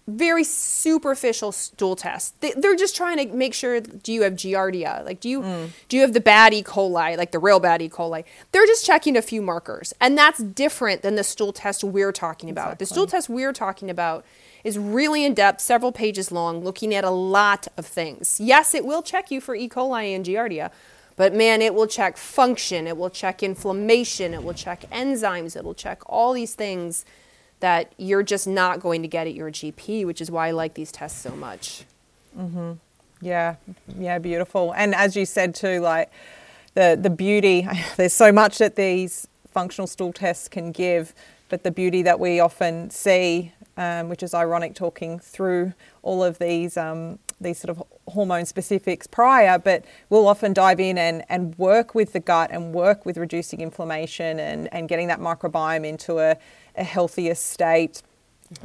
very 0.06 0.42
superficial 0.42 1.52
stool 1.52 1.94
test. 1.94 2.40
They, 2.40 2.52
they're 2.52 2.76
just 2.76 2.96
trying 2.96 3.18
to 3.18 3.34
make 3.34 3.54
sure 3.54 3.80
do 3.80 4.12
you 4.12 4.22
have 4.22 4.34
giardia? 4.34 5.04
Like 5.04 5.20
do 5.20 5.28
you 5.28 5.42
mm. 5.42 5.70
do 5.88 5.96
you 5.96 6.02
have 6.02 6.12
the 6.12 6.20
bad 6.20 6.52
E. 6.52 6.62
coli, 6.62 7.16
like 7.16 7.30
the 7.30 7.38
real 7.38 7.60
bad 7.60 7.82
E. 7.82 7.88
coli? 7.88 8.24
They're 8.50 8.66
just 8.66 8.84
checking 8.84 9.16
a 9.16 9.22
few 9.22 9.40
markers. 9.40 9.94
And 10.00 10.18
that's 10.18 10.42
different 10.42 11.02
than 11.02 11.14
the 11.14 11.24
stool 11.24 11.52
test 11.52 11.84
we're 11.84 12.12
talking 12.12 12.50
about. 12.50 12.78
The 12.78 12.86
stool 12.86 13.06
test 13.06 13.28
we're 13.28 13.52
talking 13.52 13.90
about 13.90 14.24
is 14.64 14.78
really 14.78 15.24
in 15.24 15.34
depth, 15.34 15.60
several 15.60 15.92
pages 15.92 16.30
long, 16.30 16.62
looking 16.62 16.94
at 16.94 17.04
a 17.04 17.10
lot 17.10 17.68
of 17.76 17.86
things. 17.86 18.38
Yes, 18.40 18.74
it 18.74 18.84
will 18.84 19.02
check 19.02 19.30
you 19.30 19.40
for 19.40 19.54
E. 19.54 19.68
coli 19.68 20.14
and 20.14 20.24
giardia, 20.24 20.70
but 21.16 21.34
man, 21.34 21.62
it 21.62 21.74
will 21.74 21.86
check 21.86 22.16
function, 22.16 22.86
it 22.86 22.96
will 22.96 23.10
check 23.10 23.42
inflammation, 23.42 24.34
it 24.34 24.42
will 24.42 24.54
check 24.54 24.82
enzymes, 24.90 25.56
it 25.56 25.64
will 25.64 25.74
check 25.74 26.00
all 26.06 26.32
these 26.32 26.54
things 26.54 27.04
that 27.62 27.92
you're 27.96 28.24
just 28.24 28.46
not 28.46 28.80
going 28.80 29.02
to 29.02 29.08
get 29.08 29.28
at 29.28 29.34
your 29.34 29.50
GP, 29.50 30.04
which 30.04 30.20
is 30.20 30.30
why 30.30 30.48
I 30.48 30.50
like 30.50 30.74
these 30.74 30.92
tests 30.92 31.22
so 31.22 31.30
much. 31.30 31.84
Yeah, 33.20 33.54
yeah, 33.96 34.18
beautiful. 34.18 34.74
And 34.76 34.94
as 34.96 35.16
you 35.16 35.24
said 35.24 35.54
too, 35.54 35.78
like 35.80 36.10
the 36.74 36.98
the 37.00 37.10
beauty, 37.10 37.66
there's 37.96 38.12
so 38.12 38.32
much 38.32 38.58
that 38.58 38.76
these 38.76 39.28
functional 39.48 39.86
stool 39.86 40.12
tests 40.12 40.48
can 40.48 40.72
give, 40.72 41.14
but 41.48 41.62
the 41.62 41.70
beauty 41.70 42.02
that 42.02 42.18
we 42.18 42.40
often 42.40 42.90
see, 42.90 43.52
um, 43.76 44.08
which 44.08 44.24
is 44.24 44.34
ironic, 44.34 44.74
talking 44.74 45.20
through 45.20 45.72
all 46.02 46.24
of 46.24 46.38
these 46.40 46.76
um, 46.76 47.20
these 47.40 47.58
sort 47.58 47.70
of 47.76 47.84
hormone 48.08 48.46
specifics 48.46 49.06
prior, 49.06 49.58
but 49.58 49.84
we'll 50.10 50.26
often 50.26 50.52
dive 50.52 50.80
in 50.80 50.98
and, 50.98 51.24
and 51.28 51.56
work 51.58 51.94
with 51.94 52.12
the 52.12 52.20
gut 52.20 52.50
and 52.50 52.74
work 52.74 53.06
with 53.06 53.16
reducing 53.16 53.60
inflammation 53.60 54.40
and, 54.40 54.72
and 54.72 54.88
getting 54.88 55.08
that 55.08 55.20
microbiome 55.20 55.86
into 55.86 56.18
a, 56.18 56.36
a 56.76 56.84
healthier 56.84 57.34
state 57.34 58.02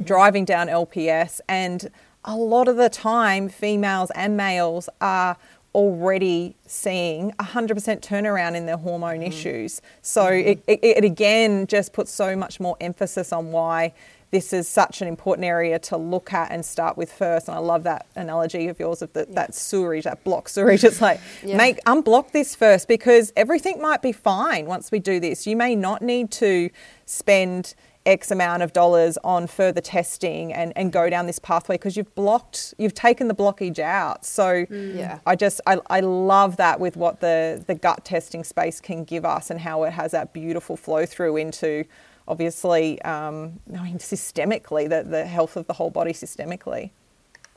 driving 0.04 0.44
down 0.44 0.68
LPS. 0.68 1.40
And 1.48 1.90
a 2.24 2.36
lot 2.36 2.68
of 2.68 2.76
the 2.76 2.88
time, 2.88 3.48
females 3.48 4.10
and 4.14 4.36
males 4.36 4.88
are 5.00 5.36
already 5.74 6.56
seeing 6.66 7.32
100% 7.32 8.00
turnaround 8.00 8.56
in 8.56 8.66
their 8.66 8.76
hormone 8.76 9.18
mm-hmm. 9.18 9.28
issues. 9.28 9.80
So 10.02 10.24
mm-hmm. 10.24 10.48
it, 10.48 10.64
it, 10.66 10.80
it 10.82 11.04
again 11.04 11.66
just 11.66 11.92
puts 11.92 12.10
so 12.10 12.34
much 12.34 12.58
more 12.58 12.76
emphasis 12.80 13.32
on 13.32 13.52
why 13.52 13.92
this 14.30 14.52
is 14.52 14.68
such 14.68 15.00
an 15.00 15.08
important 15.08 15.46
area 15.46 15.78
to 15.78 15.96
look 15.96 16.32
at 16.34 16.50
and 16.50 16.64
start 16.64 16.98
with 16.98 17.10
first. 17.10 17.48
And 17.48 17.56
I 17.56 17.60
love 17.60 17.84
that 17.84 18.06
analogy 18.14 18.68
of 18.68 18.78
yours 18.78 19.00
of 19.00 19.12
the, 19.14 19.26
that 19.30 19.54
sewerage, 19.54 20.04
that 20.04 20.22
block 20.22 20.48
sewerage. 20.48 20.84
It's 20.84 21.00
like, 21.00 21.20
Yeah. 21.42 21.56
make 21.56 21.82
unblock 21.84 22.32
this 22.32 22.54
first 22.54 22.88
because 22.88 23.32
everything 23.36 23.80
might 23.80 24.02
be 24.02 24.12
fine 24.12 24.66
once 24.66 24.90
we 24.90 24.98
do 24.98 25.18
this. 25.18 25.46
You 25.46 25.56
may 25.56 25.74
not 25.74 26.02
need 26.02 26.30
to 26.32 26.68
spend 27.06 27.74
X 28.08 28.30
amount 28.30 28.62
of 28.62 28.72
dollars 28.72 29.18
on 29.22 29.46
further 29.46 29.82
testing 29.82 30.52
and, 30.52 30.72
and 30.76 30.90
go 30.90 31.10
down 31.10 31.26
this 31.26 31.38
pathway 31.38 31.74
because 31.74 31.94
you've 31.96 32.14
blocked, 32.14 32.72
you've 32.78 32.94
taken 32.94 33.28
the 33.28 33.34
blockage 33.34 33.78
out. 33.78 34.24
So 34.24 34.64
Yeah. 34.70 35.18
I 35.26 35.36
just, 35.36 35.60
I, 35.66 35.78
I 35.90 36.00
love 36.00 36.56
that 36.56 36.80
with 36.80 36.96
what 36.96 37.20
the, 37.20 37.62
the 37.66 37.74
gut 37.74 38.06
testing 38.06 38.44
space 38.44 38.80
can 38.80 39.04
give 39.04 39.26
us 39.26 39.50
and 39.50 39.60
how 39.60 39.84
it 39.84 39.92
has 39.92 40.12
that 40.12 40.32
beautiful 40.32 40.76
flow 40.76 41.04
through 41.04 41.36
into 41.36 41.84
obviously, 42.26 43.00
um, 43.02 43.60
I 43.78 43.82
mean, 43.82 43.98
systemically, 43.98 44.88
the, 44.88 45.02
the 45.08 45.26
health 45.26 45.56
of 45.56 45.66
the 45.66 45.74
whole 45.74 45.90
body 45.90 46.12
systemically. 46.12 46.90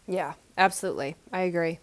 Yeah, 0.06 0.34
absolutely. 0.58 1.16
I 1.32 1.42
agree. 1.42 1.80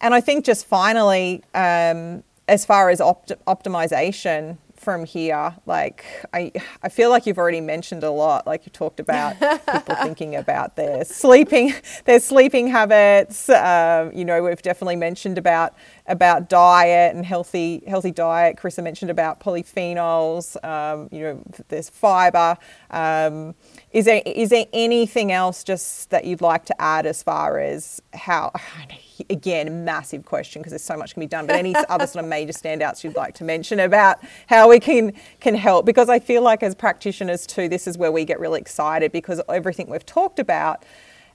And 0.00 0.14
I 0.14 0.20
think 0.20 0.44
just 0.44 0.66
finally, 0.66 1.42
um, 1.54 2.24
as 2.48 2.64
far 2.66 2.90
as 2.90 3.00
opt- 3.00 3.32
optimization 3.46 4.56
from 4.80 5.04
here, 5.04 5.54
like 5.66 6.06
I, 6.32 6.50
I 6.82 6.88
feel 6.88 7.10
like 7.10 7.26
you've 7.26 7.36
already 7.36 7.60
mentioned 7.60 8.02
a 8.02 8.10
lot. 8.10 8.46
Like 8.46 8.64
you 8.64 8.72
talked 8.72 8.98
about 8.98 9.38
people 9.72 9.94
thinking 9.96 10.34
about 10.34 10.76
their 10.76 11.04
sleeping, 11.04 11.74
their 12.06 12.18
sleeping 12.18 12.66
habits. 12.68 13.50
Um, 13.50 14.10
you 14.14 14.24
know, 14.24 14.42
we've 14.42 14.62
definitely 14.62 14.96
mentioned 14.96 15.36
about 15.36 15.74
about 16.10 16.48
diet 16.48 17.14
and 17.14 17.24
healthy 17.24 17.82
healthy 17.86 18.10
diet. 18.10 18.56
Carissa 18.56 18.82
mentioned 18.82 19.10
about 19.10 19.40
polyphenols. 19.40 20.62
Um, 20.64 21.08
you 21.10 21.20
know, 21.20 21.42
there's 21.68 21.88
fiber. 21.88 22.58
Um, 22.90 23.54
is 23.92 24.04
there 24.04 24.20
is 24.26 24.50
there 24.50 24.66
anything 24.72 25.32
else 25.32 25.64
just 25.64 26.10
that 26.10 26.24
you'd 26.24 26.42
like 26.42 26.64
to 26.66 26.82
add 26.82 27.06
as 27.06 27.22
far 27.22 27.58
as 27.58 28.02
how? 28.12 28.52
Again, 29.28 29.84
massive 29.84 30.24
question 30.24 30.62
because 30.62 30.70
there's 30.70 30.82
so 30.82 30.96
much 30.96 31.12
can 31.12 31.20
be 31.20 31.26
done. 31.26 31.46
But 31.46 31.56
any 31.56 31.74
other 31.90 32.06
sort 32.06 32.24
of 32.24 32.28
major 32.30 32.52
standouts 32.52 33.04
you'd 33.04 33.16
like 33.16 33.34
to 33.34 33.44
mention 33.44 33.78
about 33.78 34.18
how 34.46 34.68
we 34.68 34.80
can 34.80 35.12
can 35.40 35.54
help? 35.54 35.84
Because 35.86 36.08
I 36.08 36.18
feel 36.18 36.42
like 36.42 36.62
as 36.62 36.74
practitioners 36.74 37.46
too, 37.46 37.68
this 37.68 37.86
is 37.86 37.98
where 37.98 38.10
we 38.10 38.24
get 38.24 38.40
really 38.40 38.60
excited 38.60 39.12
because 39.12 39.40
everything 39.48 39.90
we've 39.90 40.06
talked 40.06 40.38
about. 40.38 40.84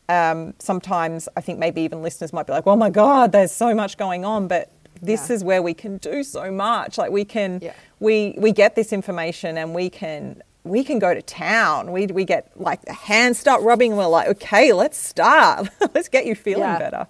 Um, 0.07 0.53
sometimes 0.59 1.27
I 1.35 1.41
think 1.41 1.57
maybe 1.59 1.81
even 1.81 2.01
listeners 2.03 2.31
might 2.31 2.45
be 2.47 2.53
like, 2.53 2.67
"Oh 2.67 2.75
my 2.75 2.89
God, 2.89 3.31
there's 3.31 3.51
so 3.51 3.73
much 3.73 3.97
going 3.97 4.23
on," 4.25 4.47
but 4.47 4.71
this 5.01 5.29
Yeah. 5.29 5.35
is 5.35 5.43
where 5.43 5.61
we 5.61 5.73
can 5.73 5.97
do 5.97 6.23
so 6.23 6.51
much. 6.51 6.97
Like 6.97 7.11
we 7.11 7.25
can, 7.25 7.59
Yeah. 7.61 7.73
we 7.99 8.35
we 8.37 8.51
get 8.51 8.75
this 8.75 8.93
information 8.93 9.57
and 9.57 9.73
we 9.73 9.89
can 9.89 10.41
we 10.63 10.83
can 10.83 10.97
go 10.99 11.13
to 11.13 11.21
town. 11.21 11.91
We 11.91 12.07
we 12.07 12.23
get 12.25 12.51
like 12.55 12.81
the 12.85 12.93
hands 12.93 13.39
start 13.39 13.61
rubbing 13.61 13.91
and 13.91 13.97
we're 13.99 14.05
like, 14.07 14.27
okay, 14.29 14.73
let's 14.73 14.97
start. 14.97 15.69
let's 15.95 16.07
get 16.09 16.25
you 16.25 16.35
feeling 16.35 16.63
Yeah. 16.63 16.79
better. 16.79 17.07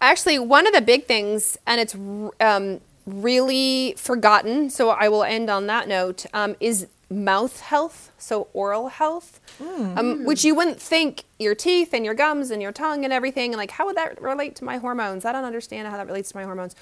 Actually, 0.00 0.38
one 0.38 0.66
of 0.66 0.74
the 0.74 0.82
big 0.82 1.06
things, 1.06 1.56
and 1.66 1.80
it's 1.80 1.94
um, 2.40 2.80
really 3.06 3.94
forgotten, 3.96 4.68
so 4.68 4.90
I 4.90 5.08
will 5.08 5.24
end 5.24 5.48
on 5.48 5.66
that 5.68 5.88
note, 5.88 6.26
um, 6.34 6.56
is 6.60 6.86
mouth 7.10 7.60
health, 7.60 8.12
so 8.18 8.48
oral 8.52 8.88
health, 8.88 9.40
um, 9.60 10.24
which 10.24 10.44
you 10.44 10.54
wouldn't 10.54 10.80
think 10.80 11.24
your 11.38 11.54
teeth 11.54 11.92
and 11.92 12.04
your 12.04 12.14
gums 12.14 12.50
and 12.50 12.62
your 12.62 12.72
tongue 12.72 13.04
and 13.04 13.12
everything, 13.12 13.52
and 13.52 13.58
like, 13.58 13.72
how 13.72 13.86
would 13.86 13.96
that 13.96 14.20
relate 14.20 14.56
to 14.56 14.64
my 14.64 14.78
hormones? 14.78 15.24
I 15.24 15.32
don't 15.32 15.44
understand 15.44 15.86
how 15.88 15.96
that 15.96 16.06
relates 16.06 16.30
to 16.30 16.36
my 16.36 16.44
hormones. 16.44 16.74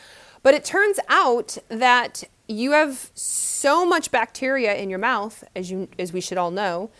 But 0.43 0.55
it 0.55 0.65
turns 0.65 0.99
out 1.09 1.59
that 1.69 2.25
you 2.49 2.73
have 2.73 3.11
so 3.15 3.87
much 3.87 4.11
bacteria 4.11 4.75
in 4.75 4.91
your 4.91 4.99
mouth, 4.99 5.45
as 5.55 5.71
you 5.71 5.89
as 5.99 6.13
we 6.13 6.21
should 6.21 6.39
all 6.39 6.51
know, 6.51 6.91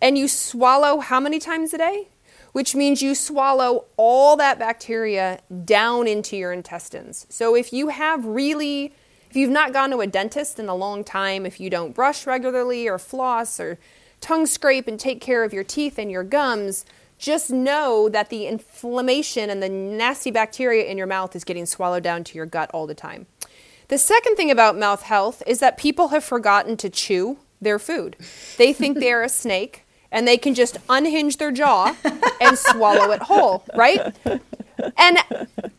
and 0.00 0.16
you 0.18 0.28
swallow 0.28 1.00
how 1.00 1.20
many 1.20 1.38
times 1.38 1.74
a 1.74 1.78
day? 1.78 2.08
Which 2.52 2.74
means 2.74 3.02
you 3.02 3.14
swallow 3.14 3.84
all 3.96 4.36
that 4.36 4.58
bacteria 4.58 5.40
down 5.64 6.08
into 6.08 6.36
your 6.36 6.52
intestines. 6.52 7.26
So 7.28 7.54
if 7.54 7.72
you 7.72 7.88
have 7.88 8.24
really 8.24 8.94
if 9.28 9.36
you've 9.36 9.50
not 9.50 9.72
gone 9.72 9.90
to 9.90 10.00
a 10.00 10.06
dentist 10.06 10.58
in 10.58 10.68
a 10.68 10.74
long 10.74 11.04
time, 11.04 11.44
if 11.44 11.60
you 11.60 11.68
don't 11.68 11.94
brush 11.94 12.26
regularly 12.26 12.88
or 12.88 12.98
floss 12.98 13.60
or 13.60 13.78
tongue 14.20 14.46
scrape 14.46 14.88
and 14.88 14.98
take 14.98 15.20
care 15.20 15.44
of 15.44 15.52
your 15.52 15.64
teeth 15.64 15.98
and 15.98 16.10
your 16.10 16.24
gums, 16.24 16.84
just 17.18 17.50
know 17.50 18.08
that 18.08 18.30
the 18.30 18.46
inflammation 18.46 19.50
and 19.50 19.62
the 19.62 19.68
nasty 19.68 20.30
bacteria 20.30 20.84
in 20.84 20.96
your 20.96 21.06
mouth 21.06 21.34
is 21.36 21.44
getting 21.44 21.66
swallowed 21.66 22.02
down 22.02 22.24
to 22.24 22.36
your 22.36 22.46
gut 22.46 22.70
all 22.72 22.86
the 22.86 22.94
time. 22.94 23.26
The 23.88 23.98
second 23.98 24.36
thing 24.36 24.50
about 24.50 24.78
mouth 24.78 25.02
health 25.02 25.42
is 25.46 25.60
that 25.60 25.78
people 25.78 26.08
have 26.08 26.24
forgotten 26.24 26.76
to 26.78 26.88
chew 26.88 27.38
their 27.60 27.78
food. 27.78 28.16
They 28.56 28.72
think 28.72 28.98
they're 28.98 29.22
a 29.22 29.28
snake 29.28 29.84
and 30.10 30.26
they 30.26 30.38
can 30.38 30.54
just 30.54 30.78
unhinge 30.88 31.36
their 31.36 31.52
jaw 31.52 31.94
and 32.40 32.56
swallow 32.56 33.10
it 33.10 33.22
whole, 33.22 33.64
right? 33.74 34.14
And 34.96 35.18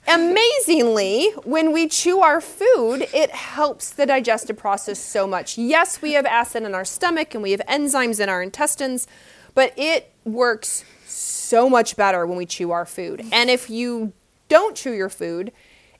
amazingly, 0.08 1.30
when 1.44 1.72
we 1.72 1.88
chew 1.88 2.20
our 2.20 2.42
food, 2.42 3.08
it 3.14 3.32
helps 3.32 3.92
the 3.92 4.06
digestive 4.06 4.58
process 4.58 5.00
so 5.00 5.28
much. 5.28 5.58
Yes, 5.58 6.02
we 6.02 6.14
have 6.14 6.26
acid 6.26 6.64
in 6.64 6.76
our 6.76 6.86
stomach 6.86 7.34
and 7.34 7.44
we 7.44 7.52
have 7.52 7.62
enzymes 7.68 8.20
in 8.20 8.30
our 8.30 8.42
intestines, 8.42 9.08
but 9.54 9.74
it 9.78 10.12
works 10.26 10.84
so 11.06 11.70
much 11.70 11.96
better 11.96 12.26
when 12.26 12.38
we 12.38 12.46
chew 12.46 12.72
our 12.72 12.86
food. 12.86 13.26
And 13.32 13.50
if 13.50 13.70
you 13.70 14.14
don't 14.48 14.76
chew 14.76 14.94
your 14.94 15.10
food, 15.10 15.52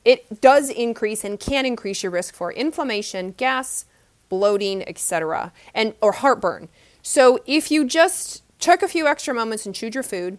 it 0.06 0.42
does 0.42 0.70
increase 0.70 1.24
and 1.24 1.40
can 1.40 1.66
increase 1.66 2.04
your 2.04 2.12
risk 2.12 2.34
for 2.36 2.52
inflammation, 2.52 3.32
gas, 3.32 3.86
bloating, 4.30 4.88
etc., 4.88 5.52
and 5.74 5.94
or 6.02 6.14
heartburn. 6.14 6.70
So 7.02 7.40
if 7.46 7.72
you 7.72 7.86
just 7.86 8.44
took 8.60 8.82
a 8.82 8.88
few 8.88 9.08
extra 9.08 9.34
moments 9.34 9.66
and 9.66 9.74
chewed 9.74 9.96
your 9.96 10.04
food, 10.04 10.38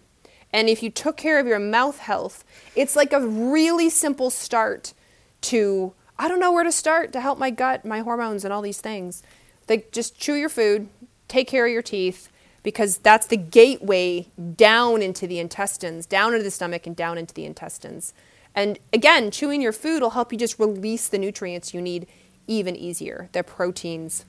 and 0.53 0.69
if 0.69 0.83
you 0.83 0.89
took 0.89 1.17
care 1.17 1.39
of 1.39 1.47
your 1.47 1.59
mouth 1.59 1.99
health, 1.99 2.43
it's 2.75 2.95
like 2.95 3.13
a 3.13 3.25
really 3.25 3.89
simple 3.89 4.29
start 4.29 4.93
to 5.41 5.93
I 6.19 6.27
don't 6.27 6.39
know 6.39 6.51
where 6.51 6.63
to 6.63 6.71
start 6.71 7.13
to 7.13 7.21
help 7.21 7.39
my 7.39 7.49
gut, 7.49 7.83
my 7.83 8.01
hormones, 8.01 8.45
and 8.45 8.53
all 8.53 8.61
these 8.61 8.79
things. 8.79 9.23
Like 9.67 9.91
just 9.91 10.19
chew 10.19 10.35
your 10.35 10.49
food, 10.49 10.87
take 11.27 11.47
care 11.47 11.65
of 11.65 11.71
your 11.71 11.81
teeth, 11.81 12.29
because 12.61 12.97
that's 12.97 13.25
the 13.25 13.37
gateway 13.37 14.27
down 14.55 15.01
into 15.01 15.25
the 15.25 15.39
intestines, 15.39 16.05
down 16.05 16.33
into 16.33 16.43
the 16.43 16.51
stomach, 16.51 16.85
and 16.85 16.95
down 16.95 17.17
into 17.17 17.33
the 17.33 17.45
intestines. 17.45 18.13
And 18.53 18.77
again, 18.93 19.31
chewing 19.31 19.61
your 19.61 19.71
food 19.71 20.01
will 20.01 20.11
help 20.11 20.31
you 20.31 20.37
just 20.37 20.59
release 20.59 21.07
the 21.07 21.17
nutrients 21.17 21.73
you 21.73 21.81
need 21.81 22.05
even 22.47 22.75
easier, 22.75 23.29
the 23.31 23.43
proteins, 23.43 24.25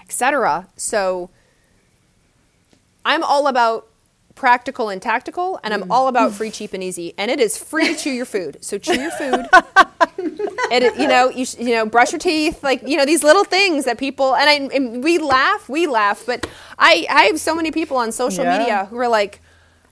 etc. 0.00 0.68
So 0.76 1.30
I'm 3.04 3.24
all 3.24 3.46
about 3.46 3.87
practical 4.38 4.88
and 4.88 5.02
tactical, 5.02 5.58
and 5.64 5.74
I'm 5.74 5.82
mm. 5.82 5.90
all 5.90 6.06
about 6.08 6.32
free, 6.32 6.50
cheap, 6.58 6.72
and 6.72 6.82
easy. 6.82 7.12
And 7.18 7.30
it 7.30 7.40
is 7.40 7.58
free 7.58 7.88
to 7.88 7.94
chew 7.94 8.12
your 8.12 8.24
food. 8.24 8.56
So 8.60 8.78
chew 8.78 8.98
your 8.98 9.10
food. 9.10 9.46
and 10.72 10.84
you 10.96 11.08
know, 11.08 11.28
you, 11.28 11.44
you 11.58 11.74
know, 11.74 11.84
brush 11.86 12.12
your 12.12 12.20
teeth, 12.20 12.62
like 12.62 12.86
you 12.86 12.96
know, 12.96 13.04
these 13.04 13.22
little 13.24 13.44
things 13.44 13.84
that 13.84 13.98
people 13.98 14.34
and 14.34 14.48
I 14.48 14.54
and 14.74 15.02
we 15.04 15.18
laugh, 15.18 15.68
we 15.68 15.86
laugh, 15.86 16.24
but 16.24 16.46
I 16.78 17.06
I 17.10 17.22
have 17.24 17.40
so 17.40 17.54
many 17.54 17.70
people 17.72 17.96
on 17.96 18.12
social 18.12 18.44
Yeah. 18.44 18.58
media 18.58 18.84
who 18.86 18.96
are 18.98 19.08
like. 19.08 19.40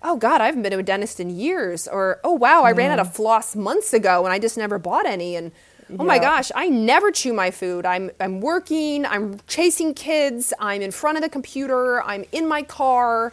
Oh 0.02 0.16
God, 0.16 0.40
I 0.40 0.47
haven't 0.47 0.62
been 0.62 0.70
to 0.70 0.78
a 0.78 0.85
dentist 0.85 1.18
in 1.18 1.31
years. 1.31 1.89
Or 1.89 2.20
oh 2.23 2.31
wow, 2.32 2.62
I 2.62 2.70
ran 2.73 2.93
out 2.93 3.01
of 3.01 3.12
floss 3.12 3.56
months 3.56 3.93
ago 3.93 4.24
and 4.24 4.32
I 4.32 4.39
just 4.39 4.56
never 4.56 4.78
bought 4.78 5.06
any. 5.06 5.35
And 5.35 5.51
oh 5.98 6.05
my 6.05 6.16
Yeah. 6.16 6.20
gosh, 6.20 6.52
I 6.55 6.68
never 6.68 7.10
chew 7.10 7.32
my 7.32 7.51
food. 7.51 7.85
I'm 7.85 8.10
I'm 8.20 8.40
working. 8.40 9.05
I'm 9.05 9.40
chasing 9.48 9.94
kids. 9.94 10.52
I'm 10.60 10.82
in 10.82 10.93
front 10.93 11.16
of 11.18 11.23
the 11.24 11.31
computer. 11.31 12.02
I'm 12.02 12.24
in 12.31 12.47
my 12.47 12.62
car. 12.62 13.32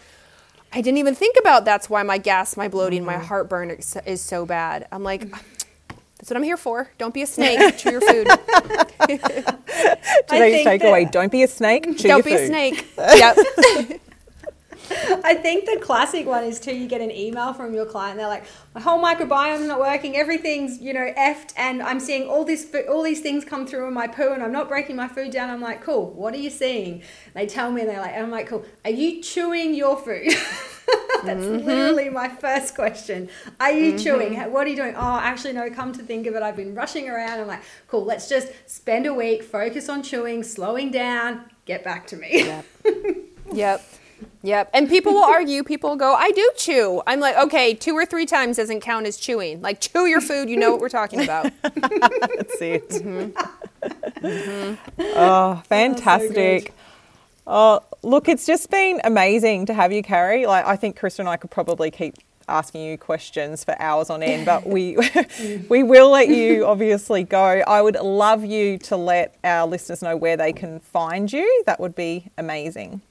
I 0.74 0.82
didn't 0.82 0.98
even 0.98 1.14
think 1.16 1.38
about 1.40 1.66
that's 1.66 1.90
why 1.90 2.02
my 2.04 2.18
gas, 2.18 2.58
my 2.58 2.68
bloating, 2.68 3.06
my 3.06 3.18
heartburn 3.18 3.70
is, 3.72 3.96
is 4.06 4.22
so 4.22 4.46
bad. 4.46 4.88
I'm 4.92 5.04
like, 5.04 5.30
that's 5.30 6.30
what 6.30 6.38
I'm 6.38 6.44
here 6.44 6.58
for. 6.58 6.90
Don't 6.98 7.14
be 7.14 7.22
a 7.22 7.28
snake. 7.28 7.78
chew 7.78 7.92
your 7.92 8.02
food. 8.02 8.28
Today's 10.28 10.66
takeaway: 10.66 11.12
don't 11.12 11.32
be 11.32 11.44
a 11.44 11.48
snake. 11.48 11.84
Chew 11.98 12.08
Don't 12.08 12.26
your 12.26 12.38
be 12.38 12.44
a 12.44 12.48
snake. 12.48 12.88
Yep. 12.98 14.02
I 15.24 15.36
think 15.36 15.66
the 15.66 15.80
classic 15.82 16.26
one 16.26 16.44
is 16.44 16.60
too. 16.60 16.76
You 16.76 16.88
get 16.88 17.02
an 17.02 17.12
email 17.12 17.54
from 17.54 17.74
your 17.74 17.86
client. 17.86 18.18
They're 18.18 18.28
like, 18.28 18.46
"My 18.76 18.82
whole 18.82 19.02
microbiome's 19.02 19.68
not 19.68 19.80
working. 19.80 20.16
Everything's 20.16 20.80
you 20.80 20.94
know 20.94 21.14
effed, 21.18 21.54
and 21.56 21.82
I'm 21.82 22.00
seeing 22.00 22.28
all 22.28 22.44
this 22.44 22.74
all 22.90 23.04
these 23.04 23.22
things 23.22 23.46
come 23.46 23.66
through 23.66 23.88
in 23.88 23.94
my 23.94 24.08
poo, 24.08 24.34
and 24.34 24.44
I'm 24.44 24.52
not 24.52 24.68
breaking 24.68 24.96
my 24.96 25.08
food 25.08 25.32
down." 25.32 25.50
I'm 25.50 25.62
like, 25.62 25.82
"Cool. 25.84 26.10
What 26.12 26.34
are 26.34 26.38
you 26.38 26.50
seeing?" 26.50 27.04
They 27.34 27.46
tell 27.46 27.72
me, 27.72 27.82
and 27.82 27.90
they're 27.90 28.02
like, 28.02 28.14
and 28.14 28.24
"I'm 28.24 28.32
like, 28.32 28.48
cool. 28.48 28.66
Are 28.84 28.92
you 28.92 29.22
chewing 29.22 29.74
your 29.74 29.98
food?" 29.98 30.34
That's 31.24 31.46
mm-hmm. 31.46 31.66
literally 31.66 32.10
my 32.10 32.28
first 32.28 32.76
question. 32.76 33.30
Are 33.60 33.72
you 33.72 33.94
mm-hmm. 33.94 34.04
chewing? 34.04 34.52
What 34.52 34.68
are 34.68 34.70
you 34.70 34.76
doing? 34.76 34.96
Oh, 34.96 35.20
actually, 35.22 35.54
no. 35.54 35.70
Come 35.70 35.94
to 35.94 36.04
think 36.04 36.28
of 36.28 36.36
it, 36.36 36.44
I've 36.44 36.58
been 36.58 36.76
rushing 36.76 37.10
around. 37.10 37.40
I'm 37.40 37.48
like, 37.48 37.64
cool. 37.88 38.04
Let's 38.04 38.28
just 38.28 38.50
spend 38.66 39.06
a 39.06 39.14
week, 39.14 39.44
focus 39.44 39.88
on 39.88 40.04
chewing, 40.04 40.44
slowing 40.44 40.92
down. 40.92 41.46
Get 41.66 41.84
back 41.84 42.08
to 42.08 42.18
me. 42.18 42.46
Yep. 42.46 42.66
Yep. 43.54 43.84
And 44.74 44.90
people 44.90 45.14
will 45.14 45.24
argue, 45.24 45.64
people 45.64 45.92
will 45.92 45.98
go, 45.98 46.14
I 46.14 46.32
do 46.32 46.52
chew. 46.56 47.02
I'm 47.08 47.20
like, 47.20 47.36
okay, 47.38 47.74
two 47.74 47.94
or 47.96 48.06
three 48.06 48.26
times 48.26 48.58
doesn't 48.58 48.82
count 48.82 49.06
as 49.06 49.18
chewing. 49.18 49.62
Like, 49.62 49.82
chew 49.82 50.06
your 50.06 50.22
food, 50.22 50.50
you 50.50 50.58
know 50.58 50.72
what 50.72 50.80
we're 50.80 50.90
talking 50.90 51.22
about. 51.24 51.52
That's 51.62 52.62
it. 52.62 52.90
Mm-hmm. 52.90 54.76
Oh, 55.00 55.62
fantastic. 55.68 56.74
Oh, 57.46 57.82
look, 58.04 58.30
it's 58.30 58.46
just 58.46 58.70
been 58.70 59.02
amazing 59.04 59.66
to 59.66 59.74
have 59.74 59.92
you, 59.92 60.02
Carrie. 60.02 60.46
Like, 60.46 60.66
I 60.66 60.76
think 60.76 60.98
Carissa 60.98 61.20
and 61.20 61.30
I 61.30 61.36
could 61.38 61.52
probably 61.52 61.92
keep 61.92 62.16
asking 62.48 62.82
you 62.84 62.98
questions 62.98 63.64
for 63.64 63.80
hours 63.82 64.10
on 64.10 64.22
end, 64.22 64.46
but 64.46 64.66
we 64.66 64.98
we 65.70 65.84
will 65.84 66.10
let 66.10 66.30
you 66.30 66.66
obviously 66.66 67.24
go. 67.24 67.44
I 67.44 67.82
would 67.82 67.96
love 67.96 68.46
you 68.46 68.78
to 68.80 68.98
let 68.98 69.36
our 69.44 69.68
listeners 69.68 70.02
know 70.02 70.16
where 70.18 70.38
they 70.38 70.54
can 70.54 70.80
find 70.80 71.32
you. 71.32 71.64
That 71.66 71.80
would 71.80 71.96
be 71.96 72.28
amazing. 72.38 73.02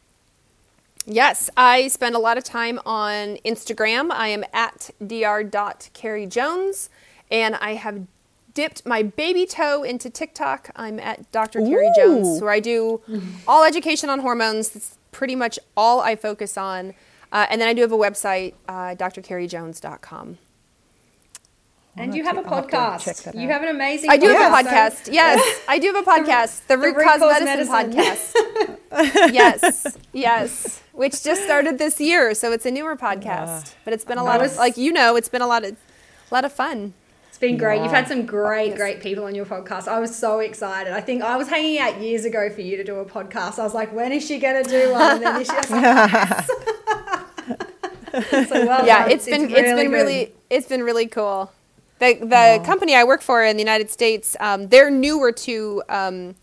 Yes, 1.07 1.51
I 1.57 1.89
spend 1.89 2.15
a 2.15 2.19
lot 2.19 2.39
of 2.39 2.45
time 2.45 2.79
on 2.87 3.37
Instagram. 3.45 4.11
I 4.13 4.29
am 4.29 4.45
at 4.53 4.91
dr.carriejones, 5.05 6.89
and 7.31 7.57
I 7.57 7.75
have 7.75 8.07
dipped 8.55 8.87
my 8.87 9.03
baby 9.03 9.47
toe 9.47 9.83
into 9.83 10.09
TikTok. 10.11 10.71
I'm 10.77 11.01
at 11.01 11.31
Dr. 11.33 11.61
Carrie 11.61 11.91
Jones, 11.97 12.41
where 12.41 12.51
I 12.53 12.61
do 12.61 13.01
all 13.49 13.65
education 13.65 14.11
on 14.11 14.21
hormones. 14.21 14.69
That's 14.71 14.99
pretty 15.11 15.35
much 15.35 15.59
all 15.77 16.01
I 16.01 16.15
focus 16.17 16.57
on. 16.57 16.95
Uh, 17.33 17.47
and 17.51 17.61
then 17.61 17.69
I 17.69 17.73
do 17.73 17.81
have 17.81 17.93
a 17.93 17.97
website, 17.97 18.55
uh, 18.69 18.95
drcarriejones.com. 18.95 20.39
And 21.97 22.15
you 22.15 22.25
have 22.25 22.39
a 22.39 22.41
I'll 22.41 22.55
have 22.55 22.69
podcast. 22.69 23.39
You 23.39 23.49
have 23.49 23.63
an 23.63 23.69
amazing. 23.69 24.09
I 24.09 24.17
do 24.17 24.29
have 24.29 24.51
a 24.51 24.69
podcast, 24.69 25.07
so- 25.07 25.13
Yes, 25.13 25.61
I 25.69 25.79
do 25.79 25.93
have 25.93 26.07
a 26.07 26.11
podcast, 26.11 26.67
the, 26.67 26.79
Root, 26.79 26.97
Cause, 26.97 27.21
Medicine, 27.21 27.93
podcast. 27.93 28.79
yes, 29.33 29.99
yes, 30.13 30.83
which 30.93 31.23
just 31.23 31.45
started 31.45 31.79
this 31.79 32.01
year, 32.01 32.33
so 32.35 32.51
it's 32.53 32.65
a 32.65 32.71
newer 32.71 32.97
podcast. 32.97 33.75
But 33.85 33.93
it's 33.93 34.07
been 34.07 34.17
a 34.17 34.25
lot 34.25 34.43
of, 34.43 34.57
like 34.57 34.79
you 34.79 34.91
know, 34.91 35.17
it's 35.17 35.29
been 35.29 35.43
a 35.43 35.47
lot 35.47 35.65
of, 35.65 35.73
a 35.73 36.35
lot 36.35 36.47
of 36.47 36.53
fun. 36.53 36.95
It's 37.29 37.39
been 37.39 37.59
great. 37.59 37.83
You've 37.83 37.93
had 37.93 38.09
some 38.09 38.25
great, 38.25 38.75
great 38.77 39.03
people 39.03 39.25
on 39.25 39.35
your 39.35 39.45
podcast. 39.45 39.87
I 39.87 39.99
was 40.01 40.17
so 40.17 40.41
excited. 40.41 40.95
I 40.95 41.01
think 41.03 41.23
I 41.23 41.37
was 41.37 41.49
hanging 41.49 41.79
out 41.79 42.01
years 42.01 42.25
ago 42.25 42.49
for 42.49 42.63
you 42.63 42.79
to 42.79 42.85
do 42.85 42.97
a 42.97 43.05
podcast. 43.05 43.59
I 43.59 43.65
was 43.65 43.75
like, 43.75 43.93
when 43.93 44.13
is 44.13 44.25
she 44.27 44.39
going 44.39 44.63
to 44.63 44.69
do 44.69 44.93
one? 44.93 45.17
And 45.17 45.23
then 45.23 45.39
this 45.39 45.49
year, 45.49 45.61
like, 45.61 46.13
yes. 46.13 46.49
so 48.49 48.67
well 48.67 48.87
yeah, 48.87 49.03
done. 49.03 49.11
it's 49.11 49.25
been 49.27 49.51
it's 49.51 49.55
been 49.55 49.77
good. 49.77 49.93
really 49.93 50.33
it's 50.51 50.69
been 50.69 50.83
really 50.83 51.07
cool. 51.07 51.51
The 52.03 52.15
the 52.37 52.63
company 52.67 52.95
I 52.97 53.05
work 53.05 53.23
for 53.23 53.45
in 53.45 53.57
the 53.57 53.63
United 53.63 53.89
States, 53.99 54.37
um, 54.41 54.61
they're 54.69 54.91
newer 54.91 55.31
to 55.47 55.83
um, 55.89 56.35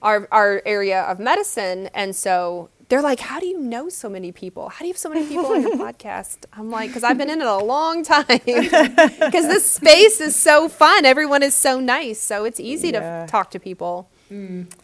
our 0.00 0.26
our 0.32 0.62
area 0.64 1.02
of 1.02 1.18
medicine, 1.18 1.90
and 1.92 2.16
so 2.16 2.70
they're 2.88 3.02
like, 3.10 3.20
"How 3.20 3.38
do 3.38 3.46
you 3.46 3.58
know 3.60 3.90
so 3.90 4.08
many 4.08 4.32
people? 4.32 4.70
How 4.70 4.78
do 4.78 4.86
you 4.86 4.94
have 4.94 4.98
so 5.06 5.10
many 5.10 5.26
people 5.26 5.44
on 5.46 5.60
your 5.60 5.76
podcast?" 5.86 6.38
I'm 6.54 6.70
like, 6.70 6.88
"Because 6.88 7.04
I've 7.04 7.18
been 7.18 7.28
in 7.28 7.40
it 7.42 7.46
a 7.46 7.58
long 7.58 8.02
time. 8.02 8.24
Because 8.46 9.46
this 9.54 9.70
space 9.70 10.22
is 10.28 10.34
so 10.34 10.68
fun. 10.70 11.04
Everyone 11.04 11.42
is 11.42 11.54
so 11.54 11.72
nice, 11.80 12.18
so 12.30 12.44
it's 12.48 12.58
easy 12.58 12.88
Yeah. 12.88 13.26
to 13.26 13.30
talk 13.30 13.50
to 13.50 13.58
people." 13.60 14.08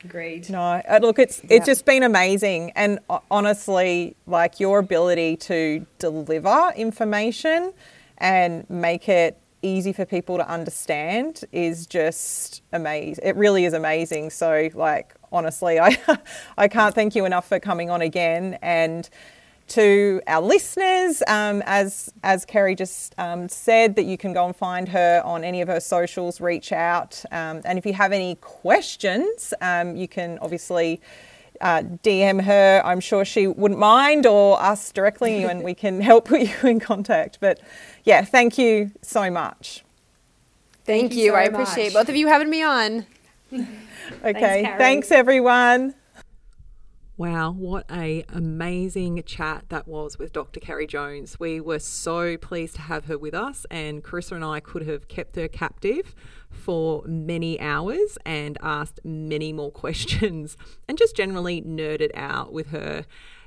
Agreed. 0.05 0.49
No, 0.51 0.61
uh, 0.63 0.99
look, 1.03 1.19
it's 1.19 1.41
Yeah. 1.45 1.57
it's 1.57 1.67
just 1.67 1.85
been 1.87 2.03
amazing, 2.03 2.73
and 2.77 2.99
uh, 3.09 3.21
honestly, 3.31 4.17
like 4.27 4.61
your 4.61 4.77
ability 4.81 5.37
to 5.49 5.87
deliver 5.99 6.73
information 6.77 7.73
and 8.19 8.69
make 8.69 9.09
it 9.09 9.39
easy 9.65 9.93
for 9.93 10.05
people 10.05 10.37
to 10.37 10.49
understand 10.49 11.45
is 11.51 11.87
just 11.87 12.63
amazing. 12.73 13.25
It 13.25 13.37
really 13.37 13.65
is 13.65 13.73
amazing. 13.73 14.31
So, 14.31 14.69
like, 14.75 15.15
honestly, 15.33 15.81
I 15.81 15.97
I 16.57 16.69
can't 16.69 16.95
thank 16.95 17.15
you 17.15 17.25
enough 17.25 17.49
for 17.49 17.59
coming 17.59 17.91
on 17.91 18.03
again 18.03 18.59
and. 18.63 19.09
To 19.69 20.21
our 20.27 20.43
listeners, 20.43 21.23
um, 21.27 21.63
as 21.65 22.13
as 22.23 22.45
Carrie 22.45 22.75
just 22.75 23.15
um, 23.17 23.49
said, 23.49 23.97
that 23.97 24.03
you 24.03 24.19
can 24.19 24.35
go 24.35 24.45
and 24.45 24.55
find 24.55 24.87
her 24.91 25.23
on 25.25 25.43
any 25.43 25.63
of 25.63 25.69
her 25.69 25.81
socials, 25.81 26.39
reach 26.39 26.71
out, 26.71 27.25
um, 27.33 27.63
and 27.65 27.79
if 27.79 27.87
you 27.87 27.95
have 27.95 28.13
any 28.13 28.35
questions, 28.43 29.55
um, 29.63 29.97
you 29.97 30.07
can 30.07 30.39
obviously 30.43 31.01
uh, 31.61 31.83
DM 32.03 32.43
her. 32.43 32.83
I'm 32.85 33.01
sure 33.01 33.25
she 33.25 33.47
wouldn't 33.47 33.81
mind, 33.81 34.27
or 34.27 34.61
us 34.61 34.93
directly, 34.93 35.45
and 35.45 35.63
we 35.63 35.75
can 35.75 36.01
help 36.11 36.27
put 36.27 36.43
you 36.43 36.69
in 36.69 36.81
contact. 36.81 37.39
But 37.41 37.61
yeah, 38.05 38.25
thank 38.25 38.59
you 38.59 38.93
so 39.03 39.31
much. 39.31 39.85
Thank, 40.85 41.15
you 41.15 41.25
you. 41.25 41.31
so 41.31 41.37
I 41.37 41.43
appreciate 41.45 41.93
much. 41.93 41.95
both 41.95 42.09
of 42.09 42.17
you 42.17 42.29
having 42.29 42.51
me 42.51 42.63
on. 42.63 43.07
Okay, 44.23 44.63
Carrie. 44.63 44.79
thanks 44.79 45.11
everyone. 45.11 45.95
Wow, 47.17 47.53
what 47.53 47.87
a 47.91 48.25
amazing 48.29 49.23
chat 49.25 49.67
that 49.69 49.87
was 49.87 50.19
with 50.19 50.33
Dr. 50.33 50.61
Carrie 50.61 50.87
Jones. 50.87 51.39
We 51.39 51.61
were 51.61 51.79
so 51.79 52.37
pleased 52.37 52.75
to 52.75 52.83
have 52.83 53.05
her 53.05 53.17
with 53.17 53.35
us 53.35 53.65
and 53.71 54.03
Carissa 54.03 54.33
and 54.33 54.45
I 54.45 54.61
could 54.61 54.87
have 54.87 55.09
kept 55.09 55.37
her 55.37 55.47
captive 55.49 56.15
for 56.51 57.03
many 57.07 57.59
hours 57.61 58.19
and 58.27 58.59
asked 58.61 59.01
many 59.05 59.53
more 59.53 59.71
questions 59.85 60.57
and 60.89 60.99
just 60.99 61.17
generally 61.17 61.63
nerded 61.63 62.11
out 62.15 62.53
with 62.53 62.69
her. 62.69 63.07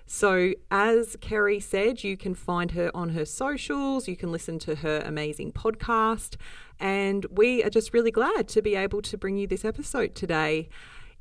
So, 0.09 0.53
as 0.71 1.17
Carrie 1.19 1.59
said, 1.59 2.01
you 2.01 2.15
can 2.15 2.33
find 2.33 2.71
her 2.71 2.89
on 2.95 3.09
her 3.09 3.25
socials, 3.25 4.07
you 4.07 4.15
can 4.15 4.31
listen 4.31 4.57
to 4.59 4.75
her 4.75 5.01
amazing 5.05 5.51
podcast, 5.51 6.37
and 6.79 7.25
we 7.29 7.61
are 7.61 7.69
just 7.69 7.93
really 7.93 8.09
glad 8.09 8.47
to 8.47 8.61
be 8.61 8.75
able 8.75 9.01
to 9.01 9.17
bring 9.17 9.37
you 9.37 9.47
this 9.47 9.65
episode 9.65 10.15
today. 10.15 10.69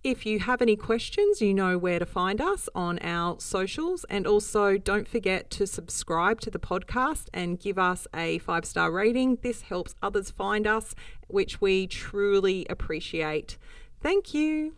If 0.04 0.24
you 0.24 0.38
have 0.38 0.62
any 0.62 0.76
questions, 0.76 1.42
you 1.42 1.52
know 1.52 1.76
where 1.78 1.98
to 1.98 2.06
find 2.06 2.40
us 2.40 2.68
on 2.76 3.00
our 3.00 3.40
socials. 3.40 4.04
And 4.08 4.24
also, 4.24 4.78
don't 4.78 5.08
forget 5.08 5.50
to 5.50 5.66
subscribe 5.66 6.40
to 6.42 6.50
the 6.50 6.60
podcast 6.60 7.24
and 7.34 7.58
give 7.58 7.80
us 7.80 8.06
a 8.14 8.38
five 8.38 8.64
star 8.64 8.92
rating. 8.92 9.38
This 9.42 9.62
helps 9.62 9.96
others 10.00 10.30
find 10.30 10.64
us, 10.64 10.94
which 11.26 11.60
we 11.60 11.88
truly 11.88 12.66
appreciate. 12.70 13.58
Thank 14.00 14.32
you. 14.32 14.74